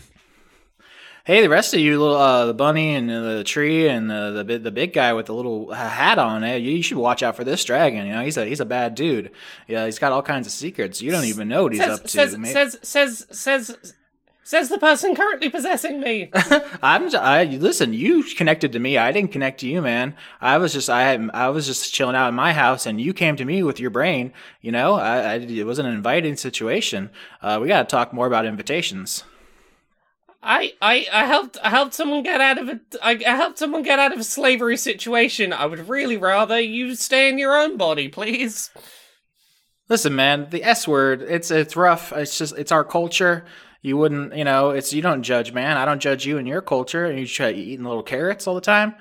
Hey, 1.24 1.40
the 1.40 1.48
rest 1.48 1.72
of 1.72 1.78
you, 1.78 2.00
little 2.00 2.16
uh, 2.16 2.46
the 2.46 2.54
bunny 2.54 2.96
and 2.96 3.08
the 3.08 3.44
tree 3.44 3.86
and 3.86 4.10
uh, 4.10 4.42
the 4.42 4.58
the 4.58 4.72
big 4.72 4.92
guy 4.92 5.12
with 5.12 5.26
the 5.26 5.34
little 5.34 5.70
hat 5.70 6.18
on, 6.18 6.42
eh, 6.42 6.56
you, 6.56 6.82
should 6.82 6.96
watch 6.96 7.22
out 7.22 7.36
for 7.36 7.44
this 7.44 7.64
dragon. 7.64 8.06
You 8.06 8.12
know, 8.12 8.24
he's 8.24 8.36
a 8.36 8.44
he's 8.44 8.58
a 8.58 8.64
bad 8.64 8.96
dude. 8.96 9.30
Yeah, 9.68 9.84
he's 9.84 10.00
got 10.00 10.10
all 10.10 10.22
kinds 10.22 10.48
of 10.48 10.52
secrets. 10.52 11.00
You 11.00 11.12
don't 11.12 11.26
even 11.26 11.46
know 11.46 11.62
what 11.62 11.72
he's 11.72 11.80
Says, 11.80 11.98
up 11.98 12.02
to. 12.02 12.08
says, 12.08 12.36
mate. 12.36 12.52
says, 12.52 12.76
says, 12.82 13.26
says, 13.30 13.94
says 14.42 14.68
the 14.68 14.78
person 14.78 15.14
currently 15.14 15.48
possessing 15.48 16.00
me. 16.00 16.28
I'm 16.82 17.14
I 17.14 17.44
listen. 17.44 17.92
You 17.92 18.24
connected 18.24 18.72
to 18.72 18.80
me. 18.80 18.98
I 18.98 19.12
didn't 19.12 19.30
connect 19.30 19.60
to 19.60 19.68
you, 19.68 19.80
man. 19.80 20.16
I 20.40 20.58
was 20.58 20.72
just 20.72 20.90
I 20.90 21.14
I 21.14 21.50
was 21.50 21.68
just 21.68 21.94
chilling 21.94 22.16
out 22.16 22.30
in 22.30 22.34
my 22.34 22.52
house, 22.52 22.84
and 22.84 23.00
you 23.00 23.14
came 23.14 23.36
to 23.36 23.44
me 23.44 23.62
with 23.62 23.78
your 23.78 23.90
brain. 23.90 24.32
You 24.60 24.72
know, 24.72 24.94
I, 24.94 25.18
I 25.18 25.34
it 25.36 25.66
wasn't 25.66 25.86
an 25.86 25.94
inviting 25.94 26.34
situation. 26.34 27.10
Uh, 27.40 27.60
we 27.62 27.68
got 27.68 27.88
to 27.88 27.92
talk 27.92 28.12
more 28.12 28.26
about 28.26 28.44
invitations. 28.44 29.22
I, 30.42 30.72
I, 30.82 31.06
I 31.12 31.26
helped, 31.26 31.56
I 31.62 31.70
helped 31.70 31.94
someone 31.94 32.22
get 32.22 32.40
out 32.40 32.58
of 32.58 32.68
a, 32.68 32.80
I, 33.00 33.12
I 33.12 33.36
helped 33.36 33.58
someone 33.58 33.82
get 33.82 34.00
out 34.00 34.12
of 34.12 34.18
a 34.18 34.24
slavery 34.24 34.76
situation. 34.76 35.52
I 35.52 35.66
would 35.66 35.88
really 35.88 36.16
rather 36.16 36.58
you 36.60 36.96
stay 36.96 37.28
in 37.28 37.38
your 37.38 37.56
own 37.56 37.76
body, 37.76 38.08
please. 38.08 38.70
Listen, 39.88 40.16
man, 40.16 40.48
the 40.50 40.64
S 40.64 40.88
word, 40.88 41.22
it's 41.22 41.50
it's 41.50 41.76
rough. 41.76 42.12
It's 42.12 42.38
just 42.38 42.56
it's 42.56 42.72
our 42.72 42.84
culture. 42.84 43.44
You 43.82 43.96
wouldn't, 43.96 44.34
you 44.36 44.44
know, 44.44 44.70
it's 44.70 44.92
you 44.92 45.02
don't 45.02 45.22
judge, 45.22 45.52
man. 45.52 45.76
I 45.76 45.84
don't 45.84 46.00
judge 46.00 46.24
you 46.24 46.38
and 46.38 46.48
your 46.48 46.62
culture, 46.62 47.04
and 47.04 47.18
you 47.18 47.26
try 47.26 47.50
eating 47.50 47.84
little 47.84 48.02
carrots 48.02 48.46
all 48.46 48.54
the 48.54 48.60
time. 48.60 48.94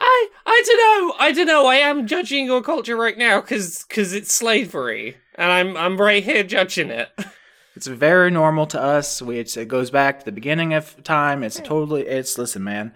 I, 0.00 0.28
I 0.46 0.62
don't 0.66 0.78
know, 1.08 1.14
I 1.18 1.32
don't 1.32 1.46
know. 1.46 1.66
I 1.66 1.76
am 1.76 2.06
judging 2.06 2.46
your 2.46 2.62
culture 2.62 2.96
right 2.96 3.18
now 3.18 3.40
because, 3.40 3.84
because 3.84 4.12
it's 4.12 4.32
slavery, 4.32 5.16
and 5.34 5.50
I'm, 5.50 5.76
I'm 5.76 6.00
right 6.00 6.22
here 6.22 6.44
judging 6.44 6.90
it. 6.90 7.10
It's 7.78 7.86
very 7.86 8.28
normal 8.32 8.66
to 8.66 8.82
us. 8.82 9.22
We 9.22 9.38
it's, 9.38 9.56
it 9.56 9.68
goes 9.68 9.88
back 9.88 10.18
to 10.18 10.24
the 10.24 10.32
beginning 10.32 10.74
of 10.74 11.00
time. 11.04 11.44
It's 11.44 11.60
totally. 11.60 12.08
It's 12.08 12.36
listen, 12.36 12.64
man. 12.64 12.92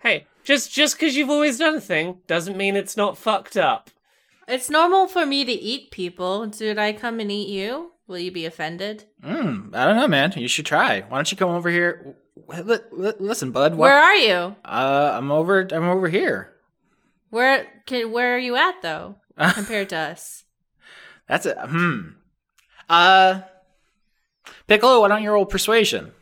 Hey, 0.00 0.26
just, 0.42 0.72
just 0.72 0.98
because 0.98 1.14
you've 1.18 1.28
always 1.28 1.58
done 1.58 1.74
a 1.74 1.80
thing 1.82 2.16
doesn't 2.26 2.56
mean 2.56 2.74
it's 2.74 2.96
not 2.96 3.18
fucked 3.18 3.58
up. 3.58 3.90
It's 4.48 4.70
normal 4.70 5.06
for 5.06 5.26
me 5.26 5.44
to 5.44 5.52
eat 5.52 5.90
people. 5.90 6.46
Did 6.46 6.78
I 6.78 6.94
come 6.94 7.20
and 7.20 7.30
eat 7.30 7.50
you? 7.50 7.92
Will 8.06 8.16
you 8.20 8.32
be 8.32 8.46
offended? 8.46 9.04
Mm, 9.22 9.74
I 9.74 9.84
don't 9.84 9.96
know, 9.96 10.08
man. 10.08 10.32
You 10.34 10.48
should 10.48 10.64
try. 10.64 11.02
Why 11.02 11.18
don't 11.18 11.30
you 11.30 11.36
come 11.36 11.50
over 11.50 11.68
here? 11.68 12.16
Li- 12.48 12.78
li- 12.90 13.12
Listen, 13.20 13.50
bud. 13.50 13.74
Where 13.74 13.98
are 13.98 14.16
you? 14.16 14.56
uh, 14.64 15.10
I'm 15.12 15.30
over. 15.30 15.68
I'm 15.70 15.90
over 15.90 16.08
here. 16.08 16.54
Where 17.28 17.66
can, 17.84 18.10
where 18.10 18.34
are 18.34 18.38
you 18.38 18.56
at 18.56 18.80
though 18.80 19.16
compared 19.52 19.90
to 19.90 19.96
us? 19.96 20.44
That's 21.28 21.44
it. 21.44 21.58
Hmm. 21.58 22.12
Uh, 22.88 23.42
Piccolo, 24.66 25.00
why 25.00 25.08
don't 25.08 25.22
you 25.22 25.30
roll 25.30 25.46
persuasion? 25.46 26.12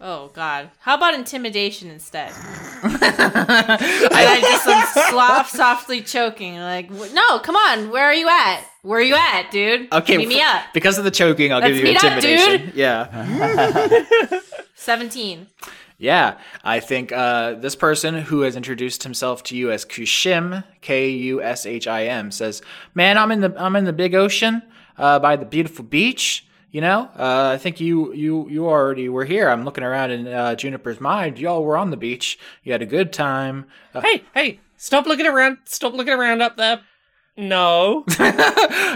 Oh 0.00 0.30
God! 0.34 0.70
How 0.80 0.96
about 0.96 1.14
intimidation 1.14 1.88
instead? 1.88 2.30
and 2.82 2.98
I 3.02 4.38
just 4.42 4.66
am 4.66 5.10
soft, 5.10 5.52
softly 5.52 6.02
choking, 6.02 6.58
like, 6.58 6.90
"No, 6.90 7.38
come 7.38 7.56
on! 7.56 7.90
Where 7.90 8.04
are 8.04 8.14
you 8.14 8.28
at? 8.28 8.64
Where 8.82 8.98
are 8.98 9.02
you 9.02 9.14
at, 9.14 9.50
dude? 9.50 9.90
Okay, 9.92 10.18
meet 10.18 10.28
me 10.28 10.40
f- 10.40 10.66
up." 10.66 10.74
Because 10.74 10.98
of 10.98 11.04
the 11.04 11.10
choking, 11.10 11.52
I'll 11.52 11.60
Let's 11.60 11.74
give 11.74 11.86
you 11.86 11.96
up, 11.96 12.04
intimidation. 12.04 12.66
dude. 12.66 12.74
Yeah. 12.74 14.40
Seventeen. 14.74 15.46
Yeah, 15.96 16.38
I 16.64 16.80
think 16.80 17.12
uh, 17.12 17.54
this 17.54 17.76
person 17.76 18.16
who 18.16 18.40
has 18.40 18.56
introduced 18.56 19.04
himself 19.04 19.42
to 19.44 19.56
you 19.56 19.70
as 19.70 19.84
Kushim, 19.86 20.64
K 20.82 21.08
U 21.08 21.40
S 21.40 21.64
H 21.66 21.86
I 21.86 22.06
M, 22.06 22.30
says, 22.30 22.60
"Man, 22.94 23.16
I'm 23.16 23.30
in 23.30 23.40
the 23.40 23.54
I'm 23.56 23.76
in 23.76 23.84
the 23.84 23.92
big 23.92 24.14
ocean 24.14 24.60
uh, 24.98 25.18
by 25.20 25.36
the 25.36 25.46
beautiful 25.46 25.84
beach. 25.84 26.46
You 26.74 26.80
know, 26.80 27.08
uh, 27.16 27.52
I 27.54 27.58
think 27.58 27.78
you 27.78 28.12
you 28.14 28.48
you 28.50 28.66
already 28.66 29.08
were 29.08 29.24
here. 29.24 29.48
I'm 29.48 29.64
looking 29.64 29.84
around 29.84 30.10
in 30.10 30.26
uh, 30.26 30.56
Juniper's 30.56 31.00
mind. 31.00 31.38
Y'all 31.38 31.62
were 31.62 31.76
on 31.76 31.90
the 31.92 31.96
beach. 31.96 32.36
You 32.64 32.72
had 32.72 32.82
a 32.82 32.86
good 32.86 33.12
time. 33.12 33.66
Uh, 33.94 34.00
Hey, 34.00 34.24
hey, 34.34 34.58
stop 34.76 35.06
looking 35.06 35.24
around. 35.24 35.58
Stop 35.66 35.92
looking 35.94 36.12
around 36.14 36.42
up 36.42 36.56
there. 36.56 36.80
No, 37.36 38.04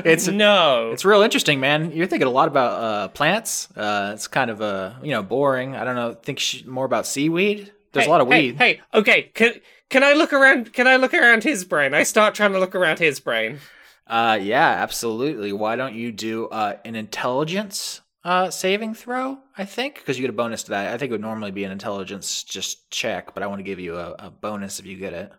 it's 0.05 0.27
no. 0.27 0.91
It's 0.93 1.05
real 1.05 1.23
interesting, 1.23 1.61
man. 1.61 1.93
You're 1.93 2.09
thinking 2.09 2.27
a 2.27 2.33
lot 2.33 2.49
about 2.49 2.83
uh, 2.83 3.09
plants. 3.09 3.69
Uh, 3.77 4.11
it's 4.13 4.27
kind 4.27 4.51
of 4.51 4.61
uh, 4.61 4.95
you 5.01 5.13
know 5.13 5.23
boring. 5.23 5.77
I 5.77 5.85
don't 5.85 5.95
know. 5.95 6.15
Think 6.15 6.41
sh- 6.41 6.65
more 6.65 6.85
about 6.85 7.07
seaweed. 7.07 7.73
There's 7.93 8.07
Hey, 8.07 8.11
a 8.11 8.13
lot 8.13 8.21
of 8.21 8.27
hey, 8.29 8.41
weed. 8.49 8.57
Hey, 8.57 8.81
okay. 8.93 9.31
Can 9.35 9.53
can 9.89 10.03
I 10.03 10.15
look 10.15 10.33
around? 10.33 10.73
Can 10.73 10.89
I 10.89 10.97
look 10.97 11.15
around 11.15 11.45
his 11.45 11.65
brain? 11.65 11.95
I 11.95 12.03
start 12.03 12.35
trying 12.35 12.55
to 12.55 12.59
look 12.59 12.75
around 12.75 12.99
his 12.99 13.21
brain. 13.21 13.61
Uh, 14.09 14.39
yeah, 14.41 14.71
absolutely. 14.71 15.53
Why 15.53 15.77
don't 15.77 15.95
you 15.95 16.11
do 16.13 16.47
uh, 16.49 16.77
an 16.85 16.97
intelligence 16.97 18.01
uh, 18.25 18.51
saving 18.51 18.95
throw? 18.95 19.39
I 19.57 19.65
think 19.67 19.97
because 19.97 20.19
you 20.19 20.23
get 20.23 20.31
a 20.31 20.33
bonus 20.33 20.63
to 20.65 20.71
that. 20.71 20.95
I 20.95 20.99
think 20.99 21.11
it 21.11 21.13
would 21.13 21.21
normally 21.21 21.51
be 21.51 21.65
an 21.65 21.73
intelligence 21.73 22.43
just 22.43 22.91
check, 22.91 23.35
but 23.35 23.43
I 23.43 23.47
want 23.47 23.59
to 23.59 23.65
give 23.65 23.79
you 23.79 23.97
a, 23.97 24.13
a 24.19 24.31
bonus 24.31 24.81
if 24.81 24.87
you 24.87 24.97
get 24.97 25.13
it. 25.13 25.33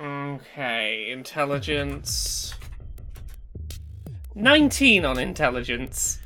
Okay, 0.00 1.10
intelligence. 1.10 2.54
Nineteen 4.34 5.04
on 5.04 5.18
intelligence. 5.18 6.18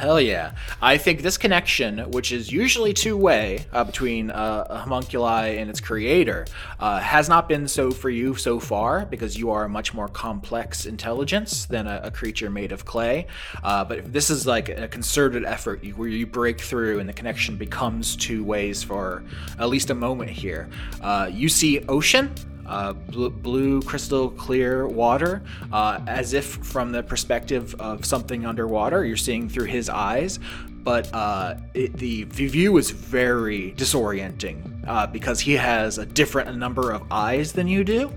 Hell 0.00 0.18
yeah. 0.18 0.52
I 0.80 0.96
think 0.96 1.20
this 1.20 1.36
connection, 1.36 1.98
which 2.10 2.32
is 2.32 2.50
usually 2.50 2.94
two 2.94 3.18
way 3.18 3.66
uh, 3.70 3.84
between 3.84 4.30
uh, 4.30 4.66
a 4.70 4.78
homunculi 4.78 5.58
and 5.58 5.68
its 5.68 5.78
creator, 5.78 6.46
uh, 6.78 7.00
has 7.00 7.28
not 7.28 7.50
been 7.50 7.68
so 7.68 7.90
for 7.90 8.08
you 8.08 8.34
so 8.34 8.58
far 8.58 9.04
because 9.04 9.36
you 9.36 9.50
are 9.50 9.64
a 9.64 9.68
much 9.68 9.92
more 9.92 10.08
complex 10.08 10.86
intelligence 10.86 11.66
than 11.66 11.86
a, 11.86 12.00
a 12.04 12.10
creature 12.10 12.48
made 12.48 12.72
of 12.72 12.86
clay. 12.86 13.26
Uh, 13.62 13.84
but 13.84 14.10
this 14.10 14.30
is 14.30 14.46
like 14.46 14.70
a 14.70 14.88
concerted 14.88 15.44
effort 15.44 15.84
where 15.94 16.08
you 16.08 16.26
break 16.26 16.62
through 16.62 16.98
and 16.98 17.06
the 17.06 17.12
connection 17.12 17.58
becomes 17.58 18.16
two 18.16 18.42
ways 18.42 18.82
for 18.82 19.22
at 19.58 19.68
least 19.68 19.90
a 19.90 19.94
moment 19.94 20.30
here. 20.30 20.70
Uh, 21.02 21.28
you 21.30 21.46
see 21.46 21.84
ocean 21.90 22.32
uh, 22.70 22.92
blue, 22.92 23.30
blue 23.30 23.82
crystal 23.82 24.30
clear 24.30 24.86
water, 24.86 25.42
uh, 25.72 26.00
as 26.06 26.32
if 26.32 26.46
from 26.46 26.92
the 26.92 27.02
perspective 27.02 27.74
of 27.80 28.04
something 28.06 28.46
underwater. 28.46 29.04
You're 29.04 29.16
seeing 29.16 29.48
through 29.48 29.66
his 29.66 29.88
eyes, 29.88 30.38
but 30.82 31.12
uh, 31.14 31.54
it, 31.74 31.92
the 31.94 32.24
view 32.24 32.76
is 32.78 32.90
very 32.90 33.72
disorienting 33.76 34.58
uh, 34.86 35.06
because 35.06 35.40
he 35.40 35.52
has 35.52 35.98
a 35.98 36.06
different 36.06 36.56
number 36.56 36.90
of 36.92 37.02
eyes 37.10 37.52
than 37.52 37.68
you 37.68 37.84
do. 37.84 38.12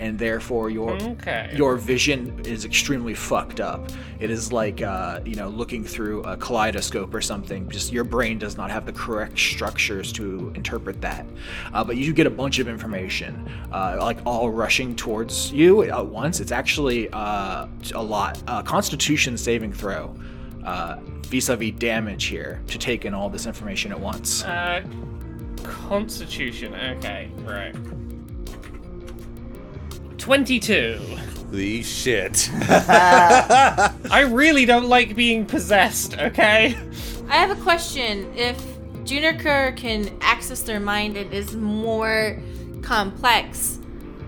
And 0.00 0.16
therefore, 0.16 0.70
your 0.70 0.92
Okay. 0.92 1.52
your 1.56 1.74
vision 1.76 2.40
is 2.44 2.64
extremely 2.64 3.14
fucked 3.14 3.58
up. 3.58 3.90
It 4.20 4.30
is 4.30 4.52
like 4.52 4.80
uh, 4.80 5.18
you 5.24 5.34
know 5.34 5.48
looking 5.48 5.82
through 5.82 6.22
a 6.22 6.36
kaleidoscope 6.36 7.12
or 7.12 7.20
something. 7.20 7.68
Just 7.68 7.92
your 7.92 8.04
brain 8.04 8.38
does 8.38 8.56
not 8.56 8.70
have 8.70 8.86
the 8.86 8.92
correct 8.92 9.36
structures 9.36 10.12
to 10.12 10.52
interpret 10.54 11.00
that. 11.00 11.26
Uh, 11.74 11.82
but 11.82 11.96
you 11.96 12.12
get 12.12 12.28
a 12.28 12.30
bunch 12.30 12.60
of 12.60 12.68
information, 12.68 13.44
uh, 13.72 13.96
like 13.98 14.18
all 14.24 14.50
rushing 14.50 14.94
towards 14.94 15.50
you 15.50 15.82
at 15.82 16.06
once. 16.06 16.38
It's 16.38 16.52
actually 16.52 17.08
uh, 17.12 17.66
a 17.92 18.02
lot. 18.02 18.40
Uh, 18.46 18.62
Constitution 18.62 19.36
saving 19.36 19.72
throw. 19.72 20.14
Uh, 20.64 20.98
vis-a-vis 21.28 21.72
damage 21.72 22.24
here 22.24 22.60
to 22.66 22.78
take 22.78 23.04
in 23.04 23.14
all 23.14 23.28
this 23.28 23.46
information 23.46 23.92
at 23.92 24.00
once. 24.00 24.44
Uh, 24.44 24.82
Constitution. 25.62 26.74
Okay, 26.74 27.30
right. 27.44 27.74
22. 30.18 31.00
The 31.50 31.82
shit. 31.82 32.50
I 32.60 34.26
really 34.28 34.66
don't 34.66 34.88
like 34.88 35.16
being 35.16 35.46
possessed, 35.46 36.18
okay? 36.18 36.76
I 37.28 37.36
have 37.36 37.50
a 37.50 37.60
question. 37.62 38.30
If 38.36 38.62
Juniper 39.04 39.72
can 39.76 40.14
access 40.20 40.60
their 40.62 40.80
mind 40.80 41.16
and 41.16 41.32
is 41.32 41.56
more 41.56 42.38
complex, 42.82 43.78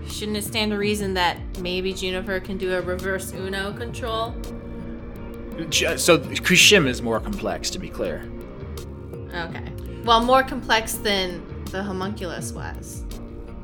shouldn't 0.07 0.37
it 0.37 0.43
stand 0.43 0.71
to 0.71 0.77
reason 0.77 1.13
that 1.13 1.37
maybe 1.59 1.93
Juniper 1.93 2.39
can 2.39 2.57
do 2.57 2.73
a 2.73 2.81
reverse 2.81 3.33
Uno 3.33 3.73
control? 3.73 4.33
So 5.69 6.17
Kushim 6.17 6.87
is 6.87 7.01
more 7.01 7.19
complex, 7.19 7.69
to 7.71 7.79
be 7.79 7.89
clear. 7.89 8.29
Okay. 9.33 9.71
Well, 10.03 10.21
more 10.23 10.43
complex 10.43 10.93
than 10.93 11.41
the 11.65 11.83
homunculus 11.83 12.51
was. 12.51 13.05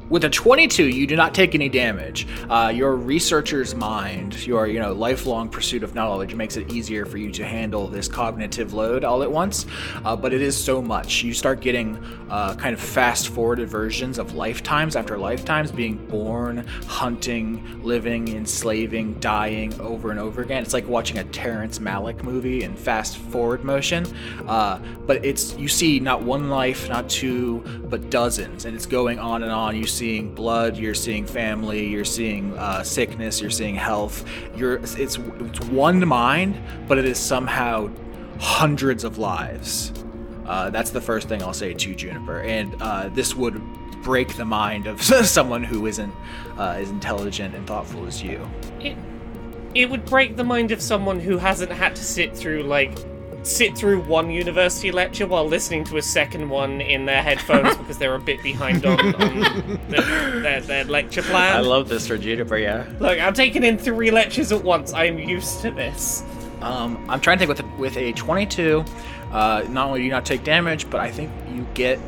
With 0.09 0.23
a 0.23 0.29
22, 0.29 0.87
you 0.87 1.05
do 1.05 1.17
not 1.17 1.33
take 1.33 1.53
any 1.53 1.67
damage. 1.67 2.27
Uh, 2.49 2.71
your 2.73 2.95
researcher's 2.95 3.75
mind, 3.75 4.47
your 4.47 4.65
you 4.65 4.79
know 4.79 4.93
lifelong 4.93 5.49
pursuit 5.49 5.83
of 5.83 5.95
knowledge, 5.95 6.33
makes 6.33 6.55
it 6.55 6.71
easier 6.71 7.05
for 7.05 7.17
you 7.17 7.29
to 7.33 7.43
handle 7.43 7.89
this 7.89 8.07
cognitive 8.07 8.73
load 8.73 9.03
all 9.03 9.21
at 9.21 9.29
once. 9.29 9.65
Uh, 10.05 10.15
but 10.15 10.31
it 10.31 10.41
is 10.41 10.55
so 10.55 10.81
much. 10.81 11.23
You 11.23 11.33
start 11.33 11.59
getting 11.59 12.01
uh, 12.29 12.55
kind 12.55 12.73
of 12.73 12.79
fast-forwarded 12.79 13.67
versions 13.67 14.17
of 14.17 14.33
lifetimes 14.33 14.95
after 14.95 15.17
lifetimes, 15.17 15.73
being 15.73 15.97
born, 16.07 16.65
hunting, 16.85 17.83
living, 17.83 18.29
enslaving, 18.29 19.19
dying 19.19 19.77
over 19.81 20.11
and 20.11 20.21
over 20.21 20.41
again. 20.41 20.63
It's 20.63 20.73
like 20.73 20.87
watching 20.87 21.17
a 21.17 21.25
Terrence 21.25 21.79
Malick 21.79 22.23
movie 22.23 22.63
in 22.63 22.77
fast-forward 22.77 23.65
motion. 23.65 24.05
Uh, 24.47 24.79
but 25.05 25.25
it's 25.25 25.53
you 25.57 25.67
see 25.67 25.99
not 25.99 26.21
one 26.21 26.49
life, 26.49 26.87
not 26.87 27.09
two, 27.09 27.59
but 27.89 28.09
dozens, 28.09 28.63
and 28.63 28.73
it's 28.73 28.85
going 28.85 29.19
on 29.19 29.43
and 29.43 29.51
on. 29.51 29.75
You're 29.75 29.85
seeing 29.97 30.33
blood, 30.33 30.77
you're 30.77 30.93
seeing 30.93 31.25
family, 31.25 31.87
you're 31.87 32.05
seeing 32.05 32.57
uh, 32.57 32.83
sickness, 32.83 33.41
you're 33.41 33.49
seeing 33.49 33.75
health. 33.75 34.23
You're 34.55 34.75
it's 34.75 34.95
it's 34.95 35.59
one 35.69 36.07
mind, 36.07 36.61
but 36.87 36.97
it 36.97 37.05
is 37.05 37.17
somehow 37.17 37.89
hundreds 38.39 39.03
of 39.03 39.17
lives. 39.17 39.91
Uh, 40.45 40.69
that's 40.69 40.91
the 40.91 41.01
first 41.01 41.27
thing 41.27 41.41
I'll 41.41 41.53
say 41.53 41.73
to 41.73 41.95
Juniper, 41.95 42.41
and 42.41 42.75
uh, 42.81 43.09
this 43.09 43.35
would 43.35 43.61
break 44.03 44.37
the 44.37 44.45
mind 44.45 44.87
of 44.87 45.01
someone 45.25 45.63
who 45.63 45.87
isn't 45.87 46.13
uh, 46.57 46.75
as 46.77 46.89
intelligent 46.89 47.55
and 47.55 47.67
thoughtful 47.67 48.05
as 48.05 48.23
you. 48.23 48.47
It, 48.79 48.95
it 49.73 49.89
would 49.89 50.05
break 50.05 50.37
the 50.37 50.45
mind 50.45 50.71
of 50.71 50.81
someone 50.81 51.19
who 51.19 51.37
hasn't 51.37 51.71
had 51.71 51.95
to 51.97 52.03
sit 52.03 52.35
through, 52.35 52.63
like, 52.63 52.97
sit 53.47 53.77
through 53.77 54.01
one 54.01 54.29
university 54.29 54.91
lecture 54.91 55.25
while 55.25 55.45
listening 55.45 55.83
to 55.85 55.97
a 55.97 56.01
second 56.01 56.49
one 56.49 56.81
in 56.81 57.05
their 57.05 57.23
headphones 57.23 57.75
because 57.77 57.97
they're 57.97 58.15
a 58.15 58.19
bit 58.19 58.43
behind 58.43 58.85
on, 58.85 59.15
on 59.15 59.79
their, 59.89 60.41
their, 60.41 60.61
their 60.61 60.83
lecture 60.85 61.21
plan. 61.21 61.57
I 61.57 61.61
love 61.61 61.89
this 61.89 62.07
for 62.07 62.17
Juniper, 62.17 62.57
yeah. 62.57 62.85
Look, 62.99 63.19
I'm 63.19 63.33
taking 63.33 63.63
in 63.63 63.77
three 63.77 64.11
lectures 64.11 64.51
at 64.51 64.63
once. 64.63 64.93
I'm 64.93 65.17
used 65.17 65.61
to 65.61 65.71
this. 65.71 66.23
Um, 66.61 67.05
I'm 67.09 67.21
trying 67.21 67.37
to 67.37 67.45
think 67.45 67.57
with 67.57 67.59
a, 67.59 67.77
with 67.77 67.97
a 67.97 68.13
22. 68.13 68.83
Uh, 69.31 69.65
not 69.69 69.87
only 69.87 69.99
do 69.99 70.05
you 70.05 70.11
not 70.11 70.25
take 70.25 70.43
damage, 70.43 70.89
but 70.89 70.99
I 70.99 71.11
think 71.11 71.31
you 71.53 71.67
get 71.73 71.99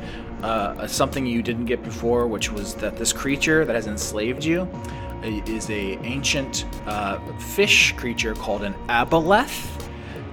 uh, 0.44 0.88
something 0.88 1.26
you 1.26 1.41
didn't 1.41 1.66
get 1.66 1.84
before, 1.84 2.28
which 2.28 2.52
was 2.52 2.76
that 2.76 2.98
this 2.98 3.14
creature 3.14 3.66
that 3.66 3.76
has 3.76 3.88
enslaved 3.88 4.44
you 4.44 4.61
uh, 5.24 5.28
is 5.45 5.70
a 5.70 5.98
ancient 6.06 6.66
uh, 6.86 7.20
fish 7.38 7.94
creature 7.94 8.34
called 8.34 8.64
an 8.64 8.74
aboleth, 8.88 9.79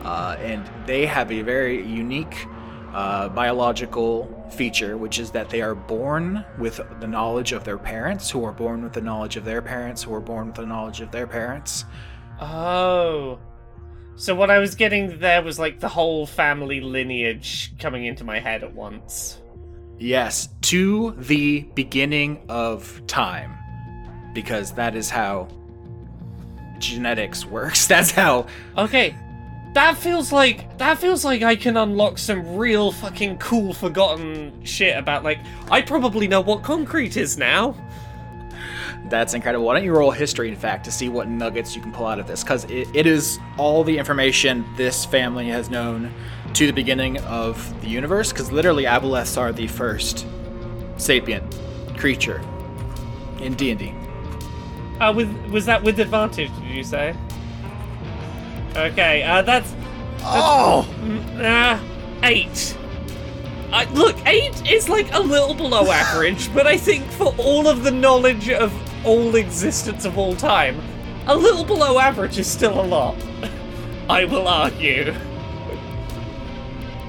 uh, 0.06 0.36
and 0.38 0.70
they 0.86 1.04
have 1.04 1.32
a 1.32 1.42
very 1.42 1.84
unique 1.84 2.46
uh, 2.94 3.28
biological 3.30 4.46
feature, 4.52 4.96
which 4.96 5.18
is 5.18 5.32
that 5.32 5.50
they 5.50 5.60
are 5.60 5.74
born 5.74 6.44
with 6.60 6.80
the 7.00 7.08
knowledge 7.08 7.50
of 7.50 7.64
their 7.64 7.76
parents, 7.76 8.30
who 8.30 8.44
are 8.44 8.52
born 8.52 8.84
with 8.84 8.92
the 8.92 9.00
knowledge 9.00 9.36
of 9.36 9.44
their 9.44 9.60
parents, 9.60 10.04
who 10.04 10.14
are 10.14 10.20
born 10.20 10.46
with 10.46 10.54
the 10.54 10.64
knowledge 10.64 11.00
of 11.00 11.10
their 11.10 11.26
parents. 11.26 11.84
Oh. 12.40 13.40
So 14.14 14.32
what 14.36 14.48
I 14.48 14.60
was 14.60 14.76
getting 14.76 15.18
there 15.18 15.42
was 15.42 15.58
like 15.58 15.80
the 15.80 15.88
whole 15.88 16.24
family 16.24 16.80
lineage 16.80 17.72
coming 17.80 18.06
into 18.06 18.22
my 18.22 18.38
head 18.38 18.62
at 18.62 18.72
once. 18.72 19.42
Yes, 19.98 20.50
to 20.62 21.16
the 21.18 21.62
beginning 21.74 22.44
of 22.48 23.04
time. 23.08 23.56
Because 24.34 24.70
that 24.74 24.94
is 24.94 25.10
how 25.10 25.48
genetics 26.78 27.44
works. 27.44 27.86
That's 27.88 28.12
how 28.12 28.46
Okay. 28.78 29.16
That 29.76 29.98
feels 29.98 30.32
like 30.32 30.78
that 30.78 30.96
feels 30.96 31.22
like 31.22 31.42
I 31.42 31.54
can 31.54 31.76
unlock 31.76 32.16
some 32.16 32.56
real 32.56 32.90
fucking 32.92 33.36
cool 33.36 33.74
forgotten 33.74 34.64
shit 34.64 34.96
about 34.96 35.22
like 35.22 35.38
I 35.70 35.82
probably 35.82 36.26
know 36.26 36.40
what 36.40 36.62
concrete 36.62 37.18
is 37.18 37.36
now. 37.36 37.74
that's 39.10 39.34
incredible. 39.34 39.66
Why 39.66 39.74
don't 39.74 39.84
you 39.84 39.94
roll 39.94 40.12
history, 40.12 40.48
in 40.48 40.56
fact, 40.56 40.86
to 40.86 40.90
see 40.90 41.10
what 41.10 41.28
nuggets 41.28 41.76
you 41.76 41.82
can 41.82 41.92
pull 41.92 42.06
out 42.06 42.18
of 42.18 42.26
this? 42.26 42.42
Because 42.42 42.64
it, 42.70 42.88
it 42.96 43.06
is 43.06 43.38
all 43.58 43.84
the 43.84 43.98
information 43.98 44.64
this 44.78 45.04
family 45.04 45.48
has 45.48 45.68
known 45.68 46.10
to 46.54 46.66
the 46.66 46.72
beginning 46.72 47.18
of 47.24 47.78
the 47.82 47.88
universe. 47.88 48.32
Because 48.32 48.50
literally, 48.50 48.84
aboleths 48.84 49.36
are 49.36 49.52
the 49.52 49.66
first 49.66 50.26
sapient 50.96 51.54
creature 51.98 52.40
in 53.42 53.52
D 53.52 53.72
and 53.72 53.78
D. 53.78 53.94
Uh, 55.00 55.12
with 55.12 55.30
was 55.50 55.66
that 55.66 55.82
with 55.82 56.00
advantage? 56.00 56.50
Did 56.60 56.74
you 56.74 56.82
say? 56.82 57.14
Okay, 58.76 59.22
uh, 59.22 59.42
that's 59.42 59.74
Oh! 60.22 60.86
uh, 61.38 61.78
eight. 62.22 62.76
Uh, 63.72 63.86
look, 63.92 64.16
eight 64.26 64.70
is 64.70 64.88
like 64.88 65.12
a 65.12 65.20
little 65.20 65.54
below 65.54 65.90
average, 65.90 66.52
but 66.54 66.66
I 66.66 66.76
think 66.76 67.04
for 67.12 67.34
all 67.38 67.68
of 67.68 67.84
the 67.84 67.90
knowledge 67.90 68.50
of 68.50 68.72
all 69.06 69.34
existence 69.36 70.04
of 70.04 70.18
all 70.18 70.34
time, 70.34 70.80
a 71.26 71.36
little 71.36 71.64
below 71.64 71.98
average 71.98 72.38
is 72.38 72.46
still 72.46 72.80
a 72.80 72.86
lot. 72.86 73.16
I 74.08 74.24
will 74.24 74.46
argue. 74.46 75.12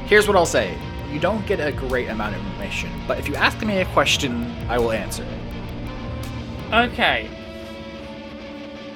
Here's 0.06 0.28
what 0.28 0.38
I'll 0.38 0.46
say: 0.46 0.78
you 1.12 1.20
don't 1.20 1.46
get 1.46 1.60
a 1.60 1.72
great 1.72 2.08
amount 2.10 2.36
of 2.36 2.46
information, 2.46 2.90
but 3.08 3.20
if 3.20 3.28
you 3.28 3.36
ask 3.36 3.62
me 3.64 3.80
a 3.80 3.86
question, 3.88 4.46
I 4.70 4.78
will 4.80 4.92
answer 4.92 5.24
it. 5.24 6.74
Okay. 6.74 7.30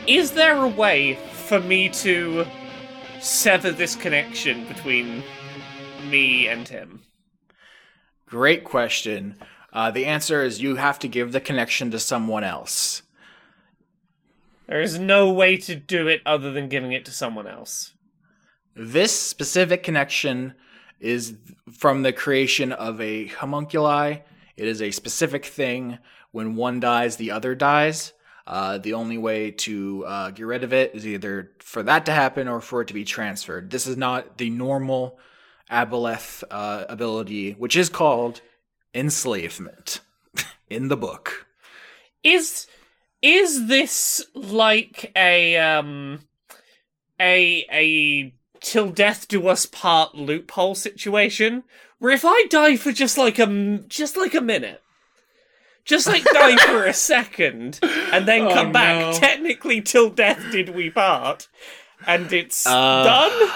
Is 0.07 0.31
there 0.31 0.57
a 0.57 0.67
way 0.67 1.15
for 1.31 1.59
me 1.59 1.89
to 1.89 2.45
sever 3.21 3.71
this 3.71 3.95
connection 3.95 4.67
between 4.67 5.23
me 6.09 6.47
and 6.47 6.67
him? 6.67 7.01
Great 8.25 8.63
question. 8.63 9.35
Uh, 9.71 9.91
the 9.91 10.05
answer 10.05 10.43
is 10.43 10.61
you 10.61 10.75
have 10.75 10.99
to 10.99 11.07
give 11.07 11.31
the 11.31 11.39
connection 11.39 11.91
to 11.91 11.99
someone 11.99 12.43
else. 12.43 13.03
There 14.67 14.81
is 14.81 14.97
no 14.97 15.31
way 15.31 15.57
to 15.57 15.75
do 15.75 16.07
it 16.07 16.21
other 16.25 16.51
than 16.51 16.69
giving 16.69 16.93
it 16.93 17.05
to 17.05 17.11
someone 17.11 17.47
else. 17.47 17.93
This 18.75 19.17
specific 19.17 19.83
connection 19.83 20.53
is 20.99 21.35
from 21.71 22.03
the 22.03 22.13
creation 22.13 22.71
of 22.71 23.01
a 23.01 23.27
homunculi. 23.27 24.19
It 24.55 24.67
is 24.67 24.81
a 24.81 24.91
specific 24.91 25.45
thing. 25.45 25.99
When 26.31 26.55
one 26.55 26.79
dies, 26.79 27.17
the 27.17 27.31
other 27.31 27.53
dies. 27.53 28.13
Uh, 28.51 28.77
the 28.77 28.93
only 28.93 29.17
way 29.17 29.49
to 29.49 30.03
uh, 30.05 30.29
get 30.29 30.45
rid 30.45 30.65
of 30.65 30.73
it 30.73 30.93
is 30.93 31.07
either 31.07 31.51
for 31.59 31.81
that 31.83 32.05
to 32.05 32.11
happen 32.11 32.49
or 32.49 32.59
for 32.59 32.81
it 32.81 32.89
to 32.89 32.93
be 32.93 33.05
transferred. 33.05 33.71
This 33.71 33.87
is 33.87 33.95
not 33.95 34.37
the 34.37 34.49
normal 34.49 35.17
Aboleth 35.71 36.43
uh, 36.51 36.83
ability, 36.89 37.53
which 37.53 37.77
is 37.77 37.87
called 37.87 38.41
enslavement 38.93 40.01
in 40.69 40.89
the 40.89 40.97
book. 40.97 41.47
Is 42.25 42.67
is 43.21 43.67
this 43.67 44.21
like 44.35 45.13
a 45.15 45.55
um 45.57 46.19
a 47.21 47.65
a 47.71 48.33
till 48.59 48.89
death 48.89 49.29
do 49.29 49.47
us 49.47 49.65
part 49.65 50.13
loophole 50.13 50.75
situation 50.75 51.63
where 51.99 52.11
if 52.11 52.25
I 52.25 52.47
die 52.49 52.75
for 52.75 52.91
just 52.91 53.17
like 53.17 53.39
a 53.39 53.79
just 53.87 54.17
like 54.17 54.33
a 54.33 54.41
minute, 54.41 54.81
just 55.85 56.07
like 56.07 56.23
die 56.23 56.55
for 56.67 56.85
a 56.85 56.93
second 56.93 57.79
and 57.83 58.27
then 58.27 58.41
Oh, 58.43 58.53
come 58.53 58.71
back, 58.71 58.99
no. 58.99 59.13
technically 59.13 59.81
till 59.81 60.09
death 60.09 60.43
did 60.51 60.69
we 60.75 60.89
part, 60.89 61.47
and 62.07 62.31
it's 62.33 62.65
Uh, 62.65 63.03
done. 63.03 63.49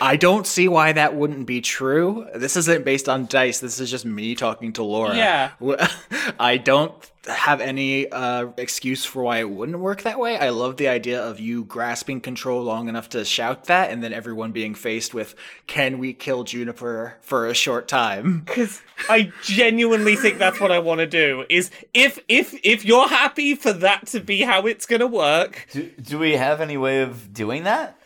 I 0.00 0.16
don't 0.16 0.46
see 0.46 0.68
why 0.68 0.92
that 0.92 1.14
wouldn't 1.14 1.46
be 1.46 1.60
true. 1.60 2.26
This 2.34 2.56
isn't 2.56 2.84
based 2.84 3.08
on 3.08 3.26
dice. 3.26 3.60
This 3.60 3.80
is 3.80 3.90
just 3.90 4.04
me 4.04 4.34
talking 4.34 4.72
to 4.74 4.82
Laura. 4.82 5.16
Yeah. 5.16 5.50
I 6.38 6.56
don't 6.56 6.94
have 7.26 7.60
any 7.60 8.10
uh, 8.10 8.48
excuse 8.58 9.04
for 9.04 9.22
why 9.22 9.38
it 9.38 9.48
wouldn't 9.48 9.78
work 9.78 10.02
that 10.02 10.18
way. 10.18 10.36
I 10.36 10.50
love 10.50 10.76
the 10.76 10.88
idea 10.88 11.22
of 11.22 11.40
you 11.40 11.64
grasping 11.64 12.20
control 12.20 12.62
long 12.62 12.88
enough 12.88 13.08
to 13.10 13.24
shout 13.24 13.64
that, 13.64 13.90
and 13.90 14.02
then 14.02 14.12
everyone 14.12 14.52
being 14.52 14.74
faced 14.74 15.14
with, 15.14 15.34
"Can 15.66 15.98
we 15.98 16.12
kill 16.12 16.44
Juniper 16.44 17.16
for 17.22 17.46
a 17.46 17.54
short 17.54 17.88
time?" 17.88 18.40
Because 18.44 18.82
I 19.08 19.32
genuinely 19.42 20.16
think 20.16 20.38
that's 20.38 20.60
what 20.60 20.70
I 20.70 20.78
want 20.80 20.98
to 21.00 21.06
do. 21.06 21.46
Is 21.48 21.70
if 21.94 22.18
if 22.28 22.54
if 22.62 22.84
you're 22.84 23.08
happy 23.08 23.54
for 23.54 23.72
that 23.72 24.06
to 24.08 24.20
be 24.20 24.42
how 24.42 24.66
it's 24.66 24.84
gonna 24.86 25.06
work, 25.06 25.66
Do, 25.72 25.90
do 26.02 26.18
we 26.18 26.32
have 26.32 26.60
any 26.60 26.76
way 26.76 27.00
of 27.00 27.32
doing 27.32 27.64
that? 27.64 27.98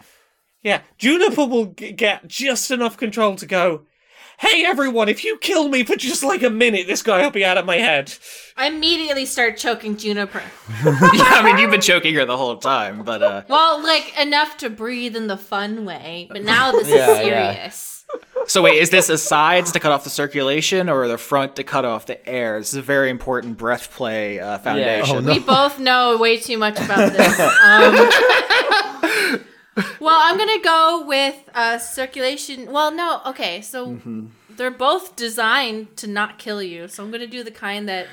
Yeah, 0.69 0.83
Juniper 0.99 1.47
will 1.47 1.67
g- 1.67 1.93
get 1.93 2.29
just 2.29 2.71
enough 2.71 2.97
control 2.97 3.37
to 3.37 3.47
go. 3.47 3.83
Hey 4.41 4.65
everyone, 4.65 5.09
if 5.09 5.25
you 5.25 5.37
kill 5.39 5.69
me 5.69 5.83
for 5.83 5.97
just 5.97 6.23
like 6.23 6.45
a 6.45 6.51
minute, 6.51 6.87
this 6.87 7.03
guy 7.03 7.23
will 7.23 7.31
be 7.33 7.45
out 7.45 7.59
of 7.59 7.65
my 7.67 7.77
head. 7.77 8.15
I 8.57 8.67
immediately 8.69 9.27
start 9.27 9.57
choking 9.57 9.97
Juniper. 9.97 10.43
yeah, 10.85 10.85
I 10.85 11.43
mean, 11.43 11.59
you've 11.59 11.73
been 11.73 11.81
choking 11.81 12.15
her 12.15 12.25
the 12.25 12.37
whole 12.37 12.57
time, 12.59 13.03
but 13.03 13.21
uh, 13.23 13.43
Well, 13.49 13.83
like 13.83 14.15
enough 14.21 14.57
to 14.59 14.71
breathe 14.71 15.17
in 15.17 15.27
the 15.27 15.37
fun 15.37 15.85
way, 15.85 16.29
but 16.31 16.45
now 16.45 16.71
this 16.71 16.87
Yeah, 16.89 16.95
is 17.21 17.27
yeah. 17.27 17.53
serious. 17.53 18.05
so 18.47 18.63
wait, 18.63 18.81
is 18.81 18.91
this 18.91 19.09
the 19.09 19.19
sides 19.19 19.73
to 19.73 19.81
cut 19.81 19.91
off 19.91 20.05
the 20.05 20.11
circulation 20.11 20.89
or 20.89 21.09
the 21.09 21.19
front 21.19 21.57
to 21.57 21.65
cut 21.65 21.85
off 21.85 22.07
the 22.07 22.25
air? 22.29 22.61
This 22.61 22.69
is 22.69 22.77
a 22.77 22.83
very 22.83 23.11
important 23.11 23.57
breath 23.59 23.91
play 23.93 24.39
uh, 24.39 24.59
foundation. 24.59 25.17
Oh, 25.17 25.21
no. 25.21 25.33
We 25.33 25.41
both 25.41 25.81
know 25.81 26.17
way 26.17 26.37
too 26.39 26.59
much 26.59 26.79
about 26.79 27.13
this. 27.13 27.41
Um, 27.65 29.45
well, 30.01 30.19
I'm 30.23 30.37
gonna 30.39 30.61
go 30.63 31.05
with 31.07 31.37
uh, 31.55 31.79
circulation. 31.79 32.71
Well, 32.73 32.91
no, 32.91 33.21
okay, 33.27 33.61
so 33.61 33.87
Mm-hmm. 33.89 34.27
they're 34.57 34.71
both 34.71 35.17
designed 35.17 35.97
to 35.99 36.07
not 36.07 36.39
kill 36.39 36.63
you. 36.63 36.89
So 36.89 37.03
I'm 37.05 37.11
gonna 37.11 37.27
do 37.27 37.43
the 37.45 37.51
kind 37.51 37.89
that. 37.89 38.07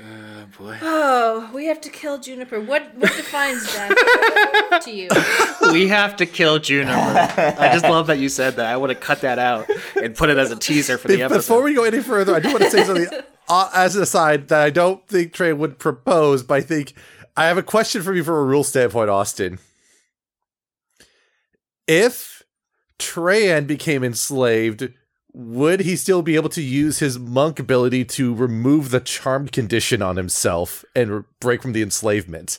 Oh 0.00 0.46
boy. 0.56 0.78
Oh, 0.80 1.50
we 1.52 1.66
have 1.66 1.80
to 1.80 1.88
kill 1.90 2.18
Juniper. 2.18 2.60
What 2.60 2.94
what 2.94 3.10
defines 3.16 3.66
death 3.72 4.84
to 4.84 4.90
you? 4.92 5.08
we 5.72 5.88
have 5.88 6.14
to 6.18 6.26
kill 6.26 6.60
Juniper. 6.60 6.92
I 6.94 7.70
just 7.72 7.84
love 7.84 8.06
that 8.06 8.18
you 8.20 8.28
said 8.28 8.54
that. 8.56 8.66
I 8.66 8.76
would 8.76 8.90
have 8.90 9.00
cut 9.00 9.22
that 9.22 9.40
out 9.40 9.68
and 10.00 10.14
put 10.14 10.30
it 10.30 10.38
as 10.38 10.52
a 10.52 10.56
teaser 10.56 10.98
for 10.98 11.08
the 11.08 11.22
episode. 11.22 11.38
Before 11.38 11.62
we 11.62 11.74
go 11.74 11.82
any 11.82 12.00
further, 12.00 12.32
I 12.34 12.38
do 12.40 12.48
want 12.50 12.62
to 12.62 12.70
say 12.70 12.84
something 12.84 13.08
uh, 13.48 13.70
as 13.74 13.96
an 13.96 14.02
aside 14.02 14.46
that 14.48 14.60
I 14.60 14.70
don't 14.70 15.04
think 15.08 15.32
Trey 15.32 15.52
would 15.52 15.80
propose, 15.80 16.44
but 16.44 16.54
I 16.54 16.60
think 16.60 16.92
I 17.36 17.46
have 17.46 17.58
a 17.58 17.62
question 17.64 18.00
for 18.02 18.14
you 18.14 18.22
from 18.22 18.34
a 18.34 18.42
rule 18.44 18.62
standpoint, 18.62 19.10
Austin. 19.10 19.58
If 21.88 22.44
Trayan 22.98 23.66
became 23.66 24.04
enslaved, 24.04 24.92
would 25.32 25.80
he 25.80 25.96
still 25.96 26.22
be 26.22 26.36
able 26.36 26.50
to 26.50 26.62
use 26.62 26.98
his 26.98 27.18
monk 27.18 27.58
ability 27.58 28.04
to 28.04 28.34
remove 28.34 28.90
the 28.90 29.00
charmed 29.00 29.52
condition 29.52 30.02
on 30.02 30.16
himself 30.16 30.84
and 30.94 31.10
r- 31.10 31.24
break 31.40 31.62
from 31.62 31.72
the 31.72 31.82
enslavement? 31.82 32.58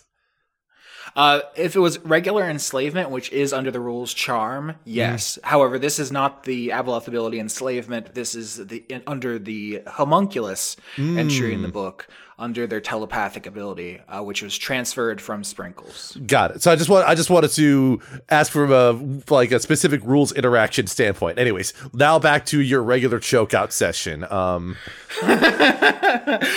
Uh, 1.16 1.42
if 1.56 1.76
it 1.76 1.80
was 1.80 2.00
regular 2.00 2.50
enslavement, 2.50 3.10
which 3.10 3.32
is 3.32 3.52
under 3.52 3.72
the 3.72 3.80
rules 3.80 4.14
charm, 4.14 4.76
yes. 4.86 5.40
However, 5.44 5.80
this 5.80 6.00
is 6.00 6.12
not 6.12 6.44
the 6.44 6.70
Aboleth 6.70 7.08
ability 7.08 7.40
enslavement. 7.40 8.14
This 8.14 8.36
is 8.36 8.68
the 8.68 8.86
in, 8.90 9.02
under 9.08 9.40
the 9.40 9.82
homunculus 9.88 10.78
entry 10.98 11.54
in 11.54 11.62
the 11.64 11.68
book, 11.68 12.08
under 12.40 12.66
their 12.66 12.82
telepathic 12.82 13.46
ability, 13.46 14.00
uh, 14.08 14.24
which 14.24 14.42
was 14.42 14.58
transferred 14.58 15.22
from 15.22 15.44
Sprinkles. 15.44 16.18
Got 16.26 16.52
it. 16.52 16.64
So 16.64 16.72
I 16.72 16.76
just 16.76 16.90
want 16.90 17.08
I 17.08 17.14
just 17.14 17.30
wanted 17.30 17.52
to 17.52 18.02
ask 18.30 18.52
from 18.52 18.72
a 18.72 18.94
like 19.32 19.52
a 19.52 19.60
specific 19.60 20.02
rules 20.04 20.32
interaction 20.32 20.88
standpoint. 20.88 21.38
Anyways, 21.38 21.74
now 21.94 22.18
back 22.18 22.46
to 22.48 22.62
your 22.62 22.82
regular 22.82 23.20
chokeout 23.20 23.72
session. 23.72 24.26
Um 24.32 24.78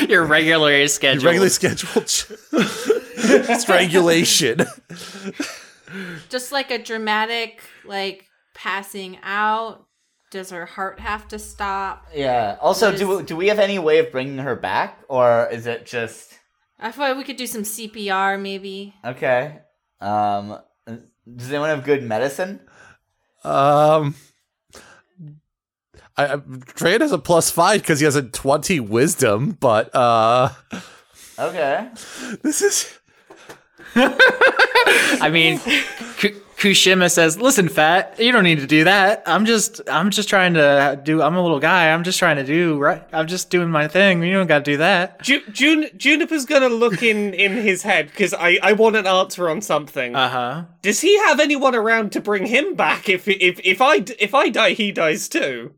Your 0.09 0.25
regular 0.25 0.87
schedule. 0.89 1.25
regularly 1.25 1.51
scheduled 1.51 2.09
strangulation. 3.61 4.61
Just 6.29 6.53
like 6.53 6.71
a 6.71 6.79
dramatic, 6.83 7.61
like 7.85 8.27
passing 8.55 9.19
out. 9.23 9.85
Does 10.33 10.49
her 10.51 10.65
heart 10.67 10.99
have 10.99 11.29
to 11.29 11.39
stop? 11.39 12.07
Yeah. 12.15 12.57
Also, 12.61 12.89
What 12.91 12.99
do 12.99 13.23
do 13.23 13.37
we 13.37 13.49
have 13.49 13.59
any 13.61 13.79
way 13.79 13.99
of 13.99 14.11
bringing 14.11 14.39
her 14.39 14.57
back, 14.57 14.99
or 15.09 15.47
is 15.53 15.67
it 15.69 15.85
just 15.87 16.33
I 16.81 16.91
thought 16.91 17.17
we 17.19 17.23
could 17.23 17.37
do 17.37 17.47
some 17.47 17.63
CPR, 17.63 18.41
maybe. 18.41 18.95
okay? 19.05 19.61
Um, 20.01 20.59
does 21.37 21.51
anyone 21.51 21.69
have 21.69 21.85
good 21.85 22.03
medicine? 22.03 22.61
Um 23.45 24.15
I, 26.17 26.33
I 26.35 26.37
Trayan 26.37 27.01
has 27.01 27.13
a 27.13 27.19
plus 27.19 27.51
five 27.51 27.83
because 27.83 28.01
he 28.01 28.05
has 28.05 28.17
a 28.17 28.23
twenty 28.23 28.81
wisdom, 28.81 29.57
but 29.61 29.95
uh 29.95 30.49
Okay. 31.39 31.89
this 32.43 32.63
is 32.63 32.99
I 33.95 35.29
mean, 35.31 35.59
Ku- 36.19 36.41
Kushima 36.63 37.11
says, 37.11 37.37
"Listen, 37.39 37.69
fat, 37.69 38.15
you 38.21 38.31
don't 38.31 38.45
need 38.45 38.61
to 38.61 38.69
do 38.69 38.85
that. 38.85 39.25
I'm 39.27 39.45
just, 39.47 39.81
I'm 39.91 40.11
just 40.11 40.29
trying 40.29 40.55
to 40.55 41.01
do. 41.03 41.21
I'm 41.21 41.35
a 41.35 41.43
little 41.43 41.59
guy. 41.59 41.91
I'm 41.93 42.05
just 42.05 42.21
trying 42.21 42.37
to 42.37 42.45
do 42.45 42.79
right. 42.79 43.03
I'm 43.13 43.27
just 43.27 43.51
doing 43.51 43.69
my 43.69 43.89
thing. 43.89 44.23
You 44.23 44.35
don't 44.35 44.47
got 44.47 44.65
to 44.65 44.71
do 44.71 44.77
that." 44.77 45.21
Ju- 45.23 45.43
Jun- 45.51 45.91
Juniper's 45.97 46.45
gonna 46.45 46.69
look 46.69 47.03
in 47.03 47.35
in 47.35 47.55
his 47.55 47.83
head 47.83 48.07
because 48.07 48.33
I 48.33 48.61
I 48.63 48.75
want 48.75 48.95
an 48.95 49.09
answer 49.09 49.51
on 49.51 49.61
something. 49.61 50.15
Uh 50.15 50.29
huh. 50.29 50.65
Does 50.83 51.01
he 51.01 51.19
have 51.27 51.41
anyone 51.41 51.75
around 51.75 52.13
to 52.13 52.21
bring 52.21 52.47
him 52.47 52.77
back 52.77 53.09
if 53.09 53.27
if 53.27 53.59
if 53.65 53.81
I 53.81 54.05
if 54.21 54.33
I 54.33 54.49
die, 54.49 54.75
he 54.75 54.93
dies 54.93 55.29
too? 55.29 55.73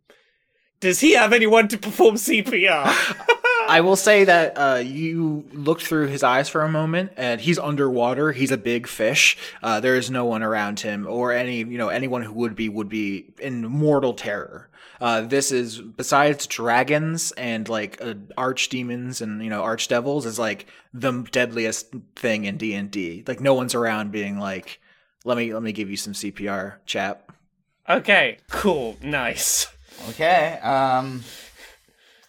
Does 0.81 1.01
he 1.01 1.13
have 1.13 1.33
anyone 1.33 1.67
to 1.69 1.79
perform 1.79 2.17
CPR? 2.17 2.85
I 3.67 3.81
will 3.81 3.97
say 3.97 4.25
that 4.25 4.53
uh, 4.57 4.81
you 4.85 5.45
looked 5.53 5.83
through 5.83 6.09
his 6.09 6.23
eyes 6.23 6.49
for 6.49 6.63
a 6.63 6.69
moment, 6.69 7.13
and 7.17 7.41
he's 7.41 7.59
underwater. 7.59 8.33
He's 8.33 8.51
a 8.51 8.59
big 8.59 8.87
fish. 8.87 9.37
Uh, 9.63 9.81
there 9.81 9.97
is 9.97 10.11
no 10.11 10.25
one 10.25 10.43
around 10.43 10.81
him, 10.81 11.07
or 11.07 11.33
any 11.33 11.59
you 11.59 11.79
know 11.79 11.89
anyone 11.89 12.23
who 12.23 12.33
would 12.35 12.55
be 12.55 12.69
would 12.69 12.89
be 12.89 13.33
in 13.39 13.67
mortal 13.67 14.15
terror. 14.15 14.69
Uh, 15.01 15.23
this 15.23 15.51
is 15.51 15.81
besides 15.81 16.47
dragons 16.47 17.33
and 17.33 17.69
like 17.69 18.01
uh, 18.01 18.15
archdemons 18.39 19.21
and 19.21 19.43
you 19.43 19.51
know 19.51 19.63
arch 19.63 19.89
devils 19.89 20.25
is 20.25 20.39
like 20.39 20.67
the 20.93 21.27
deadliest 21.31 21.93
thing 22.17 22.45
in 22.45 22.57
D 22.57 22.75
and 22.75 22.91
D. 22.91 23.25
Like 23.27 23.41
no 23.41 23.55
one's 23.55 23.75
around 23.75 24.13
being 24.13 24.39
like, 24.39 24.81
let 25.25 25.37
me 25.37 25.53
let 25.53 25.63
me 25.63 25.73
give 25.73 25.91
you 25.91 25.97
some 25.97 26.13
CPR, 26.13 26.77
chap. 26.87 27.33
okay, 27.89 28.39
cool, 28.51 28.97
nice. 29.03 29.67
Okay. 30.11 30.59
Um. 30.63 31.23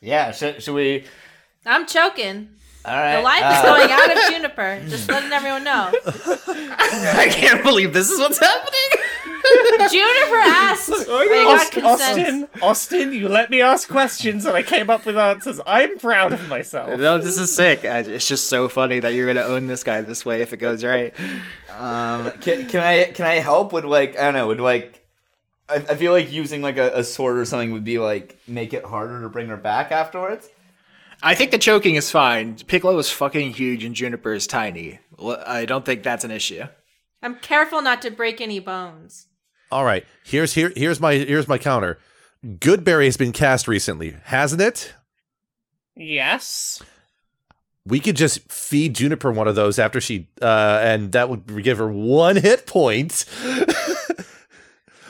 Yeah. 0.05 0.31
Should 0.31 0.61
should 0.63 0.75
we? 0.75 1.03
I'm 1.65 1.85
choking. 1.87 2.49
All 2.85 2.95
right. 2.95 3.15
The 3.15 3.21
life 3.23 3.39
is 3.39 3.43
uh, 3.43 3.63
going 3.63 3.91
out 3.91 4.11
of 4.15 4.31
Juniper. 4.31 4.81
Just 4.87 5.09
letting 5.09 5.31
everyone 5.31 5.63
know. 5.63 5.91
I 6.05 7.27
can't 7.31 7.63
believe 7.63 7.93
this 7.93 8.11
is 8.11 8.19
what's 8.19 8.37
happening. 8.37 9.89
Juniper 9.91 10.35
asked. 10.35 10.89
I 11.09 11.27
got 11.27 11.61
Aust- 11.61 12.01
Austin, 12.01 12.47
Austin, 12.61 13.13
you 13.13 13.27
let 13.27 13.49
me 13.49 13.61
ask 13.61 13.87
questions 13.89 14.45
and 14.45 14.55
I 14.55 14.61
came 14.63 14.89
up 14.89 15.05
with 15.05 15.17
answers. 15.17 15.59
I'm 15.65 15.97
proud 15.97 16.33
of 16.33 16.47
myself. 16.47 16.99
No, 16.99 17.17
this 17.17 17.37
is 17.39 17.55
sick. 17.55 17.81
It's 17.83 18.27
just 18.27 18.47
so 18.47 18.69
funny 18.69 18.99
that 18.99 19.13
you're 19.13 19.27
gonna 19.31 19.45
own 19.47 19.67
this 19.67 19.83
guy 19.83 20.01
this 20.01 20.25
way 20.25 20.41
if 20.41 20.53
it 20.53 20.57
goes 20.57 20.83
right. 20.83 21.13
Um. 21.77 22.31
Can, 22.41 22.67
can 22.67 22.81
I 22.81 23.05
can 23.05 23.25
I 23.25 23.35
help 23.35 23.73
with 23.73 23.85
like 23.85 24.17
I 24.17 24.23
don't 24.25 24.33
know 24.35 24.47
would 24.47 24.59
like. 24.59 25.04
I, 25.69 25.75
I 25.75 25.95
feel 25.95 26.11
like 26.11 26.31
using 26.31 26.61
like 26.61 26.77
a, 26.77 26.91
a 26.99 27.03
sword 27.03 27.37
or 27.37 27.45
something 27.45 27.71
would 27.71 27.83
be 27.83 27.97
like 27.99 28.37
make 28.47 28.73
it 28.73 28.83
harder 28.85 29.21
to 29.21 29.29
bring 29.29 29.47
her 29.47 29.57
back 29.57 29.91
afterwards. 29.91 30.47
I 31.23 31.33
think 31.33 31.51
the 31.51 31.57
choking 31.57 31.95
is 31.95 32.11
fine. 32.11 32.55
Piccolo 32.67 32.97
is 32.97 33.09
fucking 33.09 33.53
huge 33.53 33.83
and 33.83 33.95
Juniper 33.95 34.33
is 34.33 34.45
tiny. 34.47 34.99
I 35.19 35.65
don't 35.65 35.85
think 35.85 36.03
that's 36.03 36.23
an 36.23 36.31
issue. 36.31 36.63
I'm 37.23 37.35
careful 37.35 37.81
not 37.81 38.01
to 38.03 38.11
break 38.11 38.41
any 38.41 38.59
bones. 38.59 39.27
all 39.71 39.85
right. 39.85 40.05
Here's 40.23 40.53
here 40.53 40.71
here's 40.75 40.99
my 40.99 41.13
here's 41.15 41.47
my 41.47 41.57
counter. 41.57 41.97
Goodberry 42.45 43.05
has 43.05 43.17
been 43.17 43.31
cast 43.31 43.67
recently, 43.67 44.15
hasn't 44.25 44.61
it? 44.61 44.93
Yes. 45.95 46.83
we 47.85 47.99
could 47.99 48.15
just 48.15 48.51
feed 48.51 48.93
Juniper 48.95 49.31
one 49.31 49.47
of 49.47 49.55
those 49.55 49.79
after 49.79 50.01
she, 50.01 50.27
uh, 50.41 50.79
and 50.83 51.11
that 51.13 51.29
would 51.29 51.63
give 51.63 51.77
her 51.77 51.89
one 51.89 52.35
hit 52.35 52.65
point. 52.67 53.25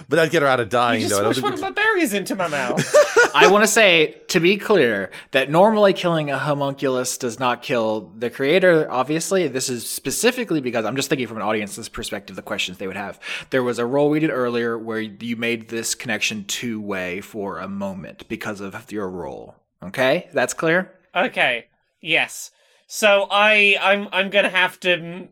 but 0.10 0.18
that'd 0.18 0.32
get 0.32 0.42
her 0.42 0.48
out 0.48 0.60
of 0.60 0.70
dying, 0.70 1.02
You 1.02 1.10
though. 1.10 1.16
just 1.16 1.20
I 1.22 1.24
don't 1.24 1.34
smush 1.34 1.52
think 1.52 1.62
one 1.62 1.70
of 1.72 1.76
my 1.76 1.82
berries 1.82 2.14
into 2.14 2.36
my 2.36 2.48
mouth. 2.48 2.96
I 3.36 3.48
want 3.48 3.64
to 3.64 3.68
say, 3.68 4.22
to 4.30 4.40
be 4.40 4.58
clear, 4.58 5.12
that 5.32 5.50
normally 5.50 5.94
killing 5.94 6.32
a 6.32 6.38
homunculus 6.38 7.18
does 7.18 7.40
not 7.40 7.62
kill 7.62 8.12
the 8.18 8.30
creator. 8.30 8.90
Obviously, 8.90 9.48
this 9.48 9.70
is 9.70 9.88
specifically 9.90 10.62
because 10.62 10.86
I'm 10.86 10.96
just 10.96 11.10
thinking 11.10 11.28
from 11.28 11.38
an 11.38 11.44
audience's 11.44 11.90
perspective, 11.90 12.36
the 12.36 12.42
questions 12.42 12.78
they 12.78 12.88
would 12.88 12.96
have. 12.96 13.20
There 13.50 13.64
was 13.64 13.78
a 13.80 13.86
role 13.86 14.10
we 14.10 14.20
did 14.20 14.30
earlier 14.30 14.78
where 14.78 15.00
you 15.00 15.36
made 15.36 15.68
this 15.70 15.96
connection 15.96 16.46
two 16.46 16.80
way 16.80 17.22
for 17.22 17.60
a 17.60 17.68
moment 17.68 18.28
because 18.30 18.62
of 18.62 18.92
your 18.92 19.10
role. 19.10 19.56
Okay, 19.84 20.30
that's 20.34 20.54
clear. 20.54 20.92
okay. 21.16 21.66
Yes. 22.02 22.52
So 22.88 23.28
I 23.32 23.78
I'm 23.82 24.08
I'm 24.12 24.30
going 24.30 24.44
to 24.46 24.52
have 24.52 24.80
to 24.82 25.28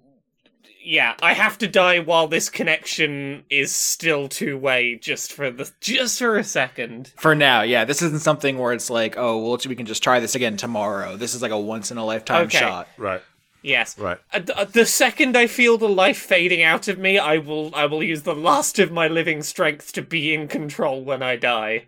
yeah, 0.84 1.16
I 1.22 1.34
have 1.34 1.58
to 1.60 1.68
die 1.68 2.00
while 2.00 2.28
this 2.28 2.50
connection 2.50 3.44
is 3.50 3.74
still 3.74 4.28
two 4.28 4.58
way 4.58 4.96
just 4.96 5.32
for 5.34 5.50
the 5.50 5.72
just 5.80 6.20
for 6.20 6.38
a 6.38 6.44
second. 6.44 7.12
For 7.18 7.36
now, 7.36 7.62
yeah, 7.62 7.86
this 7.86 8.02
isn't 8.02 8.22
something 8.22 8.58
where 8.58 8.74
it's 8.74 8.90
like, 8.90 9.16
oh, 9.18 9.38
well, 9.38 9.58
we 9.68 9.76
can 9.76 9.86
just 9.86 10.04
try 10.04 10.20
this 10.20 10.36
again 10.36 10.58
tomorrow. 10.58 11.16
This 11.18 11.34
is 11.34 11.42
like 11.42 11.52
a 11.52 11.60
once 11.60 11.92
in 11.92 11.98
a 11.98 12.06
lifetime 12.06 12.46
Okay. 12.48 12.60
shot. 12.60 12.88
Right. 12.98 13.22
Yes. 13.62 13.98
Right. 13.98 14.18
Uh, 14.34 14.42
uh, 14.56 14.66
the 14.66 14.86
second 14.86 15.38
I 15.38 15.48
feel 15.48 15.78
the 15.78 15.88
life 15.88 16.18
fading 16.18 16.62
out 16.64 16.88
of 16.90 17.00
me, 17.00 17.18
I 17.18 17.38
will 17.38 17.74
I 17.74 17.86
will 17.86 18.04
use 18.04 18.24
the 18.24 18.36
last 18.36 18.78
of 18.80 18.92
my 18.92 19.08
living 19.08 19.42
strength 19.42 19.94
to 19.94 20.02
be 20.02 20.34
in 20.34 20.48
control 20.48 21.04
when 21.04 21.24
I 21.24 21.38
die. 21.38 21.86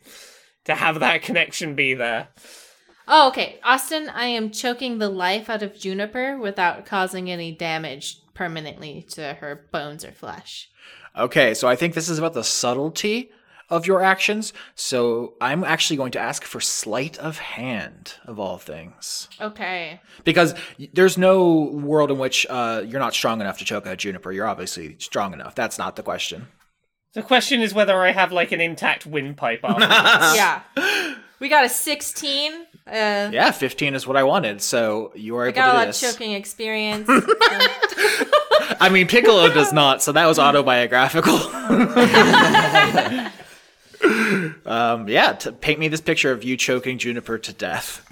To 0.65 0.73
have 0.73 0.99
that 1.01 1.21
connection 1.21 1.75
be 1.75 1.93
there. 1.93 2.29
Oh, 3.07 3.27
okay. 3.27 3.59
Austin, 3.63 4.09
I 4.09 4.25
am 4.25 4.49
choking 4.49 4.97
the 4.97 5.09
life 5.09 5.47
out 5.47 5.61
of 5.61 5.77
Juniper 5.77 6.39
without 6.39 6.87
causing 6.87 7.29
any 7.29 7.51
damage 7.51 8.17
permanently 8.35 9.03
to 9.11 9.33
her 9.35 9.67
bones 9.71 10.05
or 10.05 10.11
flesh. 10.11 10.69
Okay, 11.17 11.53
so 11.55 11.67
I 11.67 11.75
think 11.75 11.93
this 11.95 12.09
is 12.09 12.19
about 12.19 12.33
the 12.33 12.43
subtlety 12.43 13.31
of 13.69 13.87
your 13.87 14.03
actions. 14.03 14.53
So 14.75 15.33
I'm 15.41 15.63
actually 15.63 15.97
going 15.97 16.11
to 16.11 16.19
ask 16.19 16.43
for 16.43 16.61
sleight 16.61 17.17
of 17.17 17.39
hand 17.39 18.13
of 18.25 18.39
all 18.39 18.59
things. 18.59 19.27
Okay. 19.41 19.99
Because 20.23 20.53
there's 20.93 21.17
no 21.17 21.63
world 21.73 22.11
in 22.11 22.19
which 22.19 22.45
uh, 22.47 22.83
you're 22.85 22.99
not 22.99 23.15
strong 23.15 23.41
enough 23.41 23.57
to 23.57 23.65
choke 23.65 23.87
out 23.87 23.97
Juniper. 23.97 24.31
You're 24.31 24.47
obviously 24.47 24.97
strong 24.99 25.33
enough. 25.33 25.55
That's 25.55 25.79
not 25.79 25.95
the 25.95 26.03
question. 26.03 26.47
The 27.13 27.23
question 27.23 27.61
is 27.61 27.73
whether 27.73 27.97
I 27.99 28.11
have 28.11 28.31
like 28.31 28.51
an 28.51 28.61
intact 28.61 29.05
windpipe 29.07 29.61
afterwards. 29.63 30.35
yeah. 30.35 31.15
We 31.39 31.49
got 31.49 31.65
a 31.65 31.69
16. 31.69 32.51
Uh, 32.87 33.29
Yeah, 33.31 33.51
15 33.51 33.95
is 33.95 34.05
what 34.05 34.15
I 34.17 34.23
wanted. 34.23 34.61
So 34.61 35.11
you 35.15 35.35
are 35.37 35.45
I 35.45 35.47
able 35.47 35.55
got 35.55 35.69
a 35.69 35.71
to 35.71 35.77
lot 35.77 35.83
do 35.85 35.89
of 36.07 36.13
choking 36.13 36.33
experience. 36.33 37.07
I 38.79 38.89
mean, 38.89 39.07
Piccolo 39.07 39.49
does 39.53 39.71
not, 39.73 40.01
so 40.03 40.11
that 40.11 40.25
was 40.25 40.39
autobiographical. 40.39 41.35
um, 44.65 45.07
yeah, 45.07 45.33
to 45.33 45.51
paint 45.51 45.79
me 45.79 45.87
this 45.87 46.01
picture 46.01 46.31
of 46.31 46.43
you 46.43 46.57
choking 46.57 46.97
Juniper 46.97 47.37
to 47.37 47.53
death. 47.53 48.05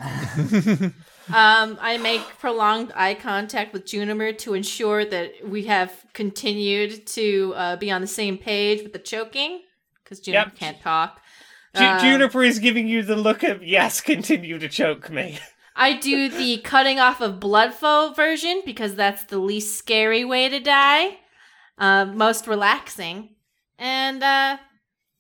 Um, 1.34 1.78
I 1.80 1.98
make 2.02 2.22
prolonged 2.40 2.92
eye 2.96 3.14
contact 3.14 3.72
with 3.72 3.86
Juniper 3.86 4.34
to 4.34 4.54
ensure 4.54 5.06
that 5.06 5.32
we 5.48 5.64
have 5.66 5.92
continued 6.14 7.06
to 7.08 7.54
uh, 7.56 7.76
be 7.78 7.92
on 7.92 8.02
the 8.02 8.08
same 8.08 8.38
page 8.38 8.84
with 8.84 8.94
the 8.94 9.00
choking, 9.00 9.62
because 10.04 10.20
Juniper 10.20 10.50
Yep. 10.50 10.56
can't 10.58 10.82
talk. 10.82 11.22
Ju- 11.76 11.84
Uh, 11.84 12.00
Juniper 12.00 12.44
is 12.44 12.60
giving 12.60 12.88
you 12.88 13.04
the 13.04 13.16
look 13.16 13.44
of 13.44 13.64
yes, 13.64 14.02
continue 14.02 14.60
to 14.60 14.68
choke 14.68 15.10
me. 15.10 15.40
I 15.76 15.94
do 15.94 16.30
the 16.30 16.58
cutting 16.58 17.00
off 17.00 17.22
of 17.22 17.40
blood 17.40 17.74
flow 17.74 18.14
version 18.14 18.62
because 18.66 18.96
that's 18.96 19.24
the 19.26 19.40
least 19.40 19.78
scary 19.78 20.24
way 20.24 20.50
to 20.50 20.60
die, 20.60 21.18
uh, 21.78 22.06
most 22.06 22.48
relaxing, 22.48 23.30
and 23.80 24.24
uh, 24.24 24.58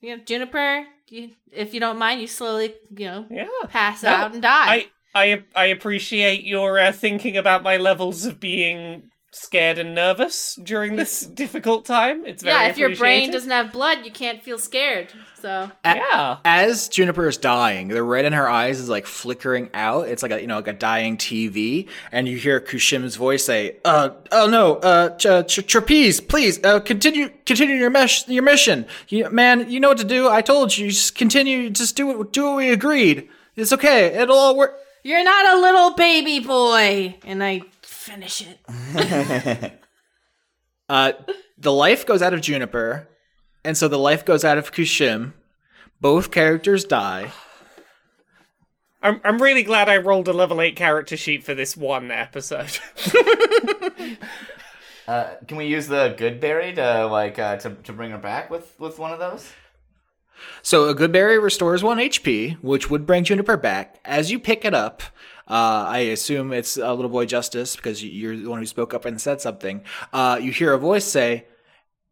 you 0.01 0.15
know, 0.17 0.23
Juniper, 0.23 0.85
you, 1.09 1.31
if 1.51 1.73
you 1.73 1.79
don't 1.79 1.97
mind, 1.97 2.21
you 2.21 2.27
slowly, 2.27 2.75
you 2.95 3.05
know, 3.05 3.25
Yeah. 3.29 3.47
pass 3.69 4.03
No, 4.03 4.09
out 4.09 4.33
and 4.33 4.41
die. 4.41 4.87
I 5.15 5.23
I 5.31 5.43
I 5.55 5.65
appreciate 5.65 6.43
your 6.43 6.79
uh, 6.79 6.91
thinking 6.91 7.37
about 7.37 7.63
my 7.63 7.77
levels 7.77 8.25
of 8.25 8.39
being 8.39 9.09
scared 9.35 9.77
and 9.79 9.95
nervous 9.95 10.55
during 10.55 10.95
this 10.95 11.21
difficult 11.43 11.85
time. 11.85 12.25
It's 12.25 12.43
very 12.43 12.55
yeah, 12.55 12.69
if 12.69 12.77
your 12.77 12.95
brain 12.95 13.31
doesn't 13.31 13.49
have 13.49 13.71
blood, 13.71 14.05
you 14.05 14.11
can't 14.11 14.41
feel 14.43 14.57
scared. 14.57 15.07
So 15.41 15.71
A- 15.83 15.95
Yeah. 15.95 16.37
As 16.45 16.87
Juniper 16.87 17.27
is 17.27 17.37
dying, 17.37 17.87
the 17.89 18.03
red 18.03 18.25
in 18.25 18.33
her 18.33 18.47
eyes 18.47 18.79
is 18.79 18.89
like 18.89 19.05
flickering 19.05 19.69
out. 19.73 20.07
It's 20.07 20.21
like 20.23 20.31
a 20.31 20.39
you 20.39 20.47
know 20.47 20.55
like 20.57 20.67
a 20.67 20.73
dying 20.73 21.17
TV, 21.17 21.87
and 22.11 22.27
you 22.27 22.37
hear 22.37 22.59
Kushim's 22.61 23.15
voice 23.15 23.43
say, 23.45 23.77
"Uh, 23.83 24.09
oh 24.31 24.47
no, 24.47 24.75
uh, 24.77 25.17
Ch- 25.17 25.47
Ch- 25.47 25.65
Trapeze, 25.67 26.21
please, 26.21 26.63
uh, 26.63 26.79
continue, 26.79 27.29
continue 27.45 27.75
your 27.75 27.89
mesh, 27.89 28.27
your 28.27 28.43
mission. 28.43 28.85
You, 29.09 29.29
man, 29.29 29.69
you 29.69 29.79
know 29.79 29.89
what 29.89 29.97
to 29.97 30.03
do. 30.05 30.29
I 30.29 30.41
told 30.41 30.77
you, 30.77 30.89
just 30.89 31.15
continue, 31.15 31.69
just 31.69 31.95
do 31.95 32.07
what, 32.07 32.31
do 32.33 32.45
what 32.45 32.57
we 32.57 32.69
agreed. 32.71 33.27
It's 33.55 33.73
okay. 33.73 34.07
It'll 34.15 34.37
all 34.37 34.55
work." 34.55 34.79
you're 35.05 35.21
not 35.23 35.45
a 35.57 35.59
little 35.59 35.91
baby 35.95 36.39
boy, 36.39 37.13
and 37.25 37.43
I 37.43 37.61
finish 38.03 38.45
it. 38.45 39.79
Uh, 40.89 41.13
the 41.57 41.71
life 41.71 42.05
goes 42.05 42.21
out 42.21 42.33
of 42.33 42.41
Juniper, 42.41 43.07
and 43.63 43.77
so 43.77 43.87
the 43.87 43.97
life 43.97 44.25
goes 44.25 44.43
out 44.43 44.57
of 44.57 44.73
Kushim. 44.73 45.31
Both 46.01 46.29
characters 46.29 46.83
die. 46.83 47.31
I'm 49.01 49.21
I'm 49.23 49.41
really 49.41 49.63
glad 49.63 49.87
I 49.87 49.97
rolled 49.97 50.27
a 50.27 50.33
level 50.33 50.59
eight 50.61 50.75
character 50.75 51.15
sheet 51.15 51.43
for 51.43 51.53
this 51.55 51.77
one 51.77 52.11
episode. 52.11 52.77
Uh, 55.05 55.35
can 55.47 55.57
we 55.57 55.65
use 55.65 55.87
the 55.87 56.15
good 56.17 56.39
berry 56.39 56.73
to 56.73 57.05
like 57.07 57.37
uh, 57.37 57.57
to 57.57 57.71
to 57.83 57.91
bring 57.91 58.11
her 58.11 58.17
back 58.17 58.49
with 58.49 58.73
with 58.79 58.97
one 58.99 59.11
of 59.11 59.19
those? 59.19 59.51
So 60.61 60.87
a 60.87 60.95
good 60.95 61.11
berry 61.11 61.37
restores 61.37 61.83
one 61.83 61.97
HP, 61.97 62.55
which 62.63 62.89
would 62.89 63.05
bring 63.05 63.23
Juniper 63.23 63.57
back. 63.57 63.99
As 64.05 64.31
you 64.31 64.39
pick 64.39 64.63
it 64.63 64.73
up, 64.73 65.03
uh, 65.47 65.85
I 65.87 65.99
assume 66.11 66.53
it's 66.53 66.77
uh, 66.77 66.93
little 66.93 67.11
boy 67.11 67.25
Justice 67.25 67.75
because 67.75 68.03
you- 68.03 68.11
you're 68.11 68.37
the 68.37 68.49
one 68.49 68.59
who 68.59 68.65
spoke 68.65 68.93
up 68.93 69.05
and 69.05 69.19
said 69.19 69.41
something. 69.41 69.81
Uh, 70.11 70.39
you 70.41 70.51
hear 70.51 70.73
a 70.73 70.77
voice 70.79 71.05
say, 71.05 71.45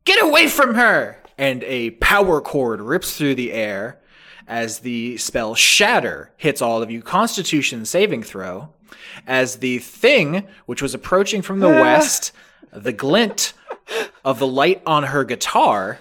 "Get 0.06 0.22
away 0.24 0.48
from 0.48 0.76
her!" 0.76 1.18
And 1.38 1.64
a 1.64 1.92
power 1.92 2.42
chord 2.42 2.82
rips 2.82 3.18
through 3.18 3.36
the 3.36 3.52
air 3.54 4.00
as 4.48 4.80
the 4.80 5.18
spell 5.18 5.56
Shatter 5.56 6.32
hits 6.38 6.62
all 6.62 6.82
of 6.84 6.92
you. 6.92 7.02
Constitution 7.02 7.86
saving 7.86 8.24
throw. 8.24 8.70
As 9.26 9.58
the 9.58 9.80
thing, 9.80 10.46
which 10.66 10.82
was 10.82 10.94
approaching 10.94 11.42
from 11.42 11.60
the 11.62 11.70
west, 11.70 12.32
the 12.74 12.92
glint 12.94 13.54
of 14.26 14.38
the 14.40 14.48
light 14.48 14.82
on 14.86 15.04
her 15.04 15.24
guitar 15.24 16.00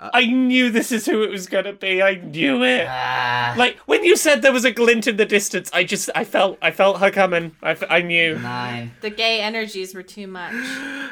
I 0.00 0.26
knew 0.26 0.70
this 0.70 0.92
is 0.92 1.06
who 1.06 1.22
it 1.22 1.30
was 1.30 1.46
gonna 1.48 1.72
be. 1.72 2.00
I 2.02 2.14
knew 2.14 2.62
it. 2.62 2.86
Ah, 2.88 3.54
Like 3.56 3.78
when 3.86 4.04
you 4.04 4.16
said 4.16 4.42
there 4.42 4.52
was 4.52 4.64
a 4.64 4.70
glint 4.70 5.06
in 5.06 5.16
the 5.16 5.24
distance, 5.26 5.70
I 5.72 5.82
just 5.84 6.08
I 6.14 6.24
felt 6.24 6.56
I 6.62 6.70
felt 6.70 7.00
her 7.00 7.10
coming. 7.10 7.56
I, 7.62 7.72
f- 7.72 7.82
I 7.90 8.02
knew. 8.02 8.38
nine. 8.38 8.92
The 9.00 9.10
gay 9.10 9.40
energies 9.40 9.94
were 9.94 10.02
too 10.04 10.26
much. 10.26 10.54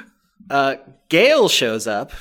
Uh, 0.49 0.77
Gail 1.09 1.49
shows 1.49 1.89
up. 1.89 2.13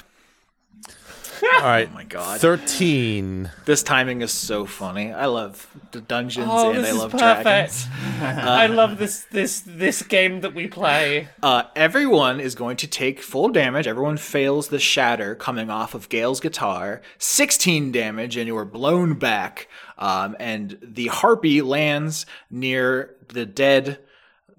All 1.55 1.61
right. 1.61 1.87
Oh 1.91 1.93
my 1.93 2.03
god. 2.03 2.39
13. 2.41 3.51
This 3.65 3.83
timing 3.83 4.21
is 4.21 4.31
so 4.31 4.65
funny. 4.65 5.11
I 5.11 5.25
love 5.25 5.67
the 5.91 6.01
dungeons 6.01 6.47
Oh, 6.49 6.69
and 6.71 6.79
this 6.79 6.87
I 6.87 6.89
is 6.91 6.97
love 6.97 7.11
perfect. 7.11 7.43
dragons. 7.43 7.87
I 8.21 8.67
love 8.67 8.97
this 8.97 9.25
this 9.31 9.61
this 9.65 10.01
game 10.01 10.41
that 10.41 10.53
we 10.53 10.67
play. 10.67 11.27
Uh, 11.43 11.63
everyone 11.75 12.39
is 12.39 12.55
going 12.55 12.77
to 12.77 12.87
take 12.87 13.21
full 13.21 13.49
damage. 13.49 13.87
Everyone 13.87 14.17
fails 14.17 14.69
the 14.69 14.79
shatter 14.79 15.35
coming 15.35 15.69
off 15.69 15.93
of 15.93 16.09
Gale's 16.09 16.39
guitar. 16.39 17.01
16 17.17 17.91
damage, 17.91 18.37
and 18.37 18.47
you 18.47 18.57
are 18.57 18.65
blown 18.65 19.13
back. 19.13 19.67
Um, 19.97 20.35
and 20.39 20.77
the 20.81 21.07
harpy 21.07 21.61
lands 21.61 22.25
near 22.49 23.15
the 23.29 23.45
dead 23.45 23.99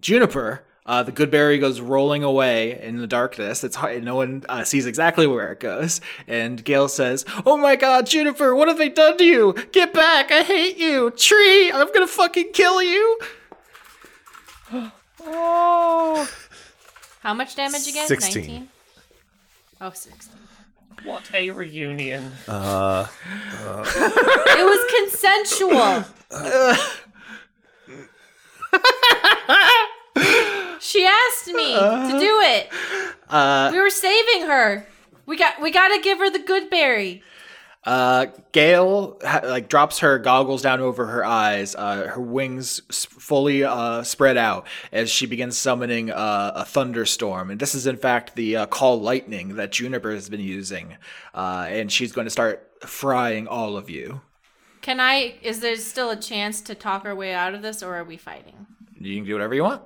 Juniper. 0.01 0.63
Uh, 0.87 1.03
the 1.03 1.11
good 1.13 1.31
berry 1.33 1.59
goes 1.59 1.81
rolling 1.81 2.23
away 2.23 2.81
in 2.81 2.99
the 2.99 3.09
darkness. 3.09 3.65
It's 3.65 3.75
hard, 3.77 4.05
no 4.05 4.15
one 4.15 4.45
uh, 4.49 4.63
sees 4.63 4.87
exactly 4.87 5.27
where 5.27 5.51
it 5.53 5.59
goes. 5.61 6.01
And 6.29 6.65
Gail 6.65 6.87
says, 6.89 7.25
"Oh 7.45 7.57
my 7.57 7.75
God, 7.75 8.07
Juniper, 8.07 8.55
what 8.55 8.69
have 8.69 8.79
they 8.79 8.89
done 8.89 9.19
to 9.19 9.25
you? 9.25 9.53
Get 9.73 9.93
back! 9.93 10.31
I 10.31 10.43
hate 10.43 10.79
you, 10.79 11.11
tree! 11.11 11.73
I'm 11.73 11.93
gonna 11.93 12.07
fucking 12.07 12.53
kill 12.53 12.83
you!" 12.83 13.19
Oh, 15.29 16.31
How 17.21 17.35
much 17.35 17.57
damage 17.57 17.89
again? 17.89 18.07
16. 18.07 18.43
19? 18.47 18.69
Oh, 19.81 19.91
16. 19.91 20.33
what 21.03 21.29
a 21.35 21.51
reunion! 21.51 22.31
Uh, 22.47 23.09
It 23.67 24.65
was 24.65 25.11
consensual. 25.11 26.05
she 30.81 31.05
asked 31.07 31.49
me 31.49 31.75
to 31.75 32.19
do 32.19 32.41
it. 32.43 32.69
Uh, 33.29 33.71
We 33.73 33.81
were 33.81 33.91
saving 33.91 34.47
her. 34.47 34.87
We 35.27 35.37
got 35.37 35.61
we 35.61 35.71
got 35.71 35.89
to 35.89 36.01
give 36.01 36.19
her 36.19 36.31
the 36.31 36.39
good 36.39 36.71
berry. 36.71 37.23
Uh, 37.85 38.27
Gail 38.51 39.17
like 39.23 39.69
drops 39.69 40.01
her 40.01 40.19
goggles 40.19 40.61
down 40.61 40.81
over 40.81 41.07
her 41.07 41.25
eyes. 41.25 41.77
Uh, 41.77 42.09
her 42.09 42.21
wings 42.21 42.81
fully 42.91 43.63
uh, 43.63 44.03
spread 44.03 44.37
out 44.37 44.67
as 44.91 45.09
she 45.09 45.25
begins 45.25 45.57
summoning 45.57 46.11
uh, 46.11 46.53
a 46.57 46.65
thunderstorm. 46.65 47.49
And 47.49 47.61
this 47.61 47.77
is 47.77 47.87
in 47.87 47.97
fact 47.97 48.35
the 48.35 48.57
uh, 48.57 48.67
call 48.67 49.01
lightning 49.01 49.55
that 49.55 49.71
Juniper 49.71 50.13
has 50.13 50.29
been 50.29 50.41
using. 50.41 50.97
Uh, 51.33 51.67
and 51.69 51.93
she's 51.93 52.11
going 52.11 52.25
to 52.25 52.31
start 52.31 52.69
frying 52.81 53.47
all 53.47 53.77
of 53.77 53.89
you. 53.89 54.21
Can 54.83 54.99
I? 54.99 55.35
Is 55.43 55.61
there 55.61 55.77
still 55.77 56.11
a 56.11 56.17
chance 56.17 56.61
to 56.63 56.75
talk 56.75 57.05
our 57.05 57.15
way 57.15 57.35
out 57.35 57.55
of 57.55 57.63
this, 57.63 57.83
or 57.85 57.95
are 57.95 58.05
we 58.05 58.17
fighting? 58.17 58.67
You 58.99 59.17
can 59.17 59.25
do 59.25 59.33
whatever 59.35 59.55
you 59.55 59.63
want. 59.63 59.83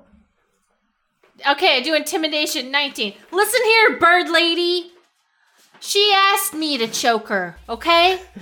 Okay, 1.49 1.77
I 1.77 1.81
do 1.81 1.95
intimidation 1.95 2.71
19. 2.71 3.13
Listen 3.31 3.61
here, 3.63 3.97
bird 3.97 4.29
lady. 4.29 4.91
She 5.79 6.11
asked 6.15 6.53
me 6.53 6.77
to 6.77 6.87
choke 6.87 7.29
her, 7.29 7.57
okay? 7.67 8.21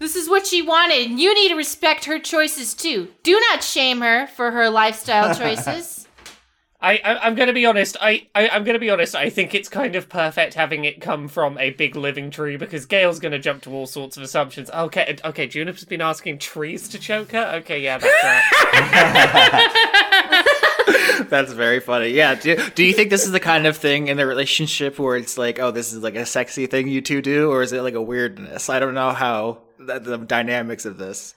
this 0.00 0.16
is 0.16 0.28
what 0.28 0.48
she 0.48 0.62
wanted, 0.62 1.08
and 1.08 1.20
you 1.20 1.32
need 1.34 1.50
to 1.50 1.54
respect 1.54 2.06
her 2.06 2.18
choices 2.18 2.74
too. 2.74 3.08
Do 3.22 3.40
not 3.50 3.62
shame 3.62 4.00
her 4.00 4.26
for 4.26 4.50
her 4.50 4.68
lifestyle 4.68 5.32
choices. 5.38 5.99
I, 6.82 7.00
I 7.04 7.26
I'm 7.26 7.34
gonna 7.34 7.52
be 7.52 7.66
honest. 7.66 7.96
I, 8.00 8.26
I 8.34 8.48
I'm 8.48 8.64
gonna 8.64 8.78
be 8.78 8.90
honest. 8.90 9.14
I 9.14 9.28
think 9.28 9.54
it's 9.54 9.68
kind 9.68 9.96
of 9.96 10.08
perfect 10.08 10.54
having 10.54 10.84
it 10.84 11.00
come 11.00 11.28
from 11.28 11.58
a 11.58 11.70
big 11.70 11.94
living 11.94 12.30
tree 12.30 12.56
because 12.56 12.86
Gail's 12.86 13.20
gonna 13.20 13.38
jump 13.38 13.62
to 13.62 13.72
all 13.72 13.86
sorts 13.86 14.16
of 14.16 14.22
assumptions. 14.22 14.70
Okay, 14.70 15.16
okay. 15.24 15.46
Juniper's 15.46 15.84
been 15.84 16.00
asking 16.00 16.38
trees 16.38 16.88
to 16.88 16.98
choke 16.98 17.32
her. 17.32 17.52
Okay, 17.56 17.82
yeah, 17.82 17.98
that's 17.98 18.24
right. 18.24 20.46
That's 21.28 21.52
very 21.52 21.80
funny. 21.80 22.08
Yeah. 22.08 22.34
Do, 22.34 22.56
do 22.74 22.82
you 22.82 22.92
think 22.92 23.10
this 23.10 23.24
is 23.24 23.30
the 23.30 23.40
kind 23.40 23.66
of 23.66 23.76
thing 23.76 24.08
in 24.08 24.16
the 24.16 24.26
relationship 24.26 24.98
where 24.98 25.16
it's 25.16 25.38
like, 25.38 25.60
oh, 25.60 25.70
this 25.70 25.92
is 25.92 26.02
like 26.02 26.16
a 26.16 26.26
sexy 26.26 26.66
thing 26.66 26.88
you 26.88 27.02
two 27.02 27.22
do, 27.22 27.50
or 27.50 27.62
is 27.62 27.72
it 27.72 27.82
like 27.82 27.94
a 27.94 28.02
weirdness? 28.02 28.68
I 28.68 28.80
don't 28.80 28.94
know 28.94 29.10
how 29.10 29.58
the, 29.78 30.00
the 30.00 30.16
dynamics 30.16 30.86
of 30.86 30.98
this. 30.98 31.34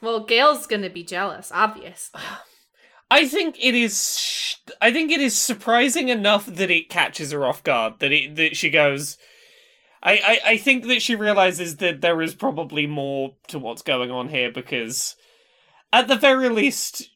well, 0.00 0.20
Gail's 0.20 0.66
gonna 0.66 0.88
be 0.88 1.02
jealous, 1.02 1.50
obvious. 1.52 2.10
I 3.10 3.26
think 3.26 3.56
it 3.60 3.74
is. 3.74 4.56
I 4.80 4.92
think 4.92 5.10
it 5.10 5.20
is 5.20 5.36
surprising 5.36 6.08
enough 6.08 6.46
that 6.46 6.70
it 6.70 6.88
catches 6.88 7.32
her 7.32 7.44
off 7.44 7.62
guard. 7.62 7.94
That 7.98 8.12
it 8.12 8.36
that 8.36 8.56
she 8.56 8.70
goes. 8.70 9.18
I, 10.02 10.12
I, 10.12 10.50
I 10.52 10.56
think 10.56 10.86
that 10.86 11.02
she 11.02 11.14
realizes 11.14 11.76
that 11.76 12.00
there 12.00 12.22
is 12.22 12.34
probably 12.34 12.86
more 12.86 13.34
to 13.48 13.58
what's 13.58 13.82
going 13.82 14.10
on 14.10 14.30
here 14.30 14.50
because, 14.50 15.14
at 15.92 16.08
the 16.08 16.16
very 16.16 16.48
least, 16.48 17.10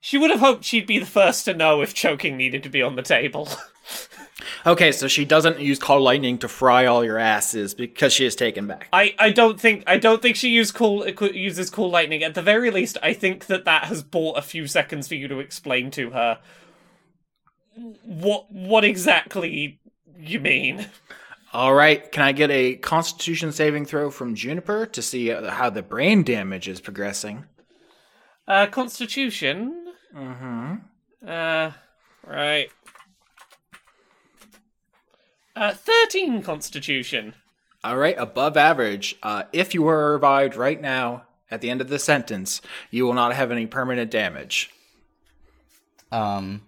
she 0.00 0.16
would 0.16 0.30
have 0.30 0.40
hoped 0.40 0.64
she'd 0.64 0.86
be 0.86 0.98
the 0.98 1.04
first 1.04 1.44
to 1.44 1.54
know 1.54 1.82
if 1.82 1.92
choking 1.92 2.38
needed 2.38 2.62
to 2.62 2.70
be 2.70 2.80
on 2.80 2.96
the 2.96 3.02
table. 3.02 3.46
Okay, 4.66 4.92
so 4.92 5.08
she 5.08 5.24
doesn't 5.24 5.60
use 5.60 5.78
call 5.78 6.00
lightning 6.00 6.38
to 6.38 6.48
fry 6.48 6.86
all 6.86 7.04
your 7.04 7.18
asses 7.18 7.74
because 7.74 8.12
she 8.12 8.24
is 8.24 8.36
taken 8.36 8.66
back. 8.66 8.88
I, 8.92 9.14
I 9.18 9.30
don't 9.30 9.60
think 9.60 9.84
I 9.86 9.98
don't 9.98 10.22
think 10.22 10.36
she 10.36 10.48
use 10.48 10.72
cool 10.72 11.06
uses 11.06 11.70
call 11.70 11.90
lightning. 11.90 12.22
At 12.22 12.34
the 12.34 12.42
very 12.42 12.70
least, 12.70 12.98
I 13.02 13.12
think 13.12 13.46
that 13.46 13.64
that 13.64 13.84
has 13.84 14.02
bought 14.02 14.38
a 14.38 14.42
few 14.42 14.66
seconds 14.66 15.08
for 15.08 15.14
you 15.14 15.28
to 15.28 15.38
explain 15.38 15.90
to 15.92 16.10
her 16.10 16.40
what 18.04 18.50
what 18.50 18.84
exactly 18.84 19.80
you 20.18 20.40
mean. 20.40 20.86
All 21.52 21.74
right, 21.74 22.10
can 22.10 22.22
I 22.22 22.32
get 22.32 22.50
a 22.50 22.76
Constitution 22.76 23.52
saving 23.52 23.84
throw 23.84 24.10
from 24.10 24.34
Juniper 24.34 24.86
to 24.86 25.02
see 25.02 25.28
how 25.28 25.68
the 25.68 25.82
brain 25.82 26.22
damage 26.22 26.66
is 26.66 26.80
progressing? 26.80 27.44
Uh, 28.48 28.66
Constitution. 28.68 29.92
Mm-hmm. 30.16 30.74
Uh, 31.26 31.72
right. 32.26 32.70
Uh, 35.54 35.72
thirteen 35.74 36.42
Constitution. 36.42 37.34
All 37.84 37.96
right, 37.96 38.14
above 38.18 38.56
average. 38.56 39.16
Uh, 39.22 39.42
if 39.52 39.74
you 39.74 39.82
were 39.82 40.12
revived 40.12 40.54
right 40.56 40.80
now 40.80 41.24
at 41.50 41.60
the 41.60 41.68
end 41.70 41.80
of 41.80 41.88
the 41.88 41.98
sentence, 41.98 42.60
you 42.90 43.04
will 43.04 43.12
not 43.14 43.34
have 43.34 43.50
any 43.50 43.66
permanent 43.66 44.10
damage. 44.10 44.70
Um, 46.10 46.62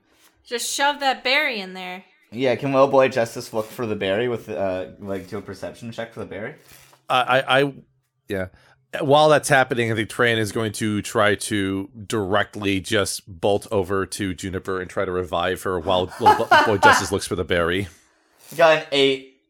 Just 0.44 0.72
shove 0.74 1.00
that 1.00 1.22
berry 1.22 1.60
in 1.60 1.74
there. 1.74 2.04
yeah, 2.32 2.56
can 2.56 2.72
Will 2.72 2.88
Boy 2.88 3.08
Justice 3.08 3.52
look 3.52 3.66
for 3.66 3.86
the 3.86 3.94
berry 3.94 4.28
with, 4.28 4.48
uh, 4.48 4.86
like, 4.98 5.28
do 5.28 5.38
a 5.38 5.42
perception 5.42 5.92
check 5.92 6.12
for 6.12 6.20
the 6.20 6.26
berry? 6.26 6.54
I, 7.08 7.20
I, 7.40 7.60
I, 7.60 7.74
yeah. 8.28 8.46
While 9.00 9.28
that's 9.28 9.48
happening, 9.48 9.90
I 9.92 9.94
think 9.96 10.08
Tran 10.08 10.38
is 10.38 10.50
going 10.52 10.72
to 10.72 11.02
try 11.02 11.34
to 11.34 11.90
directly 12.06 12.80
just 12.80 13.22
bolt 13.40 13.66
over 13.70 14.06
to 14.06 14.34
Juniper 14.34 14.80
and 14.80 14.88
try 14.88 15.04
to 15.04 15.12
revive 15.12 15.62
her 15.62 15.78
while 15.78 16.12
Little 16.20 16.46
Boy 16.66 16.78
Justice 16.78 17.12
looks 17.12 17.26
for 17.26 17.34
the 17.36 17.44
berry. 17.44 17.88
Got 18.56 18.78
an 18.78 18.86
eight. 18.92 19.40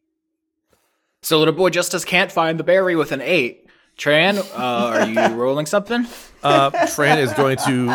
So 1.21 1.39
little 1.39 1.53
boy 1.53 1.69
Justice 1.69 2.05
can't 2.05 2.31
find 2.31 2.59
the 2.59 2.63
berry 2.63 2.95
with 2.95 3.11
an 3.11 3.21
eight. 3.21 3.65
Tran, 3.97 4.37
uh, 4.37 4.55
are 4.57 5.07
you 5.07 5.35
rolling 5.41 5.65
something? 5.65 6.05
Uh, 6.43 6.69
Tran 6.69 7.17
is 7.17 7.31
going 7.33 7.57
to. 7.57 7.87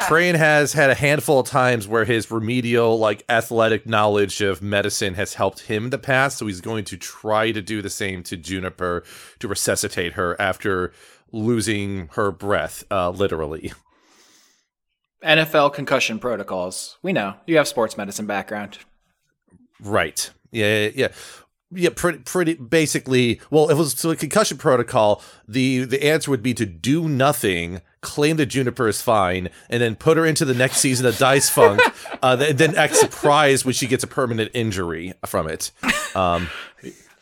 Tran 0.00 0.34
has 0.34 0.72
had 0.72 0.88
a 0.88 0.94
handful 0.94 1.40
of 1.40 1.46
times 1.46 1.86
where 1.86 2.06
his 2.06 2.30
remedial, 2.30 2.98
like 2.98 3.22
athletic 3.28 3.86
knowledge 3.86 4.40
of 4.40 4.62
medicine 4.62 5.14
has 5.14 5.34
helped 5.34 5.60
him 5.60 5.84
in 5.84 5.90
the 5.90 5.98
past. 5.98 6.38
So 6.38 6.46
he's 6.46 6.62
going 6.62 6.84
to 6.86 6.96
try 6.96 7.52
to 7.52 7.60
do 7.60 7.82
the 7.82 7.90
same 7.90 8.22
to 8.24 8.36
Juniper 8.36 9.04
to 9.40 9.48
resuscitate 9.48 10.14
her 10.14 10.40
after 10.40 10.92
losing 11.32 12.08
her 12.12 12.32
breath, 12.32 12.84
uh, 12.90 13.10
literally. 13.10 13.72
NFL 15.22 15.74
concussion 15.74 16.18
protocols. 16.18 16.98
We 17.02 17.12
know 17.12 17.34
you 17.46 17.58
have 17.58 17.68
sports 17.68 17.96
medicine 17.96 18.26
background. 18.26 18.78
Right. 19.80 20.30
Yeah. 20.50 20.84
Yeah. 20.84 20.90
yeah. 20.94 21.08
Yeah, 21.72 21.90
pretty, 21.94 22.18
pretty 22.18 22.54
basically. 22.54 23.40
Well, 23.50 23.68
it 23.70 23.74
was 23.74 23.92
to 23.94 24.10
a 24.10 24.16
concussion 24.16 24.56
protocol, 24.56 25.20
the 25.48 25.82
the 25.82 26.04
answer 26.04 26.30
would 26.30 26.42
be 26.42 26.54
to 26.54 26.64
do 26.64 27.08
nothing, 27.08 27.80
claim 28.02 28.36
that 28.36 28.46
Juniper 28.46 28.86
is 28.86 29.02
fine, 29.02 29.48
and 29.68 29.82
then 29.82 29.96
put 29.96 30.16
her 30.16 30.24
into 30.24 30.44
the 30.44 30.54
next 30.54 30.76
season 30.76 31.06
of 31.06 31.18
Dice 31.18 31.50
Funk, 31.50 31.80
uh, 32.22 32.36
th- 32.36 32.54
then 32.56 32.76
act 32.76 32.94
surprised 32.94 33.64
when 33.64 33.74
she 33.74 33.88
gets 33.88 34.04
a 34.04 34.06
permanent 34.06 34.52
injury 34.54 35.12
from 35.26 35.48
it. 35.48 35.72
Um, 36.14 36.48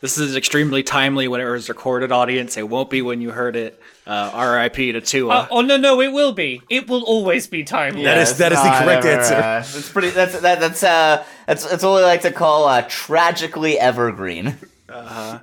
This 0.01 0.17
is 0.17 0.35
extremely 0.35 0.83
timely 0.83 1.27
when 1.27 1.41
it 1.41 1.45
was 1.45 1.67
recorded, 1.69 2.11
audience. 2.11 2.57
It 2.57 2.67
won't 2.69 2.89
be 2.89 3.01
when 3.01 3.21
you 3.21 3.31
heard 3.31 3.55
it. 3.55 3.81
Uh, 4.05 4.29
R.I.P. 4.33 4.91
to 4.91 5.01
Tua. 5.01 5.33
Uh, 5.33 5.47
oh 5.49 5.61
no, 5.61 5.77
no, 5.77 5.99
it 6.01 6.11
will 6.11 6.33
be. 6.33 6.61
It 6.69 6.87
will 6.87 7.01
always 7.03 7.47
be 7.47 7.63
timely. 7.63 8.03
that 8.03 8.17
is 8.19 8.37
that 8.37 8.51
is 8.51 8.59
the 8.59 8.65
not 8.65 8.83
correct 8.83 9.05
ever, 9.05 9.19
answer. 9.21 9.35
Uh, 9.35 9.59
it's 9.79 9.89
pretty. 9.91 10.09
That's 10.11 10.39
that, 10.41 10.59
that's 10.59 10.83
uh 10.83 11.23
that's 11.47 11.67
that's 11.67 11.83
what 11.83 11.95
we 11.95 12.01
like 12.03 12.21
to 12.21 12.31
call 12.31 12.65
uh 12.67 12.83
tragically 12.87 13.79
evergreen. 13.79 14.57
uh 14.89 15.39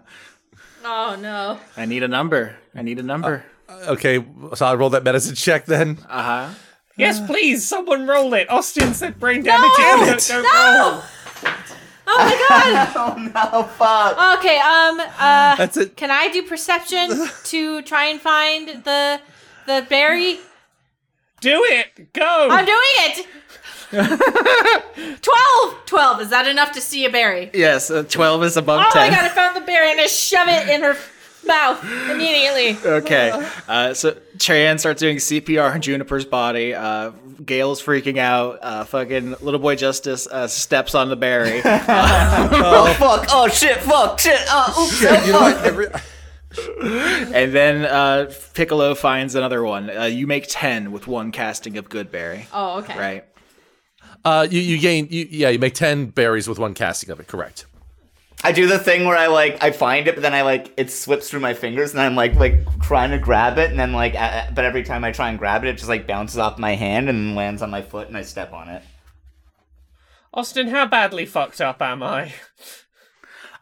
Oh 0.85 1.17
no. 1.21 1.59
I 1.77 1.87
need 1.87 2.03
a 2.03 2.09
number. 2.09 2.57
I 2.75 2.83
need 2.83 2.99
a 2.99 3.03
number. 3.03 3.45
okay, 3.71 4.25
so 4.55 4.67
I'll 4.67 4.77
roll 4.77 4.91
that 4.91 5.03
medicine 5.05 5.35
check 5.35 5.65
then. 5.67 5.99
Uh 6.09 6.23
huh. 6.23 6.55
Yes, 6.97 7.25
please, 7.27 7.67
someone 7.67 8.07
roll 8.07 8.33
it. 8.35 8.51
Austin 8.51 8.93
said 8.95 9.19
brain 9.19 9.43
damage. 9.43 9.71
No! 9.79 10.05
Don't, 10.07 10.29
don't 10.29 10.45
roll. 10.93 11.03
Oh 12.15 12.19
my 12.19 12.47
god. 12.49 12.93
oh 12.97 13.53
no, 13.53 13.63
fuck! 13.65 14.39
Okay, 14.39 14.59
um 14.59 15.01
uh 15.01 15.57
That's 15.57 15.77
it. 15.77 15.97
can 15.97 16.11
I 16.11 16.29
do 16.29 16.43
perception 16.43 17.09
to 17.45 17.83
try 17.83 18.07
and 18.07 18.21
find 18.21 18.69
the 18.85 19.21
the 19.67 19.87
berry? 19.89 20.39
Do 21.41 21.65
it. 21.65 22.13
Go. 22.13 22.49
I'm 22.51 22.65
doing 22.65 22.79
it. 23.07 23.27
12 25.23 25.77
12 25.87 26.21
is 26.23 26.31
that 26.31 26.47
enough 26.49 26.73
to 26.73 26.81
see 26.81 27.05
a 27.05 27.11
berry 27.11 27.51
Yes, 27.53 27.91
uh, 27.91 28.03
12 28.09 28.45
is 28.45 28.57
above 28.57 28.81
oh 28.87 28.91
10. 28.91 29.11
my 29.11 29.15
god 29.17 29.25
i 29.27 29.29
found 29.29 29.55
the 29.55 29.61
berry 29.61 29.91
and 29.91 30.01
i 30.01 30.07
shove 30.07 30.49
it 30.49 30.67
in 30.71 30.81
her 30.81 30.97
mouth 31.47 31.83
immediately 32.11 32.77
Okay. 32.85 33.31
Uh, 33.69 33.95
so 33.95 34.13
Tran 34.37 34.79
starts 34.79 35.01
doing 35.01 35.17
CPR 35.17 35.75
on 35.75 35.81
Juniper's 35.81 36.25
body. 36.25 36.75
Uh, 36.75 37.11
Gail's 37.45 37.83
freaking 37.83 38.19
out. 38.19 38.59
Uh, 38.63 38.85
fucking 38.85 39.33
little 39.41 39.59
boy 39.59 39.75
Justice 39.75 40.27
uh, 40.29 40.47
steps 40.47 40.95
on 40.95 41.09
the 41.09 41.17
berry. 41.17 41.61
Oh 41.65 42.95
fuck! 42.99 43.27
Oh 43.31 43.49
shit! 43.49 43.79
Fuck! 43.79 44.19
Shit! 44.21 44.39
Oh 44.49 44.85
oops! 44.87 45.05
oh, 45.05 45.27
You 45.27 45.33
know 45.33 45.41
what? 45.41 45.65
Every- 45.65 45.89
and 47.35 47.53
then 47.55 47.85
uh, 47.87 48.31
Piccolo 48.55 48.95
finds 48.95 49.35
another 49.35 49.63
one. 49.63 49.89
Uh, 49.91 50.05
you 50.05 50.27
make 50.27 50.45
10 50.49 50.93
with 50.93 51.07
one 51.07 51.33
casting 51.33 51.79
of 51.79 51.89
goodberry. 51.89 52.45
oh 52.53 52.79
okay 52.81 52.99
Right. 52.99 53.25
uh, 54.25 54.47
you 54.51 54.61
you 54.61 54.79
gain 54.79 55.09
you 55.11 55.27
yeah 55.31 55.49
you 55.49 55.59
make 55.59 55.75
ten 55.75 56.07
berries 56.07 56.47
with 56.49 56.59
one 56.59 56.75
casting 56.75 57.11
of 57.11 57.19
it. 57.21 57.27
Correct. 57.27 57.67
I 58.45 58.53
do 58.53 58.67
the 58.67 58.79
thing 58.79 59.05
where 59.05 59.17
I 59.17 59.29
like 59.29 59.63
I 59.63 59.71
find 59.71 60.09
it, 60.09 60.15
but 60.15 60.23
then 60.23 60.35
I 60.35 60.43
like 60.43 60.73
it 60.77 60.91
slips 60.91 61.31
through 61.31 61.41
my 61.41 61.55
fingers, 61.55 61.93
and 61.93 62.01
I'm 62.01 62.17
like 62.17 62.35
like 62.35 62.81
trying 62.81 63.11
to 63.13 63.19
grab 63.19 63.59
it, 63.59 63.71
and 63.71 63.79
then 63.79 63.93
like 63.93 64.15
uh, 64.15 64.47
but 64.53 64.65
every 64.65 64.83
time 64.83 65.05
I 65.05 65.13
try 65.13 65.31
and 65.31 65.39
grab 65.39 65.65
it, 65.65 65.69
it 65.69 65.77
just 65.77 65.89
like 65.89 66.07
bounces 66.07 66.39
off 66.39 66.59
my 66.59 66.75
hand 66.75 67.09
and 67.09 67.37
lands 67.37 67.63
on 67.63 67.71
my 67.71 67.83
foot, 67.83 68.09
and 68.09 68.17
I 68.17 68.23
step 68.23 68.53
on 68.53 68.69
it. 68.69 68.83
Austin, 70.35 70.69
how 70.69 70.87
badly 70.87 71.27
fucked 71.27 71.61
up 71.61 71.81
am 71.83 72.03
I? 72.03 72.33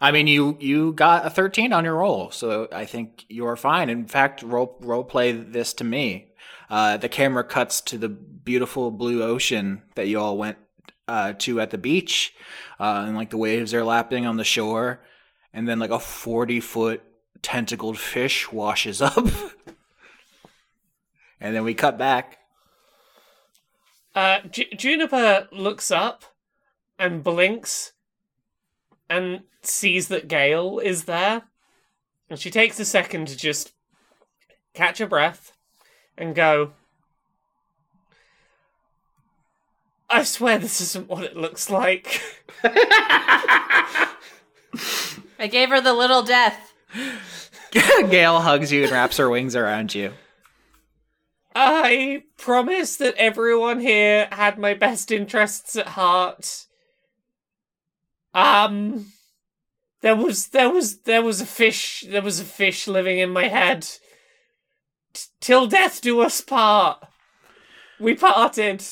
I 0.00 0.12
mean, 0.12 0.26
you 0.26 0.56
you 0.60 0.92
got 0.92 1.26
a 1.26 1.30
13 1.30 1.72
on 1.74 1.84
your 1.84 1.96
roll, 1.96 2.30
so 2.30 2.68
I 2.72 2.86
think 2.86 3.26
you're 3.28 3.56
fine. 3.56 3.90
In 3.90 4.06
fact, 4.06 4.42
role 4.42 4.78
role 4.80 5.04
play 5.04 5.32
this 5.32 5.74
to 5.74 5.84
me. 5.84 6.32
Uh, 6.70 6.96
the 6.96 7.08
camera 7.08 7.44
cuts 7.44 7.80
to 7.82 7.98
the 7.98 8.08
beautiful 8.08 8.90
blue 8.90 9.22
ocean 9.22 9.82
that 9.96 10.06
you 10.06 10.18
all 10.18 10.38
went 10.38 10.56
uh, 11.10 11.32
to 11.32 11.60
at 11.60 11.70
the 11.70 11.78
beach, 11.78 12.32
uh, 12.78 13.04
and 13.06 13.16
like 13.16 13.30
the 13.30 13.36
waves 13.36 13.74
are 13.74 13.84
lapping 13.84 14.26
on 14.26 14.36
the 14.36 14.44
shore, 14.44 15.00
and 15.52 15.68
then 15.68 15.80
like 15.80 15.90
a 15.90 15.98
forty 15.98 16.60
foot 16.60 17.02
tentacled 17.42 17.98
fish 17.98 18.52
washes 18.52 19.02
up, 19.10 19.26
and 21.40 21.54
then 21.54 21.64
we 21.64 21.74
cut 21.74 21.98
back. 21.98 22.38
Uh, 24.14 24.40
Ju- 24.50 24.70
Juniper 24.76 25.48
looks 25.50 25.90
up 25.90 26.24
and 26.98 27.24
blinks 27.24 27.92
and 29.08 29.42
sees 29.62 30.08
that 30.08 30.28
Gale 30.28 30.78
is 30.78 31.04
there. 31.04 31.42
And 32.28 32.38
she 32.38 32.50
takes 32.50 32.78
a 32.78 32.84
second 32.84 33.28
to 33.28 33.36
just 33.36 33.72
catch 34.74 34.98
her 34.98 35.06
breath 35.06 35.52
and 36.16 36.34
go, 36.34 36.72
I 40.10 40.24
swear 40.24 40.58
this 40.58 40.80
isn't 40.80 41.08
what 41.08 41.22
it 41.22 41.36
looks 41.36 41.70
like. 41.70 42.20
I 42.64 44.08
gave 45.48 45.70
her 45.70 45.80
the 45.80 45.94
little 45.94 46.22
death. 46.22 46.74
Gail 47.70 48.40
hugs 48.40 48.72
you 48.72 48.82
and 48.82 48.92
wraps 48.92 49.18
her 49.18 49.30
wings 49.30 49.54
around 49.54 49.94
you. 49.94 50.12
I 51.54 52.24
promise 52.36 52.96
that 52.96 53.14
everyone 53.16 53.80
here 53.80 54.28
had 54.32 54.58
my 54.58 54.74
best 54.74 55.12
interests 55.12 55.76
at 55.76 55.88
heart. 55.88 56.66
Um 58.34 59.12
there 60.00 60.16
was 60.16 60.48
there 60.48 60.70
was 60.70 61.02
there 61.02 61.22
was 61.22 61.40
a 61.40 61.46
fish 61.46 62.04
there 62.08 62.22
was 62.22 62.40
a 62.40 62.44
fish 62.44 62.88
living 62.88 63.18
in 63.18 63.30
my 63.30 63.48
head. 63.48 63.82
T- 65.12 65.26
till 65.40 65.66
death 65.66 66.00
do 66.00 66.20
us 66.20 66.40
part. 66.40 67.04
We 67.98 68.14
parted. 68.14 68.84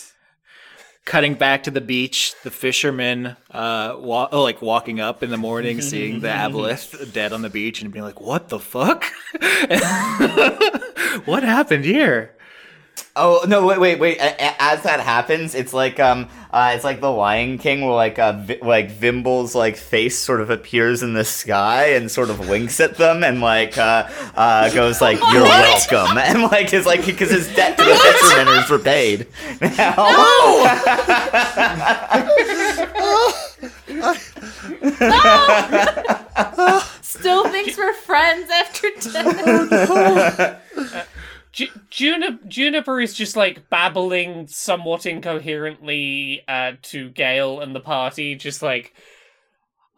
Cutting 1.09 1.35
back 1.36 1.62
to 1.62 1.70
the 1.70 1.80
beach, 1.80 2.35
the 2.44 2.51
fishermen, 2.51 3.35
uh, 3.51 3.97
wa- 3.98 4.28
oh, 4.30 4.43
like 4.43 4.60
walking 4.60 5.01
up 5.01 5.22
in 5.22 5.30
the 5.30 5.39
morning, 5.39 5.80
seeing 5.80 6.20
the 6.20 6.28
aboleth 6.44 7.14
dead 7.14 7.32
on 7.32 7.40
the 7.40 7.48
beach, 7.48 7.80
and 7.80 7.90
being 7.90 8.05
like, 8.05 8.20
"What 8.20 8.51
the 8.51 8.59
fuck? 8.59 9.05
what 11.24 11.43
happened 11.43 11.86
here?" 11.86 12.35
Oh 13.20 13.44
no! 13.48 13.66
Wait, 13.66 13.80
wait, 13.80 13.98
wait! 13.98 14.18
A- 14.18 14.36
a- 14.44 14.62
As 14.62 14.82
that 14.84 15.00
happens, 15.00 15.56
it's 15.56 15.72
like 15.72 15.98
um, 15.98 16.28
uh, 16.52 16.70
it's 16.74 16.84
like 16.84 17.00
the 17.00 17.10
Lion 17.10 17.58
King, 17.58 17.80
where 17.82 17.94
like 17.94 18.16
uh, 18.18 18.32
Vi- 18.34 18.60
like 18.62 18.92
Vimble's 18.92 19.56
like 19.56 19.76
face 19.76 20.16
sort 20.16 20.40
of 20.40 20.50
appears 20.50 21.02
in 21.02 21.14
the 21.14 21.24
sky 21.24 21.86
and 21.94 22.08
sort 22.10 22.30
of 22.30 22.48
winks 22.48 22.78
at 22.78 22.96
them 22.96 23.24
and 23.24 23.40
like 23.40 23.76
uh, 23.76 24.08
uh 24.36 24.72
goes 24.72 25.00
like 25.00 25.18
"You're 25.32 25.42
welcome," 25.42 26.16
and 26.18 26.42
like 26.44 26.72
is 26.72 26.86
like 26.86 27.04
because 27.04 27.30
his 27.30 27.52
debt 27.56 27.76
to 27.78 27.84
the 27.84 27.96
fishermen 27.96 28.48
is 28.56 28.70
repaid. 28.70 29.26
No. 29.60 30.68
Still 37.02 37.48
thinks 37.48 37.76
we're 37.76 37.92
friends 37.94 38.48
after 38.50 38.88
death. 39.00 40.60
Ju- 41.59 41.80
Junip- 41.90 42.47
Juniper 42.47 43.01
is 43.01 43.14
just 43.14 43.35
like 43.35 43.68
babbling 43.68 44.47
somewhat 44.47 45.06
incoherently 45.06 46.44
uh, 46.47 46.74
to 46.82 47.10
Gale 47.10 47.60
and 47.60 47.74
the 47.74 47.80
party, 47.80 48.36
just 48.36 48.62
like 48.62 48.94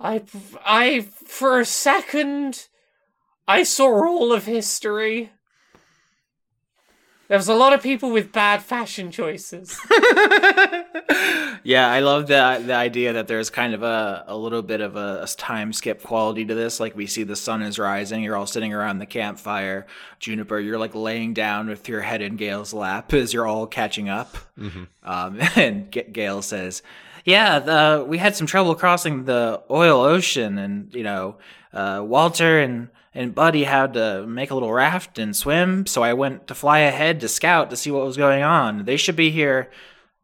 I, 0.00 0.22
I 0.64 1.00
for 1.26 1.60
a 1.60 1.66
second, 1.66 2.66
I 3.46 3.64
saw 3.64 4.06
all 4.06 4.32
of 4.32 4.46
history. 4.46 5.32
There 7.30 7.38
was 7.38 7.48
a 7.48 7.54
lot 7.54 7.72
of 7.72 7.80
people 7.80 8.10
with 8.10 8.32
bad 8.32 8.60
fashion 8.60 9.12
choices. 9.12 9.78
Yeah, 11.62 11.90
I 11.90 12.00
love 12.00 12.26
the 12.26 12.62
the 12.64 12.74
idea 12.74 13.12
that 13.12 13.28
there's 13.28 13.50
kind 13.50 13.74
of 13.74 13.82
a, 13.82 14.24
a 14.26 14.36
little 14.36 14.62
bit 14.62 14.80
of 14.80 14.96
a, 14.96 15.22
a 15.22 15.26
time 15.26 15.72
skip 15.72 16.02
quality 16.02 16.44
to 16.46 16.54
this. 16.54 16.80
Like 16.80 16.96
we 16.96 17.06
see 17.06 17.22
the 17.22 17.36
sun 17.36 17.60
is 17.60 17.78
rising, 17.78 18.22
you're 18.22 18.36
all 18.36 18.46
sitting 18.46 18.72
around 18.72 18.98
the 18.98 19.06
campfire. 19.06 19.86
Juniper, 20.20 20.58
you're 20.58 20.78
like 20.78 20.94
laying 20.94 21.34
down 21.34 21.68
with 21.68 21.86
your 21.88 22.00
head 22.00 22.22
in 22.22 22.36
Gail's 22.36 22.72
lap 22.72 23.12
as 23.12 23.34
you're 23.34 23.46
all 23.46 23.66
catching 23.66 24.08
up. 24.08 24.36
Um, 25.04 25.38
and 25.54 25.92
G- 25.92 26.04
Gail 26.10 26.40
says, 26.40 26.82
"Yeah, 27.26 27.58
the, 27.58 28.04
we 28.08 28.16
had 28.16 28.36
some 28.36 28.46
trouble 28.46 28.74
crossing 28.74 29.24
the 29.26 29.62
oil 29.70 30.00
ocean, 30.02 30.56
and 30.56 30.94
you 30.94 31.02
know, 31.02 31.36
uh, 31.74 32.02
Walter 32.02 32.58
and." 32.60 32.88
And 33.12 33.34
Buddy 33.34 33.64
had 33.64 33.94
to 33.94 34.24
make 34.26 34.50
a 34.50 34.54
little 34.54 34.72
raft 34.72 35.18
and 35.18 35.34
swim, 35.34 35.86
so 35.86 36.02
I 36.02 36.12
went 36.12 36.46
to 36.46 36.54
fly 36.54 36.80
ahead 36.80 37.20
to 37.20 37.28
scout 37.28 37.68
to 37.70 37.76
see 37.76 37.90
what 37.90 38.04
was 38.04 38.16
going 38.16 38.44
on. 38.44 38.84
They 38.84 38.96
should 38.96 39.16
be 39.16 39.30
here 39.30 39.68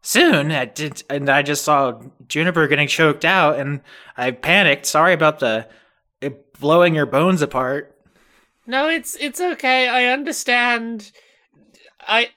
soon. 0.02 0.52
I 0.52 0.66
did, 0.66 1.02
and 1.10 1.28
I 1.28 1.42
just 1.42 1.64
saw 1.64 2.00
Juniper 2.28 2.68
getting 2.68 2.86
choked 2.86 3.24
out, 3.24 3.58
and 3.58 3.80
I 4.16 4.30
panicked. 4.30 4.86
Sorry 4.86 5.12
about 5.12 5.40
the 5.40 5.66
blowing 6.58 6.94
your 6.94 7.06
bones 7.06 7.42
apart. 7.42 7.94
No, 8.66 8.88
it's 8.88 9.16
it's 9.16 9.40
okay. 9.40 9.88
I 9.88 10.06
understand. 10.06 11.12
I 12.00 12.30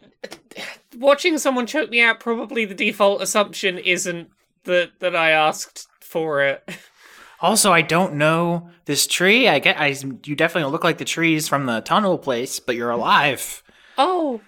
watching 0.96 1.38
someone 1.38 1.66
choke 1.66 1.90
me 1.90 2.02
out. 2.02 2.20
Probably 2.20 2.66
the 2.66 2.76
default 2.76 3.22
assumption 3.22 3.78
isn't 3.78 4.30
that 4.66 5.00
that 5.00 5.16
I 5.16 5.32
asked 5.32 5.88
for 6.02 6.42
it. 6.42 6.68
Also, 7.42 7.72
I 7.72 7.82
don't 7.82 8.16
know 8.16 8.70
this 8.86 9.08
tree. 9.08 9.48
I 9.48 9.60
get, 9.60 9.80
I 9.80 9.96
you 10.26 10.36
definitely 10.36 10.72
look 10.72 10.84
like 10.84 10.98
the 10.98 11.06
trees 11.06 11.48
from 11.48 11.66
the 11.66 11.80
tunnel 11.82 12.18
place, 12.18 12.60
but 12.60 12.76
you're 12.76 12.90
alive. 12.90 13.64
Oh, 13.98 14.42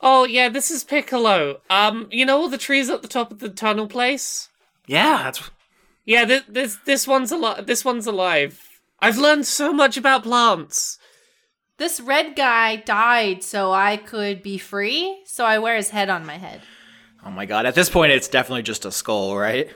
oh 0.00 0.24
yeah. 0.24 0.48
This 0.48 0.70
is 0.70 0.84
Piccolo. 0.84 1.60
Um, 1.70 2.08
you 2.10 2.26
know 2.26 2.38
all 2.38 2.48
the 2.48 2.58
trees 2.58 2.90
at 2.90 3.02
the 3.02 3.08
top 3.08 3.30
of 3.32 3.38
the 3.38 3.48
tunnel 3.48 3.86
place. 3.86 4.48
Yeah, 4.86 5.22
that's 5.24 5.50
Yeah, 6.04 6.24
this 6.24 6.42
this 6.48 6.76
this 6.84 7.06
one's 7.06 7.32
alive. 7.32 7.66
This 7.66 7.84
one's 7.84 8.06
alive. 8.06 8.80
I've 9.00 9.18
learned 9.18 9.46
so 9.46 9.72
much 9.72 9.96
about 9.96 10.24
plants. 10.24 10.98
this 11.76 12.00
red 12.00 12.34
guy 12.34 12.76
died 12.76 13.44
so 13.44 13.72
I 13.72 13.96
could 13.96 14.42
be 14.42 14.58
free, 14.58 15.22
so 15.24 15.44
I 15.44 15.58
wear 15.58 15.76
his 15.76 15.90
head 15.90 16.08
on 16.10 16.26
my 16.26 16.36
head. 16.36 16.60
oh 17.24 17.30
my 17.30 17.46
god. 17.46 17.64
At 17.64 17.74
this 17.74 17.88
point, 17.88 18.12
it's 18.12 18.28
definitely 18.28 18.62
just 18.64 18.84
a 18.84 18.92
skull, 18.92 19.36
right? 19.38 19.70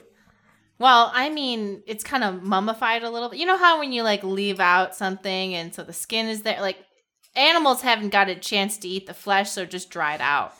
Well, 0.82 1.12
I 1.14 1.30
mean, 1.30 1.84
it's 1.86 2.02
kind 2.02 2.24
of 2.24 2.42
mummified 2.42 3.04
a 3.04 3.08
little 3.08 3.28
bit. 3.28 3.38
You 3.38 3.46
know 3.46 3.56
how 3.56 3.78
when 3.78 3.92
you 3.92 4.02
like 4.02 4.24
leave 4.24 4.58
out 4.58 4.96
something 4.96 5.54
and 5.54 5.72
so 5.72 5.84
the 5.84 5.92
skin 5.92 6.26
is 6.26 6.42
there, 6.42 6.60
like 6.60 6.76
animals 7.36 7.82
haven't 7.82 8.08
got 8.08 8.28
a 8.28 8.34
chance 8.34 8.78
to 8.78 8.88
eat 8.88 9.06
the 9.06 9.14
flesh, 9.14 9.52
so 9.52 9.62
it 9.62 9.70
just 9.70 9.90
dried 9.90 10.20
out. 10.20 10.54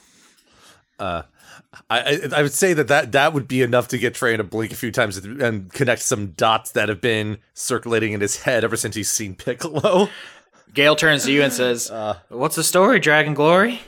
I, 1.00 1.24
I 1.90 2.20
I 2.36 2.42
would 2.42 2.52
say 2.52 2.72
that, 2.72 2.86
that 2.86 3.10
that 3.10 3.32
would 3.32 3.48
be 3.48 3.62
enough 3.62 3.88
to 3.88 3.98
get 3.98 4.14
Trey 4.14 4.36
to 4.36 4.44
blink 4.44 4.70
a 4.70 4.76
few 4.76 4.92
times 4.92 5.16
and 5.16 5.72
connect 5.72 6.02
some 6.02 6.28
dots 6.28 6.70
that 6.70 6.88
have 6.88 7.00
been 7.00 7.38
circulating 7.52 8.12
in 8.12 8.20
his 8.20 8.42
head 8.42 8.62
ever 8.62 8.76
since 8.76 8.94
he's 8.94 9.10
seen 9.10 9.34
Piccolo. 9.34 10.08
Gail 10.72 10.94
turns 10.94 11.24
to 11.24 11.32
you 11.32 11.42
and 11.42 11.52
says, 11.52 11.90
"What's 12.28 12.54
the 12.54 12.62
story, 12.62 13.00
Dragon 13.00 13.34
Glory? 13.34 13.80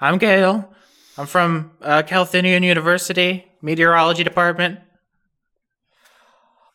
I'm 0.00 0.18
Gail. 0.18 0.72
I'm 1.18 1.26
from 1.26 1.72
uh, 1.82 2.04
Calthinian 2.06 2.62
University, 2.62 3.50
meteorology 3.60 4.22
department. 4.22 4.78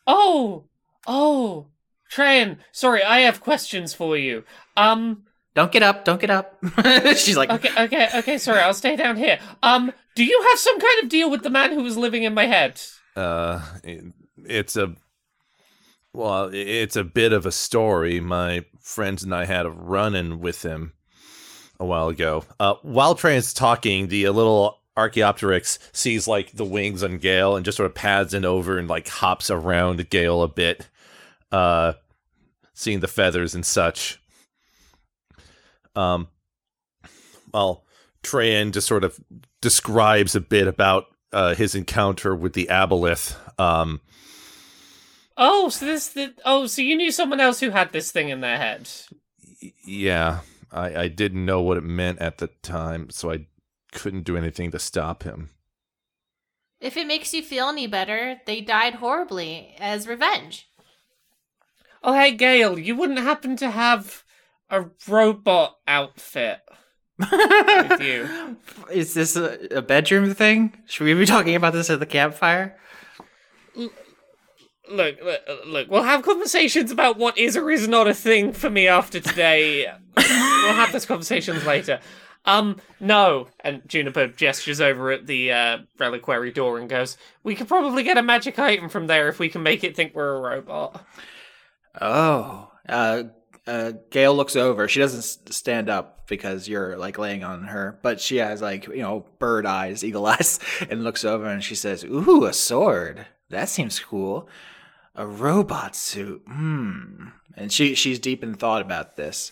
Oh, 0.06 0.64
oh, 1.06 1.66
Tran. 2.12 2.58
Sorry, 2.72 3.02
I 3.02 3.20
have 3.20 3.40
questions 3.40 3.92
for 3.94 4.16
you. 4.16 4.44
Um, 4.76 5.24
Don't 5.54 5.72
get 5.72 5.82
up. 5.82 6.04
Don't 6.04 6.20
get 6.20 6.30
up." 6.30 6.58
She's 7.16 7.36
like, 7.36 7.50
okay, 7.50 7.70
okay, 7.84 8.08
okay. 8.16 8.38
Sorry, 8.38 8.60
I'll 8.60 8.74
stay 8.74 8.96
down 8.96 9.16
here. 9.16 9.38
Um, 9.62 9.92
do 10.14 10.24
you 10.24 10.44
have 10.50 10.58
some 10.58 10.78
kind 10.78 11.02
of 11.02 11.08
deal 11.08 11.30
with 11.30 11.42
the 11.42 11.50
man 11.50 11.72
who 11.72 11.82
was 11.82 11.96
living 11.96 12.22
in 12.22 12.34
my 12.34 12.46
head? 12.46 12.80
Uh, 13.16 13.60
it- 13.82 14.04
it's 14.48 14.76
a 14.76 14.94
well, 16.12 16.50
it's 16.52 16.94
a 16.96 17.04
bit 17.04 17.32
of 17.32 17.44
a 17.46 17.52
story. 17.52 18.20
My 18.20 18.64
friends 18.80 19.22
and 19.22 19.34
I 19.34 19.44
had 19.44 19.66
a 19.66 19.70
run-in 19.70 20.40
with 20.40 20.62
him 20.62 20.92
a 21.80 21.84
while 21.84 22.08
ago. 22.08 22.44
Uh, 22.60 22.74
while 22.82 23.14
Tran's 23.14 23.52
talking, 23.52 24.08
the 24.08 24.28
little 24.30 24.78
Archaeopteryx 24.96 25.78
sees 25.92 26.26
like 26.26 26.52
the 26.52 26.64
wings 26.64 27.02
on 27.02 27.18
Gale 27.18 27.56
and 27.56 27.64
just 27.64 27.76
sort 27.76 27.86
of 27.90 27.94
pads 27.94 28.32
in 28.34 28.44
over 28.44 28.78
and 28.78 28.88
like 28.88 29.08
hops 29.08 29.50
around 29.50 30.08
Gale 30.10 30.42
a 30.42 30.48
bit, 30.48 30.88
uh, 31.52 31.94
seeing 32.74 33.00
the 33.00 33.08
feathers 33.08 33.54
and 33.54 33.64
such. 33.64 34.20
Um, 35.94 36.28
well, 37.52 37.84
Trayan 38.22 38.72
just 38.72 38.86
sort 38.86 39.04
of 39.04 39.18
describes 39.60 40.34
a 40.34 40.40
bit 40.40 40.66
about 40.66 41.06
uh, 41.32 41.54
his 41.54 41.74
encounter 41.74 42.34
with 42.34 42.52
the 42.54 42.66
aboleth. 42.70 43.36
Um, 43.60 44.00
Oh, 45.38 45.68
so 45.68 45.84
this, 45.84 46.08
the, 46.08 46.32
oh, 46.46 46.66
so 46.66 46.80
you 46.80 46.96
knew 46.96 47.10
someone 47.12 47.40
else 47.40 47.60
who 47.60 47.68
had 47.68 47.92
this 47.92 48.10
thing 48.10 48.30
in 48.30 48.40
their 48.40 48.56
head. 48.56 48.88
y- 49.62 49.72
yeah, 49.84 50.38
I, 50.72 50.96
I 51.02 51.08
didn't 51.08 51.44
know 51.44 51.60
what 51.60 51.76
it 51.76 51.82
meant 51.84 52.20
at 52.20 52.38
the 52.38 52.46
time, 52.62 53.10
so 53.10 53.30
I 53.32 53.46
couldn't 53.96 54.24
do 54.24 54.36
anything 54.36 54.70
to 54.70 54.78
stop 54.78 55.24
him. 55.24 55.50
If 56.80 56.96
it 56.96 57.06
makes 57.06 57.32
you 57.34 57.42
feel 57.42 57.68
any 57.68 57.86
better, 57.86 58.40
they 58.46 58.60
died 58.60 58.96
horribly 58.96 59.74
as 59.80 60.06
revenge. 60.06 60.68
Oh, 62.04 62.12
hey, 62.12 62.32
Gail, 62.32 62.78
you 62.78 62.94
wouldn't 62.94 63.18
happen 63.18 63.56
to 63.56 63.70
have 63.70 64.22
a 64.70 64.86
robot 65.08 65.78
outfit 65.88 66.60
with 67.18 68.00
you? 68.00 68.56
"Is 68.92 69.14
this 69.14 69.36
a, 69.36 69.58
a 69.78 69.82
bedroom 69.82 70.34
thing? 70.34 70.76
Should 70.86 71.04
we 71.04 71.14
be 71.14 71.26
talking 71.26 71.54
about 71.54 71.72
this 71.72 71.90
at 71.90 71.98
the 71.98 72.06
campfire?" 72.06 72.76
Look, 74.88 75.16
look, 75.20 75.40
look, 75.66 75.90
we'll 75.90 76.04
have 76.04 76.22
conversations 76.22 76.92
about 76.92 77.18
what 77.18 77.36
is 77.36 77.56
or 77.56 77.70
is 77.70 77.88
not 77.88 78.06
a 78.06 78.14
thing 78.14 78.52
for 78.52 78.70
me 78.70 78.86
after 78.86 79.18
today. 79.18 79.92
we'll 80.16 80.74
have 80.74 80.92
those 80.92 81.06
conversations 81.06 81.66
later. 81.66 81.98
Um, 82.46 82.80
no. 83.00 83.48
And 83.60 83.82
Juniper 83.88 84.28
gestures 84.28 84.80
over 84.80 85.10
at 85.10 85.26
the 85.26 85.52
uh, 85.52 85.78
reliquary 85.98 86.52
door 86.52 86.78
and 86.78 86.88
goes, 86.88 87.18
We 87.42 87.54
could 87.54 87.68
probably 87.68 88.02
get 88.02 88.16
a 88.16 88.22
magic 88.22 88.58
item 88.58 88.88
from 88.88 89.08
there 89.08 89.28
if 89.28 89.38
we 89.38 89.48
can 89.48 89.62
make 89.62 89.84
it 89.84 89.96
think 89.96 90.14
we're 90.14 90.36
a 90.36 90.40
robot. 90.40 91.04
Oh, 92.00 92.70
uh, 92.88 93.24
uh, 93.66 93.92
Gail 94.10 94.34
looks 94.34 94.54
over. 94.54 94.86
She 94.86 95.00
doesn't 95.00 95.52
stand 95.52 95.88
up 95.88 96.28
because 96.28 96.68
you're 96.68 96.96
like 96.96 97.18
laying 97.18 97.42
on 97.42 97.64
her, 97.64 97.98
but 98.02 98.20
she 98.20 98.36
has 98.36 98.62
like 98.62 98.86
you 98.86 99.02
know 99.02 99.26
bird 99.38 99.66
eyes, 99.66 100.04
eagle 100.04 100.26
eyes, 100.26 100.60
and 100.88 101.04
looks 101.04 101.24
over 101.24 101.46
and 101.46 101.64
she 101.64 101.74
says, 101.74 102.04
"Ooh, 102.04 102.44
a 102.44 102.52
sword. 102.52 103.26
That 103.50 103.68
seems 103.68 103.98
cool. 103.98 104.48
A 105.14 105.26
robot 105.26 105.96
suit. 105.96 106.42
Hmm." 106.46 107.28
And 107.56 107.72
she 107.72 107.94
she's 107.94 108.18
deep 108.18 108.42
in 108.42 108.54
thought 108.54 108.82
about 108.82 109.16
this. 109.16 109.50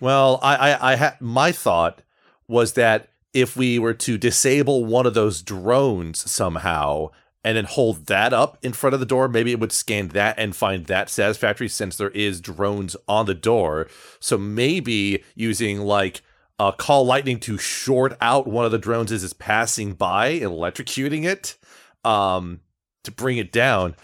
Well, 0.00 0.38
I, 0.42 0.56
I, 0.56 0.92
I 0.92 0.96
ha- 0.96 1.16
my 1.20 1.52
thought 1.52 2.02
was 2.46 2.74
that 2.74 3.08
if 3.32 3.56
we 3.56 3.78
were 3.78 3.94
to 3.94 4.18
disable 4.18 4.84
one 4.84 5.06
of 5.06 5.14
those 5.14 5.42
drones 5.42 6.30
somehow 6.30 7.10
and 7.44 7.56
then 7.56 7.64
hold 7.64 8.06
that 8.06 8.32
up 8.32 8.58
in 8.62 8.72
front 8.72 8.94
of 8.94 9.00
the 9.00 9.06
door, 9.06 9.28
maybe 9.28 9.52
it 9.52 9.60
would 9.60 9.72
scan 9.72 10.08
that 10.08 10.38
and 10.38 10.56
find 10.56 10.86
that 10.86 11.08
satisfactory 11.08 11.68
since 11.68 11.96
there 11.96 12.10
is 12.10 12.40
drones 12.40 12.96
on 13.06 13.26
the 13.26 13.34
door. 13.34 13.86
So 14.20 14.38
maybe 14.38 15.22
using 15.34 15.80
like 15.80 16.22
uh, 16.58 16.72
call 16.72 17.04
lightning 17.04 17.38
to 17.40 17.58
short 17.58 18.16
out 18.20 18.46
one 18.46 18.64
of 18.64 18.72
the 18.72 18.78
drones 18.78 19.12
as 19.12 19.22
it's 19.22 19.32
passing 19.32 19.92
by, 19.92 20.38
electrocuting 20.40 21.24
it, 21.24 21.56
um, 22.04 22.60
to 23.04 23.12
bring 23.12 23.38
it 23.38 23.52
down. 23.52 23.94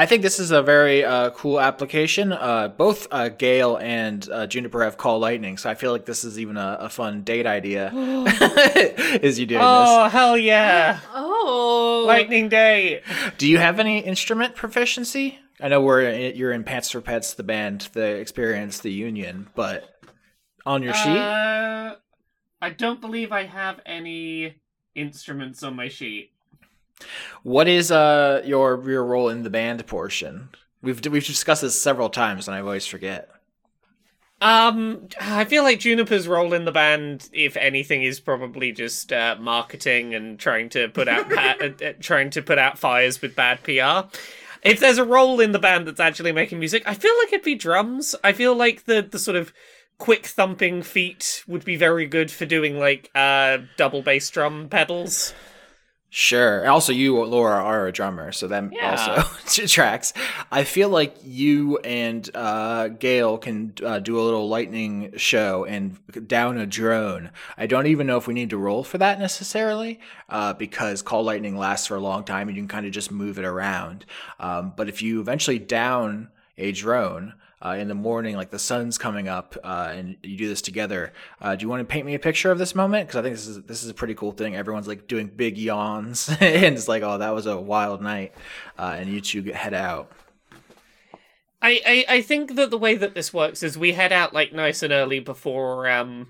I 0.00 0.06
think 0.06 0.22
this 0.22 0.38
is 0.38 0.50
a 0.50 0.62
very 0.62 1.04
uh, 1.04 1.28
cool 1.32 1.60
application. 1.60 2.32
Uh, 2.32 2.68
both 2.68 3.06
uh, 3.10 3.28
Gale 3.28 3.76
and 3.76 4.26
uh, 4.30 4.46
Juniper 4.46 4.82
have 4.82 4.96
call 4.96 5.18
lightning, 5.18 5.58
so 5.58 5.68
I 5.68 5.74
feel 5.74 5.92
like 5.92 6.06
this 6.06 6.24
is 6.24 6.38
even 6.38 6.56
a, 6.56 6.78
a 6.80 6.88
fun 6.88 7.22
date 7.22 7.44
idea. 7.44 7.92
is 7.94 9.38
you 9.38 9.44
doing 9.44 9.60
Oh, 9.62 10.08
hell 10.08 10.38
yeah. 10.38 11.00
Oh. 11.12 12.04
Lightning 12.06 12.48
Day. 12.48 13.02
Do 13.36 13.46
you 13.46 13.58
have 13.58 13.78
any 13.78 13.98
instrument 13.98 14.54
proficiency? 14.54 15.38
I 15.60 15.68
know 15.68 15.82
we're 15.82 16.30
you're 16.30 16.52
in 16.52 16.64
Pants 16.64 16.90
for 16.90 17.02
Pets, 17.02 17.34
the 17.34 17.42
band, 17.42 17.90
the 17.92 18.14
experience, 18.14 18.78
the 18.78 18.90
union, 18.90 19.48
but 19.54 20.00
on 20.64 20.82
your 20.82 20.94
sheet, 20.94 21.18
Uh, 21.18 21.96
I 22.62 22.70
don't 22.70 23.02
believe 23.02 23.32
I 23.32 23.44
have 23.44 23.80
any 23.84 24.62
instruments 24.94 25.62
on 25.62 25.76
my 25.76 25.88
sheet. 25.88 26.30
What 27.42 27.68
is 27.68 27.90
uh 27.90 28.42
your 28.44 28.82
your 28.88 29.04
role 29.04 29.28
in 29.28 29.42
the 29.42 29.50
band 29.50 29.86
portion? 29.86 30.50
We've 30.82 31.04
we've 31.06 31.24
discussed 31.24 31.62
this 31.62 31.80
several 31.80 32.08
times, 32.08 32.48
and 32.48 32.54
I 32.54 32.60
always 32.60 32.86
forget. 32.86 33.28
Um, 34.42 35.08
I 35.20 35.44
feel 35.44 35.62
like 35.64 35.80
Juniper's 35.80 36.26
role 36.26 36.54
in 36.54 36.64
the 36.64 36.72
band, 36.72 37.28
if 37.32 37.58
anything, 37.58 38.02
is 38.02 38.20
probably 38.20 38.72
just 38.72 39.12
uh, 39.12 39.36
marketing 39.38 40.14
and 40.14 40.38
trying 40.38 40.70
to 40.70 40.88
put 40.88 41.08
out 41.08 41.28
pa- 41.34 41.56
uh, 41.60 41.84
uh, 41.84 41.92
trying 42.00 42.30
to 42.30 42.42
put 42.42 42.58
out 42.58 42.78
fires 42.78 43.20
with 43.20 43.36
bad 43.36 43.62
PR. 43.62 44.08
If 44.62 44.80
there's 44.80 44.98
a 44.98 45.04
role 45.04 45.40
in 45.40 45.52
the 45.52 45.58
band 45.58 45.86
that's 45.86 46.00
actually 46.00 46.32
making 46.32 46.58
music, 46.58 46.82
I 46.86 46.94
feel 46.94 47.12
like 47.22 47.32
it'd 47.32 47.44
be 47.44 47.54
drums. 47.54 48.14
I 48.24 48.32
feel 48.32 48.54
like 48.54 48.84
the 48.84 49.02
the 49.02 49.18
sort 49.18 49.36
of 49.36 49.52
quick 49.98 50.26
thumping 50.26 50.82
feet 50.82 51.44
would 51.46 51.64
be 51.64 51.76
very 51.76 52.06
good 52.06 52.30
for 52.30 52.46
doing 52.46 52.78
like 52.78 53.10
uh 53.14 53.58
double 53.76 54.00
bass 54.00 54.30
drum 54.30 54.68
pedals. 54.70 55.34
Sure. 56.12 56.68
Also, 56.68 56.92
you, 56.92 57.22
Laura, 57.24 57.62
are 57.62 57.86
a 57.86 57.92
drummer, 57.92 58.32
so 58.32 58.48
that 58.48 58.72
Yeah. 58.72 58.90
also 59.46 59.66
tracks. 59.68 60.12
I 60.50 60.64
feel 60.64 60.88
like 60.88 61.14
you 61.24 61.78
and 61.78 62.28
uh, 62.34 62.88
Gail 62.88 63.38
can 63.38 63.74
uh, 63.84 64.00
do 64.00 64.18
a 64.18 64.22
little 64.22 64.48
lightning 64.48 65.12
show 65.16 65.64
and 65.64 65.96
down 66.26 66.58
a 66.58 66.66
drone. 66.66 67.30
I 67.56 67.66
don't 67.68 67.86
even 67.86 68.08
know 68.08 68.16
if 68.16 68.26
we 68.26 68.34
need 68.34 68.50
to 68.50 68.56
roll 68.58 68.82
for 68.82 68.98
that 68.98 69.20
necessarily, 69.20 70.00
uh, 70.28 70.52
because 70.54 71.00
call 71.00 71.22
lightning 71.22 71.56
lasts 71.56 71.86
for 71.86 71.94
a 71.96 72.00
long 72.00 72.24
time 72.24 72.48
and 72.48 72.56
you 72.56 72.62
can 72.64 72.68
kind 72.68 72.86
of 72.86 72.92
just 72.92 73.12
move 73.12 73.38
it 73.38 73.44
around. 73.44 74.04
Um, 74.40 74.72
but 74.76 74.88
if 74.88 75.02
you 75.02 75.20
eventually 75.20 75.60
down 75.60 76.28
a 76.58 76.72
drone, 76.72 77.34
uh, 77.64 77.76
in 77.78 77.88
the 77.88 77.94
morning, 77.94 78.36
like 78.36 78.50
the 78.50 78.58
sun's 78.58 78.96
coming 78.96 79.28
up, 79.28 79.56
uh, 79.62 79.92
and 79.94 80.16
you 80.22 80.36
do 80.36 80.48
this 80.48 80.62
together. 80.62 81.12
Uh, 81.40 81.54
do 81.54 81.62
you 81.62 81.68
want 81.68 81.80
to 81.80 81.84
paint 81.84 82.06
me 82.06 82.14
a 82.14 82.18
picture 82.18 82.50
of 82.50 82.58
this 82.58 82.74
moment? 82.74 83.06
Because 83.06 83.18
I 83.18 83.22
think 83.22 83.36
this 83.36 83.46
is 83.46 83.62
this 83.64 83.82
is 83.82 83.90
a 83.90 83.94
pretty 83.94 84.14
cool 84.14 84.32
thing. 84.32 84.56
Everyone's 84.56 84.88
like 84.88 85.06
doing 85.06 85.26
big 85.28 85.58
yawns, 85.58 86.28
and 86.40 86.74
it's 86.74 86.88
like, 86.88 87.02
oh, 87.02 87.18
that 87.18 87.34
was 87.34 87.46
a 87.46 87.60
wild 87.60 88.00
night, 88.00 88.32
uh, 88.78 88.96
and 88.98 89.10
you 89.10 89.20
two 89.20 89.42
head 89.52 89.74
out. 89.74 90.10
I, 91.62 91.80
I 91.86 92.16
I 92.16 92.22
think 92.22 92.54
that 92.56 92.70
the 92.70 92.78
way 92.78 92.96
that 92.96 93.14
this 93.14 93.34
works 93.34 93.62
is 93.62 93.76
we 93.76 93.92
head 93.92 94.12
out 94.12 94.32
like 94.32 94.52
nice 94.52 94.82
and 94.82 94.92
early 94.92 95.20
before 95.20 95.88
um 95.88 96.28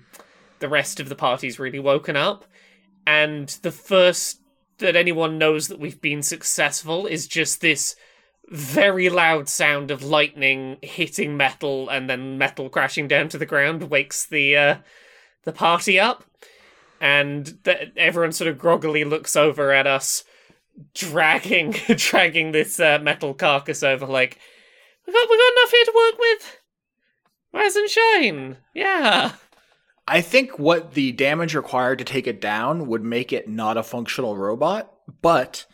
the 0.59 0.67
rest 0.67 0.99
of 0.99 1.09
the 1.09 1.15
party's 1.15 1.59
really 1.59 1.79
woken 1.79 2.17
up, 2.17 2.45
and 3.07 3.47
the 3.61 3.71
first 3.71 4.39
that 4.79 4.97
anyone 4.97 5.37
knows 5.37 5.69
that 5.69 5.79
we've 5.79 6.01
been 6.01 6.23
successful 6.23 7.05
is 7.05 7.27
just 7.27 7.61
this 7.61 7.95
very 8.51 9.09
loud 9.09 9.47
sound 9.47 9.91
of 9.91 10.03
lightning 10.03 10.77
hitting 10.81 11.37
metal 11.37 11.87
and 11.87 12.09
then 12.09 12.37
metal 12.37 12.69
crashing 12.69 13.07
down 13.07 13.29
to 13.29 13.37
the 13.37 13.45
ground 13.45 13.89
wakes 13.89 14.25
the 14.25 14.57
uh, 14.57 14.75
the 15.43 15.53
party 15.53 15.99
up, 15.99 16.25
and 16.99 17.63
th- 17.63 17.91
everyone 17.95 18.33
sort 18.33 18.49
of 18.49 18.57
groggily 18.57 19.05
looks 19.05 19.35
over 19.37 19.71
at 19.71 19.87
us, 19.87 20.25
dragging 20.93 21.71
dragging 21.95 22.51
this 22.51 22.79
uh, 22.79 22.99
metal 23.01 23.33
carcass 23.33 23.83
over 23.83 24.05
like. 24.05 24.37
We 25.07 25.13
got 25.13 25.29
we 25.29 25.37
got 25.37 25.53
enough 25.53 25.71
here 25.71 25.85
to 25.85 25.93
work 25.95 26.19
with. 26.19 26.57
Rise 27.53 27.75
and 27.75 27.89
shine. 27.89 28.57
Yeah. 28.73 29.31
I 30.07 30.21
think 30.21 30.59
what 30.59 30.93
the 30.93 31.11
damage 31.11 31.55
required 31.55 31.99
to 31.99 32.05
take 32.05 32.27
it 32.27 32.41
down 32.41 32.87
would 32.87 33.03
make 33.03 33.33
it 33.33 33.47
not 33.47 33.77
a 33.77 33.83
functional 33.83 34.37
robot, 34.37 34.93
but 35.21 35.65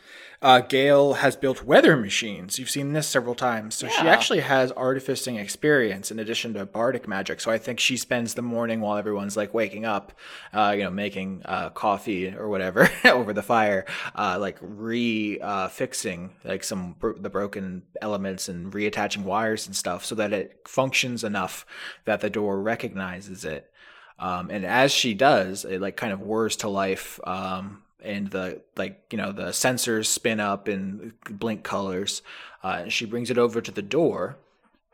uh, 0.42 0.60
Gale 0.60 1.14
has 1.14 1.36
built 1.36 1.64
weather 1.64 1.98
machines. 1.98 2.60
You've 2.60 2.70
seen 2.70 2.94
this 2.94 3.08
several 3.08 3.34
times. 3.34 3.74
So 3.76 3.88
she 3.88 4.08
actually 4.08 4.42
has 4.42 4.72
artificing 4.74 5.38
experience 5.38 6.12
in 6.12 6.20
addition 6.20 6.54
to 6.54 6.66
bardic 6.66 7.08
magic. 7.08 7.42
So 7.42 7.50
I 7.50 7.58
think 7.58 7.80
she 7.80 7.98
spends 7.98 8.36
the 8.36 8.44
morning 8.44 8.80
while 8.80 8.98
everyone's 8.98 9.36
like 9.36 9.54
waking 9.54 9.86
up, 9.86 10.14
uh, 10.54 10.76
you 10.78 10.84
know, 10.84 10.92
making 10.92 11.42
uh, 11.46 11.72
coffee 11.72 12.36
or 12.36 12.50
whatever 12.50 12.90
over 13.06 13.34
the 13.34 13.42
fire, 13.42 13.86
uh, 14.16 14.38
like 14.40 14.58
re 14.62 15.40
uh, 15.42 15.70
fixing 15.70 16.36
like 16.44 16.64
some 16.64 16.94
bro- 17.00 17.18
the 17.18 17.30
broken 17.30 17.84
elements 18.02 18.48
and 18.48 18.72
reattaching 18.74 19.24
wires 19.24 19.66
and 19.66 19.76
stuff 19.76 20.06
so 20.06 20.14
that 20.16 20.34
it 20.34 20.62
functions 20.68 21.24
enough 21.24 21.66
that 22.06 22.22
the 22.22 22.30
door 22.30 22.62
recognizes 22.62 23.44
it. 23.44 23.72
Um, 24.20 24.50
and 24.52 24.66
as 24.66 24.92
she 24.92 25.14
does, 25.14 25.66
it 25.66 25.82
like 25.82 25.96
kind 25.96 26.14
of 26.14 26.22
whirs 26.22 26.58
to 26.58 26.70
life. 26.70 27.20
Um, 27.24 27.84
and 28.08 28.30
the 28.30 28.62
like, 28.76 29.04
you 29.12 29.18
know, 29.18 29.32
the 29.32 29.48
sensors 29.48 30.06
spin 30.06 30.40
up 30.40 30.68
and 30.68 31.14
blink 31.30 31.64
colors. 31.64 32.22
Uh, 32.64 32.80
and 32.82 32.94
she 32.94 33.06
brings 33.06 33.30
it 33.30 33.38
over 33.38 33.62
to 33.62 33.72
the 33.72 33.82
door, 33.82 34.38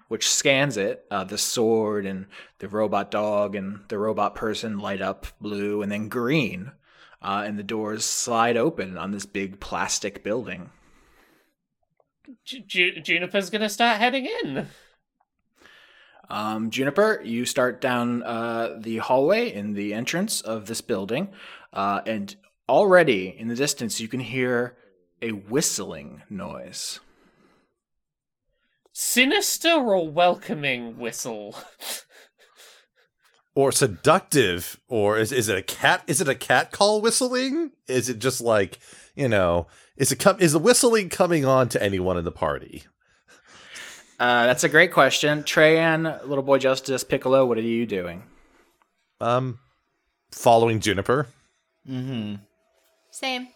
which 0.07 0.29
scans 0.29 0.77
it. 0.77 1.05
Uh, 1.09 1.23
the 1.23 1.37
sword 1.37 2.05
and 2.05 2.25
the 2.59 2.67
robot 2.67 3.11
dog 3.11 3.55
and 3.55 3.79
the 3.87 3.97
robot 3.97 4.35
person 4.35 4.79
light 4.79 5.01
up 5.01 5.27
blue 5.39 5.81
and 5.81 5.91
then 5.91 6.09
green. 6.09 6.71
Uh, 7.21 7.43
and 7.45 7.57
the 7.57 7.63
doors 7.63 8.03
slide 8.03 8.57
open 8.57 8.97
on 8.97 9.11
this 9.11 9.25
big 9.25 9.59
plastic 9.59 10.23
building. 10.23 10.69
Ju- 12.45 12.99
Juniper's 12.99 13.49
gonna 13.49 13.69
start 13.69 13.99
heading 13.99 14.25
in. 14.25 14.67
Um, 16.29 16.69
Juniper, 16.69 17.21
you 17.23 17.45
start 17.45 17.79
down 17.81 18.23
uh, 18.23 18.77
the 18.79 18.97
hallway 18.97 19.53
in 19.53 19.73
the 19.73 19.93
entrance 19.93 20.41
of 20.41 20.65
this 20.65 20.81
building, 20.81 21.29
uh, 21.73 22.01
and 22.05 22.35
already 22.73 23.35
in 23.37 23.47
the 23.49 23.55
distance 23.55 23.99
you 24.01 24.07
can 24.07 24.19
hear 24.19 24.75
a 25.21 25.29
whistling 25.31 26.23
noise. 26.29 26.99
Sinister 28.91 29.69
or 29.69 30.07
welcoming 30.09 30.97
whistle? 30.97 31.55
or 33.55 33.71
seductive 33.71 34.79
or 34.87 35.17
is, 35.19 35.31
is 35.31 35.47
it 35.49 35.57
a 35.57 35.61
cat 35.61 36.03
is 36.07 36.19
it 36.19 36.27
a 36.27 36.33
cat 36.33 36.71
call 36.71 36.99
whistling 37.01 37.69
is 37.87 38.09
it 38.09 38.17
just 38.17 38.41
like 38.41 38.79
you 39.15 39.27
know 39.29 39.67
is 39.95 40.11
it 40.11 40.15
com- 40.17 40.39
is 40.39 40.53
the 40.53 40.59
whistling 40.59 41.07
coming 41.07 41.45
on 41.45 41.69
to 41.69 41.81
anyone 41.81 42.17
in 42.17 42.25
the 42.25 42.31
party 42.31 42.83
Uh, 44.19 44.45
that's 44.45 44.63
a 44.63 44.69
great 44.69 44.93
question. 44.93 45.43
Treyan, 45.43 46.03
little 46.27 46.43
boy 46.43 46.57
Justice, 46.57 47.03
Piccolo, 47.03 47.45
what 47.45 47.57
are 47.57 47.61
you 47.61 47.85
doing? 47.85 48.23
um 49.21 49.59
following 50.31 50.79
juniper 50.79 51.27
Mm-hmm. 51.87 52.35
Same. 53.13 53.49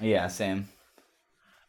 Yeah, 0.00 0.28
same. 0.28 0.70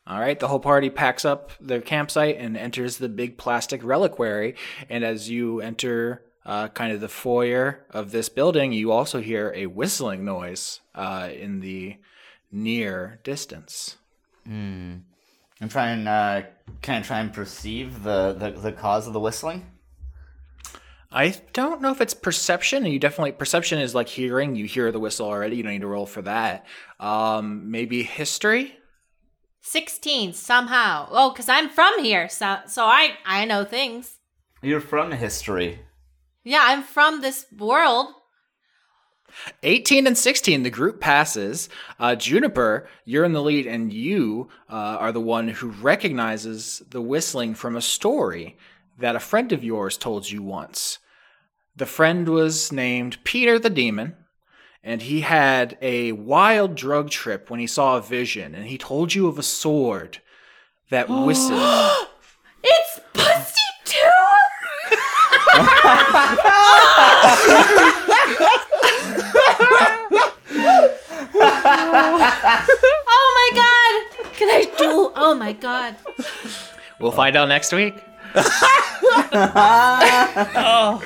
All 0.07 0.21
right, 0.21 0.39
the 0.39 0.47
whole 0.47 0.61
party 0.61 0.89
packs 0.89 1.25
up 1.25 1.51
their 1.59 1.81
campsite 1.81 2.37
and 2.37 2.55
enters 2.55 2.97
the 2.97 3.09
big 3.09 3.37
plastic 3.37 3.83
reliquary. 3.83 4.55
And 4.89 5.03
as 5.03 5.29
you 5.29 5.59
enter 5.59 6.23
uh, 6.45 6.69
kind 6.69 6.93
of 6.93 7.01
the 7.01 7.09
foyer 7.09 7.85
of 7.89 8.11
this 8.11 8.29
building, 8.29 8.71
you 8.71 8.93
also 8.93 9.19
hear 9.19 9.51
a 9.53 9.65
whistling 9.65 10.23
noise 10.23 10.79
uh, 10.95 11.27
in 11.31 11.59
the 11.59 11.97
near 12.53 13.19
distance. 13.25 13.97
Mm. 14.47 15.01
I'm 15.59 15.69
trying. 15.69 16.07
Uh, 16.07 16.43
can 16.81 17.01
I 17.01 17.05
try 17.05 17.19
and 17.19 17.33
perceive 17.33 18.01
the, 18.03 18.31
the 18.31 18.51
the 18.51 18.71
cause 18.71 19.07
of 19.07 19.13
the 19.13 19.19
whistling? 19.19 19.65
I 21.11 21.36
don't 21.53 21.81
know 21.81 21.91
if 21.91 22.02
it's 22.02 22.14
perception. 22.14 22.84
And 22.84 22.94
you 22.94 22.99
definitely 22.99 23.31
perception 23.31 23.80
is 23.80 23.95
like 23.95 24.07
hearing. 24.07 24.56
You 24.56 24.65
hear 24.65 24.91
the 24.91 24.99
whistle 24.99 25.27
already. 25.27 25.57
You 25.57 25.64
don't 25.64 25.72
need 25.73 25.81
to 25.81 25.88
roll 25.88 26.06
for 26.06 26.22
that. 26.23 26.65
Um, 26.99 27.72
maybe 27.72 28.03
history. 28.03 28.76
16 29.61 30.34
somehow. 30.34 31.07
Oh, 31.11 31.34
cuz 31.36 31.49
I'm 31.49 31.69
from 31.69 32.03
here. 32.03 32.30
So 32.30 32.60
so 32.68 32.86
I 32.86 33.18
I 33.26 33.45
know 33.45 33.65
things. 33.65 34.18
You're 34.61 34.81
from 34.81 35.11
history. 35.11 35.80
Yeah, 36.44 36.61
I'm 36.64 36.84
from 36.84 37.22
this 37.22 37.45
world. 37.57 38.14
18 39.64 40.07
and 40.07 40.18
16, 40.18 40.64
the 40.64 40.69
group 40.69 40.99
passes. 40.99 41.69
Uh, 41.99 42.15
Juniper, 42.15 42.88
you're 43.06 43.23
in 43.23 43.34
the 43.34 43.44
lead, 43.44 43.68
and 43.68 43.94
you 43.94 44.49
uh, 44.69 44.73
are 44.73 45.11
the 45.11 45.22
one 45.22 45.48
who 45.48 45.69
recognizes 45.69 46.81
the 46.90 47.02
whistling 47.02 47.53
from 47.53 47.76
a 47.76 47.81
story 47.81 48.57
that 48.99 49.15
a 49.15 49.19
friend 49.19 49.51
of 49.51 49.63
yours 49.63 49.97
told 49.97 50.30
you 50.30 50.43
once. 50.43 50.99
The 51.76 51.85
friend 51.85 52.27
was 52.27 52.71
named 52.71 53.23
Peter 53.23 53.57
the 53.57 53.69
Demon, 53.69 54.15
and 54.84 55.01
he 55.01 55.21
had 55.21 55.77
a 55.81 56.11
wild 56.11 56.76
drug 56.76 57.09
trip 57.09 57.49
when 57.49 57.59
he 57.59 57.67
saw 57.67 57.97
a 57.97 58.01
vision, 58.01 58.53
and 58.53 58.65
he 58.65 58.77
told 58.77 59.13
you 59.13 59.27
of 59.27 59.39
a 59.39 59.43
sword 59.43 60.19
that 60.89 61.09
whistled. 61.09 62.07
It's 62.63 62.99
Pussy 63.13 63.55
2. 63.85 63.97
oh 73.11 73.27
my 73.35 73.49
god. 73.55 74.34
Can 74.34 74.49
I 74.49 74.63
do 74.77 75.11
Oh 75.15 75.35
my 75.35 75.53
god. 75.53 75.95
we'll 76.99 77.11
find 77.11 77.35
out 77.35 77.47
next 77.47 77.71
week. 77.71 77.95
Oh. 79.31 81.03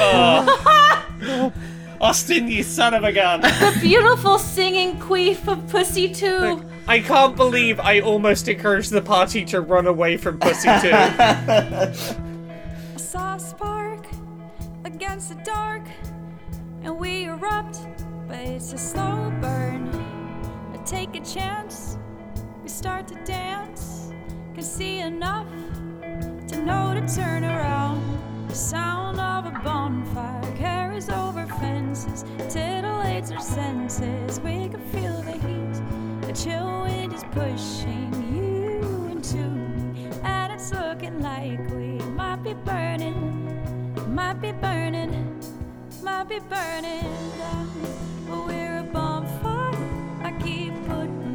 Oh. 0.00 1.52
Austin, 2.00 2.48
you 2.48 2.62
son 2.62 2.94
of 2.94 3.04
a 3.04 3.12
gun. 3.12 3.40
The 3.40 3.78
beautiful 3.80 4.38
singing 4.38 4.98
queef 4.98 5.48
of 5.48 5.66
Pussy 5.68 6.12
2. 6.12 6.62
I 6.86 7.00
can't 7.00 7.34
believe 7.34 7.80
I 7.80 8.00
almost 8.00 8.48
encouraged 8.48 8.90
the 8.90 9.02
party 9.02 9.44
to 9.46 9.60
run 9.60 9.86
away 9.86 10.16
from 10.16 10.38
Pussy 10.38 10.68
2. 10.68 10.90
I 10.92 11.92
saw 12.96 13.34
a 13.36 13.40
spark 13.40 14.06
against 14.84 15.30
the 15.30 15.36
dark, 15.36 15.82
and 16.82 16.96
we 16.98 17.24
erupt, 17.24 17.80
but 18.28 18.38
it's 18.38 18.72
a 18.72 18.78
slow 18.78 19.32
burn. 19.40 19.88
I 20.74 20.76
take 20.84 21.16
a 21.16 21.20
chance, 21.24 21.96
we 22.62 22.68
start 22.68 23.08
to 23.08 23.14
dance, 23.24 23.95
can 24.56 24.64
see 24.64 25.00
enough 25.00 25.46
to 26.48 26.56
know 26.64 26.94
to 26.94 27.14
turn 27.14 27.44
around. 27.44 28.00
The 28.48 28.54
sound 28.54 29.20
of 29.20 29.44
a 29.44 29.50
bonfire 29.62 30.56
carries 30.56 31.10
over 31.10 31.44
fences, 31.60 32.24
titillates 32.48 33.30
our 33.34 33.42
senses. 33.42 34.40
We 34.40 34.70
can 34.70 34.80
feel 34.88 35.20
the 35.20 35.32
heat, 35.32 36.26
the 36.26 36.32
chill 36.32 36.84
wind 36.84 37.12
is 37.12 37.22
pushing 37.32 38.10
you 38.34 39.10
into 39.12 39.36
me, 39.36 40.08
and 40.22 40.50
it's 40.54 40.72
looking 40.72 41.20
like 41.20 41.58
we 41.72 41.98
might 42.16 42.42
be 42.42 42.54
burning, 42.54 43.94
might 44.14 44.40
be 44.40 44.52
burning, 44.52 45.38
might 46.02 46.30
be 46.30 46.38
burning 46.38 47.02
down. 47.36 47.70
But 48.26 48.46
we're 48.46 48.78
a 48.78 48.84
bonfire. 48.84 49.76
I 50.22 50.32
keep 50.42 50.72
putting 50.86 51.25